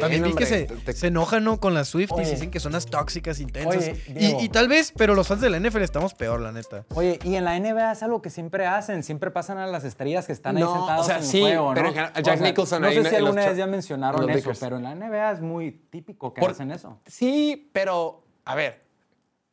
También 0.01 0.23
vi 0.23 0.35
que 0.35 0.47
se, 0.47 0.65
te- 0.67 0.93
se 0.93 1.07
enojan 1.09 1.45
¿no? 1.45 1.59
con 1.61 1.75
las 1.75 1.89
Swifties 1.89 2.21
Oye. 2.21 2.29
y 2.29 2.35
dicen 2.35 2.51
que 2.51 2.61
son 2.61 2.73
unas 2.73 2.87
tóxicas, 2.87 3.41
intensas. 3.41 3.77
Oye, 3.77 4.03
Y- 4.09 4.13
Diego. 4.13 4.41
y, 4.43 4.49
tal 4.49 4.69
vez, 4.69 4.93
pero 4.97 5.15
los 5.15 5.27
fans 5.29 5.41
de 5.41 5.51
la 5.51 5.59
NFL 5.59 5.83
estamos 5.83 6.15
peor, 6.15 6.41
la 6.41 6.53
neta. 6.53 6.85
Oye, 6.95 7.19
y 7.25 7.35
en 7.37 7.45
la 7.45 7.57
NBA 7.59 7.93
es 7.93 8.03
algo 8.03 8.21
que 8.23 8.31
siempre 8.31 8.67
hacen, 8.67 9.03
siempre 9.03 9.31
pasan 9.31 9.59
a 9.59 9.67
las 9.67 9.85
estrellas 9.85 10.27
que 10.27 10.33
están 10.33 10.57
ahí 10.57 10.63
No, 10.63 10.75
sentados 10.77 11.01
o 11.03 11.09
sea, 11.09 11.17
en 11.19 11.23
el 11.23 11.29
sí, 11.29 11.41
juego, 11.41 11.69
¿no? 11.69 11.75
pero 11.75 11.89
en 11.89 11.95
general, 11.95 12.13
O 12.17 12.21
Jack 12.21 12.39
sea, 12.39 12.47
Nicholson 12.47 12.83
No 12.83 12.89
sé 12.91 13.09
si 13.09 13.15
alguna 13.17 13.47
vez 13.47 13.57
ya 13.57 13.65
en 13.65 13.71
mencionaron 13.71 14.31
eso, 14.31 14.51
pero 14.61 14.77
en 14.77 14.83
la 14.83 14.95
NBA 14.95 15.33
es 15.33 15.41
muy 15.41 15.73
típico 15.91 16.33
que 16.35 16.41
Por- 16.41 16.51
hacen 16.51 16.71
eso. 16.71 17.01
Sí, 17.07 17.71
pero 17.73 18.25
a 18.45 18.55
ver, 18.55 18.83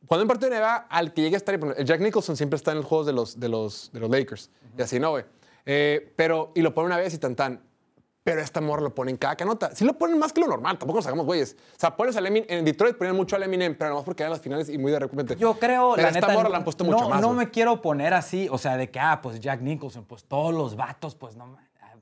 cuando 0.06 0.22
un 0.24 0.28
partido 0.28 0.50
de 0.50 0.56
NBA, 0.58 0.76
al 0.88 1.12
que 1.12 1.22
llegue 1.22 1.34
a 1.34 1.38
estar, 1.38 1.54
el 1.76 1.84
Jack 1.84 2.00
Nicholson 2.00 2.36
siempre 2.36 2.56
está 2.56 2.70
en 2.70 2.76
los 2.78 2.86
juegos 2.86 3.06
de 3.06 3.12
los, 3.12 3.40
de 3.40 3.48
los, 3.48 3.90
de 3.92 4.00
los 4.00 4.10
Lakers. 4.10 4.50
Y 4.78 4.82
así 4.82 5.00
no, 5.00 5.10
güey. 5.10 5.24
Eh, 5.64 6.12
pero, 6.14 6.52
y 6.54 6.60
lo 6.62 6.72
pone 6.74 6.86
una 6.86 6.96
vez 6.96 7.12
y 7.14 7.18
tan 7.18 7.34
tan. 7.34 7.60
Pero 8.26 8.40
esta 8.40 8.60
morra 8.60 8.82
lo 8.82 8.92
pone 8.92 9.12
en 9.12 9.18
cada 9.18 9.36
canota. 9.36 9.70
Sí 9.72 9.84
lo 9.84 9.92
ponen 9.92 10.18
más 10.18 10.32
que 10.32 10.40
lo 10.40 10.48
normal, 10.48 10.76
tampoco 10.78 10.98
nos 10.98 11.06
hagamos 11.06 11.26
güeyes. 11.26 11.56
O 11.76 11.78
sea, 11.78 11.96
pones 11.96 12.16
al 12.16 12.26
Eminem, 12.26 12.44
en 12.48 12.64
Detroit 12.64 12.96
ponían 12.96 13.14
mucho 13.14 13.36
al 13.36 13.44
Eminem, 13.44 13.76
pero 13.78 13.90
nomás 13.90 14.04
porque 14.04 14.24
eran 14.24 14.32
las 14.32 14.40
finales 14.40 14.68
y 14.68 14.78
muy 14.78 14.90
de 14.90 14.98
repente. 14.98 15.36
Yo 15.36 15.54
creo, 15.60 15.92
pero 15.94 16.02
la 16.02 16.08
esta 16.08 16.26
neta, 16.26 16.42
no- 16.42 16.48
la 16.48 16.56
han 16.56 16.64
puesto 16.64 16.82
no, 16.82 16.90
mucho 16.90 17.08
más. 17.08 17.20
No 17.20 17.32
me 17.34 17.50
quiero 17.52 17.80
poner 17.80 18.14
así, 18.14 18.48
o 18.50 18.58
sea, 18.58 18.76
de 18.76 18.90
que, 18.90 18.98
ah, 18.98 19.20
pues 19.22 19.38
Jack 19.38 19.60
Nicholson, 19.60 20.06
pues 20.06 20.24
todos 20.24 20.52
los 20.52 20.74
vatos, 20.74 21.14
pues 21.14 21.36
no, 21.36 21.56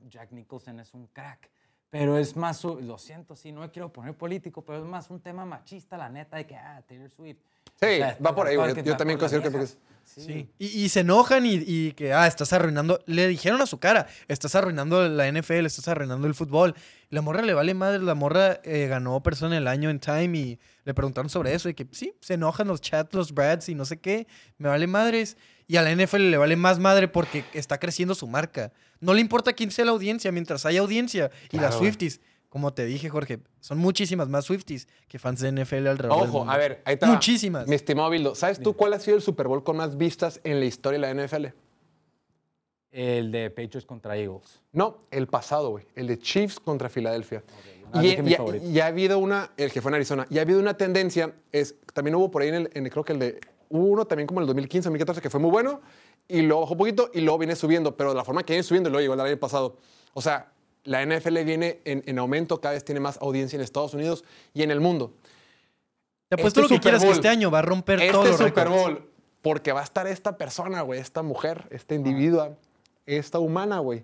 Jack 0.09 0.31
Nicholson 0.31 0.79
es 0.79 0.95
un 0.95 1.05
crack. 1.13 1.51
Pero 1.89 2.17
es 2.17 2.35
más, 2.35 2.63
lo 2.63 2.97
siento, 2.97 3.35
sí, 3.35 3.51
no 3.51 3.61
me 3.61 3.71
quiero 3.71 3.91
poner 3.91 4.13
político, 4.15 4.61
pero 4.63 4.79
es 4.79 4.85
más 4.85 5.09
un 5.09 5.21
tema 5.21 5.45
machista, 5.45 5.97
la 5.97 6.09
neta, 6.09 6.37
de 6.37 6.45
que, 6.45 6.55
ah, 6.55 6.81
Taylor 6.87 7.09
Swift. 7.09 7.37
Sí, 7.79 7.99
va 8.25 8.35
por 8.35 8.47
ahí, 8.47 8.55
güey. 8.55 8.73
Yo 8.83 8.91
va 8.93 8.97
también 8.97 9.17
considero 9.19 9.43
que- 9.43 9.49
viejas. 9.49 9.77
Sí. 10.03 10.47
Y, 10.59 10.67
y 10.67 10.89
se 10.89 10.99
enojan 10.99 11.47
y, 11.47 11.55
y 11.65 11.91
que, 11.93 12.13
ah, 12.13 12.27
estás 12.27 12.53
arruinando. 12.53 12.99
Le 13.07 13.27
dijeron 13.27 13.59
a 13.61 13.65
su 13.65 13.79
cara, 13.79 14.05
estás 14.27 14.53
arruinando 14.53 15.09
la 15.09 15.27
NFL, 15.27 15.65
estás 15.65 15.87
arruinando 15.87 16.27
el 16.27 16.35
fútbol. 16.35 16.75
La 17.09 17.21
morra 17.23 17.41
le 17.41 17.55
vale 17.55 17.73
madre. 17.73 17.99
La 18.03 18.13
morra 18.13 18.59
eh, 18.63 18.85
ganó 18.87 19.23
persona 19.23 19.55
del 19.55 19.67
año 19.67 19.89
en 19.89 19.99
Time 19.99 20.37
y 20.37 20.59
le 20.83 20.93
preguntaron 20.93 21.27
sobre 21.29 21.55
eso. 21.55 21.69
Y 21.69 21.73
que 21.73 21.87
sí, 21.91 22.13
se 22.21 22.35
enojan 22.35 22.67
los 22.67 22.81
chats, 22.81 23.15
los 23.15 23.33
Brads 23.33 23.67
y 23.69 23.73
no 23.75 23.83
sé 23.83 23.99
qué. 23.99 24.27
Me 24.59 24.69
vale 24.69 24.85
madres. 24.85 25.37
Y 25.67 25.77
a 25.77 25.81
la 25.81 25.89
NFL 25.91 26.29
le 26.29 26.37
vale 26.37 26.55
más 26.55 26.77
madre 26.77 27.07
porque 27.07 27.43
está 27.53 27.79
creciendo 27.79 28.13
su 28.13 28.27
marca. 28.27 28.71
No 29.05 29.13
le 29.13 29.21
importa 29.21 29.53
quién 29.53 29.71
sea 29.71 29.85
la 29.85 29.91
audiencia 29.91 30.31
mientras 30.31 30.65
haya 30.65 30.79
audiencia. 30.81 31.31
Y 31.45 31.49
Claro, 31.57 31.67
las. 31.67 31.75
Swifties, 31.77 32.19
como 32.49 32.73
te 32.73 32.85
dije, 32.85 33.09
Jorge, 33.09 33.39
son 33.59 33.77
muchísimas 33.77 34.29
más 34.29 34.45
Swifties 34.45 34.87
que 35.07 35.19
fans 35.19 35.39
de 35.41 35.51
NFL 35.51 35.87
alrededor 35.87 35.99
del 36.21 36.29
Ojo, 36.29 36.37
mundo. 36.39 36.51
a 36.51 36.57
ver, 36.57 36.81
ahí 36.85 36.93
está. 36.95 37.07
Muchísimas. 37.07 37.67
Mi 37.67 37.75
estimado 37.75 38.09
Bildo, 38.09 38.33
¿sabes 38.35 38.59
tú 38.59 38.73
cuál 38.73 38.93
ha 38.93 38.99
sido 38.99 39.17
el 39.17 39.21
Super 39.23 39.47
Bowl 39.47 39.63
con 39.63 39.77
más 39.77 39.97
vistas 39.97 40.39
en 40.43 40.59
la 40.59 40.65
historia 40.65 40.99
de 40.99 41.13
la 41.13 41.27
NFL? 41.27 41.47
El 42.91 43.31
de 43.31 43.49
Patriots 43.49 43.85
contra 43.85 44.15
Eagles. 44.15 44.61
No, 44.71 44.99
el 45.11 45.27
pasado, 45.27 45.69
güey. 45.71 45.85
El 45.95 46.07
de 46.07 46.17
Chiefs 46.17 46.59
contra 46.61 46.87
Filadelfia. 46.89 47.43
Ah, 47.91 48.03
y, 48.03 48.09
dije 48.09 48.23
mi 48.23 48.31
y- 48.31 48.35
favorito. 48.35 48.65
y 48.65 48.79
ha 48.79 48.87
habido 48.87 49.19
una, 49.19 49.51
el 49.57 49.71
que 49.71 49.81
fue 49.81 49.91
en 49.91 49.95
Arizona, 49.95 50.25
y 50.29 50.37
ha 50.37 50.41
habido 50.41 50.59
una 50.59 50.75
tendencia, 50.75 51.33
es, 51.51 51.75
también 51.93 52.15
hubo 52.15 52.31
por 52.31 52.41
ahí 52.41 52.49
en 52.49 52.55
el, 52.55 52.69
en 52.73 52.85
el- 52.85 52.91
creo 52.91 53.03
que 53.03 53.13
el 53.13 53.19
de, 53.19 53.39
hubo 53.69 53.85
uno 53.85 54.05
también 54.05 54.27
como 54.27 54.39
el 54.41 54.47
2015, 54.47 54.87
2014, 54.87 55.21
que 55.21 55.29
fue 55.29 55.39
muy 55.39 55.51
bueno, 55.51 55.81
y 56.27 56.41
luego 56.41 56.61
bajó 56.61 56.73
un 56.73 56.77
poquito, 56.77 57.11
y 57.13 57.21
luego 57.21 57.37
viene 57.37 57.55
subiendo, 57.55 57.95
pero 57.95 58.09
de 58.09 58.15
la 58.15 58.23
forma 58.23 58.43
que 58.43 58.53
viene 58.53 58.63
subiendo, 58.63 58.89
luego 58.89 59.01
llegó 59.01 59.13
el 59.13 59.19
año 59.19 59.37
pasado. 59.37 59.77
O 60.13 60.21
sea, 60.21 60.51
la 60.83 61.05
NFL 61.05 61.43
viene 61.43 61.81
en, 61.85 62.03
en 62.05 62.19
aumento, 62.19 62.61
cada 62.61 62.73
vez 62.73 62.85
tiene 62.85 62.99
más 62.99 63.17
audiencia 63.21 63.57
en 63.57 63.63
Estados 63.63 63.93
Unidos 63.93 64.23
y 64.53 64.63
en 64.63 64.71
el 64.71 64.79
mundo. 64.79 65.13
Te 66.29 66.35
apuesto 66.35 66.61
este 66.61 66.73
lo 66.73 66.79
que 66.79 66.81
quieras 66.81 67.03
que 67.03 67.11
este 67.11 67.27
año 67.27 67.51
va 67.51 67.59
a 67.59 67.61
romper 67.61 67.99
Este 67.99 68.11
todos 68.11 68.27
los 68.29 68.37
Super. 68.37 68.69
Bowl, 68.69 69.09
porque 69.41 69.71
va 69.71 69.81
a 69.81 69.83
estar 69.83 70.07
esta 70.07 70.37
persona, 70.37 70.81
güey, 70.81 70.99
esta 70.99 71.21
mujer, 71.21 71.67
esta 71.69 71.93
individua, 71.93 72.57
esta 73.05 73.39
humana, 73.39 73.79
güey. 73.79 74.03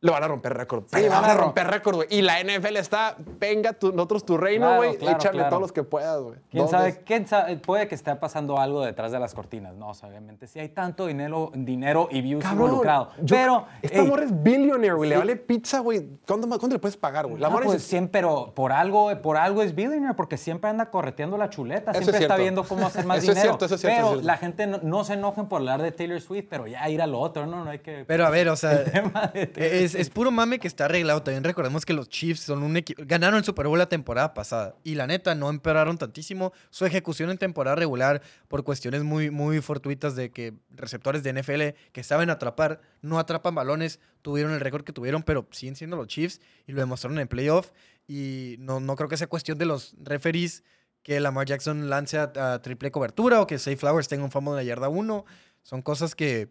Lo 0.00 0.12
van 0.12 0.22
a 0.22 0.28
romper 0.28 0.54
récord. 0.56 0.84
pero 0.90 1.08
van 1.10 1.22
van 1.22 1.30
a 1.30 1.32
a 1.32 1.36
rom- 1.36 1.40
romper 1.46 1.66
récord, 1.66 1.96
güey. 1.96 2.08
Y 2.10 2.22
la 2.22 2.38
NFL 2.40 2.76
está, 2.76 3.16
venga, 3.40 3.72
tú, 3.72 3.90
nosotros 3.92 4.24
tu 4.24 4.36
reino, 4.36 4.76
güey. 4.76 4.96
claro, 4.96 5.16
échale 5.16 5.34
claro. 5.38 5.48
todos 5.50 5.60
los 5.62 5.72
que 5.72 5.82
puedas, 5.82 6.20
güey. 6.20 6.38
¿Quién 6.50 6.68
sabe, 6.68 7.02
quién 7.04 7.26
sabe? 7.26 7.56
Puede 7.56 7.88
que 7.88 7.96
esté 7.96 8.14
pasando 8.14 8.58
algo 8.60 8.84
detrás 8.84 9.10
de 9.10 9.18
las 9.18 9.34
cortinas. 9.34 9.74
No, 9.74 9.88
o 9.88 9.94
sea, 9.94 10.08
obviamente. 10.08 10.46
Si 10.46 10.60
hay 10.60 10.68
tanto 10.68 11.06
dinero, 11.06 11.50
dinero 11.52 12.08
y 12.12 12.20
views 12.20 12.44
Cabrón, 12.44 12.66
involucrado. 12.66 13.10
yo- 13.22 13.36
pero. 13.36 13.66
Esta 13.82 14.04
morra 14.04 14.22
es 14.24 14.42
billionaire, 14.42 14.94
güey. 14.94 15.10
Le 15.10 15.16
vale 15.16 15.34
pizza, 15.34 15.80
güey. 15.80 16.08
¿Cuánto, 16.26 16.46
más- 16.46 16.58
cuánto 16.60 16.76
le 16.76 16.80
puedes 16.80 16.96
pagar, 16.96 17.26
güey? 17.26 17.40
La 17.40 17.50
pues 17.50 17.64
dice, 17.72 17.78
siempre, 17.80 18.12
pero 18.20 18.52
por 18.54 18.70
algo, 18.70 19.10
por 19.20 19.36
algo 19.36 19.62
es 19.62 19.74
billionaire, 19.74 20.14
porque 20.14 20.36
siempre 20.36 20.70
anda 20.70 20.90
correteando 20.90 21.36
la 21.36 21.50
chuleta, 21.50 21.90
Eso 21.90 22.00
es 22.00 22.04
siempre 22.06 22.22
está 22.24 22.36
viendo 22.36 22.62
cómo 22.62 22.86
hacer 22.86 23.04
más 23.04 23.18
Eso 23.18 23.32
es 23.32 23.36
dinero. 23.36 23.50
cierto, 23.50 23.64
eso 23.64 23.74
es 23.74 23.80
cierto, 23.80 23.96
pero 23.96 24.10
eso 24.10 24.20
es 24.20 24.24
la 24.26 24.36
gente 24.36 24.66
no, 24.68 24.78
no 24.80 25.02
se 25.02 25.14
enojen 25.14 25.46
por 25.48 25.58
hablar 25.58 25.82
de 25.82 25.90
Taylor 25.90 26.20
Swift, 26.20 26.46
pero 26.48 26.68
ya 26.68 26.88
ir 26.88 27.02
a 27.02 27.06
lo 27.08 27.18
otro, 27.18 27.46
no, 27.46 27.64
no 27.64 27.70
hay 27.70 27.80
que. 27.80 28.04
Pero 28.06 28.24
a 28.24 28.30
ver, 28.30 28.48
o 28.48 28.54
sea, 28.56 28.84
tema 28.92 29.26
de 29.34 29.46
Taylor 29.48 29.87
es, 29.94 30.10
puro 30.10 30.30
mame 30.30 30.58
que 30.58 30.68
está 30.68 30.86
arreglado. 30.86 31.22
También 31.22 31.44
recordemos 31.44 31.84
que 31.84 31.92
los 31.92 32.08
Chiefs 32.08 32.40
son 32.40 32.62
un 32.62 32.76
equipo. 32.76 33.02
Ganaron 33.04 33.38
el 33.38 33.44
Super 33.44 33.66
Bowl 33.66 33.78
la 33.78 33.88
temporada 33.88 34.34
pasada. 34.34 34.76
Y 34.84 34.94
la 34.94 35.06
neta, 35.06 35.34
no 35.34 35.50
empeoraron 35.50 35.98
tantísimo 35.98 36.52
su 36.70 36.86
ejecución 36.86 37.30
en 37.30 37.38
temporada 37.38 37.76
regular 37.76 38.22
por 38.48 38.64
cuestiones 38.64 39.02
muy, 39.02 39.30
muy 39.30 39.60
fortuitas 39.60 40.16
de 40.16 40.30
que 40.30 40.54
receptores 40.70 41.22
de 41.22 41.32
NFL 41.32 41.90
que 41.92 42.02
saben 42.02 42.30
atrapar, 42.30 42.80
no 43.02 43.18
atrapan 43.18 43.54
balones, 43.54 44.00
tuvieron 44.22 44.52
el 44.52 44.60
récord 44.60 44.84
que 44.84 44.92
tuvieron, 44.92 45.22
pero 45.22 45.46
siguen 45.50 45.76
siendo 45.76 45.96
los 45.96 46.06
Chiefs 46.06 46.40
y 46.66 46.72
lo 46.72 46.80
demostraron 46.80 47.18
en 47.18 47.28
playoff. 47.28 47.72
Y 48.06 48.56
no, 48.58 48.80
no 48.80 48.96
creo 48.96 49.08
que 49.08 49.16
sea 49.16 49.26
cuestión 49.26 49.58
de 49.58 49.66
los 49.66 49.94
referees 50.02 50.64
que 51.02 51.20
Lamar 51.20 51.46
Jackson 51.46 51.88
lance 51.88 52.18
a, 52.18 52.60
triple 52.62 52.90
cobertura 52.90 53.40
o 53.40 53.46
que 53.46 53.58
Safe 53.58 53.76
Flowers 53.76 54.08
tenga 54.08 54.24
un 54.24 54.30
fumble 54.30 54.50
en 54.52 54.56
la 54.56 54.62
yarda 54.62 54.88
1. 54.88 55.24
Son 55.62 55.82
cosas 55.82 56.14
que 56.14 56.48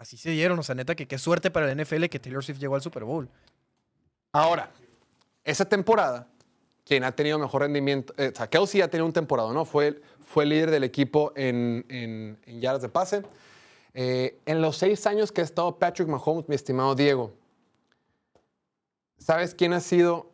así 0.00 0.16
se 0.16 0.30
dieron. 0.30 0.58
O 0.58 0.62
sea, 0.62 0.74
neta, 0.74 0.94
que 0.94 1.06
qué 1.06 1.18
suerte 1.18 1.50
para 1.50 1.70
el 1.70 1.80
NFL 1.80 2.06
que 2.06 2.18
Taylor 2.18 2.42
Swift 2.42 2.58
llegó 2.58 2.74
al 2.74 2.82
Super 2.82 3.04
Bowl. 3.04 3.28
Ahora, 4.32 4.70
esa 5.44 5.64
temporada, 5.64 6.28
quien 6.84 7.04
ha 7.04 7.12
tenido 7.12 7.38
mejor 7.38 7.62
rendimiento, 7.62 8.12
eh, 8.16 8.30
o 8.32 8.36
sea, 8.36 8.48
Kelsey 8.48 8.80
ha 8.80 8.88
tenido 8.88 9.06
un 9.06 9.12
temporada, 9.12 9.52
¿no? 9.52 9.64
Fue, 9.64 10.00
fue 10.26 10.44
líder 10.46 10.70
del 10.70 10.84
equipo 10.84 11.32
en, 11.36 11.84
en, 11.88 12.38
en 12.46 12.60
yardas 12.60 12.82
de 12.82 12.88
pase. 12.88 13.22
Eh, 13.94 14.38
en 14.46 14.60
los 14.62 14.76
seis 14.76 15.06
años 15.06 15.32
que 15.32 15.40
ha 15.40 15.44
estado 15.44 15.78
Patrick 15.78 16.08
Mahomes, 16.08 16.48
mi 16.48 16.54
estimado 16.54 16.94
Diego, 16.94 17.32
¿sabes 19.18 19.54
quién 19.54 19.72
ha 19.72 19.80
sido 19.80 20.32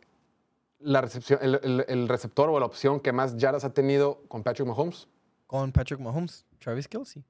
la 0.79 1.01
recepción, 1.01 1.39
el, 1.41 1.59
el- 1.63 1.85
el 1.87 2.07
receptor 2.07 2.49
o 2.49 2.59
la 2.59 2.65
opción 2.67 2.99
que 2.99 3.11
más 3.11 3.35
yardas 3.37 3.63
ha 3.63 3.73
tenido 3.73 4.21
con 4.27 4.43
Patrick 4.43 4.67
Mahomes? 4.67 5.07
Con 5.47 5.71
Patrick 5.71 5.99
Mahomes, 5.99 6.45
Travis 6.59 6.87
Kelsey. 6.87 7.23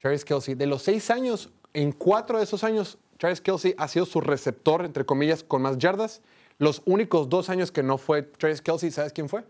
Travis 0.00 0.24
Kelsey. 0.24 0.54
De 0.54 0.66
los 0.66 0.82
seis 0.82 1.08
años, 1.10 1.50
en 1.74 1.92
cuatro 1.92 2.38
de 2.38 2.44
esos 2.44 2.64
años, 2.64 2.98
Travis 3.18 3.40
Kelsey 3.40 3.74
ha 3.76 3.88
sido 3.88 4.06
su 4.06 4.20
receptor, 4.20 4.84
entre 4.84 5.04
comillas, 5.04 5.42
con 5.42 5.62
más 5.62 5.76
yardas. 5.78 6.22
Los 6.58 6.82
únicos 6.86 7.28
dos 7.28 7.50
años 7.50 7.70
que 7.70 7.82
no 7.82 7.98
fue 7.98 8.22
Travis 8.22 8.62
Kelsey, 8.62 8.90
¿sabes 8.90 9.12
quién 9.12 9.28
fue? 9.28 9.44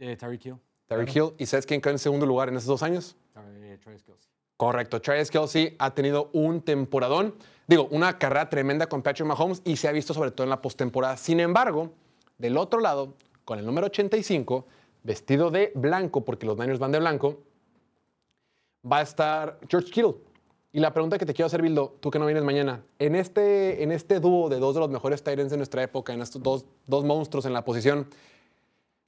Eh, 0.00 0.16
Tyreek 0.16 0.44
Hill. 0.46 0.56
Tyreek 0.86 1.16
Hill. 1.16 1.32
¿Y 1.38 1.46
sabes 1.46 1.66
quién 1.66 1.80
quedó 1.80 1.92
en 1.92 1.98
segundo 1.98 2.26
lugar 2.26 2.48
en 2.48 2.56
esos 2.56 2.66
dos 2.66 2.82
años? 2.82 3.16
Eh, 3.36 3.78
Travis 3.82 4.02
Kelce. 4.02 4.28
Correcto. 4.56 5.00
Travis 5.00 5.30
Kelsey 5.30 5.76
ha 5.78 5.94
tenido 5.94 6.30
un 6.32 6.62
temporadón, 6.62 7.34
digo, 7.68 7.86
una 7.92 8.18
carrera 8.18 8.48
tremenda 8.48 8.88
con 8.88 9.02
Patrick 9.02 9.26
Mahomes 9.26 9.62
y 9.64 9.76
se 9.76 9.86
ha 9.86 9.92
visto 9.92 10.14
sobre 10.14 10.32
todo 10.32 10.44
en 10.44 10.50
la 10.50 10.60
postemporada. 10.60 11.16
Sin 11.16 11.38
embargo, 11.38 11.92
del 12.38 12.56
otro 12.56 12.80
lado, 12.80 13.14
con 13.44 13.60
el 13.60 13.66
número 13.66 13.86
85, 13.86 14.66
vestido 15.04 15.50
de 15.50 15.70
blanco, 15.76 16.24
porque 16.24 16.44
los 16.44 16.58
Niners 16.58 16.80
van 16.80 16.90
de 16.90 16.98
blanco, 16.98 17.38
va 18.90 18.98
a 18.98 19.02
estar 19.02 19.58
George 19.68 19.90
Kittle. 19.90 20.14
Y 20.72 20.80
la 20.80 20.92
pregunta 20.92 21.18
que 21.18 21.24
te 21.24 21.32
quiero 21.32 21.46
hacer, 21.46 21.62
Bildo, 21.62 21.96
tú 22.00 22.10
que 22.10 22.18
no 22.18 22.26
vienes 22.26 22.44
mañana, 22.44 22.82
en 22.98 23.14
este, 23.14 23.82
en 23.82 23.90
este 23.90 24.20
dúo 24.20 24.48
de 24.48 24.58
dos 24.58 24.74
de 24.74 24.80
los 24.80 24.90
mejores 24.90 25.22
Tyrants 25.22 25.50
de 25.50 25.56
nuestra 25.56 25.82
época, 25.82 26.12
en 26.12 26.20
estos 26.20 26.42
dos, 26.42 26.66
dos 26.86 27.04
monstruos 27.04 27.46
en 27.46 27.54
la 27.54 27.64
posición, 27.64 28.08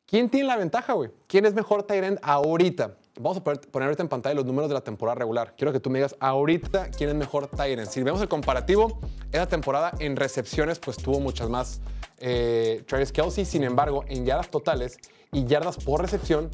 ¿quién 0.06 0.30
tiene 0.30 0.46
la 0.46 0.56
ventaja, 0.56 0.94
güey? 0.94 1.10
¿Quién 1.26 1.44
es 1.44 1.52
mejor 1.52 1.82
Tyrant 1.82 2.18
ahorita? 2.22 2.96
Vamos 3.20 3.36
a 3.36 3.44
poner, 3.44 3.60
ahorita 3.72 4.02
en 4.02 4.08
pantalla 4.08 4.34
los 4.36 4.46
números 4.46 4.70
de 4.70 4.74
la 4.74 4.80
temporada 4.80 5.16
regular. 5.18 5.54
Quiero 5.54 5.72
que 5.72 5.80
tú 5.80 5.90
me 5.90 5.98
digas 5.98 6.16
ahorita 6.20 6.90
quién 6.90 7.10
es 7.10 7.16
mejor 7.16 7.48
Tyrant. 7.48 7.90
Si 7.90 8.02
vemos 8.02 8.22
el 8.22 8.28
comparativo, 8.28 8.98
esa 9.30 9.46
temporada 9.46 9.92
en 9.98 10.16
recepciones, 10.16 10.78
pues 10.78 10.96
tuvo 10.96 11.20
muchas 11.20 11.50
más 11.50 11.82
eh, 12.18 12.82
Travis 12.86 13.12
Kelsey. 13.12 13.44
Sin 13.44 13.64
embargo, 13.64 14.04
en 14.08 14.24
yardas 14.24 14.50
totales 14.50 14.96
y 15.32 15.44
yardas 15.44 15.76
por 15.76 16.00
recepción, 16.00 16.50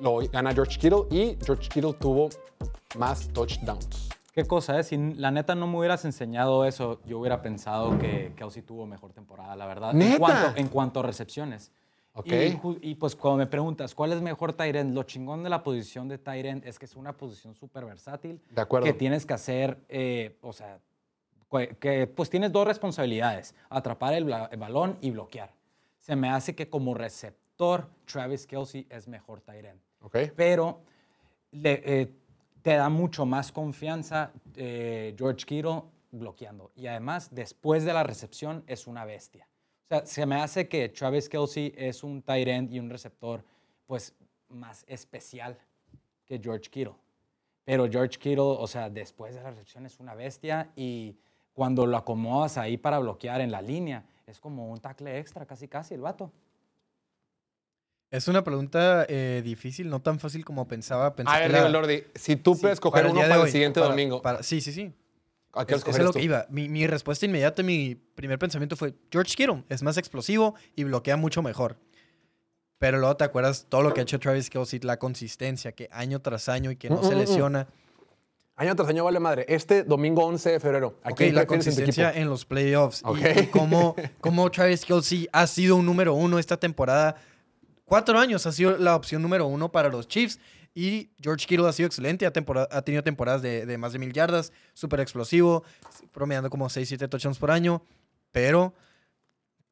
lo 0.00 0.18
gana 0.30 0.52
George 0.52 0.78
Kittle 0.78 1.04
y 1.10 1.36
George 1.44 1.68
Kittle 1.68 1.94
tuvo 1.94 2.28
más 2.96 3.28
touchdowns. 3.28 4.08
¿Qué 4.32 4.44
cosa 4.44 4.78
es? 4.78 4.88
Si 4.88 4.96
la 4.96 5.30
neta 5.30 5.54
no 5.54 5.66
me 5.66 5.78
hubieras 5.78 6.04
enseñado 6.04 6.64
eso, 6.64 7.00
yo 7.04 7.18
hubiera 7.18 7.42
pensado 7.42 7.98
que 7.98 8.32
Kelsey 8.36 8.62
tuvo 8.62 8.86
mejor 8.86 9.12
temporada, 9.12 9.56
la 9.56 9.66
verdad. 9.66 9.92
¿Neta? 9.92 10.12
En 10.12 10.18
cuanto, 10.18 10.60
en 10.60 10.68
cuanto 10.68 11.00
a 11.00 11.02
recepciones. 11.02 11.72
Ok. 12.14 12.32
Y, 12.80 12.94
pues 12.94 13.16
cuando 13.16 13.38
me 13.38 13.46
preguntas, 13.46 13.94
¿cuál 13.94 14.12
es 14.12 14.20
mejor 14.20 14.52
Tyrant? 14.52 14.94
Lo 14.94 15.02
chingón 15.02 15.42
de 15.42 15.50
la 15.50 15.62
posición 15.62 16.08
de 16.08 16.18
Tyrant 16.18 16.64
es 16.64 16.78
que 16.78 16.84
es 16.84 16.94
una 16.94 17.16
posición 17.16 17.54
súper 17.54 17.84
versátil. 17.84 18.40
De 18.50 18.60
acuerdo. 18.60 18.86
Que 18.86 18.92
tienes 18.92 19.26
que 19.26 19.34
hacer, 19.34 19.78
eh, 19.88 20.38
o 20.42 20.52
sea, 20.52 20.78
que, 21.80 22.06
pues 22.06 22.30
tienes 22.30 22.52
dos 22.52 22.66
responsabilidades, 22.66 23.54
atrapar 23.68 24.14
el, 24.14 24.32
el 24.50 24.58
balón 24.58 24.98
y 25.00 25.10
bloquear. 25.10 25.50
Se 25.98 26.14
me 26.14 26.30
hace 26.30 26.54
que 26.54 26.68
como 26.68 26.94
receptor, 26.94 27.88
Travis 28.04 28.46
Kelsey 28.46 28.86
es 28.88 29.08
mejor 29.08 29.40
Tyrant 29.40 29.80
¿Ok? 30.00 30.16
pero 30.36 30.80
le- 31.52 31.82
eh, 32.02 32.12
te 32.62 32.74
da 32.76 32.88
mucho 32.88 33.26
más 33.26 33.50
confianza 33.52 34.32
eh, 34.56 35.14
George 35.16 35.44
Kittle 35.46 35.82
bloqueando. 36.10 36.70
Y 36.74 36.86
además, 36.86 37.28
después 37.34 37.84
de 37.84 37.92
la 37.92 38.02
recepción, 38.02 38.64
es 38.66 38.86
una 38.86 39.04
bestia. 39.04 39.48
sea, 39.88 40.04
se 40.06 40.26
me 40.26 40.36
hace 40.36 40.68
que 40.68 40.88
Travis 40.88 41.28
Kelsey 41.28 41.72
es 41.76 42.02
un 42.02 42.22
tight 42.22 42.48
end 42.48 42.72
y 42.72 42.78
un 42.78 42.90
receptor, 42.90 43.44
pues, 43.86 44.14
más 44.48 44.84
especial 44.88 45.58
que 46.26 46.38
George 46.42 46.70
Kittle. 46.70 46.94
Pero 47.64 47.86
George 47.90 48.18
Kittle, 48.18 48.40
o 48.58 48.66
sea, 48.66 48.88
después 48.90 49.34
de 49.34 49.42
la 49.42 49.50
recepción 49.50 49.84
es 49.86 50.00
una 50.00 50.14
bestia 50.14 50.70
y 50.76 51.16
cuando 51.52 51.86
lo 51.86 51.96
acomodas 51.96 52.56
ahí 52.56 52.76
para 52.76 52.98
bloquear 52.98 53.40
en 53.40 53.50
la 53.50 53.60
línea, 53.62 54.04
es 54.26 54.40
como 54.40 54.70
un 54.70 54.78
tackle 54.78 55.18
extra, 55.18 55.44
casi 55.46 55.68
casi 55.68 55.94
el 55.94 56.00
vato. 56.00 56.32
Es 58.10 58.26
una 58.26 58.42
pregunta 58.42 59.04
eh, 59.08 59.42
difícil, 59.44 59.90
no 59.90 60.00
tan 60.00 60.18
fácil 60.18 60.44
como 60.44 60.66
pensaba. 60.66 61.14
Pensé 61.14 61.30
A 61.32 61.40
ver, 61.40 61.50
la- 61.50 61.68
Lordi, 61.68 62.04
si 62.14 62.36
tú 62.36 62.54
sí, 62.54 62.62
puedes 62.62 62.76
escoger 62.76 63.06
uno 63.06 63.20
para 63.20 63.34
el 63.34 63.40
hoy, 63.42 63.50
siguiente 63.50 63.80
para- 63.80 63.90
domingo, 63.90 64.22
para- 64.22 64.42
sí, 64.42 64.60
sí, 64.62 64.72
sí. 64.72 64.92
¿a 65.52 65.66
qué 65.66 65.74
Es, 65.74 65.98
lo 65.98 66.12
tú? 66.12 66.18
que 66.18 66.24
iba. 66.24 66.46
Mi, 66.48 66.68
mi 66.68 66.86
respuesta 66.86 67.26
inmediata, 67.26 67.62
mi 67.62 67.94
primer 68.14 68.38
pensamiento 68.38 68.76
fue 68.76 68.94
George 69.10 69.34
Kittle. 69.34 69.64
Es 69.68 69.82
más 69.82 69.98
explosivo 69.98 70.54
y 70.74 70.84
bloquea 70.84 71.16
mucho 71.16 71.42
mejor. 71.42 71.76
Pero 72.78 72.98
luego 72.98 73.16
te 73.16 73.24
acuerdas 73.24 73.66
todo 73.68 73.82
lo 73.82 73.92
que 73.92 74.00
ha 74.00 74.02
hecho 74.04 74.18
Travis 74.20 74.48
Kelsey, 74.48 74.78
la 74.80 74.98
consistencia, 74.98 75.72
que 75.72 75.88
año 75.90 76.20
tras 76.22 76.48
año 76.48 76.70
y 76.70 76.76
que 76.76 76.88
no 76.88 76.96
Mm, 76.98 77.02
se 77.04 77.10
mm, 77.10 77.14
mm. 77.14 77.18
lesiona. 77.18 77.66
Año 78.56 78.74
tras 78.76 78.88
año 78.88 79.04
vale 79.04 79.20
madre. 79.20 79.44
Este 79.48 79.82
domingo 79.82 80.24
11 80.24 80.50
de 80.52 80.60
febrero. 80.60 80.98
¿A 81.02 81.10
Ok, 81.10 81.16
quién 81.18 81.34
la 81.34 81.42
en 81.42 81.46
consistencia 81.46 82.08
equipo? 82.10 82.22
en 82.22 82.28
los 82.30 82.44
playoffs. 82.44 83.02
y- 83.02 83.08
Ok. 83.08 83.18
Y, 83.42 83.46
cómo, 83.48 83.96
cómo 84.20 84.50
Travis 84.50 84.84
Kelsey 84.84 85.28
ha 85.32 85.46
sido 85.46 85.76
un 85.76 85.84
número 85.86 86.14
uno 86.14 86.38
esta 86.38 86.56
temporada. 86.56 87.16
Cuatro 87.88 88.18
años 88.18 88.46
ha 88.46 88.52
sido 88.52 88.76
la 88.76 88.94
opción 88.94 89.22
número 89.22 89.46
uno 89.46 89.72
para 89.72 89.88
los 89.88 90.06
Chiefs. 90.06 90.38
Y 90.74 91.10
George 91.20 91.46
Kittle 91.46 91.66
ha 91.66 91.72
sido 91.72 91.86
excelente. 91.86 92.26
Ha, 92.26 92.32
tempora- 92.32 92.68
ha 92.70 92.82
tenido 92.82 93.02
temporadas 93.02 93.40
de, 93.42 93.64
de 93.66 93.78
más 93.78 93.92
de 93.94 93.98
mil 93.98 94.12
yardas. 94.12 94.52
Súper 94.74 95.00
explosivo. 95.00 95.64
Promediando 96.12 96.50
como 96.50 96.68
6, 96.68 96.86
7 96.86 97.08
touchdowns 97.08 97.38
por 97.38 97.50
año. 97.50 97.82
Pero, 98.30 98.74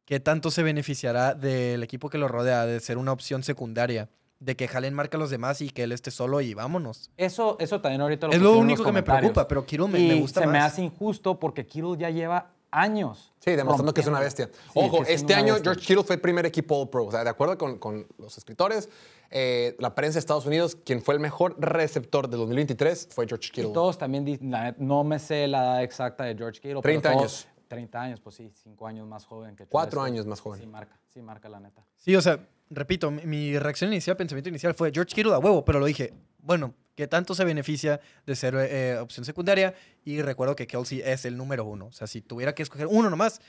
¿qué 0.07 0.19
tanto 0.19 0.51
se 0.51 0.63
beneficiará 0.63 1.35
del 1.35 1.83
equipo 1.83 2.09
que 2.11 2.19
lo 2.19 2.27
rodea 2.27 2.65
de 2.67 2.81
ser 2.81 2.97
una 2.99 3.13
opción 3.13 3.43
secundaria? 3.43 4.09
De 4.41 4.57
que 4.57 4.67
Jalen 4.67 4.95
marca 4.95 5.17
a 5.17 5.21
los 5.21 5.31
demás 5.31 5.61
y 5.61 5.71
que 5.71 5.85
él 5.85 5.93
esté 5.93 6.11
solo 6.11 6.41
y 6.41 6.55
vámonos. 6.55 7.11
Eso, 7.17 7.57
eso 7.61 7.81
también 7.81 8.01
ahorita 8.01 8.27
lo 8.27 8.33
es 8.33 8.41
lo 8.41 8.59
único 8.59 8.83
que 8.83 8.93
me 8.93 9.03
preocupa. 9.03 9.47
Pero 9.47 9.65
Kittle 9.65 9.89
me, 9.89 9.99
y 10.01 10.09
me 10.09 10.15
gusta 10.21 10.41
se 10.41 10.47
más. 10.47 10.53
me 10.53 10.59
hace 10.59 10.83
injusto 10.83 11.39
porque 11.39 11.67
Kittle 11.67 11.97
ya 11.99 12.11
lleva 12.11 12.51
años. 12.71 13.33
Sí, 13.41 13.53
demostrando 13.57 13.95
que 13.95 14.01
es 14.01 14.07
una 14.07 14.21
bestia. 14.21 14.49
Sí, 14.53 14.71
Ojo, 14.75 15.03
este 15.07 15.35
año 15.35 15.55
bestia. 15.55 15.73
George 15.73 15.87
Kittle 15.87 16.05
fue 16.05 16.17
el 16.17 16.21
primer 16.21 16.47
equipo 16.47 16.81
All 16.81 16.89
Pro. 16.91 17.07
O 17.07 17.11
sea, 17.11 17.25
de 17.25 17.31
acuerdo 17.31 17.57
con, 17.57 17.79
con 17.79 18.07
los 18.19 18.37
escritores, 18.39 18.89
eh, 19.31 19.77
la 19.79 19.95
prensa 19.95 20.15
de 20.15 20.21
Estados 20.21 20.47
Unidos, 20.47 20.77
quien 20.85 21.03
fue 21.03 21.15
el 21.15 21.21
mejor 21.21 21.57
receptor 21.59 22.29
de 22.29 22.37
2023 22.37 23.09
fue 23.13 23.27
George 23.27 23.49
Y 23.49 23.51
Kittle. 23.51 23.73
todos 23.73 23.99
también 23.99 24.25
dicen, 24.25 24.53
no 24.79 25.05
me 25.05 25.19
sé 25.19 25.47
la 25.49 25.59
edad 25.65 25.83
exacta 25.83 26.25
de 26.25 26.35
George 26.37 26.61
Kittle. 26.61 26.81
30 26.81 27.09
pero 27.11 27.21
todos- 27.21 27.43
años. 27.45 27.49
30 27.69 28.01
años, 28.01 28.21
pues 28.21 28.37
sí, 28.37 28.53
5 28.63 28.87
años 28.87 29.09
más 29.09 29.25
joven 29.27 29.57
que 29.57 29.67
Cuatro 29.67 30.01
años 30.01 30.25
más 30.25 30.39
joven. 30.41 30.61
Sí 30.61 30.67
marca, 30.69 30.97
sí 31.13 31.21
marca 31.21 31.49
la 31.49 31.59
neta. 31.59 31.85
Sí, 31.97 32.15
o 32.15 32.23
sea, 32.23 32.39
repito, 32.71 33.11
mi, 33.11 33.23
mi 33.27 33.59
reacción 33.59 33.91
inicial, 33.93 34.17
pensamiento 34.17 34.49
inicial 34.51 34.73
fue 34.75 34.93
George 34.95 35.13
Kittle 35.15 35.35
a 35.35 35.39
huevo, 35.41 35.65
pero 35.65 35.81
lo 35.81 35.87
dije, 35.87 36.15
bueno, 36.39 36.75
¿qué 36.97 37.07
tanto 37.07 37.35
se 37.35 37.45
beneficia 37.45 38.01
de 38.27 38.35
ser 38.35 38.57
eh, 38.57 38.99
opción 38.99 39.25
secundaria? 39.25 39.75
Y 40.05 40.23
recuerdo 40.23 40.57
que 40.57 40.67
Kelsey 40.67 41.03
es 41.03 41.25
el 41.25 41.37
número 41.37 41.65
uno. 41.65 41.87
O 41.87 41.93
sea, 41.93 42.09
si 42.09 42.23
tuviera 42.23 42.55
que 42.55 42.65
escoger 42.65 42.89
uno 42.89 43.09
nomás, 43.11 43.41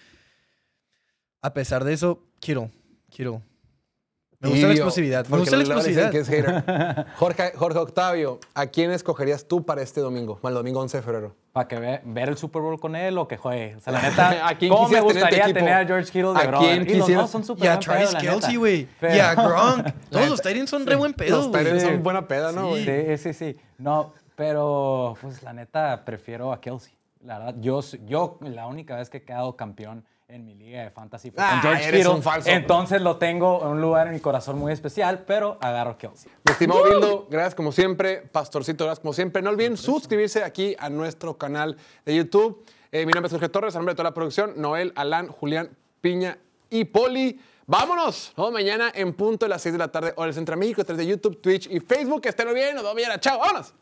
a 1.41 1.53
pesar 1.53 1.83
de 1.83 1.93
eso, 1.93 2.23
Kittle, 2.39 2.71
Kittle. 3.09 3.41
Me 4.39 4.49
gusta 4.49 4.67
la 4.67 4.73
explosividad, 4.73 5.27
me 5.29 5.37
gusta 5.39 5.55
la 5.55 5.63
explosividad. 5.63 6.11
que 6.11 6.19
es 6.19 6.27
hater. 6.29 6.63
Jorge, 7.17 7.53
Jorge 7.55 7.79
Octavio, 7.79 8.39
¿a 8.53 8.67
quién 8.67 8.91
escogerías 8.91 9.47
tú 9.47 9.65
para 9.65 9.81
este 9.81 9.99
domingo? 9.99 10.37
Bueno, 10.43 10.57
el 10.57 10.63
domingo 10.63 10.79
11 10.81 10.97
de 10.97 11.03
febrero. 11.03 11.35
Para 11.53 11.67
que 11.67 11.79
ve- 11.79 12.01
ver 12.05 12.29
el 12.29 12.37
Super 12.37 12.61
Bowl 12.61 12.79
con 12.79 12.95
él 12.95 13.17
o 13.17 13.27
que 13.27 13.37
juegue. 13.37 13.75
O 13.75 13.79
sea, 13.79 13.93
la 13.93 14.01
neta, 14.03 14.47
¿A 14.47 14.55
quién 14.55 14.71
¿cómo 14.71 14.83
me 14.83 14.89
tener 14.89 15.03
gustaría 15.05 15.39
equipo? 15.45 15.57
tener 15.59 15.73
a 15.73 15.85
George 15.87 16.11
Kittle 16.11 16.33
de 16.33 16.39
¿A 16.39 16.47
brother? 16.47 16.59
quién 16.69 16.81
Y 16.83 16.85
los 16.85 17.05
quisieras? 17.07 17.23
dos 17.23 17.31
son 17.31 17.43
súper 17.45 17.65
Y 17.65 17.67
a 17.67 17.79
Travis 17.79 18.13
Kelsey, 18.15 18.55
güey. 18.57 18.87
Y 19.01 19.19
a 19.19 19.33
Gronk. 19.33 19.87
Todos 20.11 20.29
los 20.29 20.41
Titans 20.41 20.69
son 20.69 20.85
re 20.85 20.95
buen 20.95 21.13
pedo, 21.13 21.37
Los. 21.37 21.51
Tyrants 21.51 21.81
Sí. 21.83 21.89
son 21.89 22.03
buena 22.03 22.27
peda, 22.27 22.51
¿no? 22.51 22.69
güey? 22.69 22.85
Sí, 22.85 23.17
sí, 23.17 23.33
sí. 23.33 23.57
No, 23.79 24.13
pero 24.35 25.15
pues 25.19 25.41
la 25.41 25.53
neta 25.53 26.05
prefiero 26.05 26.53
a 26.53 26.61
Kelsey. 26.61 26.93
La 27.25 27.39
verdad, 27.39 27.55
yo, 27.59 27.81
yo 28.05 28.37
la 28.41 28.67
única 28.67 28.95
vez 28.97 29.09
que 29.09 29.17
he 29.17 29.23
quedado 29.23 29.55
campeón 29.55 30.05
en 30.29 30.43
mi 30.43 30.55
liga 30.55 30.83
de 30.83 30.91
fantasy 30.91 31.31
fue 31.31 31.41
Ah, 31.41 31.51
con 31.51 31.71
George 31.71 31.91
Kittle. 31.91 32.21
falso. 32.21 32.49
Entonces 32.49 33.01
lo 33.01 33.15
tengo 33.17 33.61
en 33.61 33.67
un 33.69 33.81
lugar 33.81 34.07
en 34.07 34.13
mi 34.13 34.19
corazón 34.19 34.57
muy 34.59 34.73
especial, 34.73 35.23
pero 35.25 35.57
agarro 35.61 35.91
a 35.91 35.97
Kelsey. 35.97 36.29
Mi 36.45 36.51
estimado 36.51 36.83
Bildo, 36.83 37.27
gracias 37.29 37.55
como 37.55 37.71
siempre. 37.71 38.23
Pastorcito, 38.31 38.83
gracias 38.83 38.99
como 38.99 39.13
siempre. 39.13 39.41
No 39.41 39.49
olviden 39.51 39.77
suscribirse 39.77 40.43
aquí 40.43 40.75
a 40.79 40.89
nuestro 40.89 41.37
canal 41.37 41.77
de 42.05 42.15
YouTube. 42.15 42.61
Eh, 42.91 43.05
mi 43.05 43.13
nombre 43.13 43.27
es 43.27 43.31
Jorge 43.31 43.47
Torres, 43.49 43.75
a 43.75 43.79
nombre 43.79 43.93
de 43.93 43.95
toda 43.95 44.09
la 44.09 44.13
producción, 44.13 44.53
Noel, 44.57 44.91
Alan, 44.95 45.27
Julián, 45.29 45.69
Piña 46.01 46.37
y 46.69 46.83
Poli. 46.85 47.39
¡Vámonos! 47.65 48.33
Nos 48.35 48.47
vemos 48.47 48.51
mañana 48.51 48.91
en 48.93 49.13
punto 49.13 49.45
de 49.45 49.49
las 49.49 49.61
6 49.61 49.73
de 49.73 49.79
la 49.79 49.87
tarde, 49.89 50.11
hora 50.17 50.25
del 50.25 50.33
Centro 50.35 50.57
México, 50.57 50.81
a 50.81 50.83
través 50.85 51.05
de 51.05 51.09
YouTube, 51.09 51.39
Twitch 51.41 51.67
y 51.71 51.79
Facebook. 51.79 52.21
Que 52.21 52.29
estén 52.29 52.53
bien, 52.53 52.75
nos 52.75 52.83
vemos 52.83 52.95
mañana. 52.95 53.17
¡Chao! 53.19 53.39
¡Vámonos! 53.39 53.73